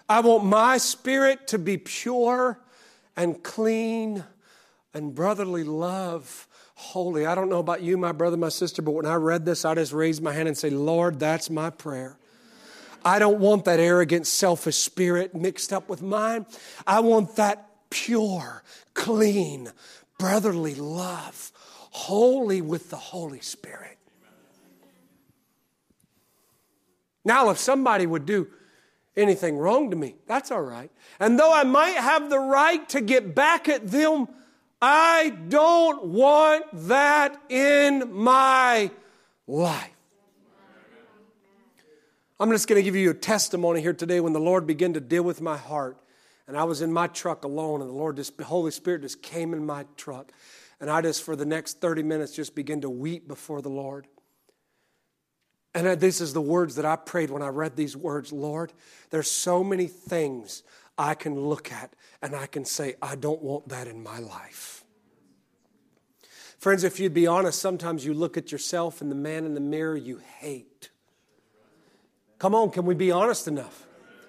I 0.09 0.21
want 0.21 0.45
my 0.45 0.79
spirit 0.79 1.49
to 1.49 1.59
be 1.59 1.77
pure 1.79 2.59
and 3.17 3.43
clean 3.43 4.25
and 4.97 5.15
brotherly 5.15 5.63
love, 5.63 6.49
holy. 6.75 7.27
I 7.27 7.35
don't 7.35 7.51
know 7.51 7.59
about 7.59 7.83
you, 7.83 7.99
my 7.99 8.13
brother, 8.13 8.39
my 8.39 8.49
sister, 8.49 8.81
but 8.81 8.93
when 8.93 9.05
I 9.05 9.17
read 9.17 9.45
this, 9.45 9.67
I 9.67 9.75
just 9.75 9.93
raised 9.93 10.23
my 10.23 10.33
hand 10.33 10.49
and 10.49 10.57
say, 10.57 10.71
Lord, 10.71 11.21
that's 11.21 11.51
my 11.51 11.69
prayer. 11.69 12.17
I 13.05 13.19
don't 13.19 13.39
want 13.39 13.67
that 13.67 13.79
arrogant, 13.79 14.27
selfish 14.27 14.77
spirit 14.77 15.35
mixed 15.35 15.71
up 15.71 15.91
with 15.91 16.01
mine. 16.01 16.47
I 16.87 17.01
want 17.01 17.37
that 17.37 17.69
pure, 17.91 18.63
clean, 18.95 19.71
brotherly 20.19 20.75
love, 20.75 21.53
holy 21.91 22.63
with 22.63 22.89
the 22.89 22.97
Holy 22.97 23.41
Spirit. 23.41 23.99
Now, 27.23 27.51
if 27.51 27.59
somebody 27.59 28.07
would 28.07 28.25
do 28.25 28.49
anything 29.15 29.59
wrong 29.59 29.91
to 29.91 29.97
me, 29.97 30.15
that's 30.27 30.51
all 30.51 30.63
right. 30.63 30.91
And 31.21 31.39
though 31.39 31.53
I 31.53 31.65
might 31.65 31.97
have 31.97 32.31
the 32.31 32.39
right 32.39 32.89
to 32.91 33.03
get 33.03 33.35
back 33.35 33.69
at 33.69 33.89
them, 33.89 34.29
I 34.81 35.31
don't 35.49 36.07
want 36.07 36.65
that 36.89 37.41
in 37.49 38.13
my 38.13 38.91
life. 39.47 39.91
I'm 42.39 42.51
just 42.51 42.69
going 42.69 42.79
to 42.79 42.83
give 42.83 42.97
you 42.97 43.11
a 43.11 43.15
testimony 43.15 43.81
here 43.81 43.95
today 43.95 44.21
when 44.21 44.35
the 44.35 44.41
Lord 44.41 44.67
began 44.67 44.93
to 44.93 45.01
deal 45.01 45.23
with 45.23 45.41
my 45.41 45.57
heart. 45.57 45.97
And 46.47 46.57
I 46.57 46.65
was 46.65 46.83
in 46.83 46.93
my 46.93 47.07
truck 47.07 47.45
alone, 47.45 47.81
and 47.81 47.91
the 47.91 47.95
Lord, 47.95 48.17
just, 48.17 48.37
the 48.37 48.45
Holy 48.45 48.71
Spirit 48.71 49.03
just 49.03 49.23
came 49.23 49.55
in 49.55 49.65
my 49.65 49.87
truck. 49.97 50.31
And 50.79 50.91
I 50.91 51.01
just, 51.01 51.23
for 51.23 51.35
the 51.35 51.47
next 51.47 51.81
30 51.81 52.03
minutes, 52.03 52.37
just 52.37 52.55
began 52.55 52.83
to 52.83 52.91
weep 52.91 53.27
before 53.27 53.63
the 53.63 53.71
Lord. 53.71 54.07
And 55.75 56.01
this 56.01 56.21
is 56.21 56.35
the 56.35 56.43
words 56.43 56.77
that 56.77 56.85
I 56.85 56.97
prayed 56.97 57.31
when 57.31 57.43
I 57.43 57.49
read 57.49 57.77
these 57.77 57.97
words 57.97 58.33
Lord, 58.33 58.73
there's 59.11 59.31
so 59.31 59.65
many 59.65 59.87
things 59.87 60.63
I 60.97 61.15
can 61.15 61.39
look 61.39 61.73
at 61.73 61.95
and 62.23 62.35
I 62.35 62.47
can 62.47 62.65
say, 62.65 62.95
I 63.01 63.17
don't 63.17 63.43
want 63.43 63.69
that 63.69 63.87
in 63.87 64.03
my 64.03 64.19
life. 64.19 64.85
Friends, 66.59 66.85
if 66.85 66.99
you'd 66.99 67.15
be 67.15 67.27
honest, 67.27 67.61
sometimes 67.61 68.05
you 68.05 68.15
look 68.15 68.37
at 68.37 68.51
yourself 68.51 69.01
and 69.01 69.11
the 69.11 69.17
man 69.17 69.45
in 69.45 69.55
the 69.55 69.61
mirror 69.61 69.97
you 69.97 70.21
hate. 70.39 70.91
Come 72.39 72.55
on, 72.55 72.71
can 72.71 72.87
we 72.87 72.95
be 72.95 73.11
honest 73.11 73.47
enough? 73.47 73.87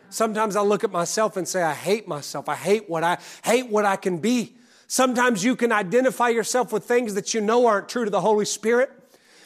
Sometimes 0.09 0.55
I 0.55 0.61
look 0.61 0.83
at 0.83 0.91
myself 0.91 1.35
and 1.37 1.47
say, 1.47 1.61
I 1.63 1.73
hate 1.73 2.07
myself. 2.07 2.47
I 2.47 2.55
hate 2.55 2.89
what 2.89 3.03
I 3.03 3.17
hate 3.43 3.69
what 3.69 3.85
I 3.85 3.95
can 3.95 4.19
be. 4.19 4.55
Sometimes 4.87 5.43
you 5.43 5.55
can 5.55 5.71
identify 5.71 6.29
yourself 6.29 6.71
with 6.71 6.85
things 6.85 7.13
that 7.15 7.33
you 7.33 7.41
know 7.41 7.65
aren't 7.65 7.89
true 7.89 8.05
to 8.05 8.09
the 8.09 8.21
Holy 8.21 8.45
Spirit. 8.45 8.89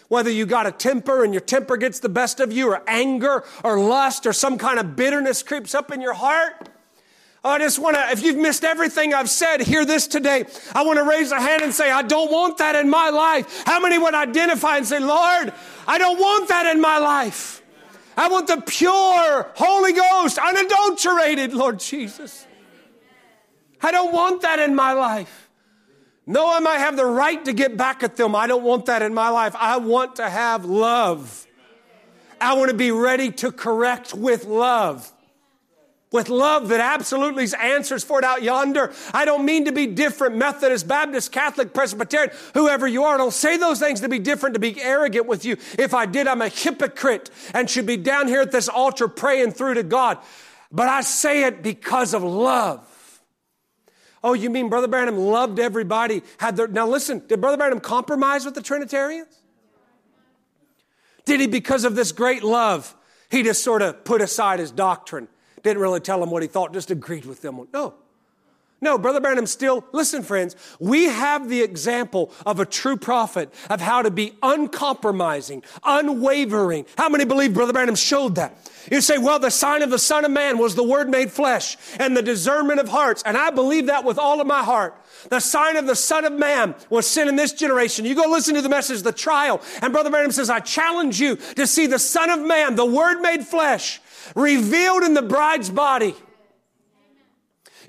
Whether 0.07 0.29
you 0.29 0.45
got 0.45 0.67
a 0.67 0.71
temper 0.71 1.23
and 1.23 1.33
your 1.33 1.41
temper 1.41 1.77
gets 1.77 1.99
the 1.99 2.09
best 2.09 2.39
of 2.39 2.51
you, 2.51 2.67
or 2.69 2.83
anger, 2.85 3.43
or 3.63 3.79
lust, 3.79 4.25
or 4.25 4.33
some 4.33 4.57
kind 4.57 4.77
of 4.77 4.95
bitterness 4.95 5.41
creeps 5.41 5.73
up 5.73 5.91
in 5.91 6.01
your 6.01 6.13
heart. 6.13 6.69
I 7.43 7.57
just 7.57 7.79
want 7.79 7.95
to, 7.95 8.11
if 8.11 8.21
you've 8.21 8.37
missed 8.37 8.63
everything 8.63 9.15
I've 9.15 9.29
said, 9.29 9.61
hear 9.61 9.83
this 9.83 10.05
today. 10.05 10.45
I 10.75 10.83
want 10.83 10.97
to 10.97 11.03
raise 11.03 11.31
a 11.31 11.41
hand 11.41 11.63
and 11.63 11.73
say, 11.73 11.89
I 11.89 12.03
don't 12.03 12.31
want 12.31 12.59
that 12.59 12.75
in 12.75 12.87
my 12.87 13.09
life. 13.09 13.63
How 13.65 13.79
many 13.79 13.97
would 13.97 14.13
identify 14.13 14.77
and 14.77 14.85
say, 14.85 14.99
Lord, 14.99 15.51
I 15.87 15.97
don't 15.97 16.19
want 16.19 16.49
that 16.49 16.67
in 16.67 16.79
my 16.79 16.99
life? 16.99 17.63
I 18.15 18.27
want 18.27 18.45
the 18.45 18.61
pure 18.61 19.49
Holy 19.55 19.93
Ghost, 19.93 20.37
unadulterated, 20.37 21.53
Lord 21.53 21.79
Jesus. 21.79 22.45
I 23.81 23.91
don't 23.91 24.13
want 24.13 24.43
that 24.43 24.59
in 24.59 24.75
my 24.75 24.93
life. 24.93 25.49
No, 26.27 26.53
I 26.53 26.59
might 26.59 26.77
have 26.77 26.95
the 26.95 27.05
right 27.05 27.43
to 27.45 27.53
get 27.53 27.75
back 27.75 28.03
at 28.03 28.17
them. 28.17 28.35
I 28.35 28.45
don't 28.45 28.63
want 28.63 28.85
that 28.85 29.01
in 29.01 29.15
my 29.15 29.29
life. 29.29 29.55
I 29.57 29.77
want 29.77 30.17
to 30.17 30.29
have 30.29 30.65
love. 30.65 31.47
I 32.39 32.53
want 32.53 32.69
to 32.69 32.77
be 32.77 32.91
ready 32.91 33.31
to 33.31 33.51
correct 33.51 34.13
with 34.13 34.45
love 34.45 35.11
with 36.11 36.27
love 36.29 36.67
that 36.67 36.81
absolutely 36.81 37.47
answers 37.57 38.03
for 38.03 38.19
it 38.19 38.25
out 38.25 38.43
yonder. 38.43 38.93
I 39.13 39.23
don't 39.25 39.45
mean 39.45 39.65
to 39.65 39.71
be 39.71 39.87
different, 39.87 40.35
Methodist, 40.35 40.87
Baptist, 40.87 41.31
Catholic, 41.31 41.73
Presbyterian, 41.73 42.31
whoever 42.53 42.85
you 42.87 43.03
are. 43.05 43.15
I 43.15 43.17
don't 43.17 43.33
say 43.33 43.57
those 43.57 43.79
things 43.79 44.01
to 44.01 44.09
be 44.09 44.19
different, 44.19 44.55
to 44.55 44.59
be 44.59 44.79
arrogant 44.81 45.25
with 45.25 45.45
you. 45.45 45.57
If 45.79 45.93
I 45.93 46.05
did, 46.05 46.27
I'm 46.27 46.41
a 46.41 46.49
hypocrite 46.49 47.29
and 47.53 47.69
should 47.69 47.85
be 47.85 47.97
down 47.97 48.27
here 48.27 48.41
at 48.41 48.51
this 48.51 48.67
altar 48.67 49.07
praying 49.07 49.53
through 49.53 49.75
to 49.75 49.83
God. 49.83 50.17
But 50.71 50.89
I 50.89 51.01
say 51.01 51.43
it 51.43 51.63
because 51.63 52.13
of 52.13 52.23
love. 52.23 52.87
Oh, 54.23 54.33
you 54.33 54.49
mean 54.49 54.69
Brother 54.69 54.87
Branham 54.87 55.17
loved 55.17 55.59
everybody? 55.59 56.21
Had 56.37 56.55
their, 56.55 56.67
now 56.67 56.87
listen, 56.87 57.23
did 57.27 57.41
Brother 57.41 57.57
Branham 57.57 57.79
compromise 57.79 58.45
with 58.45 58.53
the 58.53 58.61
Trinitarians? 58.61 59.35
Did 61.25 61.39
he, 61.39 61.47
because 61.47 61.85
of 61.85 61.95
this 61.95 62.11
great 62.11 62.43
love, 62.43 62.95
he 63.29 63.43
just 63.43 63.63
sort 63.63 63.81
of 63.81 64.03
put 64.03 64.21
aside 64.21 64.59
his 64.59 64.71
doctrine 64.71 65.27
didn't 65.63 65.81
really 65.81 65.99
tell 65.99 66.19
them 66.19 66.31
what 66.31 66.41
he 66.41 66.47
thought, 66.47 66.73
just 66.73 66.91
agreed 66.91 67.25
with 67.25 67.41
them. 67.41 67.67
No. 67.73 67.95
No, 68.83 68.97
Brother 68.97 69.21
Branham 69.21 69.45
still, 69.45 69.85
listen, 69.91 70.23
friends, 70.23 70.55
we 70.79 71.03
have 71.03 71.49
the 71.49 71.61
example 71.61 72.33
of 72.47 72.59
a 72.59 72.65
true 72.65 72.97
prophet 72.97 73.53
of 73.69 73.79
how 73.79 74.01
to 74.01 74.09
be 74.09 74.33
uncompromising, 74.41 75.61
unwavering. 75.83 76.87
How 76.97 77.07
many 77.07 77.23
believe 77.23 77.53
Brother 77.53 77.73
Branham 77.73 77.93
showed 77.93 78.35
that? 78.35 78.57
You 78.91 78.99
say, 79.01 79.19
well, 79.19 79.37
the 79.37 79.51
sign 79.51 79.83
of 79.83 79.91
the 79.91 79.99
Son 79.99 80.25
of 80.25 80.31
Man 80.31 80.57
was 80.57 80.73
the 80.73 80.83
Word 80.83 81.11
made 81.11 81.31
flesh 81.31 81.77
and 81.99 82.17
the 82.17 82.23
discernment 82.23 82.79
of 82.79 82.89
hearts. 82.89 83.21
And 83.23 83.37
I 83.37 83.51
believe 83.51 83.85
that 83.85 84.03
with 84.03 84.17
all 84.17 84.41
of 84.41 84.47
my 84.47 84.63
heart. 84.63 84.95
The 85.29 85.39
sign 85.39 85.77
of 85.77 85.85
the 85.85 85.95
Son 85.95 86.25
of 86.25 86.33
Man 86.33 86.73
was 86.89 87.05
sin 87.05 87.27
in 87.27 87.35
this 87.35 87.53
generation. 87.53 88.05
You 88.05 88.15
go 88.15 88.27
listen 88.31 88.55
to 88.55 88.63
the 88.63 88.69
message, 88.69 89.03
the 89.03 89.11
trial. 89.11 89.61
And 89.83 89.93
Brother 89.93 90.09
Branham 90.09 90.31
says, 90.31 90.49
I 90.49 90.59
challenge 90.59 91.19
you 91.19 91.35
to 91.35 91.67
see 91.67 91.85
the 91.85 91.99
Son 91.99 92.31
of 92.31 92.39
Man, 92.39 92.75
the 92.75 92.85
Word 92.85 93.21
made 93.21 93.45
flesh, 93.45 94.00
revealed 94.35 95.03
in 95.03 95.13
the 95.13 95.21
bride's 95.21 95.69
body. 95.69 96.15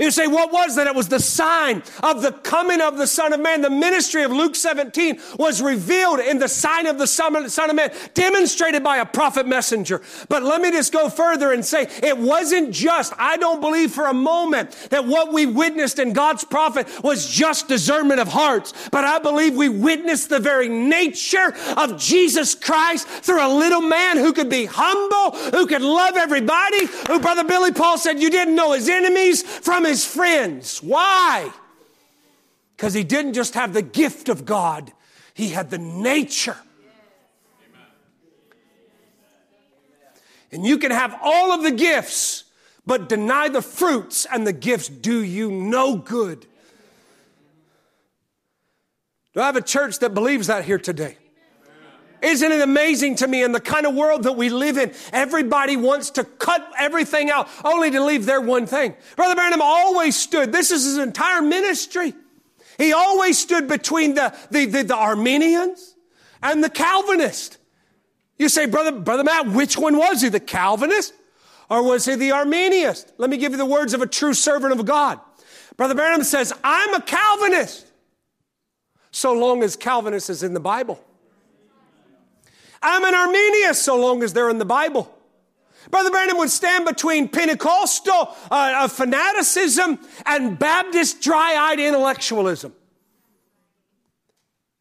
You 0.03 0.11
say, 0.11 0.27
what 0.27 0.53
was 0.53 0.77
that? 0.77 0.87
It 0.87 0.95
was 0.95 1.09
the 1.09 1.19
sign 1.19 1.83
of 2.03 2.23
the 2.23 2.33
coming 2.33 2.81
of 2.81 2.97
the 2.97 3.07
Son 3.07 3.33
of 3.33 3.41
Man. 3.41 3.61
The 3.61 3.71
ministry 3.71 4.23
of 4.23 4.31
Luke 4.33 4.57
17 4.57 5.21
was 5.39 5.61
revealed 5.61 6.21
in 6.21 6.39
the 6.39 6.49
sign 6.49 6.87
of 6.87 6.99
the 6.99 7.07
Son 7.07 7.37
of 7.37 7.77
Man, 7.77 7.93
demonstrated 8.15 8.83
by 8.83 8.99
a 8.99 9.07
prophet 9.07 9.47
messenger. 9.47 10.01
But 10.29 10.43
let 10.43 10.61
me 10.61 10.71
just 10.71 10.93
go 10.93 11.09
further 11.09 11.53
and 11.53 11.65
say, 11.65 11.89
it 12.03 12.17
wasn't 12.17 12.73
just, 12.73 13.13
I 13.19 13.37
don't 13.37 13.61
believe 13.61 13.93
for 13.93 14.07
a 14.07 14.15
moment 14.15 14.71
that 14.91 15.07
what 15.07 15.33
we 15.33 15.47
witnessed 15.47 15.99
in 15.99 16.13
God's 16.13 16.45
prophet 16.45 16.89
was 17.03 17.29
just 17.29 17.69
discernment 17.69 18.21
of 18.21 18.29
hearts. 18.29 18.73
But 18.91 19.05
I 19.05 19.19
believe 19.19 19.55
we 19.55 19.69
witnessed 19.69 20.29
the 20.29 20.41
very 20.41 20.69
nature 20.69 21.55
of 21.77 21.99
Jesus 21.99 22.55
Christ 22.55 23.07
through 23.09 23.45
a 23.45 23.53
little 23.53 23.83
man 23.83 24.17
who 24.17 24.33
could 24.33 24.49
be 24.49 24.65
humble, 24.65 25.37
who 25.51 25.67
could 25.67 25.83
love 25.83 26.17
everybody, 26.17 26.87
who 27.09 27.21
Brother 27.21 27.45
Billy 27.45 27.73
Paul 27.73 27.99
said 27.99 28.21
you 28.21 28.31
didn't 28.31 28.55
know 28.55 28.73
his 28.73 28.89
enemies 28.89 29.43
from 29.43 29.83
from 29.83 29.91
his 29.93 30.07
friends. 30.07 30.83
Why? 30.83 31.53
Because 32.75 32.95
he 32.95 33.05
didn't 33.05 33.35
just 33.35 33.53
have 33.55 33.75
the 33.75 33.83
gift 33.83 34.31
of 34.31 34.47
God, 34.47 34.91
he 35.35 35.51
had 35.51 35.71
the 35.71 35.79
nature. 35.79 36.57
And 40.51 40.67
you 40.67 40.79
can 40.79 40.91
have 40.91 41.15
all 41.23 41.53
of 41.53 41.63
the 41.63 41.71
gifts, 41.71 42.45
but 42.87 43.09
deny 43.09 43.49
the 43.49 43.63
fruits, 43.63 44.27
and 44.31 44.47
the 44.47 44.53
gifts 44.53 44.89
do 44.89 45.23
you 45.23 45.51
no 45.51 45.97
good. 45.97 46.47
Do 49.35 49.41
I 49.41 49.47
have 49.47 49.57
a 49.57 49.63
church 49.63 49.99
that 50.01 50.13
believes 50.15 50.47
that 50.49 50.65
here 50.65 50.79
today? 50.79 51.17
Isn't 52.23 52.53
it 52.53 52.61
amazing 52.61 53.17
to 53.17 53.27
me 53.27 53.43
in 53.43 53.53
the 53.53 53.61
kind 53.61 53.85
of 53.85 53.95
world 53.95 54.23
that 54.23 54.33
we 54.33 54.49
live 54.49 54.79
in? 54.79 54.95
Everybody 55.13 55.77
wants 55.77 56.11
to 56.11 56.25
cut 56.25 56.67
everything 56.79 57.31
out 57.31 57.49
only 57.65 57.91
to 57.91 58.03
leave 58.03 58.27
their 58.27 58.41
one 58.41 58.67
thing. 58.67 58.95
Brother 59.17 59.35
Branham 59.35 59.61
always 59.61 60.17
stood, 60.17 60.53
this 60.53 60.71
is 60.71 60.85
his 60.85 60.99
entire 60.99 61.43
ministry. 61.43 62.15
He 62.79 62.93
always 62.93 63.39
stood 63.39 63.69
between 63.69 64.15
the, 64.15 64.35
the, 64.51 64.67
the, 64.67 64.83
the 64.85 64.97
Arminians 64.97 65.97
and 66.43 66.63
the 66.63 66.71
Calvinists. 66.71 67.59
You 68.39 68.49
say, 68.49 68.67
Brother, 68.67 68.93
Brother 68.93 69.25
Matt, 69.25 69.49
which 69.49 69.77
one 69.77 69.97
was 69.97 70.23
he? 70.23 70.29
The 70.29 70.41
Calvinist 70.41 71.13
or 71.69 71.83
was 71.83 72.05
he 72.05 72.15
the 72.17 72.31
Arminianist? 72.31 73.13
Let 73.19 73.31
me 73.31 73.37
give 73.37 73.53
you 73.53 73.59
the 73.59 73.67
words 73.67 73.95
of 73.95 74.03
a 74.03 74.07
true 74.07 74.35
servant 74.35 74.79
of 74.79 74.85
God. 74.85 75.19
Brother 75.77 75.95
Branham 75.95 76.23
says, 76.23 76.53
I'm 76.63 76.95
a 76.95 77.01
Calvinist. 77.01 77.87
So 79.11 79.33
long 79.33 79.63
as 79.63 79.75
Calvinist 79.75 80.31
is 80.31 80.43
in 80.43 80.55
the 80.55 80.61
Bible. 80.61 81.03
I'm 82.83 83.05
an 83.05 83.15
Arminian 83.15 83.75
so 83.75 84.01
long 84.01 84.23
as 84.23 84.33
they're 84.33 84.51
in 84.51 84.59
the 84.59 84.65
Bible. 84.65 85.13
Brother 85.91 86.11
Branham 86.11 86.39
would 86.39 86.51
stand 86.51 86.85
between 86.85 87.29
Pentecostal 87.29 88.13
uh, 88.13 88.29
uh, 88.51 88.89
fanaticism 88.89 89.99
and 90.25 90.59
Baptist 90.59 91.21
dry-eyed 91.21 91.81
intellectualism. 91.81 92.73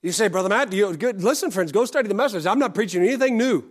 You 0.02 0.12
say, 0.12 0.28
Brother 0.30 0.50
Matt, 0.50 0.70
do 0.72 0.78
you, 0.78 0.96
good, 0.96 1.24
listen, 1.24 1.52
friends, 1.52 1.72
go 1.72 1.86
study 1.86 2.08
the 2.08 2.14
message. 2.14 2.46
I'm 2.46 2.60
not 2.60 2.74
preaching 2.74 3.04
anything 3.04 3.38
new. 3.38 3.64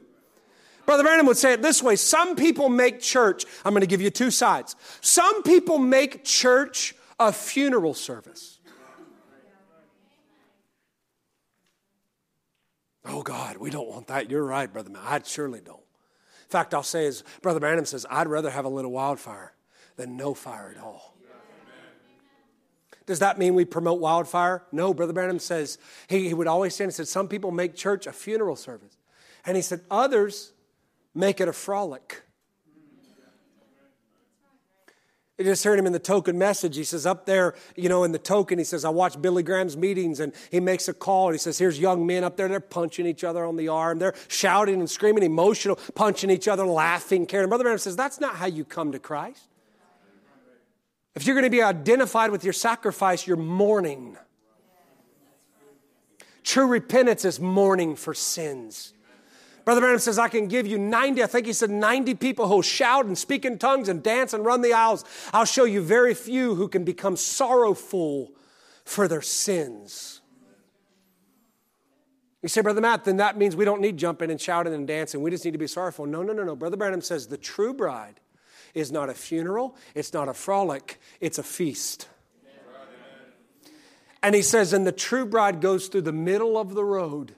Brother 0.86 1.02
Branham 1.02 1.26
would 1.26 1.36
say 1.36 1.52
it 1.52 1.62
this 1.62 1.82
way 1.82 1.96
Some 1.96 2.36
people 2.36 2.68
make 2.68 3.00
church, 3.00 3.44
I'm 3.64 3.72
going 3.72 3.82
to 3.82 3.86
give 3.86 4.00
you 4.00 4.10
two 4.10 4.30
sides. 4.30 4.76
Some 5.00 5.42
people 5.42 5.78
make 5.78 6.24
church 6.24 6.94
a 7.18 7.32
funeral 7.32 7.94
service. 7.94 8.59
Oh, 13.04 13.22
God, 13.22 13.56
we 13.56 13.70
don't 13.70 13.88
want 13.88 14.08
that. 14.08 14.30
You're 14.30 14.44
right, 14.44 14.70
Brother 14.70 14.90
Man. 14.90 15.02
I 15.04 15.20
surely 15.24 15.60
don't. 15.60 15.76
In 15.76 16.50
fact, 16.50 16.74
I'll 16.74 16.82
say, 16.82 17.06
as 17.06 17.24
Brother 17.42 17.60
Branham 17.60 17.84
says, 17.84 18.04
I'd 18.10 18.28
rather 18.28 18.50
have 18.50 18.64
a 18.64 18.68
little 18.68 18.90
wildfire 18.90 19.52
than 19.96 20.16
no 20.16 20.34
fire 20.34 20.74
at 20.76 20.82
all. 20.82 21.14
Does 23.06 23.18
that 23.20 23.38
mean 23.38 23.54
we 23.54 23.64
promote 23.64 24.00
wildfire? 24.00 24.62
No, 24.70 24.94
Brother 24.94 25.12
Branham 25.12 25.40
says, 25.40 25.78
he, 26.08 26.28
he 26.28 26.34
would 26.34 26.46
always 26.46 26.74
say, 26.76 26.84
and 26.84 26.94
said, 26.94 27.08
some 27.08 27.26
people 27.26 27.50
make 27.50 27.74
church 27.74 28.06
a 28.06 28.12
funeral 28.12 28.54
service. 28.54 28.98
And 29.44 29.56
he 29.56 29.62
said, 29.62 29.80
others 29.90 30.52
make 31.14 31.40
it 31.40 31.48
a 31.48 31.52
frolic. 31.52 32.22
I 35.40 35.42
just 35.42 35.64
heard 35.64 35.78
him 35.78 35.86
in 35.86 35.94
the 35.94 35.98
token 35.98 36.36
message. 36.36 36.76
He 36.76 36.84
says, 36.84 37.06
up 37.06 37.24
there, 37.24 37.54
you 37.74 37.88
know, 37.88 38.04
in 38.04 38.12
the 38.12 38.18
token, 38.18 38.58
he 38.58 38.64
says, 38.64 38.84
I 38.84 38.90
watch 38.90 39.20
Billy 39.22 39.42
Graham's 39.42 39.74
meetings 39.74 40.20
and 40.20 40.34
he 40.50 40.60
makes 40.60 40.86
a 40.86 40.92
call 40.92 41.28
and 41.28 41.34
he 41.34 41.38
says, 41.38 41.56
here's 41.56 41.80
young 41.80 42.06
men 42.06 42.24
up 42.24 42.36
there, 42.36 42.46
they're 42.46 42.60
punching 42.60 43.06
each 43.06 43.24
other 43.24 43.46
on 43.46 43.56
the 43.56 43.68
arm. 43.68 43.98
They're 43.98 44.12
shouting 44.28 44.80
and 44.80 44.90
screaming, 44.90 45.24
emotional, 45.24 45.76
punching 45.94 46.28
each 46.28 46.46
other, 46.46 46.66
laughing, 46.66 47.24
caring. 47.24 47.48
Brother 47.48 47.64
Branham 47.64 47.78
says, 47.78 47.96
that's 47.96 48.20
not 48.20 48.34
how 48.34 48.46
you 48.46 48.66
come 48.66 48.92
to 48.92 48.98
Christ. 48.98 49.48
If 51.14 51.26
you're 51.26 51.34
going 51.34 51.44
to 51.44 51.50
be 51.50 51.62
identified 51.62 52.30
with 52.30 52.44
your 52.44 52.52
sacrifice, 52.52 53.26
you're 53.26 53.38
mourning. 53.38 54.18
True 56.44 56.66
repentance 56.66 57.24
is 57.24 57.40
mourning 57.40 57.96
for 57.96 58.12
sins. 58.12 58.92
Brother 59.70 59.82
Branham 59.82 60.00
says, 60.00 60.18
I 60.18 60.26
can 60.26 60.48
give 60.48 60.66
you 60.66 60.78
90, 60.78 61.22
I 61.22 61.28
think 61.28 61.46
he 61.46 61.52
said 61.52 61.70
90 61.70 62.16
people 62.16 62.48
who'll 62.48 62.60
shout 62.60 63.06
and 63.06 63.16
speak 63.16 63.44
in 63.44 63.56
tongues 63.56 63.88
and 63.88 64.02
dance 64.02 64.32
and 64.32 64.44
run 64.44 64.62
the 64.62 64.72
aisles. 64.72 65.04
I'll 65.32 65.44
show 65.44 65.62
you 65.62 65.80
very 65.80 66.12
few 66.12 66.56
who 66.56 66.66
can 66.66 66.82
become 66.82 67.14
sorrowful 67.14 68.32
for 68.84 69.06
their 69.06 69.22
sins. 69.22 70.22
You 72.42 72.48
say, 72.48 72.62
Brother 72.62 72.80
Matt, 72.80 73.04
then 73.04 73.18
that 73.18 73.38
means 73.38 73.54
we 73.54 73.64
don't 73.64 73.80
need 73.80 73.96
jumping 73.96 74.28
and 74.32 74.40
shouting 74.40 74.74
and 74.74 74.88
dancing. 74.88 75.22
We 75.22 75.30
just 75.30 75.44
need 75.44 75.52
to 75.52 75.58
be 75.58 75.68
sorrowful. 75.68 76.04
No, 76.04 76.24
no, 76.24 76.32
no, 76.32 76.42
no. 76.42 76.56
Brother 76.56 76.76
Branham 76.76 77.00
says 77.00 77.28
the 77.28 77.38
true 77.38 77.72
bride 77.72 78.18
is 78.74 78.90
not 78.90 79.08
a 79.08 79.14
funeral, 79.14 79.76
it's 79.94 80.12
not 80.12 80.28
a 80.28 80.34
frolic, 80.34 80.98
it's 81.20 81.38
a 81.38 81.44
feast. 81.44 82.08
And 84.20 84.34
he 84.34 84.42
says, 84.42 84.72
and 84.72 84.84
the 84.84 84.90
true 84.90 85.26
bride 85.26 85.60
goes 85.60 85.86
through 85.86 86.02
the 86.02 86.12
middle 86.12 86.58
of 86.58 86.74
the 86.74 86.84
road. 86.84 87.36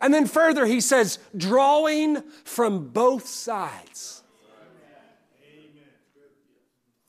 And 0.00 0.12
then 0.12 0.26
further, 0.26 0.66
he 0.66 0.80
says, 0.80 1.18
drawing 1.36 2.22
from 2.44 2.88
both 2.88 3.26
sides. 3.26 4.22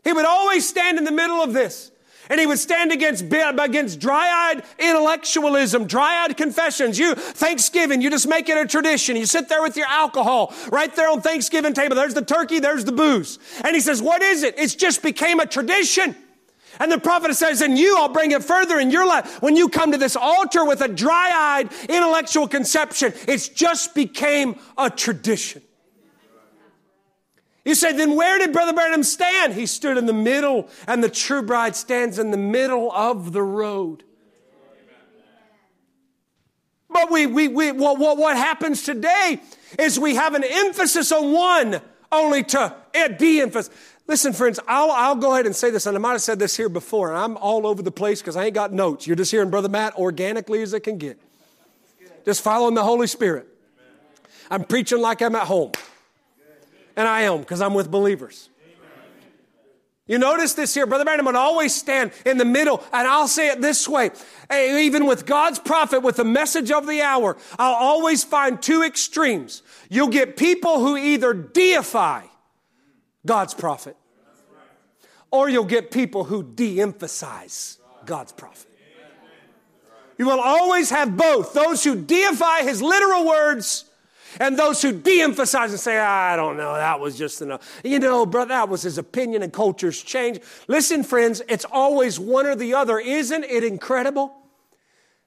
He 0.04 0.14
would 0.14 0.26
always 0.26 0.68
stand 0.68 0.98
in 0.98 1.04
the 1.04 1.12
middle 1.12 1.42
of 1.42 1.54
this. 1.54 1.92
And 2.30 2.40
he 2.40 2.46
would 2.46 2.60
stand 2.60 2.92
against, 2.92 3.26
against 3.32 4.00
dry-eyed 4.00 4.64
intellectualism, 4.80 5.88
dry-eyed 5.88 6.36
confessions. 6.36 7.00
You, 7.00 7.16
Thanksgiving, 7.16 8.02
you 8.02 8.10
just 8.10 8.28
make 8.28 8.50
it 8.50 8.58
a 8.58 8.66
tradition. 8.66 9.16
You 9.16 9.26
sit 9.26 9.48
there 9.48 9.62
with 9.62 9.78
your 9.78 9.88
alcohol 9.88 10.54
right 10.70 10.94
there 10.94 11.10
on 11.10 11.22
Thanksgiving 11.22 11.74
table. 11.74 11.96
There's 11.96 12.14
the 12.14 12.22
turkey, 12.22 12.60
there's 12.60 12.84
the 12.84 12.92
booze. 12.92 13.40
And 13.64 13.74
he 13.76 13.80
says, 13.80 14.02
what 14.02 14.22
is 14.22 14.44
it? 14.44 14.56
It's 14.58 14.76
just 14.76 15.02
became 15.02 15.40
a 15.40 15.46
tradition. 15.46 16.16
And 16.80 16.92
the 16.92 17.00
prophet 17.00 17.34
says, 17.36 17.62
and 17.62 17.78
you, 17.78 17.98
I'll 17.98 18.10
bring 18.10 18.32
it 18.32 18.44
further 18.44 18.80
in 18.80 18.92
your 18.92 19.08
life. 19.08 19.42
When 19.42 19.56
you 19.56 19.70
come 19.70 19.92
to 19.92 19.98
this 19.98 20.16
altar 20.16 20.64
with 20.66 20.82
a 20.82 20.88
dry-eyed 20.88 21.72
intellectual 21.90 22.48
conception, 22.48 23.14
it's 23.28 23.50
just 23.50 23.96
became 23.96 24.60
a 24.78 24.90
tradition. 24.90 25.62
You 27.66 27.76
say, 27.76 27.92
then 27.92 28.16
where 28.16 28.38
did 28.40 28.54
Brother 28.54 28.74
Branham 28.74 29.04
stand? 29.04 29.54
He 29.54 29.66
stood 29.66 29.98
in 29.98 30.06
the 30.06 30.14
middle, 30.14 30.70
and 30.88 31.04
the 31.04 31.10
true 31.10 31.42
bride 31.42 31.76
stands 31.76 32.18
in 32.18 32.32
the 32.32 32.38
middle 32.38 32.92
of 32.94 33.34
the 33.34 33.44
road. 33.44 34.04
But 36.90 37.12
we, 37.12 37.28
we, 37.28 37.50
we 37.50 37.74
what, 37.74 38.00
what, 38.00 38.18
what 38.18 38.38
happens 38.38 38.84
today 38.84 39.42
is 39.78 40.00
we 40.00 40.16
have 40.16 40.34
an 40.34 40.46
emphasis 40.46 41.12
on 41.12 41.34
one 41.34 41.82
only 42.12 42.44
to 42.44 42.74
de-emphasize. 42.94 43.70
Listen, 44.08 44.32
friends, 44.32 44.58
I'll, 44.68 44.90
I'll 44.90 45.16
go 45.16 45.34
ahead 45.34 45.46
and 45.46 45.56
say 45.56 45.70
this, 45.70 45.86
and 45.86 45.98
I 45.98 46.00
might 46.00 46.14
have 46.14 46.22
said 46.22 46.40
this 46.40 46.56
here 46.56 46.70
before, 46.70 47.10
and 47.10 47.18
I'm 47.18 47.36
all 47.38 47.68
over 47.68 47.82
the 47.82 47.92
place 47.92 48.22
because 48.22 48.38
I 48.38 48.46
ain't 48.46 48.56
got 48.56 48.72
notes. 48.72 49.06
You're 49.06 49.18
just 49.18 49.32
hearing 49.32 49.50
Brother 49.50 49.68
Matt 49.68 49.96
organically 49.98 50.62
as 50.62 50.74
it 50.74 50.80
can 50.80 50.98
get. 50.98 51.20
Just 52.24 52.42
following 52.42 52.74
the 52.74 52.84
Holy 52.84 53.08
Spirit. 53.08 53.48
I'm 54.50 54.64
preaching 54.64 55.02
like 55.02 55.22
I'm 55.22 55.36
at 55.36 55.48
home. 55.48 55.74
And 56.96 57.08
I 57.08 57.22
am 57.22 57.42
because 57.42 57.62
I'm 57.62 57.74
with 57.74 57.92
believers. 57.92 58.50
You 60.08 60.18
notice 60.18 60.54
this 60.54 60.74
here. 60.74 60.86
Brother 60.86 61.04
Branham 61.04 61.26
would 61.26 61.36
always 61.36 61.76
stand 61.76 62.12
in 62.26 62.38
the 62.38 62.46
middle, 62.46 62.82
and 62.94 63.06
I'll 63.06 63.28
say 63.28 63.50
it 63.50 63.60
this 63.60 63.90
way. 63.90 64.12
Even 64.50 65.06
with 65.06 65.26
God's 65.26 65.60
prophet, 65.60 66.00
with 66.00 66.16
the 66.16 66.24
message 66.24 66.72
of 66.72 66.88
the 66.88 67.02
hour, 67.02 67.36
I'll 67.60 67.76
always 67.76 68.24
find 68.24 68.62
two 68.62 68.84
extremes. 68.84 69.64
You'll 69.90 70.08
get 70.08 70.38
people 70.38 70.80
who 70.80 70.96
either 70.96 71.34
deify 71.34 72.24
God's 73.28 73.54
prophet, 73.54 73.96
or 75.30 75.50
you'll 75.50 75.66
get 75.66 75.92
people 75.92 76.24
who 76.24 76.42
de 76.42 76.82
emphasize 76.82 77.78
God's 78.06 78.32
prophet. 78.32 78.72
You 80.18 80.26
will 80.26 80.40
always 80.40 80.90
have 80.90 81.16
both 81.16 81.54
those 81.54 81.84
who 81.84 81.96
deify 81.96 82.62
his 82.62 82.82
literal 82.82 83.28
words 83.28 83.86
and 84.40 84.58
those 84.58 84.82
who 84.82 84.92
de 84.92 85.22
emphasize 85.22 85.72
and 85.72 85.80
say, 85.80 86.00
I 86.00 86.36
don't 86.36 86.58
know, 86.58 86.74
that 86.74 87.00
was 87.00 87.18
just 87.18 87.42
enough. 87.42 87.82
You 87.84 88.00
know, 88.00 88.26
brother, 88.26 88.50
that 88.50 88.70
was 88.70 88.82
his 88.82 88.98
opinion 88.98 89.44
and 89.44 89.54
cultures 89.54 90.02
change. 90.02 90.40
Listen, 90.68 91.04
friends, 91.04 91.42
it's 91.48 91.66
always 91.66 92.20
one 92.20 92.48
or 92.48 92.56
the 92.56 92.74
other. 92.74 92.98
Isn't 92.98 93.44
it 93.44 93.64
incredible? 93.64 94.34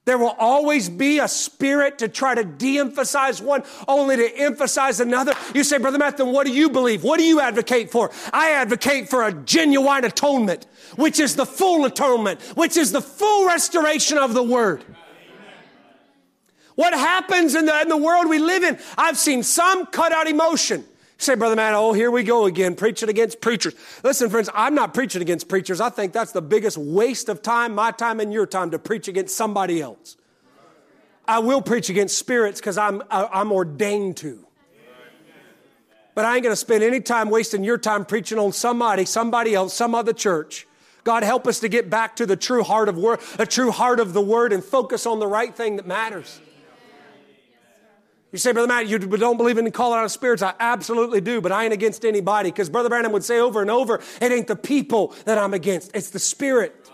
There 0.07 0.17
will 0.17 0.35
always 0.39 0.89
be 0.89 1.19
a 1.19 1.29
spirit 1.29 1.99
to 1.99 2.09
try 2.09 2.35
to 2.35 2.43
de 2.43 2.79
emphasize 2.79 3.43
one, 3.43 3.63
only 3.87 4.17
to 4.17 4.39
emphasize 4.39 4.99
another. 4.99 5.35
You 5.55 5.63
say, 5.63 5.79
Brother 5.79 5.99
Matt, 5.99 6.17
then 6.17 6.29
what 6.29 6.47
do 6.47 6.53
you 6.53 6.71
believe? 6.71 7.05
What 7.05 7.19
do 7.19 7.25
you 7.25 7.41
advocate 7.41 7.91
for? 7.91 8.11
I 8.33 8.53
advocate 8.53 9.09
for 9.09 9.25
a 9.25 9.33
genuine 9.33 10.05
atonement, 10.05 10.67
which 10.97 11.21
is 11.21 11.37
the 11.37 11.47
full 11.47 11.85
atonement, 11.85 12.41
which 12.57 12.77
is 12.77 12.93
the 12.93 13.03
full 13.03 13.47
restoration 13.47 14.17
of 14.17 14.33
the 14.33 14.43
Word. 14.43 14.85
What 16.77 16.95
happens 16.95 17.55
in 17.55 17.67
the, 17.67 17.81
in 17.83 17.89
the 17.89 17.97
world 17.97 18.27
we 18.29 18.39
live 18.39 18.63
in? 18.63 18.79
I've 18.97 19.19
seen 19.19 19.43
some 19.43 19.85
cut 19.87 20.13
out 20.13 20.27
emotion. 20.27 20.87
Say, 21.23 21.35
Brother 21.35 21.57
Matt, 21.57 21.75
oh, 21.75 21.93
here 21.93 22.11
we 22.11 22.23
go 22.23 22.47
again, 22.47 22.75
preaching 22.75 23.09
against 23.09 23.41
preachers. 23.41 23.75
Listen, 24.03 24.31
friends, 24.31 24.49
I'm 24.55 24.75
not 24.75 24.95
preaching 24.95 25.23
against 25.23 25.49
preachers. 25.49 25.81
I 25.81 25.91
think 25.91 26.13
that's 26.13 26.33
the 26.33 26.43
biggest 26.43 26.79
waste 26.79 27.29
of 27.29 27.43
time, 27.43 27.75
my 27.75 27.91
time 27.91 28.21
and 28.21 28.33
your 28.33 28.47
time, 28.47 28.71
to 28.71 28.79
preach 28.79 29.09
against 29.09 29.37
somebody 29.37 29.81
else. 29.81 30.17
I 31.27 31.39
will 31.39 31.63
preach 31.63 31.91
against 31.91 32.19
spirits 32.19 32.61
because 32.61 32.77
I'm, 32.79 33.03
I'm 33.11 33.53
ordained 33.53 34.17
to. 34.19 34.47
But 36.15 36.25
I 36.25 36.35
ain't 36.35 36.43
going 36.43 36.53
to 36.53 36.57
spend 36.57 36.83
any 36.83 37.01
time 37.01 37.31
wasting 37.31 37.63
your 37.63 37.79
time 37.79 38.05
preaching 38.05 38.39
on 38.39 38.53
somebody, 38.53 39.05
somebody 39.05 39.55
else, 39.55 39.73
some 39.73 39.95
other 39.95 40.13
church. 40.13 40.67
God 41.05 41.23
help 41.23 41.47
us 41.47 41.61
to 41.61 41.69
get 41.69 41.89
back 41.89 42.17
to 42.17 42.27
the 42.27 42.37
true 42.37 42.63
heart 42.63 42.89
of 42.89 42.99
word, 42.99 43.21
a 43.39 43.47
true 43.47 43.71
heart 43.71 44.01
of 44.01 44.13
the 44.13 44.21
word 44.21 44.53
and 44.53 44.63
focus 44.63 45.07
on 45.07 45.19
the 45.19 45.27
right 45.27 45.55
thing 45.55 45.77
that 45.77 45.87
matters. 45.87 46.41
You 48.33 48.39
say, 48.39 48.53
Brother 48.53 48.69
Matt, 48.69 48.87
you 48.87 48.99
don't 48.99 49.37
believe 49.37 49.59
in 49.59 49.71
calling 49.73 49.99
out 49.99 50.05
of 50.05 50.13
spirits. 50.13 50.43
I 50.43 50.55
absolutely 50.61 51.21
do, 51.21 51.41
but 51.41 51.51
I 51.51 51.65
ain't 51.65 51.73
against 51.73 52.05
anybody 52.05 52.51
because 52.51 52.69
Brother 52.69 52.89
Branham 52.89 53.13
would 53.13 53.25
say 53.25 53.41
over 53.41 53.61
and 53.61 53.71
over, 53.71 54.01
it 54.21 54.31
ain't 54.31 54.47
the 54.47 54.57
people 54.57 55.15
that 55.25 55.37
I'm 55.37 55.53
against, 55.53 55.91
it's 55.95 56.11
the 56.11 56.21
spirit. 56.21 56.89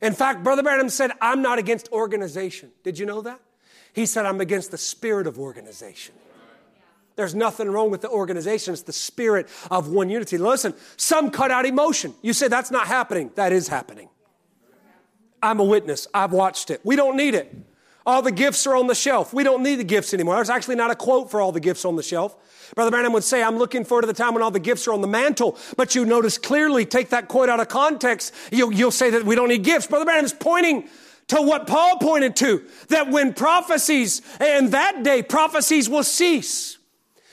In 0.00 0.14
fact, 0.14 0.44
Brother 0.44 0.62
Branham 0.62 0.88
said, 0.88 1.10
I'm 1.20 1.42
not 1.42 1.58
against 1.58 1.90
organization. 1.92 2.70
Did 2.84 2.98
you 2.98 3.04
know 3.04 3.20
that? 3.22 3.40
He 3.92 4.06
said, 4.06 4.24
I'm 4.24 4.40
against 4.40 4.70
the 4.70 4.78
spirit 4.78 5.26
of 5.26 5.38
organization. 5.38 6.14
There's 7.16 7.34
nothing 7.34 7.68
wrong 7.68 7.90
with 7.90 8.00
the 8.00 8.08
organization. 8.08 8.72
It's 8.72 8.82
the 8.82 8.92
spirit 8.92 9.48
of 9.72 9.88
one 9.88 10.08
unity. 10.08 10.38
Listen, 10.38 10.72
some 10.96 11.32
cut 11.32 11.50
out 11.50 11.66
emotion. 11.66 12.14
You 12.22 12.32
say 12.32 12.46
that's 12.46 12.70
not 12.70 12.86
happening. 12.86 13.32
That 13.34 13.52
is 13.52 13.66
happening. 13.66 14.08
I'm 15.42 15.58
a 15.58 15.64
witness. 15.64 16.06
I've 16.14 16.32
watched 16.32 16.70
it. 16.70 16.80
We 16.84 16.94
don't 16.94 17.16
need 17.16 17.34
it. 17.34 17.52
All 18.08 18.22
the 18.22 18.32
gifts 18.32 18.66
are 18.66 18.74
on 18.74 18.86
the 18.86 18.94
shelf. 18.94 19.34
We 19.34 19.44
don't 19.44 19.62
need 19.62 19.74
the 19.74 19.84
gifts 19.84 20.14
anymore. 20.14 20.36
There's 20.36 20.48
actually 20.48 20.76
not 20.76 20.90
a 20.90 20.94
quote 20.94 21.30
for 21.30 21.42
all 21.42 21.52
the 21.52 21.60
gifts 21.60 21.84
on 21.84 21.94
the 21.94 22.02
shelf. 22.02 22.34
Brother 22.74 22.90
Branham 22.90 23.12
would 23.12 23.22
say, 23.22 23.42
I'm 23.42 23.58
looking 23.58 23.84
forward 23.84 24.00
to 24.00 24.06
the 24.06 24.14
time 24.14 24.32
when 24.32 24.42
all 24.42 24.50
the 24.50 24.58
gifts 24.58 24.88
are 24.88 24.94
on 24.94 25.02
the 25.02 25.06
mantle. 25.06 25.58
But 25.76 25.94
you 25.94 26.06
notice 26.06 26.38
clearly, 26.38 26.86
take 26.86 27.10
that 27.10 27.28
quote 27.28 27.50
out 27.50 27.60
of 27.60 27.68
context, 27.68 28.32
you'll, 28.50 28.72
you'll 28.72 28.92
say 28.92 29.10
that 29.10 29.24
we 29.24 29.34
don't 29.34 29.50
need 29.50 29.62
gifts. 29.62 29.88
Brother 29.88 30.06
Branham's 30.06 30.32
pointing 30.32 30.88
to 31.26 31.42
what 31.42 31.66
Paul 31.66 31.98
pointed 31.98 32.34
to, 32.36 32.64
that 32.88 33.10
when 33.10 33.34
prophecies, 33.34 34.22
in 34.40 34.70
that 34.70 35.02
day, 35.02 35.22
prophecies 35.22 35.86
will 35.86 36.02
cease. 36.02 36.78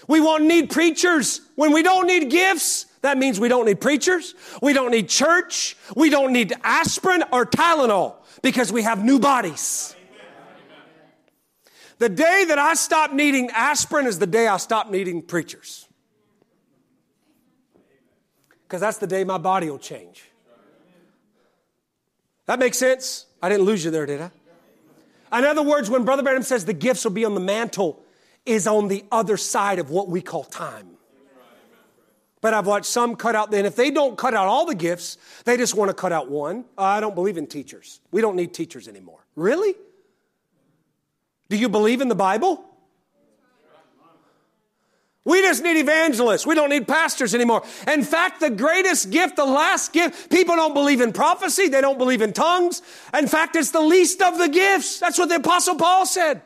We 0.09 0.19
won't 0.19 0.43
need 0.43 0.71
preachers. 0.71 1.39
When 1.55 1.71
we 1.71 1.83
don't 1.83 2.05
need 2.05 2.29
gifts, 2.29 2.85
that 3.01 3.17
means 3.17 3.39
we 3.39 3.47
don't 3.47 3.65
need 3.65 3.79
preachers. 3.79 4.35
We 4.61 4.73
don't 4.73 4.91
need 4.91 5.07
church. 5.07 5.77
We 5.95 6.09
don't 6.09 6.33
need 6.33 6.51
aspirin 6.65 7.23
or 7.31 7.45
Tylenol 7.45 8.15
because 8.41 8.73
we 8.73 8.81
have 8.81 9.05
new 9.05 9.19
bodies. 9.19 9.94
The 11.97 12.09
day 12.09 12.45
that 12.49 12.59
I 12.59 12.73
stop 12.73 13.13
needing 13.13 13.49
aspirin 13.51 14.05
is 14.05 14.19
the 14.19 14.27
day 14.27 14.47
I 14.47 14.57
stop 14.57 14.89
needing 14.89 15.21
preachers. 15.21 15.87
Because 18.63 18.81
that's 18.81 18.97
the 18.97 19.07
day 19.07 19.23
my 19.23 19.37
body 19.37 19.69
will 19.69 19.79
change. 19.79 20.23
That 22.47 22.59
makes 22.59 22.77
sense? 22.77 23.25
I 23.41 23.49
didn't 23.49 23.65
lose 23.65 23.85
you 23.85 23.91
there, 23.91 24.05
did 24.05 24.21
I? 24.21 24.31
In 25.37 25.45
other 25.45 25.61
words, 25.61 25.89
when 25.89 26.05
Brother 26.05 26.23
Branham 26.23 26.43
says 26.43 26.65
the 26.65 26.73
gifts 26.73 27.03
will 27.03 27.11
be 27.11 27.25
on 27.25 27.33
the 27.33 27.41
mantle, 27.41 28.03
is 28.45 28.67
on 28.67 28.87
the 28.87 29.03
other 29.11 29.37
side 29.37 29.79
of 29.79 29.89
what 29.89 30.07
we 30.07 30.21
call 30.21 30.43
time. 30.43 30.91
But 32.41 32.53
I've 32.53 32.67
watched 32.67 32.85
some 32.85 33.15
cut 33.15 33.35
out, 33.35 33.49
then 33.49 33.65
if 33.65 33.75
they 33.75 33.89
don't 33.89 34.17
cut 34.17 34.35
out 34.35 34.47
all 34.47 34.67
the 34.67 34.75
gifts, 34.75 35.17
they 35.45 35.57
just 35.57 35.73
want 35.75 35.89
to 35.89 35.95
cut 35.95 36.11
out 36.11 36.29
one. 36.29 36.65
I 36.77 36.99
don't 36.99 37.15
believe 37.15 37.37
in 37.37 37.47
teachers. 37.47 38.01
We 38.11 38.21
don't 38.21 38.35
need 38.35 38.53
teachers 38.53 38.87
anymore. 38.87 39.25
Really? 39.35 39.73
Do 41.49 41.57
you 41.57 41.69
believe 41.69 42.01
in 42.01 42.07
the 42.07 42.15
Bible? 42.15 42.63
We 45.25 45.41
just 45.41 45.63
need 45.63 45.77
evangelists. 45.77 46.45
We 46.45 46.53
don't 46.53 46.69
need 46.69 46.87
pastors 46.87 47.33
anymore. 47.33 47.63
In 47.87 48.03
fact, 48.03 48.39
the 48.39 48.51
greatest 48.51 49.09
gift, 49.09 49.37
the 49.37 49.45
last 49.45 49.91
gift, 49.91 50.29
people 50.29 50.55
don't 50.55 50.75
believe 50.75 51.01
in 51.01 51.11
prophecy. 51.13 51.67
They 51.67 51.81
don't 51.81 51.97
believe 51.97 52.21
in 52.21 52.31
tongues. 52.31 52.83
In 53.11 53.27
fact, 53.27 53.55
it's 53.55 53.71
the 53.71 53.81
least 53.81 54.21
of 54.21 54.37
the 54.37 54.47
gifts. 54.47 54.99
That's 54.99 55.17
what 55.17 55.29
the 55.29 55.37
apostle 55.37 55.75
Paul 55.75 56.05
said. 56.05 56.43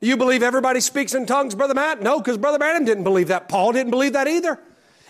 You 0.00 0.16
believe 0.16 0.42
everybody 0.42 0.80
speaks 0.80 1.12
in 1.14 1.26
tongues, 1.26 1.54
Brother 1.54 1.74
Matt? 1.74 2.00
No, 2.00 2.18
because 2.18 2.38
Brother 2.38 2.58
Branham 2.58 2.86
didn't 2.86 3.04
believe 3.04 3.28
that. 3.28 3.50
Paul 3.50 3.72
didn't 3.72 3.90
believe 3.90 4.14
that 4.14 4.28
either. 4.28 4.58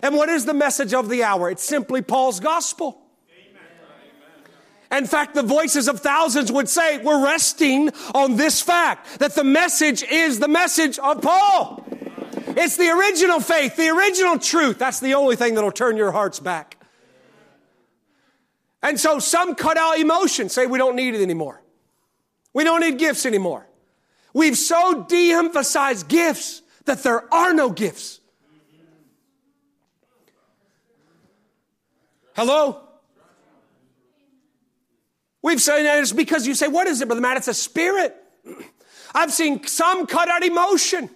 And 0.03 0.17
what 0.17 0.29
is 0.29 0.45
the 0.45 0.55
message 0.55 0.93
of 0.93 1.09
the 1.09 1.23
hour? 1.23 1.51
It's 1.51 1.65
simply 1.65 2.03
Paul's 2.03 2.41
gospel. 2.41 3.01
In 4.97 5.07
fact, 5.07 5.35
the 5.35 5.43
voices 5.43 5.89
of 5.89 6.01
thousands 6.01 6.53
would 6.53 6.69
say, 6.69 6.99
we're 6.99 7.25
resting 7.25 7.91
on 8.15 8.37
this 8.37 8.63
fact 8.63 9.19
that 9.19 9.35
the 9.35 9.43
message 9.43 10.03
is 10.05 10.39
the 10.39 10.49
message 10.49 10.99
of 10.99 11.21
Paul. 11.21 11.85
It's 12.57 12.77
the 12.77 12.91
original 12.91 13.41
faith, 13.41 13.77
the 13.77 13.89
original 13.89 14.39
truth. 14.39 14.79
That's 14.79 15.01
the 15.01 15.15
only 15.15 15.35
thing 15.35 15.55
that'll 15.55 15.73
turn 15.73 15.97
your 15.97 16.13
hearts 16.13 16.39
back. 16.39 16.77
And 18.83 19.01
so 19.01 19.19
some 19.19 19.55
cut 19.55 19.77
out 19.77 19.99
emotion, 19.99 20.49
say 20.49 20.67
we 20.67 20.79
don't 20.79 20.95
need 20.95 21.15
it 21.15 21.23
anymore. 21.23 21.61
We 22.53 22.63
don't 22.63 22.81
need 22.81 22.99
gifts 22.99 23.27
anymore. 23.27 23.67
We've 24.33 24.57
so 24.57 25.05
de 25.09 25.33
emphasized 25.33 26.07
gifts 26.07 26.63
that 26.85 27.03
there 27.03 27.33
are 27.35 27.53
no 27.53 27.71
gifts. 27.71 28.21
Hello? 32.37 32.81
We've 35.45 35.61
said 35.61 35.85
it's 36.01 36.11
because 36.11 36.47
you 36.47 36.55
say, 36.55 36.69
what 36.69 36.87
is 36.87 37.03
it, 37.03 37.07
Brother 37.07 37.21
Matt? 37.21 37.37
It's 37.37 37.49
a 37.49 37.55
spirit. 37.55 38.17
I've 39.15 39.31
seen 39.31 39.67
some 39.67 40.07
cut 40.07 40.31
out 40.31 40.43
emotion. 40.43 41.11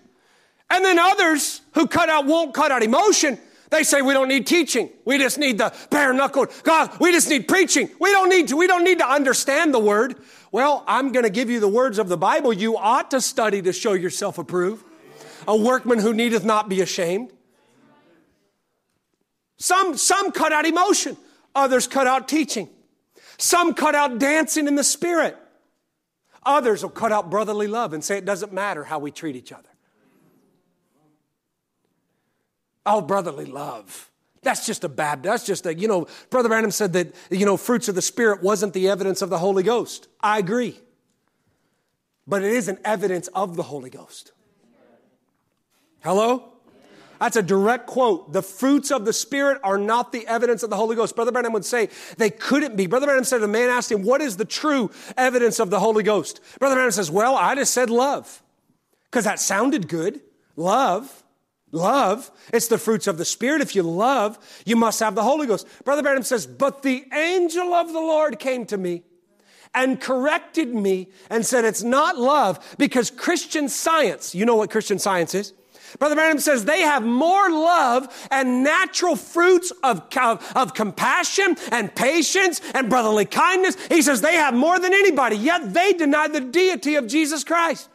And 0.69 0.85
then 0.85 0.99
others 0.99 1.63
who 1.73 1.87
cut 1.87 2.11
out 2.11 2.27
won't 2.27 2.53
cut 2.53 2.71
out 2.71 2.83
emotion. 2.83 3.39
They 3.71 3.85
say 3.85 4.03
we 4.03 4.13
don't 4.13 4.29
need 4.29 4.47
teaching. 4.47 4.91
We 5.07 5.17
just 5.17 5.39
need 5.39 5.57
the 5.57 5.75
bare 5.89 6.13
knuckled. 6.13 6.51
God, 6.63 6.91
we 7.01 7.11
just 7.11 7.31
need 7.31 7.49
preaching. 7.49 7.89
We 7.99 8.11
don't 8.13 8.29
need 8.29 8.49
to, 8.49 8.57
we 8.59 8.67
don't 8.67 8.85
need 8.85 8.99
to 8.99 9.09
understand 9.09 9.73
the 9.73 9.79
word. 9.79 10.17
Well, 10.53 10.85
I'm 10.87 11.11
going 11.11 11.25
to 11.25 11.31
give 11.31 11.49
you 11.49 11.59
the 11.59 11.67
words 11.67 11.99
of 11.99 12.11
the 12.11 12.19
Bible. 12.19 12.53
You 12.53 12.77
ought 12.77 13.11
to 13.13 13.23
study 13.23 13.63
to 13.63 13.73
show 13.73 13.95
yourself 13.95 14.37
approved. 14.37 14.85
A 15.47 15.57
workman 15.57 16.01
who 16.01 16.13
needeth 16.13 16.45
not 16.45 16.69
be 16.69 16.83
ashamed. 16.83 17.33
Some, 19.57 19.97
some 19.97 20.33
cut 20.33 20.53
out 20.53 20.67
emotion, 20.67 21.17
others 21.55 21.87
cut 21.87 22.07
out 22.07 22.29
teaching. 22.29 22.69
Some 23.39 23.75
cut 23.75 23.95
out 23.95 24.19
dancing 24.19 24.67
in 24.67 24.75
the 24.75 24.85
spirit. 24.85 25.37
Others 26.45 26.83
will 26.83 26.91
cut 26.91 27.13
out 27.13 27.31
brotherly 27.31 27.67
love 27.67 27.93
and 27.93 28.03
say 28.03 28.19
it 28.19 28.25
doesn't 28.25 28.53
matter 28.53 28.85
how 28.85 28.99
we 28.99 29.11
treat 29.11 29.37
each 29.37 29.53
other. 29.53 29.69
Oh, 32.85 33.01
brotherly 33.01 33.45
love. 33.45 34.11
That's 34.43 34.65
just 34.65 34.83
a 34.83 34.89
bad, 34.89 35.23
that's 35.23 35.45
just 35.45 35.67
a, 35.67 35.75
you 35.75 35.89
know, 35.89 36.07
Brother 36.31 36.49
Branham 36.49 36.71
said 36.71 36.93
that, 36.95 37.15
you 37.31 37.45
know, 37.45 37.57
fruits 37.57 37.89
of 37.89 37.95
the 37.95 38.03
Spirit 38.03 38.43
wasn't 38.43 38.73
the 38.73 38.89
evidence 38.89 39.21
of 39.21 39.31
the 39.31 39.39
Holy 39.39 39.63
Ghost. 39.63 40.09
I 40.21 40.39
agree. 40.39 40.81
But 42.27 42.43
it 42.43 42.53
is 42.53 42.69
an 42.69 42.79
evidence 42.85 43.29
of 43.29 43.57
the 43.57 43.65
Holy 43.65 43.91
Ghost. 43.91 44.33
Hello? 46.01 46.53
That's 47.21 47.37
a 47.37 47.43
direct 47.43 47.87
quote. 47.87 48.33
The 48.33 48.43
fruits 48.43 48.91
of 48.91 49.05
the 49.05 49.13
Spirit 49.13 49.61
are 49.63 49.79
not 49.79 50.13
the 50.13 50.27
evidence 50.27 50.63
of 50.63 50.71
the 50.71 50.77
Holy 50.77 50.97
Ghost. 50.97 51.17
Brother 51.17 51.33
Branham 51.33 51.53
would 51.53 51.65
say 51.65 51.89
they 52.17 52.31
couldn't 52.31 52.77
be. 52.77 52.87
Brother 52.87 53.07
Branham 53.07 53.25
said, 53.25 53.43
a 53.43 53.49
man 53.49 53.71
asked 53.71 53.91
him, 53.91 54.03
What 54.03 54.21
is 54.21 54.37
the 54.37 54.45
true 54.45 54.91
evidence 55.17 55.59
of 55.59 55.71
the 55.71 55.81
Holy 55.81 56.03
Ghost? 56.03 56.41
Brother 56.59 56.75
Branham 56.75 56.93
says, 56.93 57.11
Well, 57.11 57.37
I 57.37 57.55
just 57.55 57.75
said 57.75 57.91
love. 57.91 58.43
Because 59.11 59.25
that 59.25 59.41
sounded 59.41 59.89
good. 59.89 60.21
Love. 60.57 61.25
Love. 61.73 62.31
It's 62.53 62.69
the 62.69 62.79
fruits 62.79 63.07
of 63.07 63.19
the 63.19 63.25
Spirit. 63.25 63.61
If 63.61 63.75
you 63.75 63.83
love, 63.83 64.39
you 64.65 64.77
must 64.77 65.01
have 65.01 65.15
the 65.15 65.23
Holy 65.23 65.47
Ghost. 65.47 65.67
Brother 65.85 66.03
Branham 66.03 66.23
says, 66.23 66.47
But 66.47 66.83
the 66.83 67.05
angel 67.13 67.75
of 67.75 67.93
the 67.93 68.01
Lord 68.01 68.39
came 68.39 68.67
to 68.67 68.77
me 68.77 69.03
and 69.75 70.01
corrected 70.01 70.75
me 70.75 71.09
and 71.31 71.45
said, 71.45 71.65
It's 71.65 71.83
not 71.83 72.17
love 72.17 72.77
because 72.79 73.11
Christian 73.11 73.69
science, 73.69 74.35
you 74.35 74.45
know 74.45 74.57
what 74.57 74.71
Christian 74.71 74.99
science 74.99 75.35
is? 75.35 75.53
Brother 75.99 76.15
Branham 76.15 76.39
says 76.39 76.65
they 76.65 76.81
have 76.83 77.05
more 77.05 77.51
love 77.51 78.29
and 78.31 78.63
natural 78.63 79.17
fruits 79.17 79.73
of, 79.83 80.03
of, 80.17 80.53
of, 80.55 80.75
compassion 80.75 81.57
and 81.73 81.95
patience 81.95 82.61
and 82.75 82.89
brotherly 82.89 83.25
kindness. 83.25 83.77
He 83.87 84.03
says 84.03 84.21
they 84.21 84.35
have 84.35 84.55
more 84.55 84.79
than 84.79 84.93
anybody, 84.93 85.37
yet 85.37 85.73
they 85.73 85.93
deny 85.93 86.29
the 86.29 86.41
deity 86.41 86.97
of 86.97 87.07
Jesus 87.07 87.45
Christ. 87.45 87.89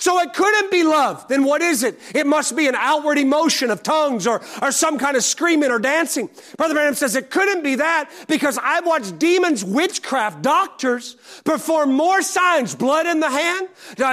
So 0.00 0.18
it 0.20 0.32
couldn't 0.32 0.70
be 0.70 0.82
love. 0.82 1.28
Then 1.28 1.44
what 1.44 1.60
is 1.60 1.82
it? 1.82 2.00
It 2.14 2.26
must 2.26 2.56
be 2.56 2.66
an 2.68 2.74
outward 2.74 3.18
emotion 3.18 3.70
of 3.70 3.82
tongues 3.82 4.26
or, 4.26 4.40
or 4.62 4.72
some 4.72 4.98
kind 4.98 5.14
of 5.14 5.22
screaming 5.22 5.70
or 5.70 5.78
dancing. 5.78 6.30
Brother 6.56 6.72
Branham 6.72 6.94
says 6.94 7.14
it 7.16 7.30
couldn't 7.30 7.62
be 7.62 7.74
that 7.74 8.10
because 8.26 8.58
I've 8.62 8.86
watched 8.86 9.18
demons, 9.18 9.62
witchcraft, 9.62 10.40
doctors 10.40 11.16
perform 11.44 11.92
more 11.92 12.22
signs, 12.22 12.74
blood 12.74 13.06
in 13.06 13.20
the 13.20 13.28
hand, 13.28 13.68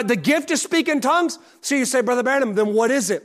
the 0.09 0.18
gift 0.18 0.49
to 0.49 0.57
speak 0.57 0.89
in 0.89 0.99
tongues. 0.99 1.39
So 1.61 1.76
you 1.76 1.85
say, 1.85 2.01
Brother 2.01 2.22
Branham, 2.22 2.53
then 2.53 2.73
what 2.73 2.91
is 2.91 3.09
it? 3.09 3.23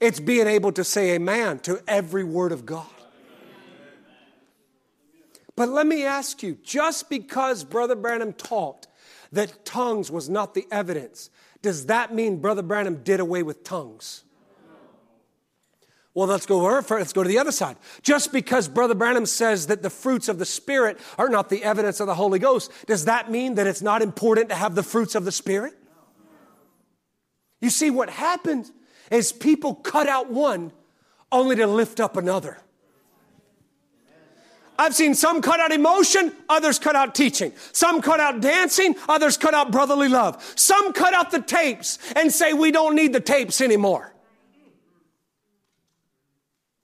It's 0.00 0.20
being 0.20 0.46
able 0.46 0.70
to 0.70 0.84
say 0.84 1.14
amen 1.16 1.58
to 1.60 1.82
every 1.88 2.22
word 2.22 2.52
of 2.52 2.64
God. 2.64 2.86
But 5.56 5.68
let 5.68 5.86
me 5.86 6.04
ask 6.04 6.44
you, 6.44 6.58
just 6.62 7.10
because 7.10 7.64
Brother 7.64 7.96
Branham 7.96 8.34
taught 8.34 8.86
that 9.32 9.64
tongues 9.64 10.12
was 10.12 10.28
not 10.28 10.54
the 10.54 10.66
evidence, 10.70 11.30
does 11.64 11.86
that 11.86 12.14
mean 12.14 12.42
Brother 12.42 12.62
Branham 12.62 13.02
did 13.02 13.20
away 13.20 13.42
with 13.42 13.64
tongues? 13.64 14.22
Well, 16.12 16.28
let's 16.28 16.44
go 16.44 16.60
over, 16.60 16.98
let's 16.98 17.14
go 17.14 17.22
to 17.22 17.28
the 17.28 17.38
other 17.38 17.50
side. 17.50 17.76
Just 18.02 18.32
because 18.32 18.68
Brother 18.68 18.94
Branham 18.94 19.24
says 19.24 19.66
that 19.68 19.82
the 19.82 19.88
fruits 19.88 20.28
of 20.28 20.38
the 20.38 20.44
Spirit 20.44 21.00
are 21.18 21.30
not 21.30 21.48
the 21.48 21.64
evidence 21.64 22.00
of 22.00 22.06
the 22.06 22.14
Holy 22.14 22.38
Ghost, 22.38 22.70
does 22.86 23.06
that 23.06 23.30
mean 23.30 23.54
that 23.54 23.66
it's 23.66 23.80
not 23.80 24.02
important 24.02 24.50
to 24.50 24.54
have 24.54 24.74
the 24.74 24.82
fruits 24.82 25.14
of 25.14 25.24
the 25.24 25.32
Spirit? 25.32 25.72
You 27.62 27.70
see, 27.70 27.90
what 27.90 28.10
happens 28.10 28.70
is 29.10 29.32
people 29.32 29.74
cut 29.74 30.06
out 30.06 30.30
one 30.30 30.70
only 31.32 31.56
to 31.56 31.66
lift 31.66 31.98
up 31.98 32.18
another. 32.18 32.58
I've 34.78 34.94
seen 34.94 35.14
some 35.14 35.40
cut 35.40 35.60
out 35.60 35.72
emotion, 35.72 36.32
others 36.48 36.78
cut 36.78 36.96
out 36.96 37.14
teaching. 37.14 37.52
Some 37.72 38.02
cut 38.02 38.18
out 38.20 38.40
dancing, 38.40 38.96
others 39.08 39.36
cut 39.36 39.54
out 39.54 39.70
brotherly 39.70 40.08
love. 40.08 40.42
Some 40.56 40.92
cut 40.92 41.14
out 41.14 41.30
the 41.30 41.40
tapes 41.40 41.98
and 42.16 42.32
say 42.32 42.52
we 42.52 42.72
don't 42.72 42.94
need 42.94 43.12
the 43.12 43.20
tapes 43.20 43.60
anymore. 43.60 44.12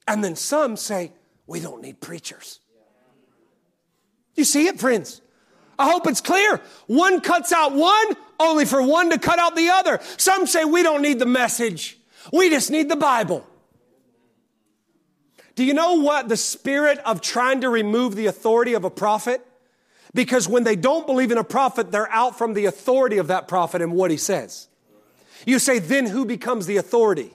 And 0.06 0.22
then 0.22 0.36
some 0.36 0.76
say 0.76 1.12
we 1.46 1.60
don't 1.60 1.82
need 1.82 2.00
preachers. 2.00 2.60
You 4.34 4.44
see 4.44 4.66
it, 4.68 4.78
friends? 4.78 5.20
I 5.78 5.90
hope 5.90 6.06
it's 6.06 6.20
clear. 6.20 6.60
One 6.86 7.20
cuts 7.20 7.52
out 7.52 7.72
one 7.72 8.16
only 8.38 8.66
for 8.66 8.82
one 8.82 9.10
to 9.10 9.18
cut 9.18 9.38
out 9.38 9.56
the 9.56 9.70
other. 9.70 10.00
Some 10.16 10.46
say 10.46 10.64
we 10.64 10.82
don't 10.82 11.02
need 11.02 11.18
the 11.18 11.26
message. 11.26 11.98
We 12.32 12.50
just 12.50 12.70
need 12.70 12.88
the 12.88 12.96
Bible. 12.96 13.46
Do 15.60 15.66
you 15.66 15.74
know 15.74 15.96
what 15.96 16.30
the 16.30 16.38
spirit 16.38 17.00
of 17.00 17.20
trying 17.20 17.60
to 17.60 17.68
remove 17.68 18.16
the 18.16 18.28
authority 18.28 18.72
of 18.72 18.84
a 18.84 18.90
prophet? 18.90 19.46
Because 20.14 20.48
when 20.48 20.64
they 20.64 20.74
don't 20.74 21.06
believe 21.06 21.30
in 21.30 21.36
a 21.36 21.44
prophet, 21.44 21.92
they're 21.92 22.10
out 22.10 22.38
from 22.38 22.54
the 22.54 22.64
authority 22.64 23.18
of 23.18 23.26
that 23.26 23.46
prophet 23.46 23.82
and 23.82 23.92
what 23.92 24.10
he 24.10 24.16
says. 24.16 24.68
You 25.44 25.58
say, 25.58 25.78
then 25.78 26.06
who 26.06 26.24
becomes 26.24 26.64
the 26.64 26.78
authority? 26.78 27.34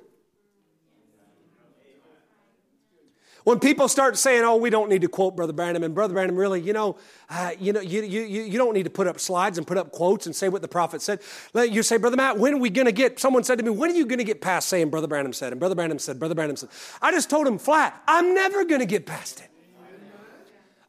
When 3.46 3.60
people 3.60 3.88
start 3.88 4.18
saying, 4.18 4.44
"Oh, 4.44 4.58
we 4.58 4.72
don't 4.72 4.90
need 4.90 5.04
to 5.04 5.08
quote 5.08 5.36
Brother 5.36 5.54
Branham," 5.54 5.84
and 5.84 5.94
Brother 5.94 6.16
Branham, 6.16 6.36
really, 6.36 6.60
you 6.60 6.74
know, 6.74 6.98
uh, 7.30 7.52
you 7.60 7.74
know, 7.74 7.80
you, 7.80 8.02
you, 8.02 8.24
you 8.24 8.58
don't 8.58 8.74
need 8.74 8.84
to 8.84 8.90
put 8.90 9.06
up 9.06 9.20
slides 9.20 9.60
and 9.60 9.68
put 9.68 9.78
up 9.78 9.92
quotes 9.92 10.26
and 10.26 10.36
say 10.36 10.50
what 10.50 10.64
the 10.64 10.68
prophet 10.68 11.00
said. 11.00 11.22
You 11.54 11.84
say, 11.84 11.98
Brother 11.98 12.18
Matt, 12.18 12.40
when 12.40 12.56
are 12.56 12.58
we 12.58 12.72
going 12.72 12.88
to 12.88 12.92
get? 12.92 13.20
Someone 13.20 13.44
said 13.44 13.60
to 13.60 13.64
me, 13.64 13.70
"When 13.70 13.92
are 13.92 13.94
you 13.94 14.08
going 14.08 14.18
to 14.18 14.26
get 14.26 14.42
past 14.42 14.68
saying 14.68 14.90
Brother 14.90 15.08
Branham 15.08 15.32
said?" 15.32 15.54
And 15.54 15.60
Brother 15.60 15.76
Branham 15.76 16.00
said, 16.00 16.18
"Brother 16.18 16.34
Branham 16.34 16.56
said." 16.56 16.70
I 17.04 17.12
just 17.12 17.30
told 17.30 17.46
him 17.46 17.60
flat, 17.60 18.02
I'm 18.08 18.34
never 18.34 18.66
going 18.66 18.82
to 18.82 18.88
get 18.88 19.06
past 19.06 19.40
it. 19.40 19.50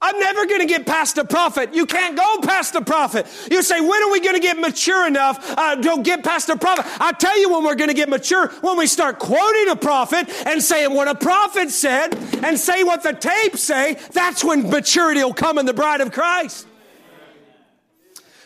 I'm 0.00 0.18
never 0.20 0.44
going 0.46 0.60
to 0.60 0.66
get 0.66 0.86
past 0.86 1.16
a 1.16 1.24
prophet. 1.24 1.74
You 1.74 1.86
can't 1.86 2.16
go 2.16 2.38
past 2.42 2.74
a 2.74 2.82
prophet. 2.82 3.26
You 3.50 3.62
say, 3.62 3.80
when 3.80 4.02
are 4.02 4.12
we 4.12 4.20
going 4.20 4.34
to 4.34 4.40
get 4.40 4.58
mature 4.58 5.06
enough 5.06 5.54
uh, 5.56 5.76
to 5.76 6.02
get 6.02 6.22
past 6.22 6.48
a 6.50 6.56
prophet? 6.56 6.84
I 7.00 7.12
tell 7.12 7.38
you 7.40 7.50
when 7.50 7.64
we're 7.64 7.76
going 7.76 7.88
to 7.88 7.94
get 7.94 8.08
mature, 8.08 8.48
when 8.60 8.76
we 8.76 8.86
start 8.86 9.18
quoting 9.18 9.70
a 9.70 9.76
prophet 9.76 10.28
and 10.46 10.62
saying 10.62 10.94
what 10.94 11.08
a 11.08 11.14
prophet 11.14 11.70
said 11.70 12.14
and 12.44 12.58
say 12.58 12.84
what 12.84 13.02
the 13.02 13.14
tapes 13.14 13.62
say, 13.62 13.94
that's 14.12 14.44
when 14.44 14.68
maturity 14.68 15.24
will 15.24 15.32
come 15.34 15.56
in 15.56 15.64
the 15.64 15.74
bride 15.74 16.02
of 16.02 16.12
Christ. 16.12 16.66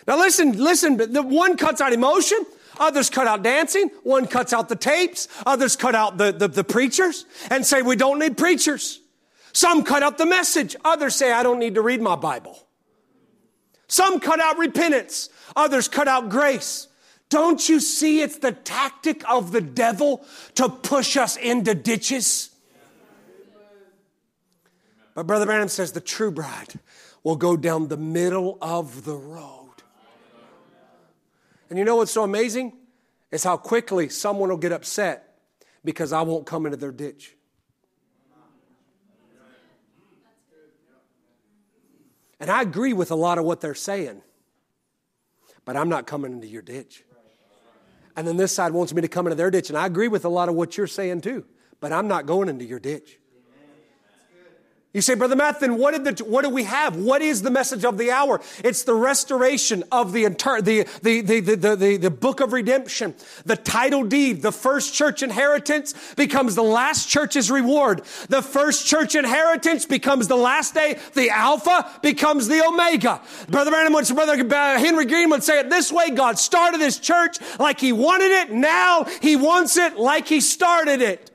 Now 0.06 0.18
listen, 0.18 0.52
listen, 0.52 0.96
the 0.96 1.22
one 1.22 1.56
cuts 1.56 1.80
out 1.80 1.92
emotion, 1.92 2.38
others 2.78 3.10
cut 3.10 3.26
out 3.26 3.42
dancing, 3.42 3.90
one 4.04 4.26
cuts 4.26 4.52
out 4.52 4.68
the 4.68 4.76
tapes, 4.76 5.26
others 5.44 5.74
cut 5.76 5.94
out 5.94 6.16
the, 6.16 6.32
the, 6.32 6.48
the 6.48 6.64
preachers 6.64 7.26
and 7.50 7.66
say 7.66 7.82
we 7.82 7.96
don't 7.96 8.20
need 8.20 8.38
preachers. 8.38 9.00
Some 9.52 9.82
cut 9.82 10.02
out 10.02 10.18
the 10.18 10.26
message, 10.26 10.76
others 10.84 11.16
say 11.16 11.32
I 11.32 11.42
don't 11.42 11.58
need 11.58 11.74
to 11.74 11.82
read 11.82 12.00
my 12.00 12.16
Bible. 12.16 12.58
Some 13.88 14.20
cut 14.20 14.40
out 14.40 14.58
repentance, 14.58 15.28
others 15.56 15.88
cut 15.88 16.06
out 16.06 16.28
grace. 16.28 16.86
Don't 17.28 17.68
you 17.68 17.80
see 17.80 18.22
it's 18.22 18.38
the 18.38 18.52
tactic 18.52 19.28
of 19.28 19.52
the 19.52 19.60
devil 19.60 20.24
to 20.56 20.68
push 20.68 21.16
us 21.16 21.36
into 21.36 21.74
ditches? 21.74 22.50
But 25.14 25.26
Brother 25.26 25.46
Branham 25.46 25.68
says 25.68 25.92
the 25.92 26.00
true 26.00 26.30
bride 26.30 26.78
will 27.22 27.36
go 27.36 27.56
down 27.56 27.88
the 27.88 27.96
middle 27.96 28.58
of 28.60 29.04
the 29.04 29.16
road. 29.16 29.68
And 31.68 31.78
you 31.78 31.84
know 31.84 31.96
what's 31.96 32.12
so 32.12 32.24
amazing? 32.24 32.72
Is 33.30 33.44
how 33.44 33.56
quickly 33.56 34.08
someone 34.08 34.48
will 34.48 34.56
get 34.56 34.72
upset 34.72 35.38
because 35.84 36.12
I 36.12 36.22
won't 36.22 36.46
come 36.46 36.66
into 36.66 36.76
their 36.76 36.90
ditch. 36.90 37.36
And 42.40 42.50
I 42.50 42.62
agree 42.62 42.94
with 42.94 43.10
a 43.10 43.14
lot 43.14 43.38
of 43.38 43.44
what 43.44 43.60
they're 43.60 43.74
saying, 43.74 44.22
but 45.64 45.76
I'm 45.76 45.90
not 45.90 46.06
coming 46.06 46.32
into 46.32 46.46
your 46.46 46.62
ditch. 46.62 47.04
And 48.16 48.26
then 48.26 48.36
this 48.36 48.52
side 48.52 48.72
wants 48.72 48.92
me 48.92 49.02
to 49.02 49.08
come 49.08 49.26
into 49.26 49.36
their 49.36 49.50
ditch, 49.50 49.68
and 49.68 49.78
I 49.78 49.86
agree 49.86 50.08
with 50.08 50.24
a 50.24 50.28
lot 50.28 50.48
of 50.48 50.54
what 50.54 50.76
you're 50.76 50.86
saying 50.86 51.20
too, 51.20 51.44
but 51.78 51.92
I'm 51.92 52.08
not 52.08 52.26
going 52.26 52.48
into 52.48 52.64
your 52.64 52.80
ditch. 52.80 53.18
You 54.92 55.00
say, 55.00 55.14
Brother 55.14 55.36
Matt, 55.36 55.60
then 55.60 55.78
what, 55.78 55.92
did 55.92 56.16
the, 56.16 56.24
what 56.24 56.42
do 56.42 56.50
we 56.50 56.64
have? 56.64 56.96
What 56.96 57.22
is 57.22 57.42
the 57.42 57.50
message 57.50 57.84
of 57.84 57.96
the 57.96 58.10
hour? 58.10 58.40
It's 58.64 58.82
the 58.82 58.94
restoration 58.94 59.84
of 59.92 60.12
the 60.12 60.24
entire, 60.24 60.60
the, 60.60 60.82
the, 61.02 61.20
the, 61.20 61.40
the, 61.40 61.76
the, 61.76 61.96
the 61.96 62.10
book 62.10 62.40
of 62.40 62.52
redemption. 62.52 63.14
The 63.44 63.54
title 63.54 64.02
deed, 64.02 64.42
the 64.42 64.50
first 64.50 64.92
church 64.92 65.22
inheritance 65.22 65.94
becomes 66.16 66.56
the 66.56 66.64
last 66.64 67.08
church's 67.08 67.52
reward. 67.52 68.02
The 68.28 68.42
first 68.42 68.84
church 68.88 69.14
inheritance 69.14 69.86
becomes 69.86 70.26
the 70.26 70.36
last 70.36 70.74
day. 70.74 70.98
The 71.14 71.30
Alpha 71.30 71.88
becomes 72.02 72.48
the 72.48 72.66
Omega. 72.66 73.20
Brother 73.48 73.70
Branham 73.70 73.92
would, 73.92 74.08
Brother 74.08 74.36
Henry 74.78 75.06
Green 75.06 75.30
would 75.30 75.44
say 75.44 75.60
it 75.60 75.70
this 75.70 75.92
way. 75.92 76.10
God 76.10 76.36
started 76.36 76.80
his 76.80 76.98
church 76.98 77.38
like 77.60 77.78
he 77.78 77.92
wanted 77.92 78.32
it. 78.32 78.50
Now 78.50 79.04
he 79.22 79.36
wants 79.36 79.76
it 79.76 79.96
like 79.96 80.26
he 80.26 80.40
started 80.40 81.00
it. 81.00 81.29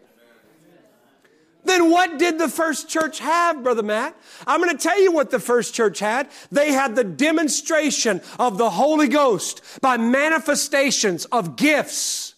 Then 1.66 1.90
what 1.90 2.20
did 2.20 2.38
the 2.38 2.48
first 2.48 2.88
church 2.88 3.20
have, 3.20 3.64
Brother 3.64 3.84
Matt? 3.84 4.16
I'm 4.46 4.62
going 4.62 4.76
to 4.76 4.82
tell 4.82 5.02
you 5.02 5.12
what 5.12 5.32
the 5.32 5.40
first 5.40 5.74
church 5.74 6.00
had. 6.00 6.30
They 6.52 6.72
had 6.72 6.96
the 6.96 7.04
demonstration 7.04 8.22
of 8.40 8.58
the 8.58 8.70
Holy 8.70 9.08
Ghost 9.08 9.62
by 9.82 9.98
manifestations 9.98 11.26
of 11.26 11.56
gifts 11.56 12.36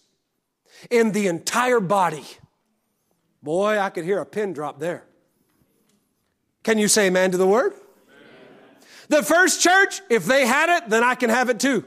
in 0.90 1.12
the 1.12 1.26
entire 1.26 1.80
body. 1.80 2.24
Boy, 3.42 3.78
I 3.78 3.90
could 3.90 4.04
hear 4.04 4.18
a 4.18 4.26
pin 4.26 4.52
drop 4.52 4.80
there. 4.80 5.04
Can 6.62 6.78
you 6.78 6.88
say 6.88 7.06
amen 7.06 7.30
to 7.32 7.38
the 7.38 7.46
word? 7.46 7.74
The 9.08 9.22
first 9.22 9.62
church, 9.62 10.00
if 10.10 10.26
they 10.26 10.46
had 10.46 10.68
it, 10.82 10.90
then 10.90 11.02
I 11.02 11.14
can 11.14 11.30
have 11.30 11.48
it 11.48 11.60
too. 11.60 11.84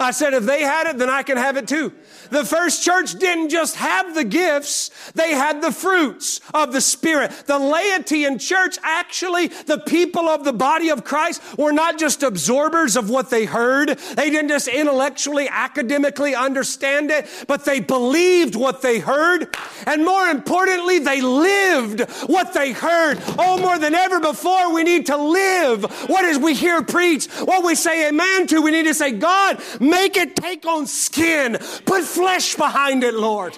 I 0.00 0.10
said, 0.10 0.34
if 0.34 0.44
they 0.44 0.62
had 0.62 0.86
it, 0.88 0.98
then 0.98 1.08
I 1.08 1.22
can 1.22 1.36
have 1.36 1.56
it 1.56 1.66
too. 1.66 1.92
The 2.30 2.44
first 2.44 2.84
church 2.84 3.14
didn't 3.14 3.50
just 3.50 3.76
have 3.76 4.14
the 4.14 4.24
gifts, 4.24 4.90
they 5.14 5.32
had 5.32 5.62
the 5.62 5.72
fruits 5.72 6.40
of 6.54 6.72
the 6.72 6.80
Spirit. 6.80 7.30
The 7.46 7.58
laity 7.58 8.24
in 8.24 8.38
church, 8.38 8.78
actually, 8.82 9.48
the 9.48 9.78
people 9.78 10.28
of 10.28 10.44
the 10.44 10.52
body 10.52 10.90
of 10.90 11.04
Christ 11.04 11.42
were 11.58 11.72
not 11.72 11.98
just 11.98 12.22
absorbers 12.22 12.96
of 12.96 13.10
what 13.10 13.30
they 13.30 13.44
heard. 13.44 13.98
They 13.98 14.30
didn't 14.30 14.48
just 14.48 14.68
intellectually, 14.68 15.48
academically 15.48 16.34
understand 16.34 17.10
it, 17.10 17.26
but 17.46 17.64
they 17.64 17.80
believed 17.80 18.54
what 18.54 18.82
they 18.82 18.98
heard. 18.98 19.54
And 19.86 20.04
more 20.04 20.26
importantly, 20.26 20.98
they 20.98 21.20
lived 21.20 22.00
what 22.26 22.52
they 22.52 22.72
heard. 22.72 23.18
Oh, 23.38 23.58
more 23.58 23.78
than 23.78 23.94
ever 23.94 24.20
before, 24.20 24.74
we 24.74 24.84
need 24.84 25.06
to 25.06 25.16
live 25.16 25.84
what 26.08 26.24
is 26.24 26.38
we 26.38 26.54
hear 26.54 26.82
preached, 26.82 27.30
what 27.44 27.64
we 27.64 27.74
say 27.74 28.08
amen 28.08 28.46
to. 28.48 28.60
We 28.60 28.70
need 28.70 28.84
to 28.84 28.94
say, 28.94 29.12
God, 29.12 29.60
make 29.80 30.16
it 30.16 30.36
take 30.36 30.66
on 30.66 30.86
skin. 30.86 31.58
Put 31.84 32.04
flesh 32.18 32.56
behind 32.56 33.04
it, 33.04 33.14
Lord. 33.14 33.56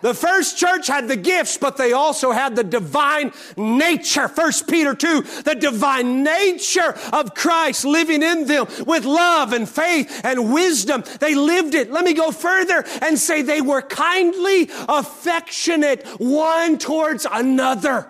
The 0.00 0.12
first 0.12 0.58
church 0.58 0.88
had 0.88 1.06
the 1.06 1.16
gifts, 1.16 1.56
but 1.56 1.76
they 1.76 1.92
also 1.92 2.32
had 2.32 2.56
the 2.56 2.64
divine 2.64 3.32
nature. 3.56 4.26
First 4.26 4.66
Peter 4.66 4.96
2, 4.96 5.22
the 5.44 5.54
divine 5.54 6.24
nature 6.24 6.98
of 7.12 7.36
Christ 7.36 7.84
living 7.84 8.24
in 8.24 8.46
them 8.46 8.66
with 8.84 9.04
love 9.04 9.52
and 9.52 9.68
faith 9.68 10.20
and 10.24 10.52
wisdom. 10.52 11.04
They 11.20 11.36
lived 11.36 11.76
it. 11.76 11.92
Let 11.92 12.04
me 12.04 12.14
go 12.14 12.32
further 12.32 12.84
and 13.00 13.16
say 13.16 13.42
they 13.42 13.60
were 13.60 13.80
kindly 13.80 14.68
affectionate 14.88 16.04
one 16.18 16.78
towards 16.78 17.24
another. 17.30 18.08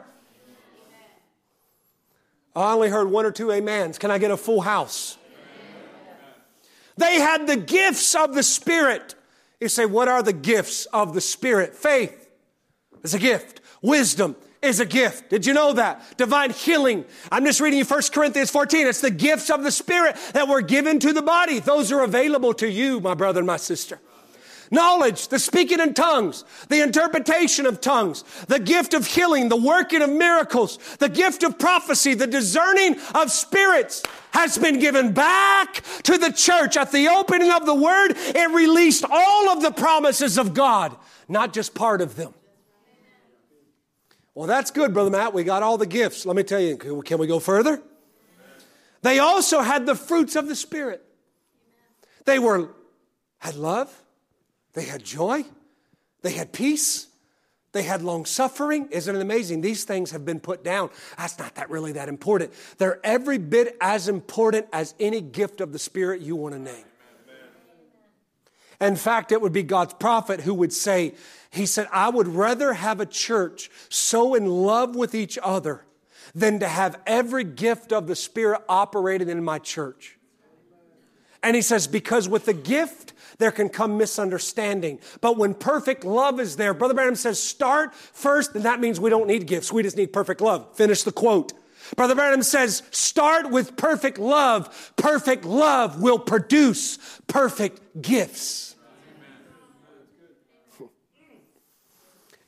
I 2.57 2.73
only 2.73 2.89
heard 2.89 3.11
one 3.11 3.27
or 3.27 3.33
two 3.33 3.53
amens. 3.53 3.99
Can 3.99 4.11
I 4.11 4.17
get 4.17 4.31
a 4.31 4.39
full 4.39 4.63
house? 4.63 5.19
They 6.97 7.21
had 7.21 7.47
the 7.47 7.57
gifts 7.57 8.15
of 8.15 8.35
the 8.35 8.43
Spirit. 8.43 9.15
You 9.61 9.69
say, 9.69 9.87
what 9.87 10.09
are 10.09 10.23
the 10.23 10.33
gifts 10.33 10.87
of 10.87 11.15
the 11.15 11.21
Spirit? 11.21 11.75
Faith 11.75 12.31
is 13.03 13.15
a 13.15 13.19
gift. 13.19 13.61
Wisdom 13.81 14.37
is 14.61 14.81
a 14.81 14.87
gift. 14.87 15.31
Did 15.31 15.47
you 15.47 15.55
know 15.55 15.73
that? 15.73 16.17
Divine 16.17 16.51
healing. 16.51 17.05
I'm 17.31 17.45
just 17.45 17.61
reading 17.61 17.79
you 17.79 17.85
1 17.85 18.03
Corinthians 18.13 18.51
14. 18.51 18.87
It's 18.87 19.01
the 19.01 19.11
gifts 19.11 19.51
of 19.51 19.63
the 19.63 19.73
Spirit 19.73 20.17
that 20.35 20.49
were 20.49 20.63
given 20.63 20.99
to 21.01 21.13
the 21.13 21.23
body. 21.23 21.59
Those 21.59 21.91
are 21.93 22.03
available 22.03 22.55
to 22.55 22.69
you, 22.69 23.01
my 23.01 23.15
brother 23.15 23.41
and 23.41 23.47
my 23.47 23.57
sister 23.57 23.99
knowledge, 24.73 25.29
the 25.29 25.39
speaking 25.39 25.79
in 25.79 25.95
tongues, 25.95 26.45
the 26.69 26.83
interpretation 26.83 27.67
of 27.67 27.81
tongues, 27.81 28.25
the 28.49 28.59
gift 28.59 28.95
of 28.95 29.07
healing, 29.07 29.49
the 29.49 29.57
working 29.57 30.03
of 30.03 30.11
miracles, 30.11 30.79
the 30.99 31.09
gift 31.09 31.45
of 31.45 31.59
prophecy, 31.59 32.15
the 32.15 32.27
discerning 32.27 32.97
of 33.15 33.31
spirits 33.31 34.03
has 34.33 34.59
been 34.59 34.81
given 34.81 35.13
back 35.13 35.83
to 36.03 36.19
the 36.19 36.33
church. 36.33 36.77
At 36.77 36.91
the 36.91 37.09
opening 37.09 37.53
of 37.53 37.67
the 37.67 37.75
word, 37.75 38.15
it 38.17 38.51
released 38.51 39.05
all 39.09 39.51
of 39.51 39.63
the 39.63 39.71
promises 39.71 40.39
of 40.39 40.55
God, 40.55 40.97
not 41.29 41.53
just 41.53 41.75
part 41.75 42.01
of 42.01 42.17
them. 42.17 42.35
Well, 44.35 44.47
that's 44.47 44.71
good, 44.71 44.95
Brother 44.95 45.11
Matt. 45.11 45.35
We 45.35 45.45
got 45.45 45.63
all 45.63 45.77
the 45.77 45.87
gifts. 45.87 46.25
Let 46.25 46.35
me 46.35 46.43
tell 46.43 46.61
you, 46.61 46.77
can 46.77 47.19
we 47.19 47.27
go 47.27 47.39
further? 47.39 47.83
They 49.03 49.19
also 49.19 49.61
had 49.61 49.85
the 49.85 49.95
fruits 49.95 50.37
of 50.37 50.49
the 50.49 50.57
Spirit. 50.57 51.05
They 52.25 52.39
were, 52.39 52.71
had 53.39 53.57
love, 53.57 54.02
they 54.75 54.85
had 54.85 55.05
joy. 55.05 55.45
They 56.23 56.33
had 56.33 56.53
peace. 56.53 57.09
They 57.73 57.83
had 57.83 58.03
long 58.03 58.27
suffering. 58.27 58.89
Isn't 58.91 59.17
it 59.17 59.23
amazing? 59.23 59.61
These 59.61 59.85
things 59.85 60.11
have 60.11 60.25
been 60.25 60.41
put 60.41 60.63
down. 60.63 60.91
That's 61.17 61.39
not 61.39 61.55
that 61.55 61.71
really 61.71 61.93
that 61.93 62.09
important. 62.09 62.53
They're 62.79 63.01
every 63.05 63.39
bit 63.39 63.77
as 63.81 64.09
important 64.09 64.67
as 64.73 64.95
any 65.01 65.21
gift 65.21 65.61
of 65.61 65.73
the 65.73 65.79
Spirit 65.79 66.21
you 66.21 66.37
want 66.37 66.55
to 66.55 66.61
name. 66.61 66.85
In 68.81 68.97
fact, 68.97 69.31
it 69.33 69.41
would 69.41 69.53
be 69.53 69.63
God's 69.63 69.95
prophet 69.95 70.41
who 70.41 70.55
would 70.55 70.73
say, 70.73 71.15
He 71.51 71.67
said, 71.67 71.87
I 71.93 72.11
would 72.11 72.29
rather 72.29 72.75
have 72.75 73.01
a 73.01 73.07
church 73.07 73.71
so 73.89 74.35
in 74.35 74.47
love 74.47 74.97
with 74.97 75.15
each 75.15 75.39
other 75.43 75.85
than 76.35 76.61
to 76.61 76.69
have 76.69 77.01
every 77.07 77.45
gift 77.45 77.93
of 77.93 78.07
the 78.07 78.17
Spirit 78.17 78.63
operated 78.69 79.29
in 79.29 79.45
my 79.45 79.59
church. 79.59 80.19
And 81.43 81.57
he 81.57 81.63
says, 81.63 81.87
because 81.87 82.29
with 82.29 82.45
the 82.45 82.55
gift, 82.55 83.13
there 83.39 83.53
can 83.53 83.69
come 83.69 83.99
misunderstanding. 83.99 84.99
But 85.21 85.37
when 85.37 85.55
perfect 85.55 86.05
love 86.05 86.41
is 86.41 86.57
there, 86.57 86.75
Brother 86.75 86.95
Branham 86.95 87.17
says, 87.17 87.43
start 87.43 87.95
first, 87.95 88.55
and 88.55 88.65
that 88.65 88.81
means 88.81 89.01
we 89.01 89.11
don't 89.11 89.27
need 89.27 89.47
gifts. 89.47 89.73
We 89.73 89.83
just 89.83 89.97
need 89.97 90.13
perfect 90.13 90.41
love. 90.41 90.77
Finish 90.77 91.03
the 91.03 91.13
quote. 91.13 91.53
Brother 91.97 92.15
Branham 92.15 92.43
says, 92.43 92.83
start 92.91 93.51
with 93.51 93.77
perfect 93.77 94.19
love. 94.19 94.93
Perfect 94.97 95.45
love 95.45 96.01
will 96.01 96.19
produce 96.19 96.99
perfect 97.27 98.01
gifts. 98.01 98.77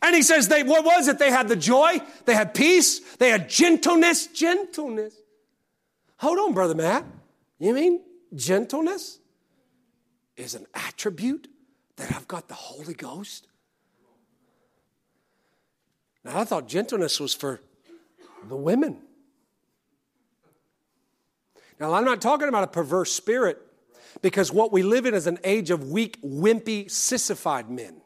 And 0.01 0.15
he 0.15 0.23
says, 0.23 0.49
they, 0.49 0.63
what 0.63 0.85
was 0.85 1.09
it? 1.09 1.19
They 1.19 1.31
had 1.31 1.49
the 1.49 1.57
joy, 1.57 1.99
they 2.27 2.35
had 2.35 2.53
peace, 2.53 3.01
they 3.17 3.31
had 3.31 3.49
gentleness. 3.49 4.27
Gentleness. 4.27 5.15
Hold 6.19 6.39
on, 6.39 6.53
Brother 6.53 6.75
Matt. 6.75 7.07
You 7.59 7.73
mean 7.73 8.03
gentleness? 8.35 9.19
Is 10.37 10.55
an 10.55 10.67
attribute 10.75 11.49
that 11.97 12.13
I've 12.13 12.29
got 12.29 12.49
the 12.49 12.55
Holy 12.55 12.95
Ghost? 12.95 13.47
Now, 16.25 16.39
I 16.39 16.45
thought 16.45 16.67
gentleness 16.67 17.21
was 17.21 17.35
for 17.35 17.61
the 18.49 18.57
women. 18.57 18.99
Now, 21.79 21.93
I'm 21.93 22.05
not 22.05 22.21
talking 22.21 22.49
about 22.49 22.65
a 22.65 22.69
perverse 22.69 23.13
spirit 23.13 23.61
because 24.23 24.53
what 24.53 24.73
we 24.73 24.83
live 24.83 25.07
in 25.07 25.15
is 25.15 25.27
an 25.27 25.39
age 25.45 25.71
of 25.71 25.91
weak, 25.91 26.21
wimpy, 26.23 26.91
sissified 26.91 27.69
men. 27.69 28.01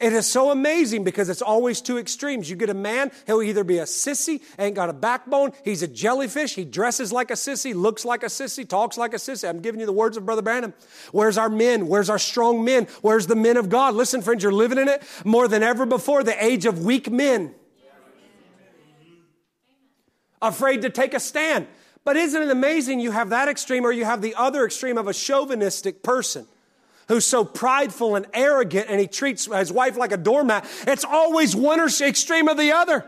It 0.00 0.12
is 0.12 0.30
so 0.30 0.52
amazing 0.52 1.02
because 1.02 1.28
it's 1.28 1.42
always 1.42 1.80
two 1.80 1.98
extremes. 1.98 2.48
You 2.48 2.54
get 2.54 2.70
a 2.70 2.74
man, 2.74 3.10
he'll 3.26 3.42
either 3.42 3.64
be 3.64 3.78
a 3.78 3.84
sissy, 3.84 4.40
ain't 4.56 4.76
got 4.76 4.88
a 4.88 4.92
backbone, 4.92 5.52
he's 5.64 5.82
a 5.82 5.88
jellyfish, 5.88 6.54
he 6.54 6.64
dresses 6.64 7.12
like 7.12 7.32
a 7.32 7.34
sissy, 7.34 7.74
looks 7.74 8.04
like 8.04 8.22
a 8.22 8.26
sissy, 8.26 8.68
talks 8.68 8.96
like 8.96 9.12
a 9.12 9.16
sissy. 9.16 9.48
I'm 9.48 9.60
giving 9.60 9.80
you 9.80 9.86
the 9.86 9.92
words 9.92 10.16
of 10.16 10.24
Brother 10.24 10.42
Branham. 10.42 10.72
Where's 11.10 11.36
our 11.36 11.48
men? 11.48 11.88
Where's 11.88 12.08
our 12.08 12.18
strong 12.18 12.64
men? 12.64 12.86
Where's 13.02 13.26
the 13.26 13.34
men 13.34 13.56
of 13.56 13.70
God? 13.70 13.94
Listen, 13.94 14.22
friends, 14.22 14.44
you're 14.44 14.52
living 14.52 14.78
in 14.78 14.86
it 14.86 15.02
more 15.24 15.48
than 15.48 15.64
ever 15.64 15.84
before, 15.84 16.22
the 16.22 16.44
age 16.44 16.64
of 16.64 16.84
weak 16.84 17.10
men. 17.10 17.54
Afraid 20.40 20.82
to 20.82 20.90
take 20.90 21.12
a 21.12 21.20
stand. 21.20 21.66
But 22.04 22.16
isn't 22.16 22.40
it 22.40 22.50
amazing 22.50 23.00
you 23.00 23.10
have 23.10 23.30
that 23.30 23.48
extreme 23.48 23.84
or 23.84 23.90
you 23.90 24.04
have 24.04 24.22
the 24.22 24.36
other 24.36 24.64
extreme 24.64 24.96
of 24.96 25.08
a 25.08 25.12
chauvinistic 25.12 26.04
person? 26.04 26.46
Who's 27.08 27.26
so 27.26 27.44
prideful 27.44 28.16
and 28.16 28.26
arrogant 28.32 28.86
and 28.88 29.00
he 29.00 29.06
treats 29.06 29.46
his 29.46 29.72
wife 29.72 29.96
like 29.96 30.12
a 30.12 30.16
doormat. 30.16 30.68
It's 30.86 31.04
always 31.04 31.56
one 31.56 31.80
extreme 31.80 32.48
or 32.48 32.54
the 32.54 32.72
other. 32.72 33.04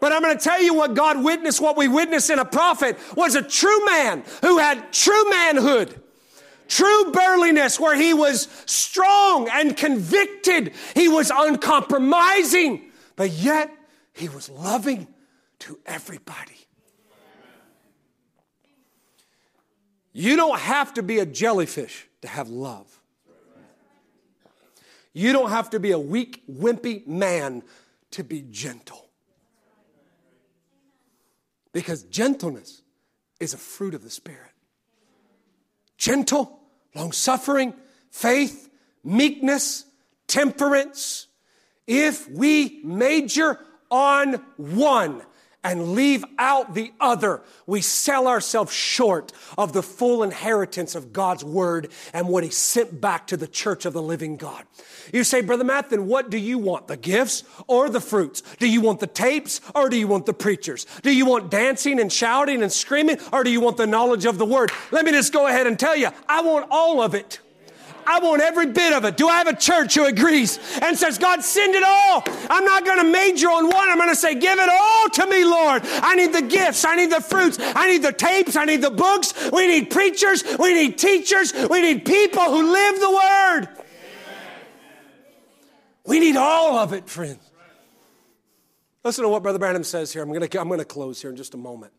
But 0.00 0.12
I'm 0.12 0.22
going 0.22 0.36
to 0.36 0.42
tell 0.42 0.60
you 0.60 0.74
what 0.74 0.94
God 0.94 1.22
witnessed, 1.22 1.60
what 1.60 1.76
we 1.76 1.88
witnessed 1.88 2.30
in 2.30 2.38
a 2.38 2.44
prophet 2.44 2.98
was 3.16 3.34
a 3.34 3.42
true 3.42 3.86
man 3.86 4.24
who 4.42 4.58
had 4.58 4.92
true 4.92 5.30
manhood. 5.30 6.00
True 6.66 7.12
burliness, 7.12 7.78
where 7.78 7.94
he 7.94 8.14
was 8.14 8.48
strong 8.64 9.48
and 9.50 9.76
convicted. 9.76 10.72
He 10.94 11.08
was 11.08 11.30
uncompromising, 11.34 12.90
but 13.16 13.30
yet 13.30 13.70
he 14.14 14.30
was 14.30 14.48
loving 14.48 15.06
to 15.60 15.78
everybody. 15.84 16.66
You 20.14 20.36
don't 20.36 20.58
have 20.58 20.94
to 20.94 21.02
be 21.02 21.18
a 21.18 21.26
jellyfish 21.26 22.06
to 22.22 22.28
have 22.28 22.48
love. 22.48 22.93
You 25.14 25.32
don't 25.32 25.50
have 25.50 25.70
to 25.70 25.80
be 25.80 25.92
a 25.92 25.98
weak, 25.98 26.42
wimpy 26.50 27.06
man 27.06 27.62
to 28.10 28.24
be 28.24 28.42
gentle. 28.42 29.08
Because 31.72 32.02
gentleness 32.02 32.82
is 33.40 33.54
a 33.54 33.58
fruit 33.58 33.94
of 33.94 34.02
the 34.02 34.10
Spirit. 34.10 34.50
Gentle, 35.96 36.58
long 36.94 37.12
suffering, 37.12 37.74
faith, 38.10 38.68
meekness, 39.04 39.84
temperance. 40.26 41.28
If 41.86 42.28
we 42.28 42.80
major 42.84 43.58
on 43.90 44.34
one, 44.56 45.22
and 45.64 45.94
leave 45.94 46.24
out 46.38 46.74
the 46.74 46.92
other, 47.00 47.42
we 47.66 47.80
sell 47.80 48.28
ourselves 48.28 48.72
short 48.72 49.32
of 49.56 49.72
the 49.72 49.82
full 49.82 50.22
inheritance 50.22 50.94
of 50.94 51.12
God's 51.12 51.42
word 51.42 51.90
and 52.12 52.28
what 52.28 52.44
He 52.44 52.50
sent 52.50 53.00
back 53.00 53.26
to 53.28 53.36
the 53.36 53.48
church 53.48 53.86
of 53.86 53.94
the 53.94 54.02
living 54.02 54.36
God. 54.36 54.64
You 55.12 55.24
say, 55.24 55.40
Brother 55.40 55.64
Matt, 55.64 55.90
then 55.90 56.06
what 56.06 56.30
do 56.30 56.36
you 56.36 56.58
want? 56.58 56.86
The 56.86 56.96
gifts 56.96 57.44
or 57.66 57.88
the 57.88 58.00
fruits? 58.00 58.42
Do 58.58 58.68
you 58.68 58.82
want 58.82 59.00
the 59.00 59.06
tapes 59.06 59.60
or 59.74 59.88
do 59.88 59.96
you 59.96 60.06
want 60.06 60.26
the 60.26 60.34
preachers? 60.34 60.86
Do 61.02 61.14
you 61.14 61.24
want 61.24 61.50
dancing 61.50 61.98
and 61.98 62.12
shouting 62.12 62.62
and 62.62 62.70
screaming 62.70 63.18
or 63.32 63.42
do 63.42 63.50
you 63.50 63.60
want 63.60 63.78
the 63.78 63.86
knowledge 63.86 64.26
of 64.26 64.38
the 64.38 64.46
word? 64.46 64.70
Let 64.90 65.04
me 65.04 65.12
just 65.12 65.32
go 65.32 65.46
ahead 65.46 65.66
and 65.66 65.78
tell 65.78 65.96
you, 65.96 66.10
I 66.28 66.42
want 66.42 66.66
all 66.70 67.00
of 67.00 67.14
it. 67.14 67.40
I 68.06 68.18
want 68.20 68.42
every 68.42 68.66
bit 68.66 68.92
of 68.92 69.04
it. 69.04 69.16
Do 69.16 69.28
I 69.28 69.38
have 69.38 69.46
a 69.46 69.56
church 69.56 69.94
who 69.94 70.04
agrees 70.04 70.58
and 70.82 70.96
says, 70.96 71.18
God, 71.18 71.42
send 71.42 71.74
it 71.74 71.82
all? 71.82 72.24
I'm 72.50 72.64
not 72.64 72.84
going 72.84 72.98
to 72.98 73.04
major 73.04 73.48
on 73.48 73.68
one. 73.68 73.88
I'm 73.88 73.96
going 73.96 74.08
to 74.08 74.16
say, 74.16 74.34
give 74.34 74.58
it 74.58 74.68
all 74.68 75.08
to 75.08 75.26
me, 75.26 75.44
Lord. 75.44 75.82
I 75.84 76.14
need 76.14 76.32
the 76.32 76.42
gifts. 76.42 76.84
I 76.84 76.96
need 76.96 77.10
the 77.10 77.20
fruits. 77.20 77.58
I 77.60 77.88
need 77.88 78.02
the 78.02 78.12
tapes. 78.12 78.56
I 78.56 78.64
need 78.64 78.82
the 78.82 78.90
books. 78.90 79.34
We 79.52 79.66
need 79.66 79.90
preachers. 79.90 80.44
We 80.58 80.74
need 80.74 80.98
teachers. 80.98 81.52
We 81.52 81.80
need 81.80 82.04
people 82.04 82.42
who 82.42 82.72
live 82.72 83.00
the 83.00 83.10
word. 83.10 83.68
We 86.06 86.20
need 86.20 86.36
all 86.36 86.76
of 86.76 86.92
it, 86.92 87.08
friends. 87.08 87.38
Listen 89.02 89.24
to 89.24 89.28
what 89.28 89.42
Brother 89.42 89.58
Branham 89.58 89.84
says 89.84 90.12
here. 90.12 90.22
I'm 90.22 90.32
going 90.32 90.48
to, 90.48 90.60
I'm 90.60 90.68
going 90.68 90.80
to 90.80 90.84
close 90.84 91.20
here 91.20 91.30
in 91.30 91.36
just 91.36 91.54
a 91.54 91.58
moment. 91.58 91.92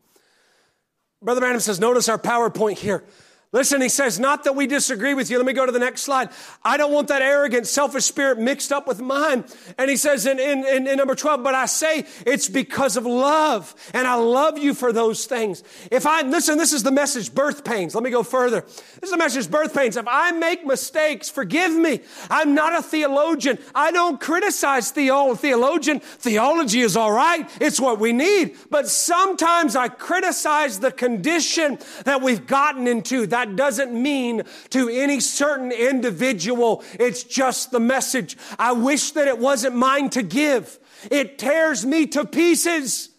Brother 1.22 1.40
Branham 1.40 1.60
says, 1.60 1.80
notice 1.80 2.08
our 2.08 2.18
PowerPoint 2.18 2.78
here. 2.78 3.04
Listen, 3.56 3.80
he 3.80 3.88
says, 3.88 4.20
not 4.20 4.44
that 4.44 4.54
we 4.54 4.66
disagree 4.66 5.14
with 5.14 5.30
you. 5.30 5.38
Let 5.38 5.46
me 5.46 5.54
go 5.54 5.64
to 5.64 5.72
the 5.72 5.78
next 5.78 6.02
slide. 6.02 6.28
I 6.62 6.76
don't 6.76 6.92
want 6.92 7.08
that 7.08 7.22
arrogant, 7.22 7.66
selfish 7.66 8.04
spirit 8.04 8.38
mixed 8.38 8.70
up 8.70 8.86
with 8.86 9.00
mine. 9.00 9.46
And 9.78 9.88
he 9.88 9.96
says 9.96 10.26
in, 10.26 10.38
in, 10.38 10.66
in, 10.66 10.86
in, 10.86 10.98
number 10.98 11.14
12, 11.14 11.42
but 11.42 11.54
I 11.54 11.64
say 11.64 12.04
it's 12.26 12.50
because 12.50 12.98
of 12.98 13.06
love. 13.06 13.74
And 13.94 14.06
I 14.06 14.16
love 14.16 14.58
you 14.58 14.74
for 14.74 14.92
those 14.92 15.24
things. 15.24 15.64
If 15.90 16.04
I, 16.06 16.20
listen, 16.20 16.58
this 16.58 16.74
is 16.74 16.82
the 16.82 16.90
message, 16.90 17.34
birth 17.34 17.64
pains. 17.64 17.94
Let 17.94 18.04
me 18.04 18.10
go 18.10 18.22
further. 18.22 18.60
This 18.60 19.04
is 19.04 19.10
the 19.10 19.16
message, 19.16 19.50
birth 19.50 19.74
pains. 19.74 19.96
If 19.96 20.06
I 20.06 20.32
make 20.32 20.66
mistakes, 20.66 21.30
forgive 21.30 21.72
me. 21.72 22.02
I'm 22.28 22.54
not 22.54 22.78
a 22.78 22.82
theologian. 22.82 23.58
I 23.74 23.90
don't 23.90 24.20
criticize 24.20 24.90
theo- 24.90 25.34
theologian. 25.34 26.00
Theology 26.00 26.82
is 26.82 26.94
all 26.94 27.12
right. 27.12 27.50
It's 27.58 27.80
what 27.80 28.00
we 28.00 28.12
need. 28.12 28.54
But 28.68 28.86
sometimes 28.86 29.76
I 29.76 29.88
criticize 29.88 30.78
the 30.78 30.92
condition 30.92 31.78
that 32.04 32.20
we've 32.20 32.46
gotten 32.46 32.86
into 32.86 33.26
that 33.28 33.45
doesn't 33.54 33.92
mean 33.92 34.42
to 34.70 34.88
any 34.88 35.20
certain 35.20 35.70
individual. 35.70 36.82
It's 36.98 37.22
just 37.22 37.70
the 37.70 37.80
message. 37.80 38.36
I 38.58 38.72
wish 38.72 39.12
that 39.12 39.28
it 39.28 39.38
wasn't 39.38 39.76
mine 39.76 40.10
to 40.10 40.22
give. 40.22 40.78
It 41.10 41.38
tears 41.38 41.86
me 41.86 42.06
to 42.08 42.24
pieces. 42.24 43.10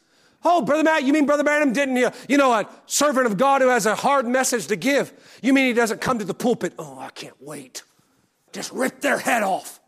Oh, 0.43 0.61
Brother 0.61 0.83
Matt, 0.83 1.03
you 1.03 1.13
mean 1.13 1.25
Brother 1.25 1.43
Branham 1.43 1.73
didn't, 1.73 1.97
you, 1.97 2.09
you 2.27 2.37
know, 2.37 2.53
a 2.53 2.69
servant 2.85 3.25
of 3.25 3.37
God 3.37 3.61
who 3.61 3.69
has 3.69 3.85
a 3.85 3.95
hard 3.95 4.27
message 4.27 4.67
to 4.67 4.75
give. 4.75 5.13
You 5.41 5.53
mean 5.53 5.67
he 5.67 5.73
doesn't 5.73 6.01
come 6.01 6.19
to 6.19 6.25
the 6.25 6.33
pulpit? 6.33 6.73
Oh, 6.77 6.97
I 6.99 7.09
can't 7.09 7.35
wait. 7.41 7.83
Just 8.51 8.71
rip 8.71 9.01
their 9.01 9.17
head 9.17 9.43
off. 9.43 9.79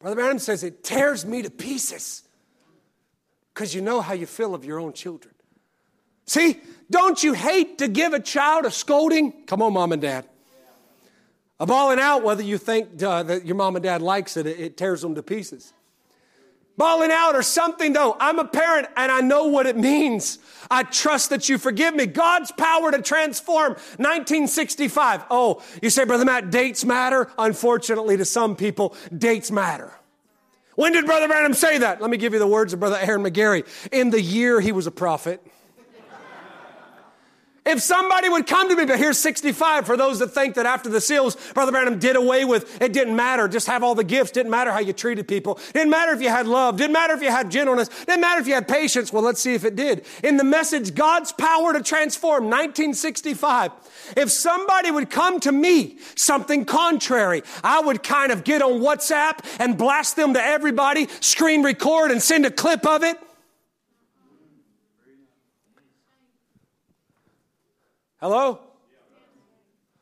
Brother 0.00 0.16
Branham 0.16 0.38
says 0.38 0.64
it 0.64 0.82
tears 0.82 1.24
me 1.24 1.42
to 1.42 1.50
pieces 1.50 2.22
because 3.54 3.74
you 3.74 3.80
know 3.80 4.00
how 4.00 4.14
you 4.14 4.26
feel 4.26 4.54
of 4.54 4.64
your 4.64 4.80
own 4.80 4.92
children. 4.92 5.34
See, 6.26 6.60
don't 6.92 7.22
you 7.24 7.32
hate 7.32 7.78
to 7.78 7.88
give 7.88 8.12
a 8.12 8.20
child 8.20 8.66
a 8.66 8.70
scolding? 8.70 9.32
Come 9.46 9.62
on, 9.62 9.72
mom 9.72 9.92
and 9.92 10.02
dad. 10.02 10.26
A 11.58 11.66
bawling 11.66 11.98
out, 11.98 12.22
whether 12.22 12.42
you 12.42 12.58
think 12.58 13.02
uh, 13.02 13.22
that 13.22 13.46
your 13.46 13.56
mom 13.56 13.76
and 13.76 13.82
dad 13.82 14.02
likes 14.02 14.36
it, 14.36 14.46
it 14.46 14.76
tears 14.76 15.00
them 15.00 15.14
to 15.14 15.22
pieces. 15.22 15.72
Bawling 16.76 17.10
out 17.10 17.34
or 17.34 17.42
something, 17.42 17.92
though. 17.92 18.16
I'm 18.18 18.38
a 18.38 18.44
parent 18.44 18.88
and 18.96 19.12
I 19.12 19.20
know 19.20 19.46
what 19.46 19.66
it 19.66 19.76
means. 19.76 20.38
I 20.70 20.82
trust 20.82 21.30
that 21.30 21.48
you 21.48 21.58
forgive 21.58 21.94
me. 21.94 22.06
God's 22.06 22.50
power 22.50 22.90
to 22.90 23.00
transform 23.00 23.72
1965. 23.72 25.24
Oh, 25.30 25.62
you 25.82 25.90
say, 25.90 26.04
Brother 26.04 26.24
Matt, 26.24 26.50
dates 26.50 26.84
matter? 26.84 27.30
Unfortunately, 27.38 28.16
to 28.16 28.24
some 28.24 28.56
people, 28.56 28.96
dates 29.16 29.50
matter. 29.50 29.92
When 30.74 30.92
did 30.92 31.04
Brother 31.04 31.28
Branham 31.28 31.54
say 31.54 31.78
that? 31.78 32.00
Let 32.00 32.10
me 32.10 32.16
give 32.16 32.32
you 32.32 32.38
the 32.38 32.46
words 32.46 32.72
of 32.72 32.80
Brother 32.80 32.98
Aaron 33.00 33.22
McGarry. 33.22 33.66
In 33.92 34.10
the 34.10 34.20
year 34.20 34.60
he 34.60 34.72
was 34.72 34.86
a 34.86 34.90
prophet. 34.90 35.46
If 37.64 37.80
somebody 37.80 38.28
would 38.28 38.48
come 38.48 38.68
to 38.68 38.74
me, 38.74 38.86
but 38.86 38.98
here's 38.98 39.18
65 39.18 39.86
for 39.86 39.96
those 39.96 40.18
that 40.18 40.32
think 40.32 40.56
that 40.56 40.66
after 40.66 40.88
the 40.88 41.00
seals, 41.00 41.36
Brother 41.52 41.70
Branham 41.70 42.00
did 42.00 42.16
away 42.16 42.44
with, 42.44 42.82
it 42.82 42.92
didn't 42.92 43.14
matter. 43.14 43.46
Just 43.46 43.68
have 43.68 43.84
all 43.84 43.94
the 43.94 44.02
gifts. 44.02 44.32
Didn't 44.32 44.50
matter 44.50 44.72
how 44.72 44.80
you 44.80 44.92
treated 44.92 45.28
people. 45.28 45.60
Didn't 45.72 45.90
matter 45.90 46.12
if 46.12 46.20
you 46.20 46.28
had 46.28 46.48
love. 46.48 46.76
Didn't 46.76 46.92
matter 46.92 47.14
if 47.14 47.22
you 47.22 47.30
had 47.30 47.52
gentleness. 47.52 47.88
Didn't 48.04 48.20
matter 48.20 48.40
if 48.40 48.48
you 48.48 48.54
had 48.54 48.66
patience. 48.66 49.12
Well, 49.12 49.22
let's 49.22 49.40
see 49.40 49.54
if 49.54 49.64
it 49.64 49.76
did. 49.76 50.04
In 50.24 50.38
the 50.38 50.44
message, 50.44 50.94
God's 50.96 51.30
power 51.30 51.72
to 51.72 51.82
transform, 51.82 52.44
1965. 52.44 53.70
If 54.16 54.32
somebody 54.32 54.90
would 54.90 55.08
come 55.08 55.38
to 55.40 55.52
me, 55.52 55.98
something 56.16 56.64
contrary, 56.64 57.42
I 57.62 57.80
would 57.80 58.02
kind 58.02 58.32
of 58.32 58.42
get 58.42 58.60
on 58.60 58.80
WhatsApp 58.80 59.38
and 59.60 59.78
blast 59.78 60.16
them 60.16 60.34
to 60.34 60.42
everybody, 60.42 61.06
screen 61.20 61.62
record 61.62 62.10
and 62.10 62.20
send 62.20 62.44
a 62.44 62.50
clip 62.50 62.84
of 62.84 63.04
it. 63.04 63.18
Hello? 68.22 68.60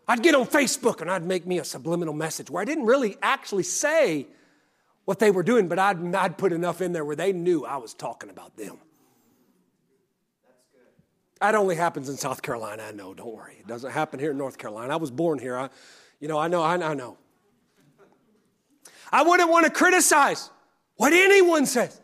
I'd 0.06 0.22
get 0.22 0.34
on 0.34 0.46
Facebook 0.46 1.00
and 1.00 1.10
I'd 1.10 1.24
make 1.24 1.46
me 1.46 1.58
a 1.58 1.64
subliminal 1.64 2.12
message 2.12 2.50
where 2.50 2.60
I 2.60 2.66
didn't 2.66 2.84
really 2.84 3.16
actually 3.22 3.62
say 3.62 4.26
what 5.06 5.18
they 5.18 5.30
were 5.30 5.42
doing, 5.42 5.68
but 5.68 5.78
I'd, 5.78 6.14
I'd 6.14 6.36
put 6.36 6.52
enough 6.52 6.82
in 6.82 6.92
there 6.92 7.02
where 7.02 7.16
they 7.16 7.32
knew 7.32 7.64
I 7.64 7.78
was 7.78 7.94
talking 7.94 8.28
about 8.28 8.58
them. 8.58 8.76
That's 10.44 10.66
good. 10.70 11.40
That 11.40 11.54
only 11.54 11.76
happens 11.76 12.10
in 12.10 12.18
South 12.18 12.42
Carolina, 12.42 12.82
I 12.82 12.90
know, 12.92 13.14
don't 13.14 13.34
worry. 13.34 13.56
It 13.58 13.66
doesn't 13.66 13.90
happen 13.90 14.20
here 14.20 14.32
in 14.32 14.36
North 14.36 14.58
Carolina. 14.58 14.92
I 14.92 14.96
was 14.96 15.10
born 15.10 15.38
here. 15.38 15.56
I, 15.56 15.70
you 16.20 16.28
know, 16.28 16.38
I 16.38 16.48
know, 16.48 16.62
I, 16.62 16.74
I 16.74 16.92
know. 16.92 17.16
I 19.10 19.22
wouldn't 19.22 19.48
want 19.48 19.64
to 19.64 19.72
criticize 19.72 20.50
what 20.96 21.14
anyone 21.14 21.64
says. 21.64 21.98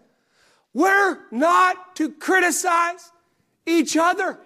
We're 0.73 1.19
not 1.31 1.95
to 1.97 2.11
criticize 2.11 3.13
each 3.67 3.99
other. 3.99 4.41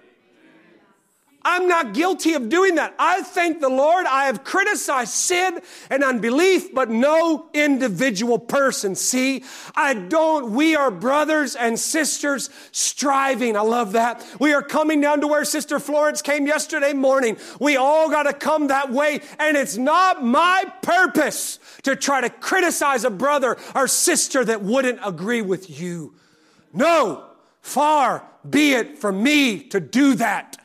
I'm 1.43 1.69
not 1.69 1.95
guilty 1.95 2.35
of 2.35 2.49
doing 2.49 2.75
that. 2.75 2.95
I 2.99 3.23
thank 3.23 3.61
the 3.61 3.69
Lord. 3.69 4.05
I 4.07 4.27
have 4.27 4.45
criticized 4.45 5.13
sin 5.13 5.61
and 5.89 6.05
unbelief, 6.05 6.75
but 6.75 6.91
no 6.91 7.49
individual 7.55 8.39
person. 8.39 8.95
See, 8.95 9.45
I 9.75 9.95
don't, 9.95 10.53
we 10.53 10.77
are 10.77 10.91
brothers 10.91 11.57
and 11.57 11.79
sisters 11.79 12.51
striving. 12.73 13.57
I 13.57 13.63
love 13.63 13.93
that. 13.93 14.25
We 14.39 14.53
are 14.53 14.63
coming 14.63 15.01
down 15.01 15.23
to 15.23 15.27
where 15.27 15.45
Sister 15.45 15.81
Florence 15.81 16.21
came 16.21 16.47
yesterday 16.47 16.93
morning. 16.93 17.39
We 17.59 17.77
all 17.77 18.11
got 18.11 18.25
to 18.25 18.35
come 18.35 18.69
that 18.69 18.93
way. 18.93 19.21
And 19.39 19.57
it's 19.57 19.79
not 19.79 20.23
my 20.23 20.65
purpose 20.83 21.59
to 21.85 21.97
try 21.97 22.21
to 22.21 22.29
criticize 22.29 23.05
a 23.05 23.11
brother 23.11 23.57
or 23.75 23.89
sister 23.89 24.45
that 24.45 24.63
wouldn't 24.63 25.01
agree 25.03 25.43
with 25.43 25.81
you. 25.81 26.15
No, 26.73 27.25
far 27.63 28.27
be 28.49 28.73
it 28.73 28.99
from 28.99 29.23
me 29.23 29.63
to 29.65 29.81
do 29.81 30.15
that. 30.17 30.57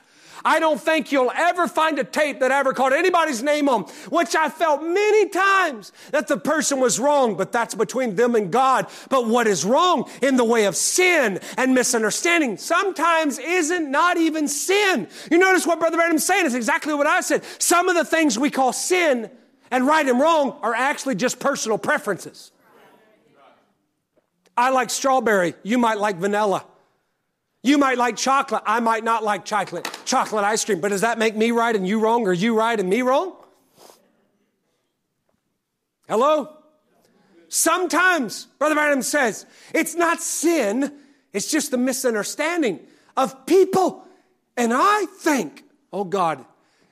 I 0.46 0.60
don't 0.60 0.80
think 0.80 1.12
you'll 1.12 1.32
ever 1.32 1.68
find 1.68 1.98
a 1.98 2.04
tape 2.04 2.40
that 2.42 2.52
ever 2.52 2.72
called 2.72 2.94
anybody's 2.94 3.42
name 3.42 3.68
on, 3.68 3.84
which 4.10 4.36
I 4.36 4.50
felt 4.50 4.84
many 4.84 5.28
times 5.30 5.92
that 6.12 6.28
the 6.28 6.38
person 6.38 6.80
was 6.80 7.00
wrong, 7.00 7.36
but 7.36 7.52
that's 7.52 7.74
between 7.74 8.16
them 8.16 8.36
and 8.36 8.52
God. 8.52 8.88
But 9.10 9.28
what 9.28 9.48
is 9.48 9.66
wrong 9.66 10.08
in 10.22 10.38
the 10.38 10.44
way 10.44 10.66
of 10.66 10.76
sin 10.76 11.40
and 11.58 11.74
misunderstanding 11.74 12.58
sometimes 12.58 13.40
isn't 13.40 13.90
not 13.90 14.18
even 14.18 14.48
sin. 14.48 15.08
You 15.32 15.40
notice 15.40 15.66
what 15.66 15.80
Brother 15.80 15.98
Branham's 15.98 16.26
saying 16.26 16.46
is 16.46 16.54
exactly 16.54 16.94
what 16.94 17.08
I 17.08 17.22
said. 17.22 17.44
Some 17.58 17.90
of 17.90 17.96
the 17.96 18.06
things 18.06 18.38
we 18.38 18.52
call 18.52 18.72
sin 18.72 19.32
and 19.72 19.88
right 19.88 20.08
and 20.08 20.20
wrong 20.20 20.60
are 20.62 20.76
actually 20.76 21.16
just 21.16 21.40
personal 21.40 21.80
preferences. 21.80 22.52
I 24.56 24.70
like 24.70 24.92
strawberry, 24.92 25.56
you 25.64 25.80
might 25.80 25.98
like 25.98 26.18
vanilla. 26.18 26.66
You 27.66 27.80
might 27.80 27.98
like 27.98 28.16
chocolate. 28.16 28.62
I 28.68 28.80
might 28.80 29.04
not 29.04 29.24
like 29.24 29.44
chocolate, 29.44 29.90
chocolate 30.06 30.44
ice 30.44 30.64
cream. 30.64 30.82
But 30.82 30.90
does 30.90 31.02
that 31.02 31.18
make 31.18 31.36
me 31.36 31.50
right 31.50 31.76
and 31.76 31.88
you 31.88 32.00
wrong 32.00 32.28
or 32.28 32.32
you 32.32 32.56
right 32.56 32.80
and 32.80 32.88
me 32.88 33.02
wrong? 33.02 33.36
Hello? 36.08 36.58
Sometimes, 37.50 38.46
Brother 38.60 38.76
Branham 38.76 39.02
says, 39.02 39.48
it's 39.74 39.96
not 39.96 40.22
sin, 40.22 40.94
it's 41.34 41.50
just 41.50 41.72
the 41.72 41.78
misunderstanding 41.78 42.82
of 43.18 43.48
people. 43.48 44.06
And 44.56 44.72
I 44.72 45.08
think, 45.18 45.64
oh 45.92 46.04
God, 46.04 46.46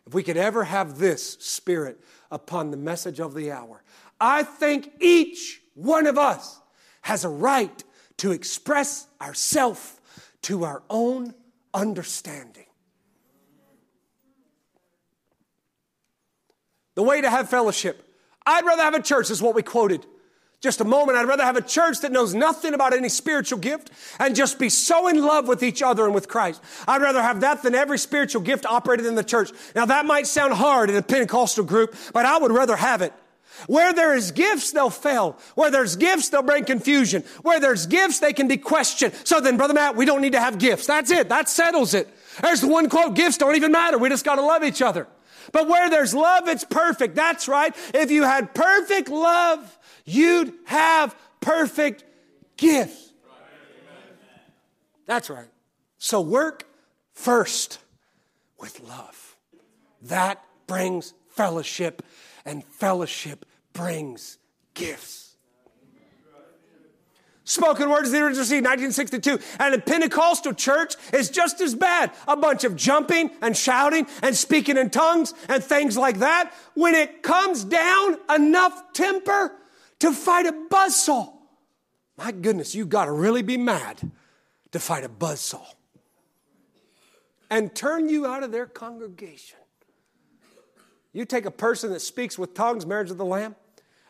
if 0.07 0.15
we 0.15 0.23
could 0.23 0.37
ever 0.37 0.63
have 0.63 0.97
this 0.97 1.33
spirit 1.33 1.99
upon 2.31 2.71
the 2.71 2.77
message 2.77 3.19
of 3.19 3.35
the 3.35 3.51
hour, 3.51 3.83
I 4.19 4.41
think 4.41 4.91
each 4.99 5.61
one 5.75 6.07
of 6.07 6.17
us 6.17 6.59
has 7.01 7.25
a 7.25 7.29
right 7.29 7.83
to 8.17 8.31
express 8.31 9.05
ourselves 9.21 9.92
to 10.43 10.63
our 10.63 10.83
own 10.89 11.33
understanding. 11.73 12.65
The 16.95 17.03
way 17.03 17.21
to 17.21 17.29
have 17.29 17.49
fellowship. 17.49 18.07
I'd 18.45 18.65
rather 18.65 18.83
have 18.83 18.93
a 18.93 19.01
church, 19.01 19.31
is 19.31 19.41
what 19.41 19.55
we 19.55 19.63
quoted. 19.63 20.05
Just 20.61 20.79
a 20.79 20.85
moment, 20.85 21.17
I'd 21.17 21.27
rather 21.27 21.43
have 21.43 21.57
a 21.57 21.61
church 21.61 21.99
that 22.01 22.11
knows 22.11 22.33
nothing 22.33 22.73
about 22.73 22.93
any 22.93 23.09
spiritual 23.09 23.59
gift 23.59 23.89
and 24.17 24.33
just 24.33 24.59
be 24.59 24.69
so 24.69 25.07
in 25.09 25.21
love 25.21 25.45
with 25.47 25.61
each 25.61 25.81
other 25.81 26.05
and 26.05 26.13
with 26.13 26.29
Christ. 26.29 26.61
I'd 26.87 27.01
rather 27.01 27.21
have 27.21 27.41
that 27.41 27.63
than 27.63 27.75
every 27.75 27.97
spiritual 27.97 28.41
gift 28.41 28.65
operated 28.65 29.05
in 29.05 29.15
the 29.15 29.25
church. 29.25 29.51
Now 29.75 29.85
that 29.87 30.05
might 30.05 30.25
sound 30.25 30.53
hard 30.53 30.89
in 30.89 30.95
a 30.95 31.01
Pentecostal 31.01 31.65
group, 31.65 31.95
but 32.13 32.25
I 32.25 32.37
would 32.37 32.51
rather 32.51 32.77
have 32.77 33.01
it. 33.01 33.13
Where 33.67 33.93
there 33.93 34.13
is 34.13 34.31
gifts, 34.31 34.71
they'll 34.71 34.89
fail. 34.89 35.37
Where 35.55 35.71
there's 35.71 35.95
gifts, 35.95 36.29
they'll 36.29 36.43
bring 36.43 36.65
confusion. 36.65 37.23
Where 37.41 37.59
there's 37.59 37.85
gifts, 37.85 38.19
they 38.19 38.33
can 38.33 38.47
be 38.47 38.57
questioned. 38.57 39.13
So 39.23 39.39
then, 39.39 39.57
Brother 39.57 39.73
Matt, 39.73 39.95
we 39.95 40.05
don't 40.05 40.21
need 40.21 40.33
to 40.33 40.39
have 40.39 40.57
gifts. 40.57 40.87
That's 40.87 41.11
it. 41.11 41.29
That 41.29 41.49
settles 41.49 41.93
it. 41.93 42.07
There's 42.41 42.61
the 42.61 42.67
one 42.67 42.89
quote, 42.89 43.15
gifts 43.15 43.37
don't 43.37 43.55
even 43.55 43.71
matter. 43.71 43.97
We 43.97 44.09
just 44.09 44.25
got 44.25 44.35
to 44.35 44.41
love 44.41 44.63
each 44.63 44.81
other. 44.81 45.07
But 45.51 45.67
where 45.67 45.89
there's 45.89 46.13
love, 46.13 46.47
it's 46.47 46.63
perfect. 46.63 47.15
That's 47.15 47.47
right. 47.47 47.75
If 47.93 48.11
you 48.11 48.23
had 48.23 48.53
perfect 48.53 49.09
love, 49.09 49.77
you'd 50.05 50.53
have 50.65 51.15
perfect 51.41 52.03
gifts. 52.57 53.11
That's 55.05 55.29
right. 55.29 55.49
So 55.97 56.21
work 56.21 56.65
first 57.13 57.79
with 58.59 58.79
love. 58.81 59.35
That 60.01 60.43
brings 60.67 61.13
fellowship 61.29 62.03
and 62.45 62.63
fellowship 62.63 63.45
brings 63.73 64.37
gifts. 64.73 65.23
Spoken 67.45 67.89
Word 67.89 68.05
is 68.05 68.11
the 68.11 68.21
original 68.21 68.45
seed, 68.45 68.63
1962. 68.63 69.37
And 69.59 69.75
a 69.75 69.79
Pentecostal 69.79 70.53
church 70.53 70.95
is 71.11 71.29
just 71.29 71.59
as 71.59 71.75
bad. 71.75 72.11
A 72.27 72.37
bunch 72.37 72.63
of 72.63 72.75
jumping 72.75 73.31
and 73.41 73.55
shouting 73.55 74.07
and 74.21 74.35
speaking 74.35 74.77
in 74.77 74.89
tongues 74.89 75.33
and 75.49 75.61
things 75.61 75.97
like 75.97 76.19
that. 76.19 76.53
When 76.73 76.95
it 76.95 77.21
comes 77.21 77.65
down, 77.65 78.17
enough 78.33 78.93
temper 78.93 79.51
to 79.99 80.13
fight 80.13 80.45
a 80.45 80.53
buzzsaw. 80.53 81.33
My 82.17 82.31
goodness, 82.31 82.75
you 82.75 82.85
got 82.85 83.05
to 83.05 83.11
really 83.11 83.41
be 83.41 83.57
mad 83.57 84.11
to 84.71 84.79
fight 84.79 85.03
a 85.03 85.09
buzzsaw 85.09 85.65
and 87.49 87.75
turn 87.75 88.07
you 88.07 88.25
out 88.25 88.43
of 88.43 88.51
their 88.51 88.65
congregation. 88.65 89.59
You 91.11 91.25
take 91.25 91.45
a 91.45 91.51
person 91.51 91.91
that 91.91 91.99
speaks 91.99 92.39
with 92.39 92.53
tongues, 92.53 92.85
marriage 92.85 93.11
of 93.11 93.17
the 93.17 93.25
Lamb, 93.25 93.55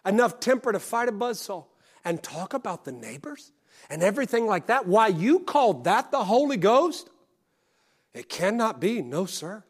enough 0.06 0.40
temper 0.40 0.72
to 0.72 0.80
fight 0.80 1.10
a 1.10 1.12
buzzsaw, 1.12 1.66
and 2.06 2.22
talk 2.22 2.54
about 2.54 2.84
the 2.84 2.92
neighbors 2.92 3.52
and 3.90 4.04
everything 4.04 4.46
like 4.46 4.68
that. 4.68 4.86
Why 4.86 5.08
you 5.08 5.40
called 5.40 5.86
that 5.86 6.12
the 6.12 6.24
Holy 6.24 6.58
Ghost? 6.58 7.10
It 8.14 8.30
cannot 8.30 8.80
be, 8.80 9.02
no, 9.02 9.26
sir. 9.26 9.64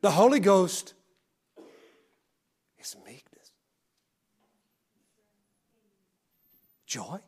The 0.00 0.10
Holy 0.10 0.40
Ghost 0.40 0.94
is 2.80 2.96
meekness, 3.06 3.52
joy, 6.86 7.18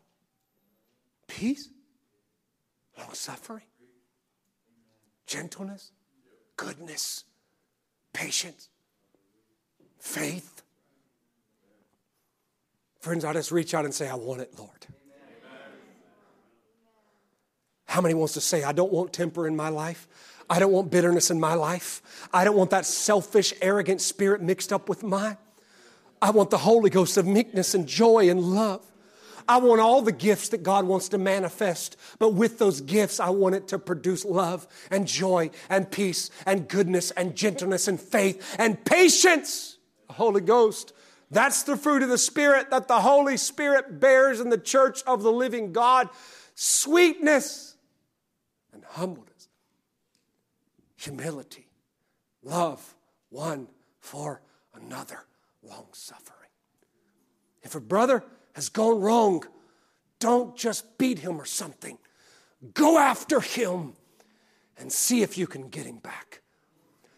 peace, 1.29 1.69
long 2.99 3.13
suffering, 3.13 3.67
gentleness, 5.27 5.93
goodness, 6.57 7.23
patience, 8.13 8.69
faith. 10.01 10.64
Friends, 13.05 13.23
I 13.23 13.35
just 13.35 13.53
reach 13.53 13.75
out 13.75 13.85
and 13.85 13.93
say, 13.93 14.09
I 14.09 14.15
want 14.15 14.41
it, 14.41 14.59
Lord. 14.59 14.87
How 17.85 18.01
many 18.01 18.15
wants 18.15 18.33
to 18.33 18.41
say, 18.41 18.65
I 18.65 18.73
don't 18.73 18.91
want 18.91 19.13
temper 19.13 19.47
in 19.47 19.55
my 19.55 19.69
life? 19.69 20.09
I 20.49 20.59
don't 20.59 20.73
want 20.73 20.91
bitterness 20.91 21.31
in 21.31 21.39
my 21.39 21.53
life. 21.53 22.01
I 22.33 22.45
don't 22.45 22.57
want 22.57 22.71
that 22.71 22.87
selfish, 22.87 23.53
arrogant 23.61 24.01
spirit 24.01 24.41
mixed 24.41 24.73
up 24.73 24.89
with 24.89 25.03
mine. 25.03 25.37
I 26.23 26.31
want 26.31 26.49
the 26.49 26.57
Holy 26.57 26.89
Ghost 26.89 27.19
of 27.19 27.27
meekness 27.27 27.75
and 27.75 27.87
joy 27.87 28.31
and 28.31 28.41
love. 28.41 28.83
I 29.47 29.59
want 29.59 29.83
all 29.83 30.01
the 30.01 30.11
gifts 30.11 30.49
that 30.49 30.63
God 30.63 30.87
wants 30.87 31.11
to 31.11 31.19
manifest, 31.19 31.99
but 32.19 32.31
with 32.31 32.59
those 32.59 32.81
gifts, 32.81 33.21
I 33.21 33.29
want 33.29 33.55
it 33.55 33.69
to 33.69 33.79
produce 33.79 34.25
love 34.25 34.67
and 34.91 35.07
joy 35.07 35.51
and 35.69 35.91
peace 35.91 36.31
and 36.47 36.67
goodness 36.67 37.11
and 37.11 37.37
gentleness 37.37 37.87
and 37.87 38.01
faith 38.01 38.57
and 38.59 38.83
patience. 38.83 39.77
Holy 40.09 40.41
Ghost. 40.41 40.95
That's 41.35 41.65
the 41.65 41.77
fruit 41.77 42.05
of 42.05 42.09
the 42.09 42.17
Spirit 42.17 42.71
that 42.71 42.87
the 42.87 43.01
Holy 43.01 43.37
Spirit 43.37 43.99
bears 43.99 44.39
in 44.39 44.51
the 44.51 44.59
church 44.59 45.03
of 45.03 45.25
the 45.25 45.33
living 45.33 45.73
God 45.73 46.09
sweetness 46.55 47.75
and 48.73 48.85
humbleness, 48.85 49.49
humility, 50.95 51.67
love 52.45 52.95
one 53.31 53.67
for 53.99 54.43
another, 54.75 55.25
long 55.65 55.89
suffering. 55.91 56.51
If 57.65 57.75
a 57.75 57.81
brother 57.81 58.23
has 58.53 58.69
gone 58.69 59.01
wrong, 59.01 59.43
don't 60.21 60.57
just 60.57 60.97
beat 60.99 61.19
him 61.19 61.41
or 61.41 61.47
something. 61.47 61.99
Go 62.75 62.97
after 62.97 63.41
him 63.41 63.95
and 64.79 64.93
see 64.93 65.23
if 65.23 65.37
you 65.37 65.49
can 65.49 65.69
get 65.69 65.85
him 65.85 65.99
back. 65.99 66.43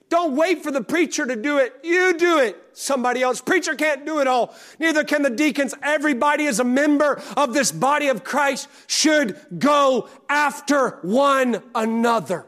Don't 0.08 0.36
wait 0.36 0.62
for 0.62 0.70
the 0.70 0.82
preacher 0.82 1.26
to 1.26 1.34
do 1.34 1.58
it. 1.58 1.74
You 1.82 2.16
do 2.16 2.38
it. 2.38 2.56
Somebody 2.72 3.22
else. 3.22 3.40
Preacher 3.40 3.74
can't 3.74 4.06
do 4.06 4.20
it 4.20 4.28
all. 4.28 4.54
Neither 4.78 5.02
can 5.02 5.22
the 5.22 5.30
deacons. 5.30 5.74
Everybody 5.82 6.46
as 6.46 6.60
a 6.60 6.64
member 6.64 7.20
of 7.36 7.52
this 7.52 7.72
body 7.72 8.08
of 8.08 8.22
Christ 8.22 8.68
should 8.86 9.36
go 9.58 10.08
after 10.28 10.98
one 11.02 11.62
another. 11.74 12.46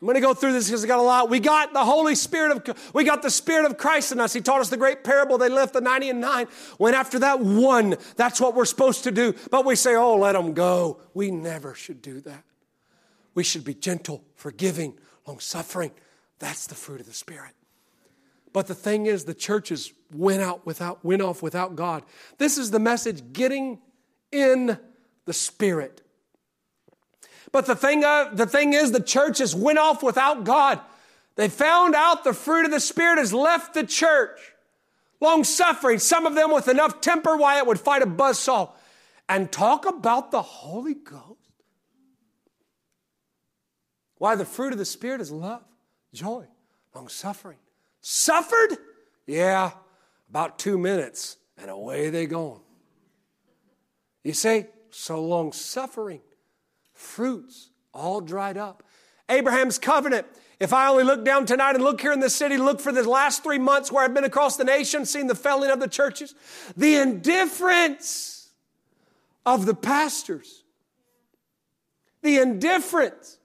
I'm 0.00 0.06
going 0.06 0.16
to 0.16 0.20
go 0.20 0.34
through 0.34 0.54
this 0.54 0.66
because 0.66 0.82
I 0.84 0.88
got 0.88 0.98
a 0.98 1.02
lot. 1.02 1.30
We 1.30 1.38
got 1.38 1.72
the 1.72 1.84
Holy 1.84 2.16
Spirit 2.16 2.68
of, 2.68 2.92
we 2.92 3.04
got 3.04 3.22
the 3.22 3.30
Spirit 3.30 3.66
of 3.66 3.78
Christ 3.78 4.10
in 4.10 4.18
us. 4.18 4.32
He 4.32 4.40
taught 4.40 4.60
us 4.60 4.68
the 4.68 4.76
great 4.76 5.04
parable. 5.04 5.38
They 5.38 5.48
left 5.48 5.74
the 5.74 5.80
90 5.80 6.10
and 6.10 6.20
9. 6.20 6.48
Went 6.78 6.96
after 6.96 7.20
that 7.20 7.38
one. 7.38 7.94
That's 8.16 8.40
what 8.40 8.56
we're 8.56 8.64
supposed 8.64 9.04
to 9.04 9.12
do. 9.12 9.32
But 9.52 9.64
we 9.64 9.76
say, 9.76 9.94
oh, 9.94 10.16
let 10.16 10.32
them 10.32 10.54
go. 10.54 10.98
We 11.14 11.30
never 11.30 11.74
should 11.74 12.02
do 12.02 12.20
that. 12.22 12.42
We 13.34 13.44
should 13.44 13.62
be 13.62 13.74
gentle, 13.74 14.24
forgiving, 14.34 14.94
long 15.26 15.40
suffering. 15.40 15.92
That's 16.38 16.66
the 16.66 16.74
fruit 16.74 17.00
of 17.00 17.06
the 17.06 17.12
Spirit. 17.12 17.52
But 18.52 18.66
the 18.66 18.74
thing 18.74 19.06
is, 19.06 19.24
the 19.24 19.34
churches 19.34 19.92
went 20.12 20.42
out 20.42 20.66
without, 20.66 21.04
went 21.04 21.22
off 21.22 21.42
without 21.42 21.76
God. 21.76 22.02
This 22.38 22.58
is 22.58 22.70
the 22.70 22.78
message 22.78 23.32
getting 23.32 23.78
in 24.30 24.78
the 25.24 25.32
Spirit. 25.32 26.02
But 27.50 27.66
the 27.66 27.76
thing, 27.76 28.04
uh, 28.04 28.30
the 28.32 28.46
thing 28.46 28.72
is, 28.72 28.92
the 28.92 29.00
churches 29.00 29.54
went 29.54 29.78
off 29.78 30.02
without 30.02 30.44
God. 30.44 30.80
They 31.36 31.48
found 31.48 31.94
out 31.94 32.24
the 32.24 32.34
fruit 32.34 32.64
of 32.64 32.70
the 32.70 32.80
Spirit 32.80 33.18
has 33.18 33.32
left 33.32 33.74
the 33.74 33.84
church. 33.86 34.38
Long 35.20 35.44
suffering, 35.44 35.98
some 35.98 36.26
of 36.26 36.34
them 36.34 36.52
with 36.52 36.68
enough 36.68 37.00
temper 37.00 37.36
why 37.36 37.58
it 37.58 37.66
would 37.66 37.78
fight 37.80 38.02
a 38.02 38.06
buzzsaw. 38.06 38.70
And 39.28 39.50
talk 39.50 39.86
about 39.86 40.30
the 40.30 40.42
Holy 40.42 40.94
Ghost. 40.94 41.41
Why 44.22 44.36
the 44.36 44.44
fruit 44.44 44.72
of 44.72 44.78
the 44.78 44.84
Spirit 44.84 45.20
is 45.20 45.32
love, 45.32 45.64
joy, 46.14 46.44
long 46.94 47.08
suffering. 47.08 47.58
Suffered? 48.02 48.78
Yeah, 49.26 49.72
about 50.30 50.60
two 50.60 50.78
minutes, 50.78 51.38
and 51.58 51.68
away 51.68 52.08
they 52.08 52.26
go. 52.26 52.60
You 54.22 54.32
say, 54.32 54.68
so 54.90 55.20
long 55.20 55.50
suffering, 55.50 56.20
fruits 56.94 57.70
all 57.92 58.20
dried 58.20 58.56
up. 58.56 58.84
Abraham's 59.28 59.80
covenant. 59.80 60.28
If 60.60 60.72
I 60.72 60.86
only 60.86 61.02
look 61.02 61.24
down 61.24 61.44
tonight 61.44 61.74
and 61.74 61.82
look 61.82 62.00
here 62.00 62.12
in 62.12 62.20
the 62.20 62.30
city, 62.30 62.58
look 62.58 62.80
for 62.80 62.92
the 62.92 63.02
last 63.02 63.42
three 63.42 63.58
months 63.58 63.90
where 63.90 64.04
I've 64.04 64.14
been 64.14 64.22
across 64.22 64.56
the 64.56 64.62
nation, 64.62 65.04
seen 65.04 65.26
the 65.26 65.34
felling 65.34 65.72
of 65.72 65.80
the 65.80 65.88
churches, 65.88 66.36
the 66.76 66.94
indifference 66.94 68.50
of 69.44 69.66
the 69.66 69.74
pastors, 69.74 70.62
the 72.22 72.38
indifference 72.38 73.38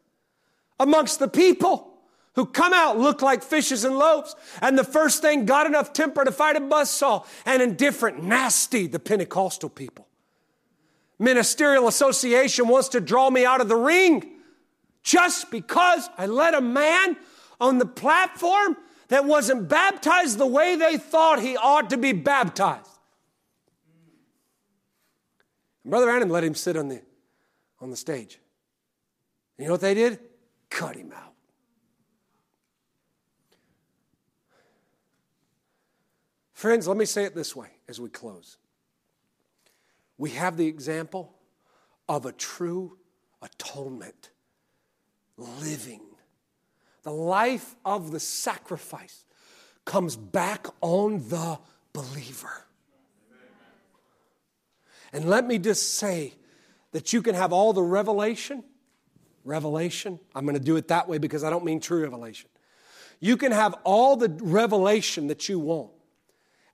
amongst 0.79 1.19
the 1.19 1.27
people 1.27 1.97
who 2.35 2.45
come 2.45 2.71
out 2.71 2.99
look 2.99 3.21
like 3.23 3.41
fishes 3.41 3.83
and 3.83 3.97
loaves. 3.97 4.35
And 4.61 4.77
the 4.77 4.83
first 4.83 5.21
thing 5.21 5.45
got 5.45 5.65
enough 5.65 5.91
temper 5.91 6.23
to 6.23 6.31
fight 6.31 6.55
a 6.55 6.61
buzzsaw 6.61 7.25
and 7.45 7.61
indifferent, 7.61 8.23
nasty, 8.23 8.85
the 8.85 8.99
Pentecostal 8.99 9.69
people. 9.69 10.07
Ministerial 11.19 11.87
association 11.87 12.67
wants 12.67 12.89
to 12.89 13.01
draw 13.01 13.31
me 13.31 13.43
out 13.43 13.59
of 13.59 13.69
the 13.69 13.75
ring 13.75 14.33
just 15.01 15.49
because 15.49 16.09
I 16.15 16.27
let 16.27 16.53
a 16.53 16.61
man 16.61 17.17
on 17.59 17.79
the 17.79 17.87
platform 17.87 18.77
that 19.07 19.25
wasn't 19.25 19.67
baptized 19.67 20.37
the 20.37 20.45
way 20.45 20.75
they 20.75 20.97
thought 20.97 21.39
he 21.39 21.57
ought 21.57 21.89
to 21.89 21.97
be 21.97 22.11
baptized. 22.11 22.85
Brother 25.83 26.09
Adam 26.09 26.29
let 26.29 26.43
him 26.43 26.53
sit 26.53 26.75
on 26.77 26.89
the, 26.89 27.01
on 27.79 27.89
the 27.89 27.97
stage. 27.97 28.39
And 29.57 29.63
you 29.63 29.65
know 29.67 29.73
what 29.73 29.81
they 29.81 29.93
did? 29.93 30.19
Cut 30.69 30.95
him 30.95 31.11
out. 31.15 31.33
Friends, 36.53 36.87
let 36.87 36.97
me 36.97 37.05
say 37.05 37.23
it 37.23 37.35
this 37.35 37.55
way 37.55 37.69
as 37.87 38.01
we 38.01 38.09
close. 38.09 38.57
We 40.17 40.31
have 40.31 40.57
the 40.57 40.65
example 40.65 41.35
of 42.09 42.25
a 42.25 42.31
true 42.31 42.97
atonement 43.41 44.31
living. 45.37 46.01
The 47.03 47.11
life 47.11 47.75
of 47.85 48.11
the 48.11 48.19
sacrifice 48.19 49.25
comes 49.85 50.15
back 50.15 50.67
on 50.81 51.29
the 51.29 51.59
believer. 51.93 52.65
And 55.13 55.25
let 55.25 55.45
me 55.45 55.59
just 55.59 55.93
say 55.93 56.33
that 56.91 57.13
you 57.13 57.21
can 57.21 57.35
have 57.35 57.53
all 57.53 57.71
the 57.71 57.83
revelation, 57.83 58.63
revelation. 59.47 60.19
I'm 60.35 60.45
going 60.45 60.57
to 60.57 60.63
do 60.63 60.75
it 60.75 60.89
that 60.89 61.07
way 61.07 61.17
because 61.17 61.43
I 61.43 61.49
don't 61.49 61.65
mean 61.65 61.79
true 61.79 62.03
revelation. 62.03 62.49
You 63.19 63.37
can 63.37 63.51
have 63.51 63.73
all 63.83 64.15
the 64.15 64.29
revelation 64.29 65.27
that 65.27 65.49
you 65.49 65.57
want 65.57 65.89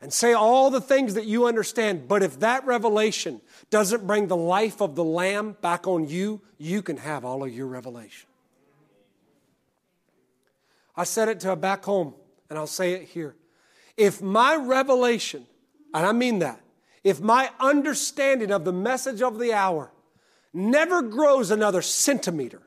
and 0.02 0.12
say 0.12 0.34
all 0.34 0.70
the 0.70 0.82
things 0.82 1.14
that 1.14 1.26
you 1.26 1.48
understand, 1.48 2.10
but 2.10 2.22
if 2.22 2.42
that 2.42 2.66
revelation 2.66 3.40
doesn't 3.70 4.06
bring 4.06 4.28
the 4.28 4.36
life 4.36 4.82
of 4.82 4.96
the 4.96 5.04
Lamb 5.04 5.56
back 5.62 5.88
on 5.88 6.10
you, 6.10 6.42
you 6.58 6.82
can 6.82 6.98
have 6.98 7.24
all 7.24 7.42
of 7.46 7.54
your 7.54 7.68
revelation. 7.68 8.28
I 10.98 11.06
said 11.06 11.30
it 11.30 11.40
to 11.40 11.52
a 11.52 11.56
back 11.56 11.86
home, 11.86 12.16
and 12.50 12.60
I'll 12.60 12.68
say 12.68 12.92
it 12.92 13.04
here. 13.04 13.36
If 13.96 14.22
my 14.22 14.56
revelation, 14.58 15.46
and 15.94 16.06
I 16.06 16.12
mean 16.12 16.40
that, 16.40 16.60
if 17.06 17.22
my 17.22 17.50
understanding 17.62 18.52
of 18.52 18.66
the 18.66 18.74
message 18.74 19.22
of 19.22 19.40
the 19.40 19.54
hour 19.54 19.93
never 20.54 21.02
grows 21.02 21.52
another 21.52 21.82
centimeter, 21.82 22.62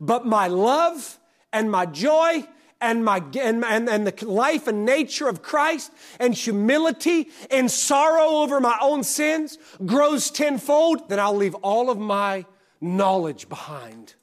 but 0.00 0.26
my 0.26 0.48
love 0.48 1.18
and 1.52 1.70
my 1.70 1.86
joy 1.86 2.46
and, 2.80 3.04
my, 3.04 3.22
and, 3.40 3.64
and, 3.64 3.88
and 3.88 4.06
the 4.06 4.26
life 4.26 4.66
and 4.66 4.84
nature 4.84 5.28
of 5.28 5.42
Christ 5.42 5.90
and 6.20 6.34
humility 6.34 7.30
and 7.50 7.70
sorrow 7.70 8.42
over 8.42 8.60
my 8.60 8.76
own 8.82 9.02
sins 9.04 9.58
grows 9.86 10.30
tenfold, 10.30 11.08
then 11.08 11.18
I'll 11.18 11.36
leave 11.36 11.54
all 11.56 11.88
of 11.88 11.98
my 11.98 12.44
knowledge 12.80 13.48
behind. 13.48 14.14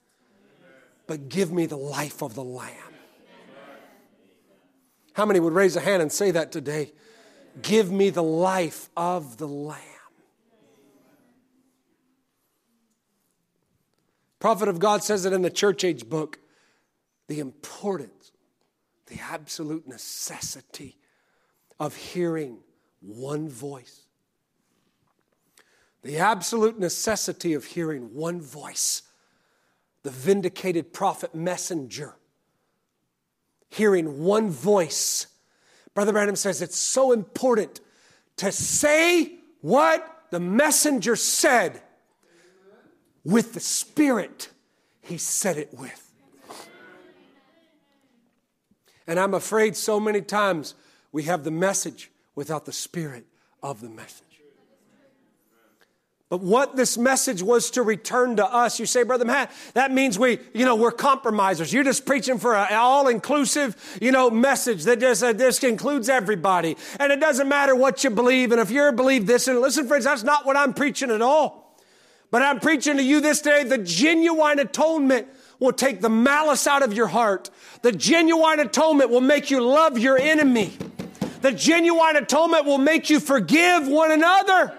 But 1.08 1.30
give 1.30 1.52
me 1.52 1.66
the 1.66 1.78
life 1.78 2.22
of 2.22 2.36
the 2.36 2.44
Lamb. 2.44 2.70
How 5.14 5.26
many 5.26 5.40
would 5.40 5.54
raise 5.54 5.76
a 5.76 5.82
hand 5.82 6.02
and 6.02 6.12
say 6.12 6.32
that 6.32 6.52
today? 6.52 6.94
Give 7.62 7.92
me 7.92 8.12
the 8.12 8.24
life 8.24 8.90
of 8.96 9.38
the 9.38 9.48
Lamb. 9.48 9.91
Prophet 14.42 14.68
of 14.68 14.80
God 14.80 15.04
says 15.04 15.24
it 15.26 15.34
in 15.34 15.44
the 15.44 15.52
church 15.52 15.84
age 15.84 16.10
book 16.10 16.40
the 17.28 17.40
importance, 17.40 18.32
the 19.06 19.20
absolute 19.22 19.88
necessity 19.88 20.98
of 21.80 21.96
hearing 21.96 22.58
one 23.00 23.48
voice. 23.48 24.02
The 26.02 26.18
absolute 26.18 26.80
necessity 26.80 27.54
of 27.54 27.66
hearing 27.66 28.16
one 28.16 28.42
voice, 28.42 29.04
the 30.02 30.10
vindicated 30.10 30.92
prophet 30.92 31.36
messenger, 31.36 32.16
hearing 33.70 34.24
one 34.24 34.50
voice. 34.50 35.28
Brother 35.94 36.14
Branham 36.14 36.36
says 36.36 36.64
it's 36.64 36.80
so 36.80 37.12
important 37.12 37.80
to 38.38 38.52
say 38.52 39.36
what 39.62 40.24
the 40.32 40.40
messenger 40.40 41.16
said 41.16 41.84
with 43.24 43.54
the 43.54 43.60
spirit 43.60 44.50
he 45.02 45.18
said 45.18 45.58
it 45.58 45.74
with. 45.74 46.12
And 49.08 49.20
I'm 49.20 49.34
afraid 49.34 49.76
so 49.76 50.00
many 50.00 50.22
times 50.22 50.76
we 51.12 51.24
have 51.24 51.44
the 51.44 51.52
message 51.52 52.12
without 52.36 52.66
the 52.66 52.72
spirit 52.72 53.26
of 53.62 53.82
the 53.82 53.90
message. 53.90 54.26
But 56.30 56.40
what 56.40 56.78
this 56.78 56.98
message 56.98 57.44
was 57.44 57.72
to 57.72 57.84
return 57.84 58.38
to 58.38 58.46
us, 58.46 58.80
you 58.80 58.86
say, 58.86 59.04
Brother 59.04 59.26
Matt, 59.26 59.52
that 59.74 59.92
means 59.92 60.18
we, 60.18 60.40
you 60.54 60.64
know, 60.64 60.78
we're 60.78 60.94
compromisers. 60.94 61.74
You're 61.74 61.84
just 61.84 62.06
preaching 62.06 62.38
for 62.38 62.56
an 62.56 62.74
all-inclusive, 62.74 64.00
you 64.02 64.14
know, 64.14 64.30
message 64.30 64.86
that 64.86 65.02
just, 65.02 65.22
uh, 65.22 65.34
this 65.34 65.62
includes 65.62 66.08
everybody. 66.08 66.78
And 67.02 67.12
it 67.12 67.20
doesn't 67.20 67.50
matter 67.50 67.76
what 67.76 68.06
you 68.06 68.12
believe. 68.12 68.54
And 68.54 68.62
if 68.62 68.72
you're 68.72 68.94
believe 68.94 69.28
this, 69.28 69.50
and 69.50 69.60
listen, 69.60 69.90
friends, 69.90 70.06
that's 70.06 70.24
not 70.24 70.46
what 70.46 70.56
I'm 70.56 70.74
preaching 70.74 71.12
at 71.12 71.22
all. 71.22 71.61
But 72.32 72.42
I'm 72.42 72.62
preaching 72.62 72.98
to 72.98 73.04
you 73.04 73.20
this 73.20 73.42
day, 73.42 73.64
the 73.66 73.78
genuine 73.78 74.60
atonement 74.60 75.28
will 75.60 75.74
take 75.74 76.02
the 76.02 76.10
malice 76.10 76.66
out 76.66 76.82
of 76.82 76.94
your 76.94 77.08
heart. 77.08 77.50
The 77.82 77.92
genuine 77.92 78.60
atonement 78.62 79.10
will 79.10 79.22
make 79.22 79.52
you 79.52 79.62
love 79.62 80.00
your 80.00 80.18
enemy. 80.18 80.72
The 81.42 81.52
genuine 81.52 82.16
atonement 82.16 82.66
will 82.66 82.78
make 82.78 83.10
you 83.10 83.20
forgive 83.20 83.88
one 83.88 84.12
another. 84.12 84.74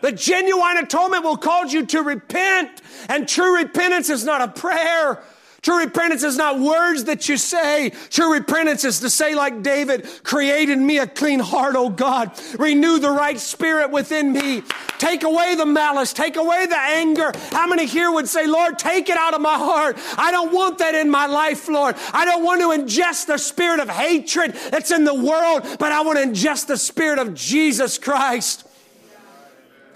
The 0.00 0.12
genuine 0.12 0.78
atonement 0.78 1.24
will 1.24 1.36
cause 1.36 1.72
you 1.72 1.84
to 1.86 2.02
repent. 2.02 2.80
And 3.08 3.28
true 3.28 3.56
repentance 3.56 4.08
is 4.08 4.24
not 4.24 4.40
a 4.40 4.48
prayer. 4.48 5.22
True 5.62 5.80
repentance 5.80 6.22
is 6.22 6.36
not 6.36 6.58
words 6.58 7.04
that 7.04 7.28
you 7.28 7.36
say. 7.36 7.90
True 8.08 8.32
repentance 8.32 8.84
is 8.84 9.00
to 9.00 9.10
say, 9.10 9.34
like 9.34 9.62
David, 9.62 10.08
create 10.22 10.68
in 10.68 10.86
me 10.86 10.98
a 10.98 11.06
clean 11.06 11.40
heart, 11.40 11.76
O 11.76 11.88
God. 11.90 12.32
Renew 12.58 12.98
the 12.98 13.10
right 13.10 13.38
spirit 13.38 13.90
within 13.90 14.32
me. 14.32 14.62
Take 14.98 15.22
away 15.22 15.54
the 15.54 15.66
malice. 15.66 16.12
Take 16.12 16.36
away 16.36 16.66
the 16.66 16.78
anger. 16.78 17.32
How 17.50 17.66
many 17.66 17.86
here 17.86 18.10
would 18.10 18.28
say, 18.28 18.46
Lord, 18.46 18.78
take 18.78 19.08
it 19.08 19.18
out 19.18 19.34
of 19.34 19.40
my 19.40 19.56
heart? 19.56 19.98
I 20.16 20.30
don't 20.30 20.52
want 20.52 20.78
that 20.78 20.94
in 20.94 21.10
my 21.10 21.26
life, 21.26 21.68
Lord. 21.68 21.96
I 22.12 22.24
don't 22.24 22.44
want 22.44 22.60
to 22.60 22.68
ingest 22.68 23.26
the 23.26 23.38
spirit 23.38 23.80
of 23.80 23.88
hatred 23.88 24.54
that's 24.70 24.90
in 24.90 25.04
the 25.04 25.14
world, 25.14 25.66
but 25.78 25.92
I 25.92 26.00
want 26.02 26.18
to 26.18 26.24
ingest 26.24 26.66
the 26.66 26.76
spirit 26.76 27.18
of 27.18 27.34
Jesus 27.34 27.98
Christ 27.98 28.66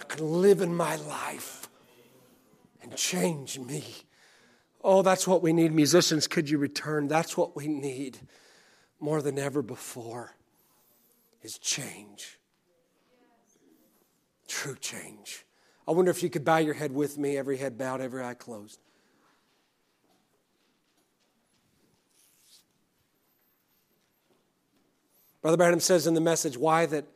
I 0.04 0.16
can 0.16 0.42
live 0.42 0.60
in 0.60 0.74
my 0.74 0.96
life 0.96 1.68
and 2.82 2.94
change 2.94 3.58
me. 3.58 3.84
Oh, 4.86 5.00
that's 5.00 5.26
what 5.26 5.42
we 5.42 5.54
need. 5.54 5.72
Musicians, 5.72 6.28
could 6.28 6.50
you 6.50 6.58
return? 6.58 7.08
That's 7.08 7.38
what 7.38 7.56
we 7.56 7.66
need 7.68 8.18
more 9.00 9.22
than 9.22 9.38
ever 9.38 9.62
before 9.62 10.34
is 11.42 11.58
change. 11.58 12.38
True 14.46 14.76
change. 14.76 15.46
I 15.88 15.92
wonder 15.92 16.10
if 16.10 16.22
you 16.22 16.28
could 16.28 16.44
bow 16.44 16.58
your 16.58 16.74
head 16.74 16.92
with 16.92 17.16
me, 17.16 17.38
every 17.38 17.56
head 17.56 17.78
bowed, 17.78 18.02
every 18.02 18.22
eye 18.22 18.34
closed. 18.34 18.78
Brother 25.40 25.56
Branham 25.56 25.80
says 25.80 26.06
in 26.06 26.14
the 26.14 26.20
message 26.20 26.56
why 26.56 26.86
that 26.86 27.06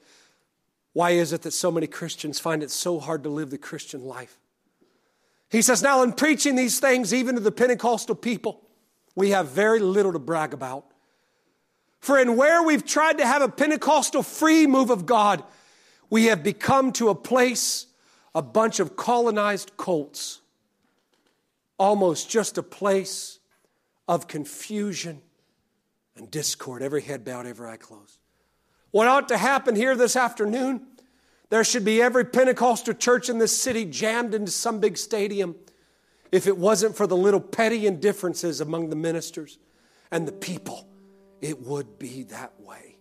why 0.94 1.10
is 1.10 1.32
it 1.32 1.42
that 1.42 1.52
so 1.52 1.70
many 1.70 1.86
Christians 1.86 2.40
find 2.40 2.62
it 2.62 2.70
so 2.70 2.98
hard 2.98 3.22
to 3.22 3.28
live 3.28 3.50
the 3.50 3.58
Christian 3.58 4.04
life? 4.04 4.38
He 5.50 5.62
says, 5.62 5.82
Now, 5.82 6.02
in 6.02 6.12
preaching 6.12 6.56
these 6.56 6.78
things, 6.78 7.14
even 7.14 7.34
to 7.36 7.40
the 7.40 7.52
Pentecostal 7.52 8.14
people, 8.14 8.60
we 9.14 9.30
have 9.30 9.48
very 9.48 9.80
little 9.80 10.12
to 10.12 10.18
brag 10.18 10.52
about. 10.52 10.84
For 12.00 12.18
in 12.18 12.36
where 12.36 12.62
we've 12.62 12.84
tried 12.84 13.18
to 13.18 13.26
have 13.26 13.42
a 13.42 13.48
Pentecostal 13.48 14.22
free 14.22 14.66
move 14.66 14.90
of 14.90 15.06
God, 15.06 15.42
we 16.10 16.26
have 16.26 16.42
become 16.42 16.92
to 16.92 17.08
a 17.08 17.14
place 17.14 17.86
a 18.34 18.42
bunch 18.42 18.78
of 18.78 18.94
colonized 18.94 19.76
cults, 19.76 20.40
almost 21.78 22.30
just 22.30 22.56
a 22.58 22.62
place 22.62 23.38
of 24.06 24.28
confusion 24.28 25.20
and 26.16 26.30
discord. 26.30 26.82
Every 26.82 27.02
head 27.02 27.24
bowed, 27.24 27.46
every 27.46 27.68
eye 27.68 27.76
closed. 27.76 28.18
What 28.90 29.08
ought 29.08 29.28
to 29.28 29.38
happen 29.38 29.74
here 29.74 29.96
this 29.96 30.14
afternoon? 30.14 30.86
There 31.50 31.64
should 31.64 31.84
be 31.84 32.02
every 32.02 32.24
Pentecostal 32.24 32.94
church 32.94 33.28
in 33.28 33.38
this 33.38 33.56
city 33.56 33.84
jammed 33.84 34.34
into 34.34 34.52
some 34.52 34.80
big 34.80 34.98
stadium 34.98 35.56
if 36.30 36.46
it 36.46 36.58
wasn't 36.58 36.96
for 36.96 37.06
the 37.06 37.16
little 37.16 37.40
petty 37.40 37.86
indifferences 37.86 38.60
among 38.60 38.90
the 38.90 38.96
ministers 38.96 39.58
and 40.10 40.28
the 40.28 40.32
people. 40.32 40.86
It 41.40 41.60
would 41.62 41.98
be 41.98 42.24
that 42.24 42.60
way. 42.60 42.96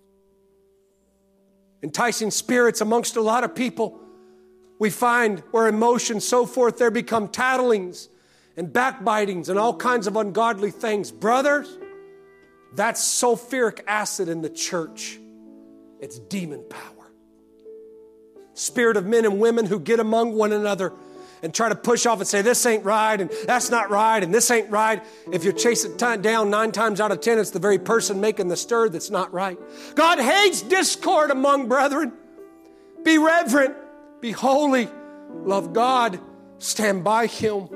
Enticing 1.83 2.31
spirits 2.31 2.81
amongst 2.81 3.17
a 3.17 3.21
lot 3.21 3.43
of 3.43 3.53
people, 3.53 3.99
we 4.79 4.89
find 4.89 5.39
where 5.51 5.67
emotions, 5.67 6.27
so 6.27 6.45
forth, 6.45 6.77
there 6.77 6.91
become 6.91 7.27
tattlings 7.27 8.07
and 8.55 8.69
backbitings 8.69 9.49
and 9.49 9.59
all 9.59 9.75
kinds 9.75 10.07
of 10.07 10.15
ungodly 10.15 10.71
things. 10.71 11.11
Brothers, 11.11 11.77
that's 12.73 13.01
sulfuric 13.01 13.81
acid 13.87 14.29
in 14.29 14.41
the 14.41 14.49
church. 14.49 15.19
It's 15.99 16.19
demon 16.19 16.63
power. 16.69 16.96
Spirit 18.57 18.97
of 18.97 19.05
men 19.05 19.23
and 19.23 19.39
women 19.39 19.67
who 19.67 19.79
get 19.79 19.99
among 19.99 20.33
one 20.33 20.51
another 20.51 20.91
and 21.43 21.53
try 21.53 21.69
to 21.69 21.75
push 21.75 22.07
off 22.07 22.17
and 22.17 22.27
say, 22.27 22.41
this 22.41 22.65
ain't 22.65 22.83
right, 22.83 23.21
and 23.21 23.29
that's 23.45 23.69
not 23.69 23.91
right, 23.91 24.23
and 24.23 24.33
this 24.33 24.49
ain't 24.49 24.71
right. 24.71 25.03
If 25.31 25.43
you 25.45 25.53
chase 25.53 25.85
it 25.85 25.99
down 25.99 26.49
nine 26.49 26.71
times 26.71 26.99
out 26.99 27.11
of 27.11 27.21
ten, 27.21 27.37
it's 27.37 27.51
the 27.51 27.59
very 27.59 27.77
person 27.77 28.19
making 28.19 28.47
the 28.47 28.57
stir 28.57 28.89
that's 28.89 29.11
not 29.11 29.31
right. 29.31 29.59
God 29.93 30.19
hates 30.19 30.63
discord 30.63 31.29
among 31.29 31.67
brethren. 31.67 32.13
Be 33.03 33.19
reverent, 33.19 33.75
be 34.21 34.31
holy, 34.31 34.89
love 35.43 35.73
God, 35.73 36.19
stand 36.57 37.03
by 37.03 37.27
Him. 37.27 37.67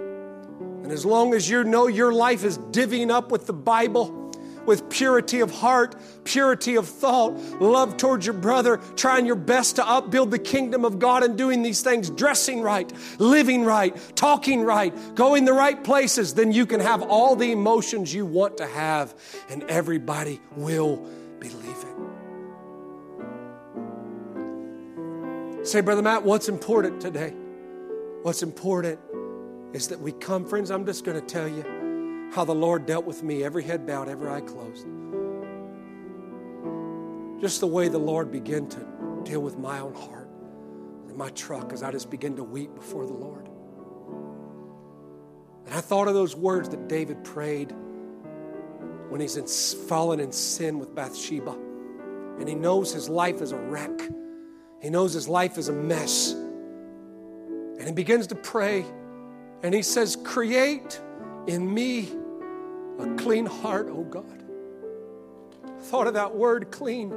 And 0.81 0.91
as 0.91 1.05
long 1.05 1.35
as 1.35 1.47
you 1.47 1.63
know 1.63 1.85
your 1.85 2.11
life 2.11 2.43
is 2.43 2.57
divvying 2.57 3.11
up 3.11 3.31
with 3.31 3.45
the 3.45 3.53
Bible, 3.53 4.20
with 4.65 4.89
purity 4.89 5.39
of 5.39 5.51
heart, 5.51 5.95
purity 6.23 6.75
of 6.75 6.87
thought, 6.87 7.33
love 7.61 7.97
towards 7.97 8.25
your 8.25 8.35
brother, 8.35 8.77
trying 8.95 9.25
your 9.25 9.35
best 9.35 9.77
to 9.77 9.87
upbuild 9.87 10.31
the 10.31 10.39
kingdom 10.39 10.85
of 10.85 10.99
God 10.99 11.23
and 11.23 11.37
doing 11.37 11.61
these 11.61 11.81
things, 11.81 12.09
dressing 12.09 12.61
right, 12.61 12.91
living 13.19 13.63
right, 13.63 13.95
talking 14.15 14.63
right, 14.63 14.93
going 15.15 15.45
the 15.45 15.53
right 15.53 15.83
places, 15.83 16.33
then 16.33 16.51
you 16.51 16.65
can 16.65 16.79
have 16.79 17.01
all 17.01 17.35
the 17.35 17.51
emotions 17.51 18.13
you 18.13 18.25
want 18.25 18.57
to 18.57 18.67
have, 18.67 19.13
and 19.49 19.63
everybody 19.63 20.39
will 20.55 20.97
believe 21.39 21.65
it. 21.65 21.87
Say, 25.67 25.81
Brother 25.81 26.01
Matt, 26.01 26.23
what's 26.23 26.49
important 26.49 27.01
today? 27.01 27.33
What's 28.23 28.43
important 28.43 28.99
is 29.73 29.87
that 29.89 29.99
we 29.99 30.11
come, 30.11 30.45
friends. 30.45 30.71
I'm 30.71 30.85
just 30.85 31.05
going 31.05 31.19
to 31.19 31.25
tell 31.25 31.47
you 31.47 31.80
how 32.31 32.45
the 32.45 32.55
Lord 32.55 32.85
dealt 32.85 33.05
with 33.05 33.23
me, 33.23 33.43
every 33.43 33.63
head 33.63 33.85
bowed, 33.85 34.07
every 34.07 34.29
eye 34.29 34.41
closed. 34.41 34.87
Just 37.41 37.59
the 37.59 37.67
way 37.67 37.89
the 37.89 37.97
Lord 37.97 38.31
began 38.31 38.67
to 38.69 39.21
deal 39.23 39.41
with 39.41 39.57
my 39.57 39.79
own 39.79 39.93
heart 39.93 40.29
in 41.09 41.17
my 41.17 41.29
truck 41.31 41.73
as 41.73 41.83
I 41.83 41.91
just 41.91 42.09
began 42.09 42.37
to 42.37 42.43
weep 42.43 42.73
before 42.73 43.05
the 43.05 43.13
Lord. 43.13 43.49
And 45.65 45.75
I 45.75 45.81
thought 45.81 46.07
of 46.07 46.13
those 46.13 46.35
words 46.35 46.69
that 46.69 46.87
David 46.87 47.21
prayed 47.23 47.73
when 49.09 49.19
he's 49.19 49.35
in, 49.35 49.45
fallen 49.87 50.21
in 50.21 50.31
sin 50.31 50.79
with 50.79 50.95
Bathsheba. 50.95 51.57
And 52.39 52.47
he 52.47 52.55
knows 52.55 52.93
his 52.93 53.09
life 53.09 53.41
is 53.41 53.51
a 53.51 53.57
wreck, 53.57 53.99
he 54.81 54.89
knows 54.89 55.13
his 55.13 55.27
life 55.27 55.57
is 55.57 55.67
a 55.67 55.73
mess. 55.73 56.31
And 56.31 57.83
he 57.83 57.91
begins 57.91 58.27
to 58.27 58.35
pray, 58.35 58.85
and 59.63 59.73
he 59.73 59.81
says, 59.81 60.15
Create 60.23 61.01
in 61.47 61.71
me 61.71 62.09
a 63.03 63.15
clean 63.15 63.45
heart, 63.45 63.87
oh 63.89 64.03
God. 64.03 64.43
I 65.65 65.81
thought 65.81 66.07
of 66.07 66.13
that 66.15 66.35
word 66.35 66.71
clean. 66.71 67.11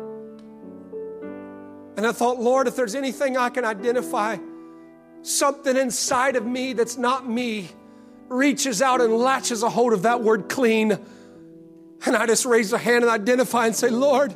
And 1.96 2.06
I 2.06 2.12
thought, 2.12 2.40
Lord, 2.40 2.66
if 2.66 2.76
there's 2.76 2.94
anything 2.94 3.36
I 3.36 3.50
can 3.50 3.64
identify, 3.64 4.36
something 5.22 5.76
inside 5.76 6.36
of 6.36 6.44
me 6.44 6.72
that's 6.72 6.96
not 6.96 7.28
me 7.28 7.68
reaches 8.28 8.82
out 8.82 9.00
and 9.00 9.12
latches 9.12 9.62
a 9.62 9.68
hold 9.68 9.92
of 9.92 10.02
that 10.02 10.22
word 10.22 10.48
clean. 10.48 10.98
And 12.06 12.16
I 12.16 12.26
just 12.26 12.44
raise 12.44 12.72
a 12.72 12.78
hand 12.78 13.04
and 13.04 13.10
identify 13.10 13.66
and 13.66 13.74
say, 13.74 13.90
Lord, 13.90 14.34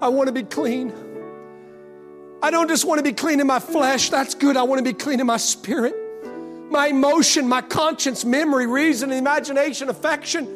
I 0.00 0.08
want 0.08 0.28
to 0.28 0.32
be 0.32 0.42
clean. 0.42 0.92
I 2.42 2.50
don't 2.50 2.68
just 2.68 2.84
want 2.84 2.98
to 2.98 3.04
be 3.04 3.12
clean 3.12 3.40
in 3.40 3.46
my 3.46 3.60
flesh, 3.60 4.10
that's 4.10 4.34
good. 4.34 4.56
I 4.56 4.64
want 4.64 4.78
to 4.78 4.84
be 4.84 4.92
clean 4.92 5.20
in 5.20 5.26
my 5.26 5.36
spirit, 5.36 5.94
my 6.70 6.88
emotion, 6.88 7.48
my 7.48 7.62
conscience, 7.62 8.24
memory, 8.24 8.66
reason, 8.66 9.12
imagination, 9.12 9.88
affection. 9.88 10.46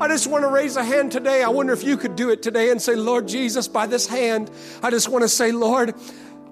I 0.00 0.08
just 0.08 0.26
want 0.26 0.42
to 0.42 0.48
raise 0.48 0.76
a 0.76 0.82
hand 0.82 1.12
today. 1.12 1.44
I 1.44 1.48
wonder 1.48 1.72
if 1.72 1.84
you 1.84 1.96
could 1.96 2.16
do 2.16 2.30
it 2.30 2.42
today 2.42 2.70
and 2.70 2.82
say, 2.82 2.96
Lord 2.96 3.28
Jesus, 3.28 3.68
by 3.68 3.86
this 3.86 4.08
hand, 4.08 4.50
I 4.82 4.90
just 4.90 5.08
want 5.08 5.22
to 5.22 5.28
say, 5.28 5.52
Lord, 5.52 5.94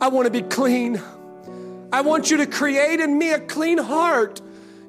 I 0.00 0.08
want 0.08 0.26
to 0.26 0.30
be 0.30 0.42
clean. 0.42 1.02
I 1.92 2.02
want 2.02 2.30
you 2.30 2.36
to 2.36 2.46
create 2.46 3.00
in 3.00 3.18
me 3.18 3.32
a 3.32 3.40
clean 3.40 3.78
heart. 3.78 4.40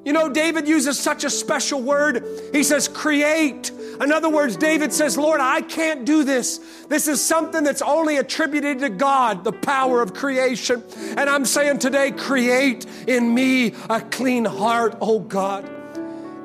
You 0.04 0.12
know, 0.12 0.28
David 0.28 0.68
uses 0.68 0.98
such 1.00 1.24
a 1.24 1.30
special 1.30 1.82
word. 1.82 2.24
He 2.52 2.62
says, 2.62 2.86
create. 2.86 3.70
In 4.00 4.12
other 4.12 4.30
words, 4.30 4.56
David 4.56 4.92
says, 4.92 5.18
Lord, 5.18 5.40
I 5.40 5.60
can't 5.60 6.04
do 6.04 6.22
this. 6.22 6.58
This 6.88 7.08
is 7.08 7.20
something 7.20 7.64
that's 7.64 7.82
only 7.82 8.18
attributed 8.18 8.78
to 8.80 8.88
God, 8.88 9.42
the 9.42 9.52
power 9.52 10.00
of 10.00 10.14
creation. 10.14 10.84
And 11.16 11.28
I'm 11.28 11.44
saying 11.44 11.80
today, 11.80 12.12
create 12.12 12.86
in 13.08 13.34
me 13.34 13.74
a 13.90 14.00
clean 14.00 14.44
heart, 14.44 14.96
oh 15.00 15.18
God 15.18 15.68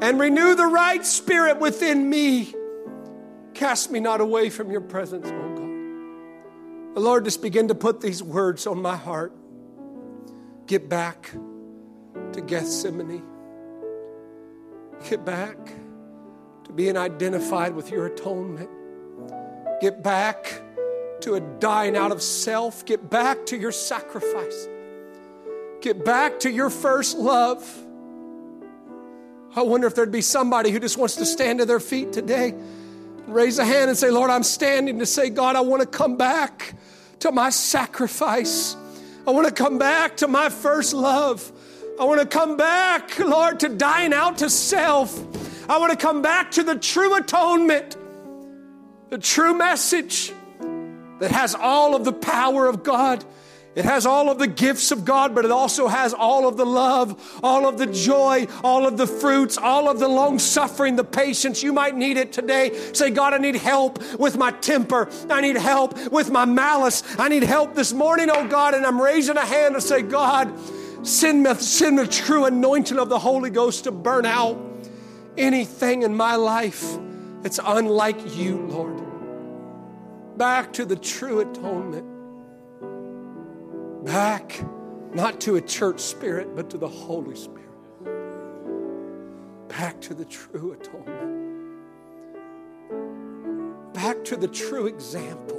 and 0.02 0.19
renew 0.19 0.56
the 0.56 0.66
right 0.66 1.06
spirit 1.06 1.60
within 1.60 2.10
me. 2.10 2.53
Cast 3.53 3.92
me 3.92 4.00
not 4.00 4.22
away 4.22 4.50
from 4.50 4.72
your 4.72 4.82
presence, 4.82 5.28
oh 5.28 5.56
God. 5.56 6.95
The 6.95 7.02
Lord 7.02 7.26
just 7.26 7.42
began 7.42 7.68
to 7.68 7.76
put 7.76 8.02
these 8.02 8.24
words 8.24 8.66
on 8.66 8.82
my 8.82 8.95
heart. 8.95 9.34
Get 10.68 10.90
back 10.90 11.32
to 12.34 12.42
Gethsemane. 12.42 13.24
Get 15.10 15.26
back 15.26 15.58
to 16.66 16.74
being 16.74 16.98
identified 16.98 17.74
with 17.74 17.92
your 17.92 18.08
atonement. 18.08 18.69
Get 19.82 20.03
back 20.03 20.61
to 21.22 21.36
a 21.36 21.40
dying 21.40 21.95
out 21.95 22.11
of 22.11 22.22
self. 22.22 22.86
Get 22.86 23.10
back 23.10 23.45
to 23.48 23.58
your 23.58 23.72
sacrifice. 23.72 24.68
Get 25.82 26.03
back 26.03 26.40
to 26.42 26.52
your 26.52 26.69
first 26.69 27.18
love. 27.18 27.66
I 29.56 29.64
wonder 29.64 29.88
if 29.88 29.95
there'd 29.95 30.11
be 30.11 30.22
somebody 30.22 30.69
who 30.69 30.80
just 30.80 30.98
wants 30.98 31.16
to 31.16 31.26
stand 31.26 31.60
to 31.60 31.66
their 31.66 31.80
feet 31.80 32.14
today, 32.14 32.53
raise 33.28 33.58
a 33.58 33.66
hand 33.66 33.90
and 33.90 33.98
say, 33.98 34.11
Lord, 34.11 34.30
I'm 34.30 34.44
standing 34.44 35.00
to 35.00 35.06
say, 35.06 35.30
God, 35.30 35.56
I 35.56 35.61
want 35.61 35.82
to 35.82 35.88
come 35.88 36.18
back 36.18 36.76
to 37.19 37.32
my 37.32 37.50
sacrifice. 37.50 38.76
I 39.26 39.32
want 39.32 39.48
to 39.48 39.53
come 39.53 39.80
back 39.80 40.18
to 40.18 40.28
my 40.28 40.50
first 40.50 40.94
love. 40.94 41.52
I 42.00 42.06
want 42.06 42.22
to 42.22 42.28
come 42.28 42.58
back, 42.58 43.18
Lord, 43.19 43.60
to 43.61 43.69
dying 43.69 44.14
out 44.14 44.38
to 44.38 44.50
self. 44.50 45.18
I 45.69 45.78
want 45.80 45.92
to 45.92 45.98
come 45.98 46.22
back 46.22 46.52
to 46.52 46.64
the 46.64 46.76
true 46.76 47.16
atonement, 47.16 47.98
the 49.10 49.18
true 49.18 49.56
message 49.56 50.32
that 51.19 51.32
has 51.32 51.56
all 51.56 51.95
of 51.95 52.06
the 52.06 52.14
power 52.14 52.68
of 52.68 52.84
God 52.84 53.26
it 53.75 53.85
has 53.85 54.06
all 54.06 54.30
of 54.30 54.39
the 54.39 54.48
gifts 54.48 54.91
of 54.91 55.06
God, 55.06 55.35
but 55.35 55.45
it 55.45 55.51
also 55.51 55.88
has 55.88 56.14
all 56.14 56.48
of 56.48 56.57
the 56.57 56.65
love, 56.65 57.39
all 57.43 57.67
of 57.67 57.77
the 57.77 57.85
joy, 57.85 58.48
all 58.64 58.88
of 58.88 58.98
the 58.98 59.06
fruits, 59.06 59.57
all 59.57 59.88
of 59.88 59.99
the 59.99 60.07
long 60.07 60.39
suffering, 60.39 60.95
the 60.95 61.03
patience. 61.03 61.61
You 61.61 61.72
might 61.72 61.95
need 61.95 62.17
it 62.17 62.33
today. 62.33 62.73
Say, 62.93 63.11
God, 63.11 63.33
I 63.33 63.38
need 63.38 63.56
help 63.56 64.01
with 64.19 64.38
my 64.38 64.51
temper. 64.51 65.07
I 65.30 65.41
need 65.41 65.56
help 65.56 66.11
with 66.11 66.31
my 66.31 66.45
malice. 66.45 67.03
I 67.19 67.30
need 67.30 67.43
help 67.43 67.75
this 67.75 67.93
morning, 67.93 68.30
oh 68.31 68.48
God. 68.48 68.73
And 68.73 68.85
I'm 68.85 68.99
raising 68.99 69.38
a 69.38 69.45
hand 69.45 69.75
to 69.75 69.81
say, 69.81 70.01
God, 70.01 70.51
send 71.06 71.43
me, 71.43 71.53
send 71.53 71.99
the 71.99 72.07
true 72.07 72.45
anointing 72.45 72.98
of 72.98 73.07
the 73.07 73.19
Holy 73.19 73.51
Ghost 73.51 73.83
to 73.83 73.91
burn 73.91 74.25
out 74.25 74.59
anything 75.38 76.01
in 76.01 76.15
my 76.15 76.35
life 76.35 76.98
that's 77.43 77.59
unlike 77.64 78.35
you, 78.35 78.57
Lord. 78.57 78.99
Back 80.38 80.73
to 80.73 80.85
the 80.85 80.95
true 80.95 81.41
atonement 81.41 82.08
back 84.03 84.64
not 85.14 85.42
to 85.42 85.56
a 85.56 85.61
church 85.61 86.00
spirit, 86.00 86.56
but 86.56 86.69
to 86.69 86.78
the 86.78 86.88
Holy 86.88 87.36
Spirit. 87.36 87.60
Back 89.68 90.00
to 90.02 90.14
the 90.14 90.26
true 90.26 90.74
atonement. 90.74 91.40
Back 93.94 94.24
to 94.26 94.36
the 94.36 94.48
true 94.48 94.88
example. 94.88 95.58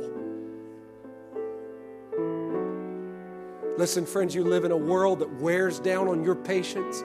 Listen, 3.76 4.04
friends, 4.04 4.34
you 4.34 4.44
live 4.44 4.64
in 4.64 4.72
a 4.72 4.76
world 4.76 5.20
that 5.20 5.32
wears 5.40 5.78
down 5.80 6.06
on 6.06 6.22
your 6.22 6.34
patience 6.34 7.02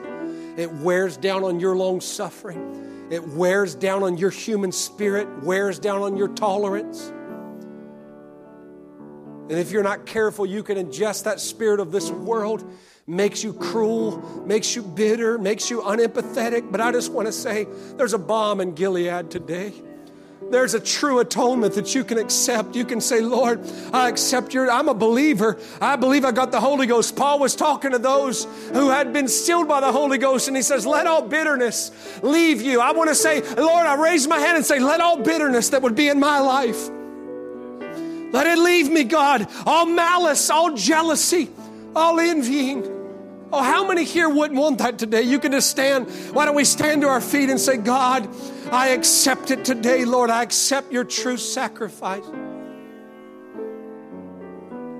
It 0.56 0.72
wears 0.72 1.16
down 1.16 1.44
on 1.44 1.60
your 1.60 1.76
long 1.76 2.00
suffering. 2.00 3.08
It 3.10 3.26
wears 3.28 3.74
down 3.74 4.02
on 4.02 4.16
your 4.16 4.30
human 4.30 4.72
spirit, 4.72 5.28
wears 5.44 5.78
down 5.78 6.02
on 6.02 6.16
your 6.16 6.28
tolerance. 6.28 7.12
And 9.48 9.58
if 9.58 9.70
you're 9.70 9.82
not 9.82 10.06
careful, 10.06 10.44
you 10.44 10.62
can 10.62 10.76
ingest 10.76 11.24
that 11.24 11.40
spirit 11.40 11.78
of 11.78 11.92
this 11.92 12.10
world, 12.10 12.68
makes 13.06 13.44
you 13.44 13.52
cruel, 13.52 14.18
makes 14.44 14.74
you 14.74 14.82
bitter, 14.82 15.38
makes 15.38 15.70
you 15.70 15.82
unempathetic. 15.82 16.70
But 16.72 16.80
I 16.80 16.90
just 16.90 17.12
want 17.12 17.26
to 17.26 17.32
say 17.32 17.66
there's 17.96 18.14
a 18.14 18.18
balm 18.18 18.60
in 18.60 18.74
Gilead 18.74 19.30
today. 19.30 19.72
There's 20.50 20.74
a 20.74 20.80
true 20.80 21.18
atonement 21.18 21.74
that 21.74 21.94
you 21.94 22.04
can 22.04 22.18
accept. 22.18 22.76
You 22.76 22.84
can 22.84 23.00
say, 23.00 23.20
Lord, 23.20 23.60
I 23.92 24.08
accept 24.08 24.54
your, 24.54 24.70
I'm 24.70 24.88
a 24.88 24.94
believer. 24.94 25.58
I 25.80 25.96
believe 25.96 26.24
I 26.24 26.30
got 26.30 26.52
the 26.52 26.60
Holy 26.60 26.86
Ghost. 26.86 27.16
Paul 27.16 27.40
was 27.40 27.56
talking 27.56 27.92
to 27.92 27.98
those 27.98 28.44
who 28.72 28.90
had 28.90 29.12
been 29.12 29.28
sealed 29.28 29.66
by 29.66 29.80
the 29.80 29.90
Holy 29.90 30.18
Ghost, 30.18 30.46
and 30.46 30.56
he 30.56 30.62
says, 30.62 30.86
Let 30.86 31.06
all 31.06 31.22
bitterness 31.22 31.90
leave 32.22 32.62
you. 32.62 32.80
I 32.80 32.92
want 32.92 33.08
to 33.08 33.14
say, 33.14 33.40
Lord, 33.54 33.86
I 33.86 33.94
raise 33.94 34.28
my 34.28 34.38
hand 34.38 34.56
and 34.56 34.64
say, 34.64 34.78
Let 34.78 35.00
all 35.00 35.16
bitterness 35.16 35.70
that 35.70 35.82
would 35.82 35.96
be 35.96 36.08
in 36.08 36.20
my 36.20 36.38
life, 36.38 36.90
let 38.32 38.46
it 38.46 38.58
leave 38.58 38.90
me, 38.90 39.04
God. 39.04 39.48
All 39.64 39.86
malice, 39.86 40.50
all 40.50 40.74
jealousy, 40.74 41.48
all 41.94 42.20
envying. 42.20 42.84
Oh, 43.52 43.62
how 43.62 43.86
many 43.86 44.04
here 44.04 44.28
wouldn't 44.28 44.58
want 44.58 44.78
that 44.78 44.98
today? 44.98 45.22
You 45.22 45.38
can 45.38 45.52
just 45.52 45.70
stand. 45.70 46.10
Why 46.32 46.44
don't 46.44 46.56
we 46.56 46.64
stand 46.64 47.02
to 47.02 47.08
our 47.08 47.20
feet 47.20 47.48
and 47.48 47.60
say, 47.60 47.76
God, 47.76 48.28
I 48.72 48.88
accept 48.88 49.50
it 49.50 49.64
today, 49.64 50.04
Lord. 50.04 50.30
I 50.30 50.42
accept 50.42 50.92
your 50.92 51.04
true 51.04 51.36
sacrifice. 51.36 52.24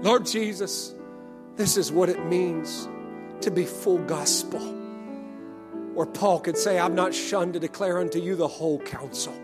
Lord 0.02 0.24
Jesus, 0.24 0.94
this 1.56 1.76
is 1.76 1.90
what 1.90 2.08
it 2.08 2.24
means 2.26 2.88
to 3.40 3.50
be 3.50 3.64
full 3.64 3.98
gospel. 3.98 4.60
Where 5.94 6.06
Paul 6.06 6.40
could 6.40 6.56
say, 6.56 6.78
I've 6.78 6.94
not 6.94 7.12
shunned 7.12 7.54
to 7.54 7.60
declare 7.60 7.98
unto 7.98 8.20
you 8.20 8.36
the 8.36 8.46
whole 8.46 8.78
counsel. 8.78 9.34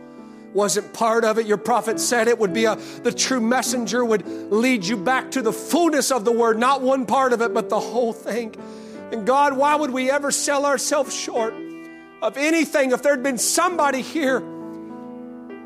Wasn't 0.52 0.92
part 0.92 1.24
of 1.24 1.38
it. 1.38 1.46
Your 1.46 1.56
prophet 1.56 1.98
said 1.98 2.28
it 2.28 2.38
would 2.38 2.52
be 2.52 2.66
a, 2.66 2.76
the 2.76 3.12
true 3.12 3.40
messenger 3.40 4.04
would 4.04 4.26
lead 4.52 4.84
you 4.84 4.96
back 4.96 5.30
to 5.32 5.42
the 5.42 5.52
fullness 5.52 6.10
of 6.10 6.24
the 6.24 6.32
word, 6.32 6.58
not 6.58 6.82
one 6.82 7.06
part 7.06 7.32
of 7.32 7.40
it, 7.40 7.54
but 7.54 7.68
the 7.68 7.80
whole 7.80 8.12
thing. 8.12 8.54
And 9.12 9.26
God, 9.26 9.56
why 9.56 9.74
would 9.74 9.90
we 9.90 10.10
ever 10.10 10.30
sell 10.30 10.66
ourselves 10.66 11.14
short 11.14 11.54
of 12.22 12.36
anything 12.36 12.92
if 12.92 13.02
there'd 13.02 13.22
been 13.22 13.38
somebody 13.38 14.02
here 14.02 14.40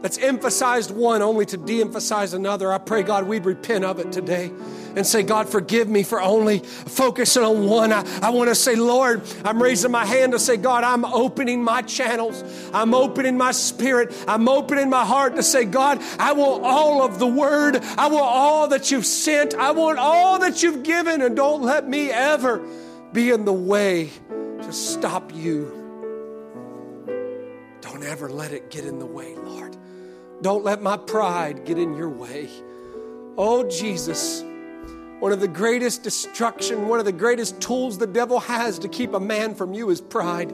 that's 0.06 0.18
emphasized 0.18 0.92
one 0.92 1.20
only 1.20 1.44
to 1.44 1.56
de 1.56 1.80
emphasize 1.80 2.32
another? 2.32 2.72
I 2.72 2.78
pray, 2.78 3.02
God, 3.02 3.26
we'd 3.26 3.44
repent 3.44 3.84
of 3.84 3.98
it 3.98 4.12
today 4.12 4.52
and 4.94 5.04
say, 5.04 5.24
God, 5.24 5.48
forgive 5.48 5.88
me 5.88 6.04
for 6.04 6.22
only 6.22 6.60
focusing 6.60 7.42
on 7.42 7.66
one. 7.66 7.92
I, 7.92 8.04
I 8.22 8.30
want 8.30 8.48
to 8.48 8.54
say, 8.54 8.76
Lord, 8.76 9.22
I'm 9.44 9.60
raising 9.60 9.90
my 9.90 10.06
hand 10.06 10.30
to 10.30 10.38
say, 10.38 10.58
God, 10.58 10.84
I'm 10.84 11.04
opening 11.04 11.60
my 11.60 11.82
channels. 11.82 12.44
I'm 12.72 12.94
opening 12.94 13.36
my 13.36 13.50
spirit. 13.50 14.14
I'm 14.28 14.48
opening 14.48 14.88
my 14.90 15.04
heart 15.04 15.34
to 15.34 15.42
say, 15.42 15.64
God, 15.64 16.00
I 16.20 16.34
want 16.34 16.62
all 16.62 17.02
of 17.02 17.18
the 17.18 17.26
word. 17.26 17.78
I 17.98 18.06
want 18.06 18.26
all 18.26 18.68
that 18.68 18.92
you've 18.92 19.06
sent. 19.06 19.54
I 19.54 19.72
want 19.72 19.98
all 19.98 20.38
that 20.38 20.62
you've 20.62 20.84
given. 20.84 21.20
And 21.20 21.34
don't 21.34 21.62
let 21.62 21.88
me 21.88 22.12
ever 22.12 22.64
be 23.12 23.30
in 23.30 23.44
the 23.44 23.52
way 23.52 24.10
to 24.28 24.72
stop 24.72 25.34
you. 25.34 25.72
Don't 27.80 28.04
ever 28.04 28.28
let 28.28 28.52
it 28.52 28.70
get 28.70 28.84
in 28.84 28.98
the 28.98 29.06
way, 29.06 29.34
Lord. 29.36 29.65
Don't 30.42 30.64
let 30.64 30.82
my 30.82 30.96
pride 30.96 31.64
get 31.64 31.78
in 31.78 31.94
your 31.94 32.10
way. 32.10 32.48
Oh, 33.38 33.68
Jesus, 33.68 34.42
one 35.18 35.32
of 35.32 35.40
the 35.40 35.48
greatest 35.48 36.02
destruction, 36.02 36.88
one 36.88 36.98
of 36.98 37.04
the 37.04 37.12
greatest 37.12 37.60
tools 37.60 37.98
the 37.98 38.06
devil 38.06 38.40
has 38.40 38.78
to 38.80 38.88
keep 38.88 39.14
a 39.14 39.20
man 39.20 39.54
from 39.54 39.74
you 39.74 39.90
is 39.90 40.00
pride. 40.00 40.52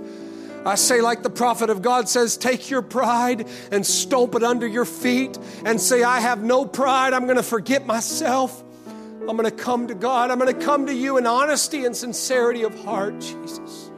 I 0.64 0.76
say, 0.76 1.00
like 1.00 1.24
the 1.24 1.30
prophet 1.30 1.70
of 1.70 1.82
God 1.82 2.08
says, 2.08 2.36
take 2.36 2.70
your 2.70 2.82
pride 2.82 3.48
and 3.72 3.84
stomp 3.84 4.36
it 4.36 4.44
under 4.44 4.66
your 4.66 4.84
feet 4.84 5.36
and 5.64 5.80
say, 5.80 6.04
I 6.04 6.20
have 6.20 6.42
no 6.44 6.64
pride. 6.64 7.12
I'm 7.12 7.24
going 7.24 7.36
to 7.36 7.42
forget 7.42 7.84
myself. 7.84 8.62
I'm 8.86 9.36
going 9.36 9.44
to 9.44 9.50
come 9.50 9.88
to 9.88 9.94
God. 9.94 10.30
I'm 10.30 10.38
going 10.38 10.56
to 10.56 10.64
come 10.64 10.86
to 10.86 10.94
you 10.94 11.16
in 11.16 11.26
honesty 11.26 11.84
and 11.84 11.96
sincerity 11.96 12.62
of 12.62 12.74
heart, 12.84 13.18
Jesus. 13.20 13.90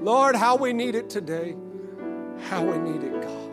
Lord, 0.00 0.36
how 0.36 0.56
we 0.56 0.72
need 0.72 0.94
it 0.94 1.10
today. 1.10 1.56
How 2.48 2.64
we 2.64 2.78
need 2.78 3.02
it, 3.02 3.22
God. 3.22 3.43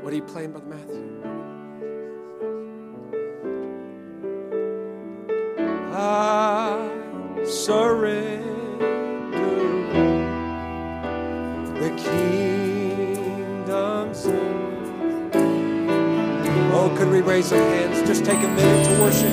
What 0.00 0.12
are 0.12 0.16
you 0.16 0.22
playing, 0.22 0.52
Brother 0.52 0.66
Matthew? 0.66 1.04
I 5.92 6.90
surrender 7.44 8.46
the 11.74 11.90
kingdom's 11.96 12.88
Oh, 16.70 16.94
could 16.96 17.10
we 17.10 17.20
raise 17.20 17.52
our 17.52 17.58
hands? 17.58 18.06
Just 18.06 18.24
take 18.24 18.38
a 18.38 18.48
minute 18.48 18.86
to 18.86 18.92
worship. 19.02 19.32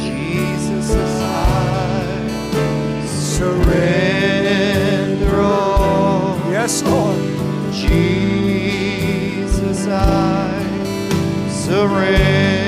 Jesus, 0.00 0.90
I 1.20 3.04
surrender 3.06 4.10
all. 5.40 6.38
Yes, 6.50 6.82
Lord. 6.84 7.37
Jesus, 7.86 9.86
I 9.86 11.48
surrender 11.48 12.67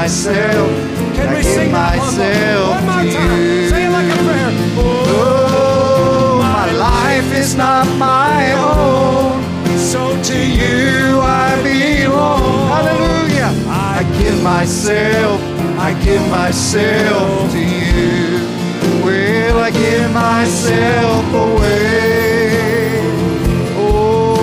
myself. 0.00 0.68
Can 1.16 1.26
I 1.28 1.30
we 1.36 1.42
give 1.42 1.52
sing 1.56 1.72
that 1.72 1.96
one 1.96 2.14
more- 2.14 2.18
myself 2.18 2.68
one 2.76 2.86
more 2.90 3.04
to 3.04 3.18
time? 3.18 3.40
it 3.84 3.90
like 3.96 4.10
a 4.16 4.18
prayer. 4.26 4.50
Oh, 4.78 6.38
my 6.56 6.66
life 6.88 7.28
is 7.42 7.50
not 7.64 7.86
my 8.10 8.40
own. 8.70 9.34
So 9.92 10.02
to 10.28 10.38
You 10.60 11.20
I 11.22 11.48
belong. 11.68 12.68
Hallelujah. 12.74 13.52
I 13.94 13.96
give 14.18 14.38
myself, 14.42 15.36
I 15.88 15.90
give 16.06 16.24
myself 16.40 17.50
to 17.54 17.62
you. 17.80 18.40
Well, 19.04 19.56
I 19.68 19.70
give 19.82 20.06
myself 20.12 21.24
away. 21.46 23.00
Oh, 23.78 24.36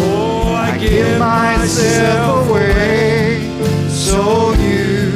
Oh, 0.00 0.54
I 0.68 0.78
give 0.78 1.18
myself 1.18 2.48
away 2.48 2.95
so 4.06 4.52
you 4.52 5.10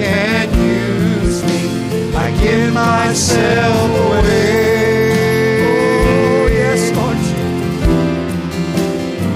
can 0.00 0.48
use 0.58 1.44
me. 1.44 2.14
I 2.16 2.30
give 2.42 2.72
myself 2.72 3.90
away. 4.06 5.20
Oh, 5.66 6.46
yes, 6.50 6.90
Lord. 6.96 7.18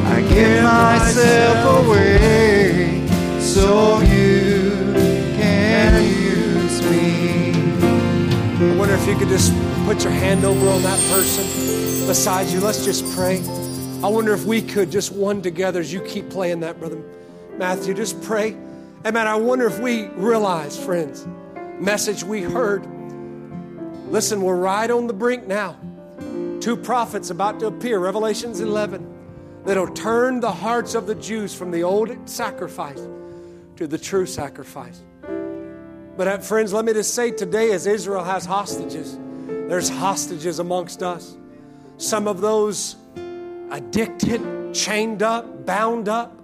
I 0.06 0.22
give 0.32 0.62
myself 0.62 1.86
away 1.86 3.06
so 3.40 4.00
you 4.00 4.94
can 5.36 6.02
use 6.02 6.80
me. 6.90 7.52
I 8.72 8.74
wonder 8.74 8.94
if 8.94 9.06
you 9.06 9.16
could 9.18 9.28
just 9.28 9.52
put 9.84 10.02
your 10.02 10.14
hand 10.14 10.46
over 10.46 10.66
on 10.66 10.80
that 10.82 10.98
person 11.10 11.44
beside 12.06 12.46
you. 12.46 12.60
Let's 12.60 12.86
just 12.86 13.04
pray. 13.14 13.42
I 14.02 14.08
wonder 14.08 14.32
if 14.32 14.46
we 14.46 14.62
could 14.62 14.90
just 14.90 15.12
one 15.12 15.42
together 15.42 15.80
as 15.80 15.92
you 15.92 16.00
keep 16.00 16.30
playing 16.30 16.60
that, 16.60 16.78
Brother 16.78 17.02
Matthew. 17.58 17.92
Just 17.92 18.22
pray. 18.22 18.56
Amen. 19.06 19.28
I 19.28 19.36
wonder 19.36 19.66
if 19.66 19.78
we 19.78 20.06
realize, 20.08 20.76
friends, 20.76 21.26
message 21.78 22.24
we 22.24 22.42
heard. 22.42 22.84
Listen, 24.10 24.42
we're 24.42 24.56
right 24.56 24.90
on 24.90 25.06
the 25.06 25.12
brink 25.12 25.46
now. 25.46 25.76
Two 26.60 26.76
prophets 26.76 27.30
about 27.30 27.60
to 27.60 27.68
appear, 27.68 28.00
Revelations 28.00 28.58
11, 28.58 29.62
that'll 29.64 29.94
turn 29.94 30.40
the 30.40 30.50
hearts 30.50 30.96
of 30.96 31.06
the 31.06 31.14
Jews 31.14 31.54
from 31.54 31.70
the 31.70 31.84
old 31.84 32.28
sacrifice 32.28 33.00
to 33.76 33.86
the 33.86 33.96
true 33.96 34.26
sacrifice. 34.26 35.04
But, 36.16 36.26
uh, 36.26 36.38
friends, 36.38 36.72
let 36.72 36.84
me 36.84 36.92
just 36.92 37.14
say 37.14 37.30
today, 37.30 37.70
as 37.70 37.86
Israel 37.86 38.24
has 38.24 38.44
hostages, 38.44 39.16
there's 39.46 39.88
hostages 39.88 40.58
amongst 40.58 41.04
us. 41.04 41.36
Some 41.98 42.26
of 42.26 42.40
those 42.40 42.96
addicted, 43.70 44.74
chained 44.74 45.22
up, 45.22 45.64
bound 45.64 46.08
up. 46.08 46.37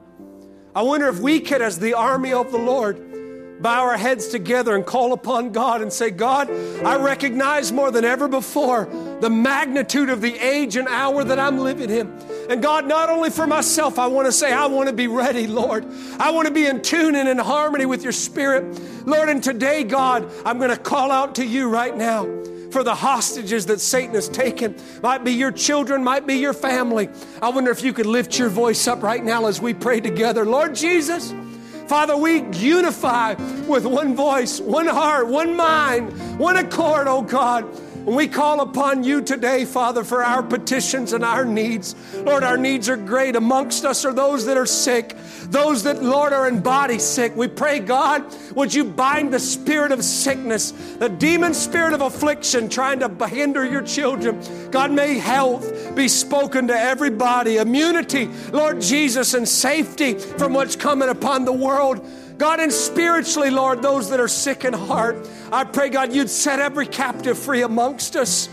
I 0.74 0.82
wonder 0.82 1.08
if 1.08 1.20
we 1.20 1.38
could, 1.38 1.62
as 1.62 1.78
the 1.78 1.94
army 1.94 2.32
of 2.32 2.50
the 2.50 2.58
Lord, 2.58 3.62
bow 3.62 3.84
our 3.84 3.96
heads 3.96 4.26
together 4.28 4.74
and 4.74 4.84
call 4.84 5.12
upon 5.12 5.52
God 5.52 5.82
and 5.82 5.92
say, 5.92 6.10
God, 6.10 6.50
I 6.84 6.96
recognize 6.96 7.70
more 7.70 7.92
than 7.92 8.04
ever 8.04 8.26
before 8.26 8.86
the 9.20 9.30
magnitude 9.30 10.10
of 10.10 10.20
the 10.20 10.34
age 10.34 10.76
and 10.76 10.88
hour 10.88 11.22
that 11.22 11.38
I'm 11.38 11.58
living 11.58 11.90
in. 11.90 12.08
And 12.50 12.60
God, 12.60 12.88
not 12.88 13.08
only 13.08 13.30
for 13.30 13.46
myself, 13.46 14.00
I 14.00 14.08
want 14.08 14.26
to 14.26 14.32
say, 14.32 14.52
I 14.52 14.66
want 14.66 14.88
to 14.88 14.94
be 14.94 15.06
ready, 15.06 15.46
Lord. 15.46 15.86
I 16.18 16.32
want 16.32 16.48
to 16.48 16.52
be 16.52 16.66
in 16.66 16.82
tune 16.82 17.14
and 17.14 17.28
in 17.28 17.38
harmony 17.38 17.86
with 17.86 18.02
your 18.02 18.12
spirit. 18.12 19.06
Lord, 19.06 19.28
and 19.28 19.42
today, 19.42 19.84
God, 19.84 20.28
I'm 20.44 20.58
going 20.58 20.70
to 20.70 20.76
call 20.76 21.12
out 21.12 21.36
to 21.36 21.46
you 21.46 21.68
right 21.68 21.96
now 21.96 22.24
for 22.74 22.82
the 22.82 22.94
hostages 22.94 23.66
that 23.66 23.80
Satan 23.80 24.16
has 24.16 24.28
taken. 24.28 24.74
Might 25.00 25.22
be 25.22 25.30
your 25.30 25.52
children, 25.52 26.02
might 26.02 26.26
be 26.26 26.34
your 26.34 26.52
family. 26.52 27.08
I 27.40 27.48
wonder 27.50 27.70
if 27.70 27.84
you 27.84 27.92
could 27.92 28.04
lift 28.04 28.36
your 28.36 28.48
voice 28.48 28.88
up 28.88 29.00
right 29.00 29.22
now 29.22 29.46
as 29.46 29.62
we 29.62 29.72
pray 29.72 30.00
together. 30.00 30.44
Lord 30.44 30.74
Jesus, 30.74 31.32
Father, 31.86 32.16
we 32.16 32.42
unify 32.50 33.34
with 33.68 33.86
one 33.86 34.16
voice, 34.16 34.60
one 34.60 34.88
heart, 34.88 35.28
one 35.28 35.54
mind, 35.54 36.36
one 36.36 36.56
accord, 36.56 37.06
oh 37.06 37.22
God. 37.22 37.64
We 38.04 38.28
call 38.28 38.60
upon 38.60 39.02
you 39.02 39.22
today, 39.22 39.64
Father, 39.64 40.04
for 40.04 40.22
our 40.22 40.42
petitions 40.42 41.12
and 41.14 41.24
our 41.24 41.44
needs. 41.44 41.94
Lord, 42.14 42.44
our 42.44 42.58
needs 42.58 42.88
are 42.88 42.96
great. 42.96 43.34
Amongst 43.34 43.84
us 43.84 44.04
are 44.04 44.12
those 44.12 44.44
that 44.46 44.58
are 44.58 44.66
sick, 44.66 45.16
those 45.44 45.82
that, 45.84 46.02
Lord, 46.02 46.32
are 46.34 46.46
in 46.46 46.60
body 46.60 46.98
sick. 46.98 47.34
We 47.34 47.48
pray, 47.48 47.78
God, 47.78 48.24
would 48.54 48.74
you 48.74 48.84
bind 48.84 49.32
the 49.32 49.38
spirit 49.38 49.90
of 49.90 50.04
sickness, 50.04 50.72
the 50.98 51.08
demon 51.08 51.54
spirit 51.54 51.94
of 51.94 52.02
affliction 52.02 52.68
trying 52.68 53.00
to 53.00 53.26
hinder 53.26 53.64
your 53.64 53.82
children. 53.82 54.42
God, 54.70 54.90
may 54.90 55.18
health 55.18 55.94
be 55.94 56.08
spoken 56.08 56.68
to 56.68 56.78
everybody, 56.78 57.56
immunity, 57.56 58.28
Lord 58.52 58.80
Jesus, 58.80 59.32
and 59.34 59.48
safety 59.48 60.14
from 60.18 60.52
what's 60.52 60.76
coming 60.76 61.08
upon 61.08 61.44
the 61.44 61.52
world. 61.52 62.06
God, 62.36 62.58
and 62.60 62.72
spiritually, 62.72 63.50
Lord, 63.50 63.80
those 63.80 64.10
that 64.10 64.20
are 64.20 64.28
sick 64.28 64.64
in 64.64 64.72
heart, 64.72 65.28
I 65.52 65.64
pray, 65.64 65.88
God, 65.88 66.12
you'd 66.12 66.30
set 66.30 66.58
every 66.58 66.86
captive 66.86 67.38
free 67.38 67.62
amongst 67.62 68.16
us. 68.16 68.48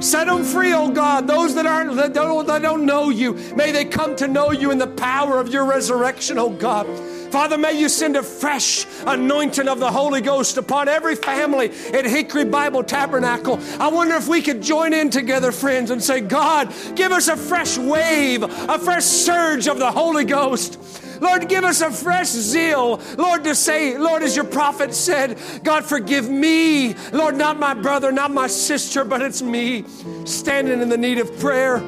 Set 0.00 0.26
them 0.26 0.42
free, 0.42 0.72
oh 0.72 0.90
God. 0.90 1.26
Those 1.26 1.54
that 1.54 1.66
aren't 1.66 1.96
that 1.96 2.12
don't, 2.12 2.46
that 2.46 2.62
don't 2.62 2.84
know 2.84 3.10
you, 3.10 3.34
may 3.54 3.72
they 3.72 3.84
come 3.84 4.16
to 4.16 4.28
know 4.28 4.50
you 4.50 4.70
in 4.70 4.78
the 4.78 4.86
power 4.86 5.38
of 5.38 5.48
your 5.48 5.64
resurrection, 5.64 6.38
oh 6.38 6.50
God. 6.50 6.86
Father, 7.30 7.56
may 7.56 7.80
you 7.80 7.88
send 7.88 8.16
a 8.16 8.22
fresh 8.22 8.86
anointing 9.06 9.66
of 9.66 9.80
the 9.80 9.90
Holy 9.90 10.20
Ghost 10.20 10.58
upon 10.58 10.88
every 10.88 11.16
family 11.16 11.70
at 11.94 12.04
Hickory 12.04 12.44
Bible 12.44 12.84
Tabernacle. 12.84 13.58
I 13.80 13.88
wonder 13.88 14.16
if 14.16 14.28
we 14.28 14.42
could 14.42 14.60
join 14.60 14.92
in 14.92 15.08
together, 15.08 15.50
friends, 15.50 15.90
and 15.90 16.02
say, 16.02 16.20
God, 16.20 16.74
give 16.94 17.10
us 17.10 17.28
a 17.28 17.36
fresh 17.36 17.78
wave, 17.78 18.42
a 18.42 18.78
fresh 18.78 19.04
surge 19.04 19.66
of 19.66 19.78
the 19.78 19.90
Holy 19.90 20.26
Ghost. 20.26 20.78
Lord, 21.22 21.48
give 21.48 21.62
us 21.62 21.80
a 21.80 21.90
fresh 21.92 22.26
zeal. 22.26 23.00
Lord, 23.16 23.44
to 23.44 23.54
say, 23.54 23.96
Lord, 23.96 24.24
as 24.24 24.34
your 24.34 24.44
prophet 24.44 24.92
said, 24.92 25.38
God, 25.62 25.84
forgive 25.84 26.28
me. 26.28 26.94
Lord, 27.12 27.36
not 27.36 27.60
my 27.60 27.74
brother, 27.74 28.10
not 28.10 28.32
my 28.32 28.48
sister, 28.48 29.04
but 29.04 29.22
it's 29.22 29.40
me 29.40 29.84
standing 30.24 30.82
in 30.82 30.88
the 30.88 30.96
need 30.96 31.18
of 31.18 31.38
prayer. 31.38 31.78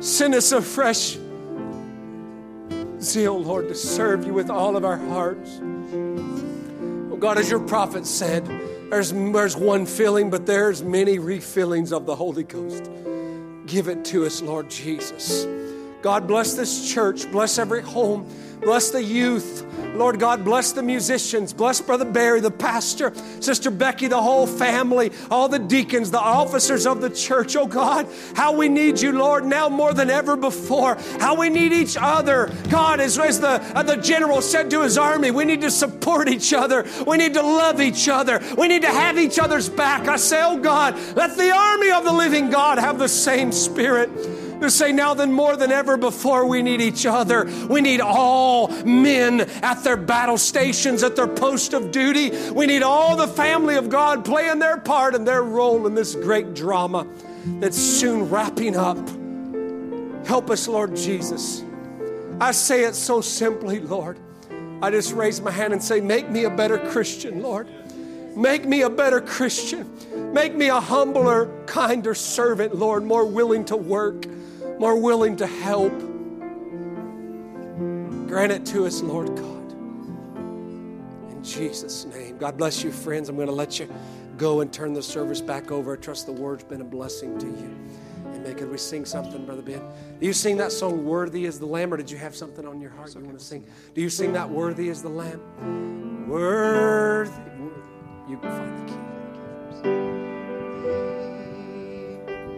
Send 0.00 0.34
us 0.34 0.50
a 0.50 0.60
fresh 0.60 1.16
zeal, 3.00 3.40
Lord, 3.40 3.68
to 3.68 3.76
serve 3.76 4.26
you 4.26 4.34
with 4.34 4.50
all 4.50 4.76
of 4.76 4.84
our 4.84 4.96
hearts. 4.96 5.60
Oh, 5.62 7.16
God, 7.16 7.38
as 7.38 7.48
your 7.48 7.60
prophet 7.60 8.06
said, 8.06 8.44
there's, 8.90 9.12
there's 9.12 9.56
one 9.56 9.86
filling, 9.86 10.30
but 10.30 10.46
there's 10.46 10.82
many 10.82 11.18
refillings 11.18 11.92
of 11.92 12.06
the 12.06 12.16
Holy 12.16 12.42
Ghost. 12.42 12.90
Give 13.66 13.86
it 13.86 14.04
to 14.06 14.26
us, 14.26 14.42
Lord 14.42 14.68
Jesus. 14.68 15.46
God, 16.02 16.26
bless 16.26 16.54
this 16.54 16.92
church, 16.92 17.30
bless 17.30 17.56
every 17.58 17.82
home. 17.82 18.26
Bless 18.60 18.90
the 18.90 19.02
youth. 19.02 19.66
Lord 19.94 20.20
God, 20.20 20.44
bless 20.44 20.72
the 20.72 20.82
musicians. 20.82 21.52
Bless 21.52 21.80
Brother 21.80 22.04
Barry, 22.04 22.40
the 22.40 22.50
pastor, 22.50 23.12
Sister 23.40 23.70
Becky, 23.70 24.06
the 24.06 24.20
whole 24.20 24.46
family, 24.46 25.12
all 25.30 25.48
the 25.48 25.58
deacons, 25.58 26.10
the 26.10 26.20
officers 26.20 26.86
of 26.86 27.00
the 27.00 27.10
church. 27.10 27.56
Oh 27.56 27.66
God, 27.66 28.06
how 28.34 28.52
we 28.52 28.68
need 28.68 29.00
you, 29.00 29.12
Lord, 29.12 29.44
now 29.44 29.68
more 29.68 29.92
than 29.92 30.10
ever 30.10 30.36
before. 30.36 30.96
How 31.18 31.34
we 31.34 31.48
need 31.48 31.72
each 31.72 31.96
other. 32.00 32.50
God, 32.68 33.00
as, 33.00 33.18
as 33.18 33.40
the, 33.40 33.62
uh, 33.76 33.82
the 33.82 33.96
general 33.96 34.40
said 34.40 34.70
to 34.70 34.82
his 34.82 34.96
army, 34.96 35.30
we 35.30 35.44
need 35.44 35.60
to 35.62 35.70
support 35.70 36.28
each 36.28 36.52
other. 36.52 36.86
We 37.06 37.16
need 37.16 37.34
to 37.34 37.42
love 37.42 37.80
each 37.80 38.08
other. 38.08 38.40
We 38.56 38.68
need 38.68 38.82
to 38.82 38.88
have 38.88 39.18
each 39.18 39.38
other's 39.38 39.68
back. 39.68 40.08
I 40.08 40.16
say, 40.16 40.42
oh 40.42 40.58
God, 40.58 40.94
let 41.16 41.36
the 41.36 41.50
army 41.50 41.90
of 41.90 42.04
the 42.04 42.12
living 42.12 42.50
God 42.50 42.78
have 42.78 42.98
the 42.98 43.08
same 43.08 43.52
spirit 43.52 44.10
to 44.60 44.70
say 44.70 44.92
now 44.92 45.14
than 45.14 45.32
more 45.32 45.56
than 45.56 45.70
ever 45.70 45.96
before 45.96 46.46
we 46.46 46.62
need 46.62 46.80
each 46.80 47.06
other. 47.06 47.50
We 47.68 47.80
need 47.80 48.00
all 48.00 48.68
men 48.84 49.40
at 49.40 49.82
their 49.84 49.96
battle 49.96 50.38
stations 50.38 51.02
at 51.02 51.16
their 51.16 51.28
post 51.28 51.72
of 51.72 51.90
duty. 51.90 52.30
We 52.50 52.66
need 52.66 52.82
all 52.82 53.16
the 53.16 53.28
family 53.28 53.76
of 53.76 53.88
god 53.88 54.24
playing 54.24 54.58
their 54.58 54.78
part 54.78 55.14
and 55.14 55.26
their 55.26 55.42
role 55.42 55.86
in 55.86 55.94
this 55.94 56.14
great 56.14 56.54
drama 56.54 57.06
that's 57.58 57.78
soon 57.78 58.28
wrapping 58.28 58.76
up. 58.76 58.98
Help 60.26 60.50
us 60.50 60.68
lord 60.68 60.94
jesus. 60.94 61.62
I 62.40 62.52
say 62.52 62.84
it 62.84 62.94
so 62.94 63.20
simply 63.20 63.80
lord. 63.80 64.18
I 64.82 64.90
just 64.90 65.12
raise 65.12 65.40
my 65.40 65.50
hand 65.50 65.72
and 65.72 65.82
say 65.82 66.00
make 66.00 66.30
me 66.30 66.44
a 66.44 66.50
better 66.50 66.78
christian 66.78 67.42
lord. 67.42 67.68
Make 68.36 68.64
me 68.64 68.82
a 68.82 68.90
better 68.90 69.20
christian. 69.20 70.32
Make 70.32 70.54
me 70.54 70.68
a 70.68 70.80
humbler 70.80 71.64
kinder 71.66 72.14
servant 72.14 72.74
lord 72.74 73.04
more 73.04 73.26
willing 73.26 73.64
to 73.66 73.76
work 73.76 74.26
more 74.80 74.96
willing 74.96 75.36
to 75.36 75.46
help. 75.46 75.92
Grant 78.26 78.50
it 78.50 78.64
to 78.64 78.86
us, 78.86 79.02
Lord 79.02 79.28
God. 79.36 79.72
In 81.30 81.40
Jesus' 81.44 82.06
name. 82.06 82.38
God 82.38 82.56
bless 82.56 82.82
you, 82.82 82.90
friends. 82.90 83.28
I'm 83.28 83.36
going 83.36 83.48
to 83.48 83.52
let 83.52 83.78
you 83.78 83.92
go 84.38 84.62
and 84.62 84.72
turn 84.72 84.94
the 84.94 85.02
service 85.02 85.42
back 85.42 85.70
over. 85.70 85.92
I 85.92 85.96
trust 85.96 86.24
the 86.24 86.32
word's 86.32 86.64
been 86.64 86.80
a 86.80 86.84
blessing 86.84 87.38
to 87.40 87.46
you. 87.46 87.78
Amen. 88.34 88.54
Could 88.54 88.70
we 88.70 88.78
sing 88.78 89.04
something, 89.04 89.44
Brother 89.44 89.60
Ben? 89.60 89.82
Do 90.18 90.24
you 90.24 90.32
sing 90.32 90.56
that 90.56 90.72
song, 90.72 91.04
Worthy 91.04 91.44
is 91.44 91.58
the 91.58 91.66
Lamb, 91.66 91.92
or 91.92 91.98
did 91.98 92.10
you 92.10 92.16
have 92.16 92.34
something 92.34 92.66
on 92.66 92.80
your 92.80 92.90
heart 92.92 93.14
you 93.14 93.20
want 93.20 93.38
to 93.38 93.44
sing? 93.44 93.66
Do 93.94 94.00
you 94.00 94.08
sing 94.08 94.32
that, 94.32 94.48
Worthy 94.48 94.88
is 94.88 95.02
the 95.02 95.10
Lamb? 95.10 96.26
Worthy. 96.26 97.32
You 98.30 98.38
can 98.38 98.50
find 98.50 98.88
the 98.88 98.92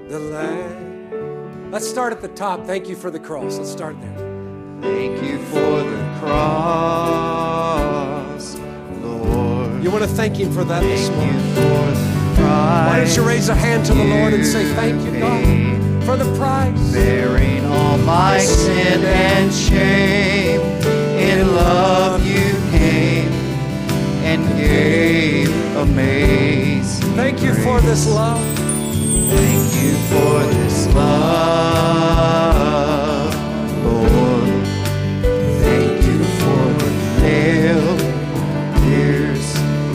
key. 0.04 0.08
The 0.08 0.18
Lamb. 0.20 1.01
Let's 1.72 1.88
start 1.88 2.12
at 2.12 2.20
the 2.20 2.28
top. 2.28 2.66
Thank 2.66 2.86
you 2.86 2.94
for 2.94 3.10
the 3.10 3.18
cross. 3.18 3.56
Let's 3.56 3.70
start 3.72 3.98
there. 3.98 4.14
Thank 4.82 5.22
you 5.22 5.38
for 5.44 5.82
the 5.82 6.16
cross. 6.20 6.42
Lord. 9.00 9.82
You 9.82 9.90
want 9.90 10.02
to 10.02 10.08
thank 10.10 10.36
Him 10.36 10.52
for 10.52 10.64
that 10.64 10.82
this 10.82 11.08
Thank 11.08 11.22
you 11.22 11.32
morning? 11.32 11.54
for 11.54 11.62
the 11.62 12.34
price. 12.42 12.88
Why 12.90 12.96
don't 13.02 13.16
you 13.16 13.22
raise 13.26 13.48
a 13.48 13.54
hand 13.54 13.86
to 13.86 13.94
the 13.94 14.04
Lord 14.04 14.34
and 14.34 14.44
say, 14.44 14.66
Thank 14.74 15.02
you, 15.02 15.18
God, 15.18 16.04
for 16.04 16.16
the 16.22 16.30
price? 16.36 16.92
bearing 16.92 17.64
all 17.64 17.96
my 17.96 18.36
sin 18.38 19.02
and 19.02 19.50
shame. 19.50 20.60
In 21.18 21.54
love 21.54 22.22
you 22.26 22.52
came 22.70 23.32
and 24.28 24.46
gave 24.58 25.48
amazing. 25.76 27.14
Thank 27.14 27.40
you 27.40 27.54
for 27.54 27.80
grace. 27.80 27.86
this 27.86 28.06
love. 28.08 28.42
Thank 29.32 29.74
you 29.82 29.94
for 30.10 30.44
this 30.44 30.50
love, 30.50 30.50
Thank 30.50 30.50
you 30.50 30.50
for 30.50 30.52
pierced 30.52 30.81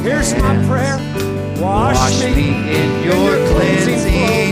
Here's 0.07 0.33
my 0.41 0.55
prayer. 0.67 0.97
Wash, 1.61 1.95
Wash 1.95 2.23
me 2.23 2.49
in 2.75 3.03
your 3.03 3.35
cleansing 3.49 4.46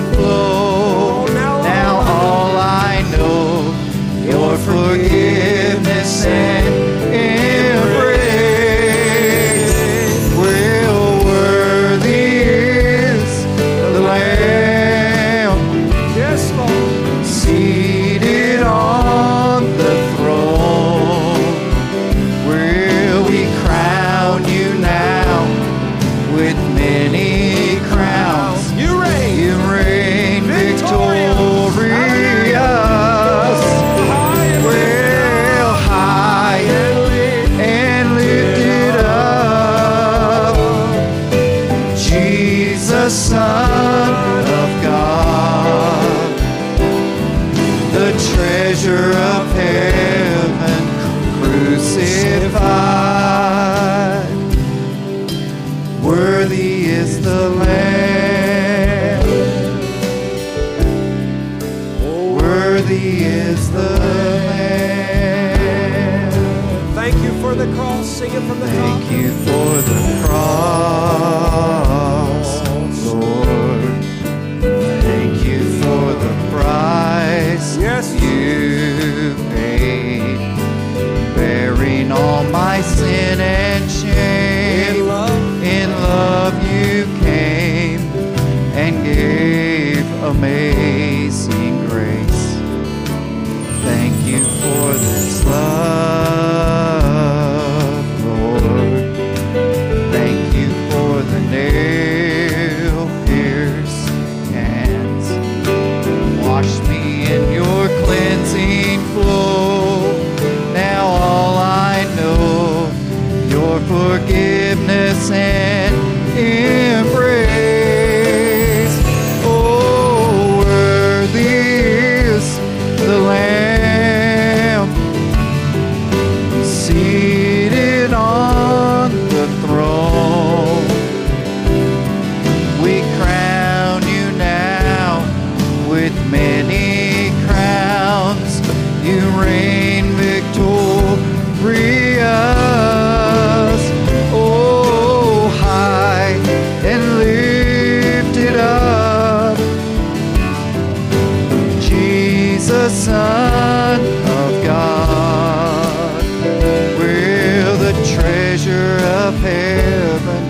treasure 158.65 158.97
of 159.05 159.37
heaven 159.41 160.43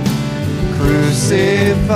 crucified. 0.78 1.96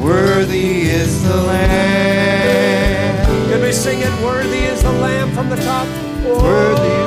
Worthy 0.00 0.82
is 0.82 1.22
the 1.22 1.36
Lamb. 1.36 3.26
Can 3.50 3.60
we 3.60 3.72
sing 3.72 4.00
it? 4.00 4.24
Worthy 4.24 4.64
is 4.64 4.82
the 4.82 4.92
Lamb 4.92 5.30
from 5.32 5.50
the 5.50 5.56
top. 5.56 5.86
Worthy, 6.24 7.01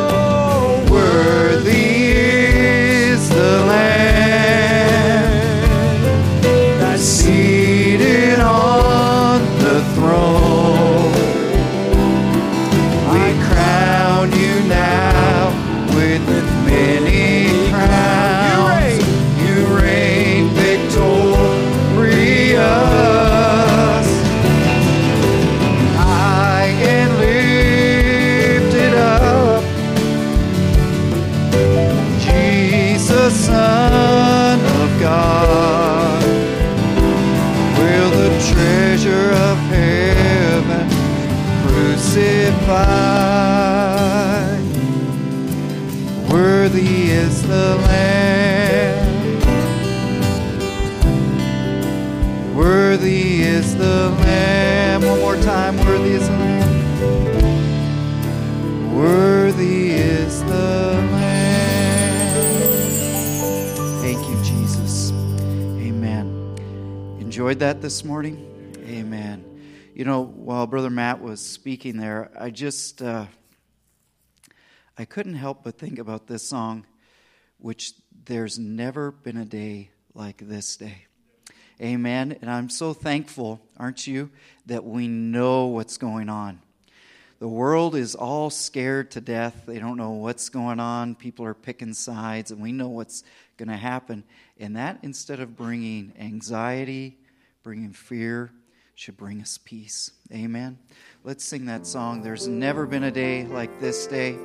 this 67.85 68.03
morning? 68.03 68.73
Amen. 68.87 69.45
You 69.93 70.05
know, 70.05 70.23
while 70.23 70.65
Brother 70.65 70.89
Matt 70.89 71.21
was 71.21 71.39
speaking 71.39 71.97
there, 71.97 72.31
I 72.35 72.49
just, 72.49 72.99
uh, 72.99 73.27
I 74.97 75.05
couldn't 75.05 75.35
help 75.35 75.63
but 75.63 75.77
think 75.77 75.99
about 75.99 76.25
this 76.25 76.41
song, 76.41 76.87
which 77.59 77.93
there's 78.25 78.57
never 78.57 79.11
been 79.11 79.37
a 79.37 79.45
day 79.45 79.91
like 80.15 80.37
this 80.47 80.77
day. 80.77 81.05
Amen. 81.79 82.35
And 82.41 82.49
I'm 82.49 82.71
so 82.71 82.91
thankful, 82.91 83.61
aren't 83.77 84.07
you, 84.07 84.31
that 84.65 84.83
we 84.83 85.07
know 85.07 85.67
what's 85.67 85.97
going 85.97 86.27
on. 86.27 86.61
the 87.37 87.47
world 87.47 87.93
is 87.93 88.15
all 88.15 88.49
scared 88.49 89.11
to 89.11 89.21
death. 89.21 89.65
They 89.67 89.77
don't 89.77 89.97
know 89.97 90.13
what's 90.13 90.49
going 90.49 90.79
on. 90.79 91.13
People 91.13 91.45
are 91.45 91.53
picking 91.53 91.93
sides, 91.93 92.49
and 92.49 92.59
we 92.59 92.71
know 92.71 92.87
what's 92.87 93.23
going 93.57 93.69
to 93.69 93.77
happen. 93.77 94.23
And 94.59 94.75
that, 94.75 94.97
instead 95.03 95.39
of 95.39 95.55
bringing 95.55 96.13
anxiety, 96.17 97.19
bringing 97.65 97.91
fear, 97.91 98.51
should 98.93 99.17
bring 99.17 99.41
us 99.41 99.57
peace. 99.57 100.11
Amen. 100.31 100.77
Let's 101.23 101.43
sing 101.43 101.65
that 101.65 101.87
song. 101.87 102.21
There's 102.21 102.47
never 102.47 102.85
been 102.85 103.05
a 103.05 103.09
day 103.09 103.45
like 103.45 103.79
this 103.79 104.05
day. 104.05 104.37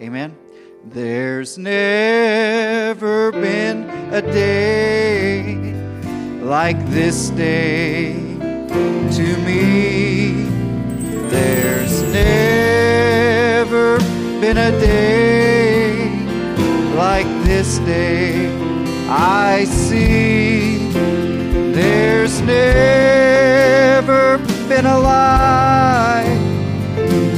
Amen. 0.00 0.38
There's 0.84 1.58
never 1.58 3.32
been 3.32 3.90
a 4.12 4.22
day 4.22 5.56
like 6.44 6.78
this 6.90 7.30
day 7.30 8.12
to 8.12 9.36
me. 9.38 10.44
There's 11.28 12.02
never 12.12 13.98
been 14.40 14.58
a 14.58 14.70
day 14.78 16.08
like 16.94 17.26
this 17.46 17.78
day 17.78 18.46
I 19.08 19.64
see. 19.64 20.73
There's 21.74 22.40
never 22.42 24.38
been 24.68 24.86
a 24.86 24.96
light 24.96 26.38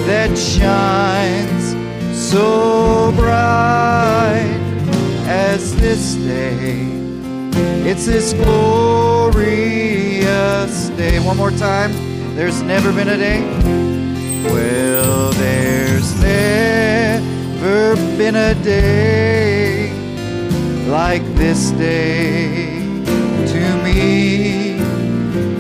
that 0.05 0.37
shines 0.37 1.75
so 2.15 3.13
bright 3.17 4.61
as 5.27 5.75
this 5.77 6.17
day. 6.17 6.87
It's 7.89 8.05
this 8.05 8.35
glorious 8.35 9.31
day. 10.91 11.19
One 11.19 11.39
more 11.39 11.53
time. 11.53 11.95
There's 12.37 12.61
never 12.61 12.93
been 12.93 13.09
a 13.09 13.17
day. 13.17 13.41
Well, 14.53 15.33
there's 15.33 16.15
never 16.21 17.97
been 18.19 18.37
a 18.37 18.55
day 18.63 19.91
like 20.91 21.25
this 21.37 21.71
day 21.71 22.76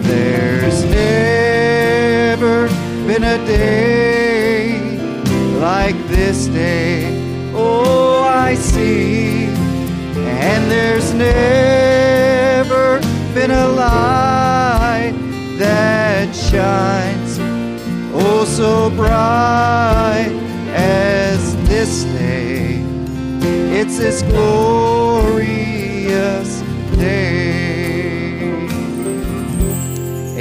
There's 0.02 0.84
never 0.84 2.68
been 3.06 3.24
a 3.24 3.38
day 3.46 4.98
like 5.58 5.96
this 6.06 6.46
day. 6.46 7.10
Oh, 7.54 8.22
I 8.22 8.54
see. 8.54 9.46
And 10.16 10.70
there's 10.70 11.12
never 11.12 13.00
been 13.34 13.50
a 13.50 13.68
light 13.68 15.14
that 15.58 16.34
shines 16.34 17.38
oh 18.12 18.44
so 18.44 18.90
bright 18.90 20.30
as 20.74 21.56
this 21.68 22.04
day. 22.04 22.80
It's 23.80 23.98
this 23.98 24.22
glorious 24.22 25.46
day. 26.96 27.45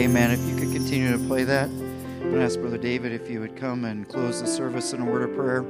Amen. 0.06 0.30
If 0.30 0.48
you 0.48 0.56
could 0.56 0.72
continue 0.72 1.12
to 1.12 1.18
play 1.18 1.46
that, 1.46 1.68
I'm 1.68 2.20
going 2.20 2.34
to 2.36 2.44
ask 2.44 2.60
Brother 2.60 2.78
David 2.78 3.12
if 3.12 3.28
you 3.28 3.40
would 3.40 3.56
come 3.56 3.86
and 3.86 4.08
close 4.08 4.40
the 4.40 4.46
service 4.46 4.94
in 4.94 5.02
a 5.02 5.04
word 5.04 5.28
of 5.28 5.36
prayer, 5.36 5.66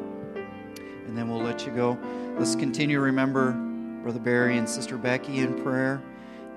and 1.08 1.18
then 1.18 1.30
we'll 1.30 1.42
let 1.42 1.66
you 1.66 1.72
go. 1.72 1.98
Let's 2.38 2.54
continue 2.54 2.98
to 2.98 3.02
remember 3.02 3.54
Brother 4.04 4.20
Barry 4.20 4.58
and 4.58 4.68
Sister 4.68 4.98
Becky 4.98 5.40
in 5.40 5.64
prayer, 5.64 6.04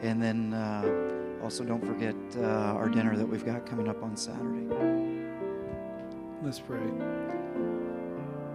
and 0.03 0.21
then 0.21 0.55
uh, 0.55 1.41
also 1.41 1.63
don't 1.63 1.87
forget 1.87 2.17
uh, 2.39 2.75
our 2.75 2.89
dinner 2.89 3.17
that 3.17 3.27
we've 3.27 3.47
got 3.47 3.65
coming 3.65 3.87
up 3.87 4.03
on 4.03 4.17
Saturday. 4.17 4.67
Let's 6.43 6.59
pray. 6.59 6.81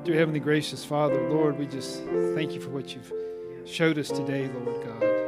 Dear 0.04 0.18
Heavenly 0.18 0.42
Gracious 0.42 0.84
Father, 0.84 1.30
Lord, 1.30 1.58
we 1.58 1.66
just 1.66 2.04
thank 2.36 2.52
you 2.52 2.60
for 2.60 2.72
what 2.72 2.94
you've 2.94 3.14
showed 3.64 3.98
us 3.98 4.10
today, 4.10 4.50
Lord 4.50 4.84
God. 4.84 5.23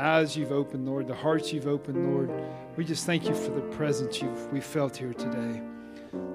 Eyes 0.00 0.34
you've 0.34 0.50
opened, 0.50 0.86
Lord, 0.86 1.06
the 1.06 1.14
hearts 1.14 1.52
you've 1.52 1.66
opened, 1.66 2.10
Lord. 2.14 2.30
We 2.74 2.86
just 2.86 3.04
thank 3.04 3.28
you 3.28 3.34
for 3.34 3.50
the 3.50 3.60
presence 3.60 4.22
you've 4.22 4.50
we 4.50 4.58
felt 4.60 4.96
here 4.96 5.12
today. 5.12 5.60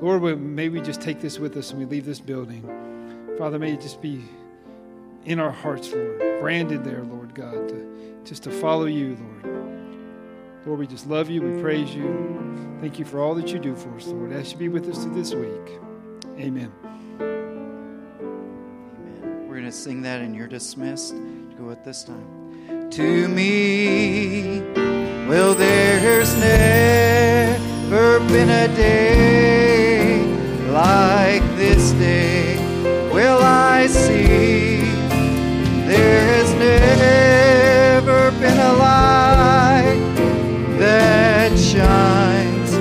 Lord, 0.02 0.40
may 0.40 0.70
we 0.70 0.82
just 0.82 1.02
take 1.02 1.20
this 1.20 1.40
with 1.40 1.58
us 1.58 1.72
and 1.72 1.80
we 1.80 1.86
leave 1.86 2.06
this 2.06 2.20
building. 2.20 2.62
Father, 3.40 3.58
may 3.58 3.74
it 3.74 3.82
just 3.82 4.04
be 4.04 4.22
in 5.26 5.40
our 5.40 5.50
hearts, 5.50 5.92
Lord, 5.92 6.20
branded 6.40 6.84
there, 6.84 7.02
Lord 7.02 7.34
God, 7.34 7.70
to, 7.70 8.22
just 8.24 8.44
to 8.44 8.52
follow 8.52 8.86
you, 8.86 9.18
Lord. 9.44 9.58
Lord, 10.68 10.80
we 10.80 10.86
just 10.86 11.08
love 11.08 11.32
you. 11.32 11.42
We 11.42 11.60
praise 11.60 11.94
you. 11.96 12.78
Thank 12.82 13.00
you 13.00 13.06
for 13.06 13.20
all 13.20 13.34
that 13.34 13.52
you 13.52 13.58
do 13.58 13.76
for 13.76 13.96
us, 13.96 14.06
Lord. 14.06 14.32
As 14.32 14.52
you 14.52 14.60
be 14.60 14.70
with 14.70 14.88
us 14.88 15.04
through 15.04 15.16
this 15.16 15.34
week. 15.34 15.80
Amen. 16.38 16.72
Amen. 17.20 18.08
We're 19.48 19.56
going 19.56 19.66
to 19.66 19.72
sing 19.72 20.04
that, 20.04 20.22
and 20.22 20.36
you're 20.36 20.48
dismissed. 20.48 21.16
Go 21.58 21.72
at 21.72 21.84
this 21.84 22.04
time. 22.04 22.45
To 22.92 23.28
me, 23.28 24.62
well, 25.28 25.54
there's 25.54 26.34
never 26.38 28.20
been 28.30 28.50
a 28.50 28.68
day 28.74 30.22
like 30.72 31.42
this 31.58 31.92
day. 31.94 32.58
Well, 33.12 33.42
I 33.42 33.88
see 33.88 34.78
there 35.88 36.26
has 36.36 36.54
never 36.54 38.32
been 38.40 38.58
a 38.58 38.74
light 38.74 40.00
that 40.80 41.58
shines 41.58 42.72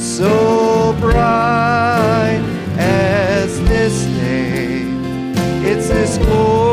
so 0.00 0.94
bright 1.00 2.40
as 2.78 3.58
this 3.62 4.04
day. 4.20 4.84
It's 5.68 5.88
this 5.88 6.18
glory. 6.18 6.65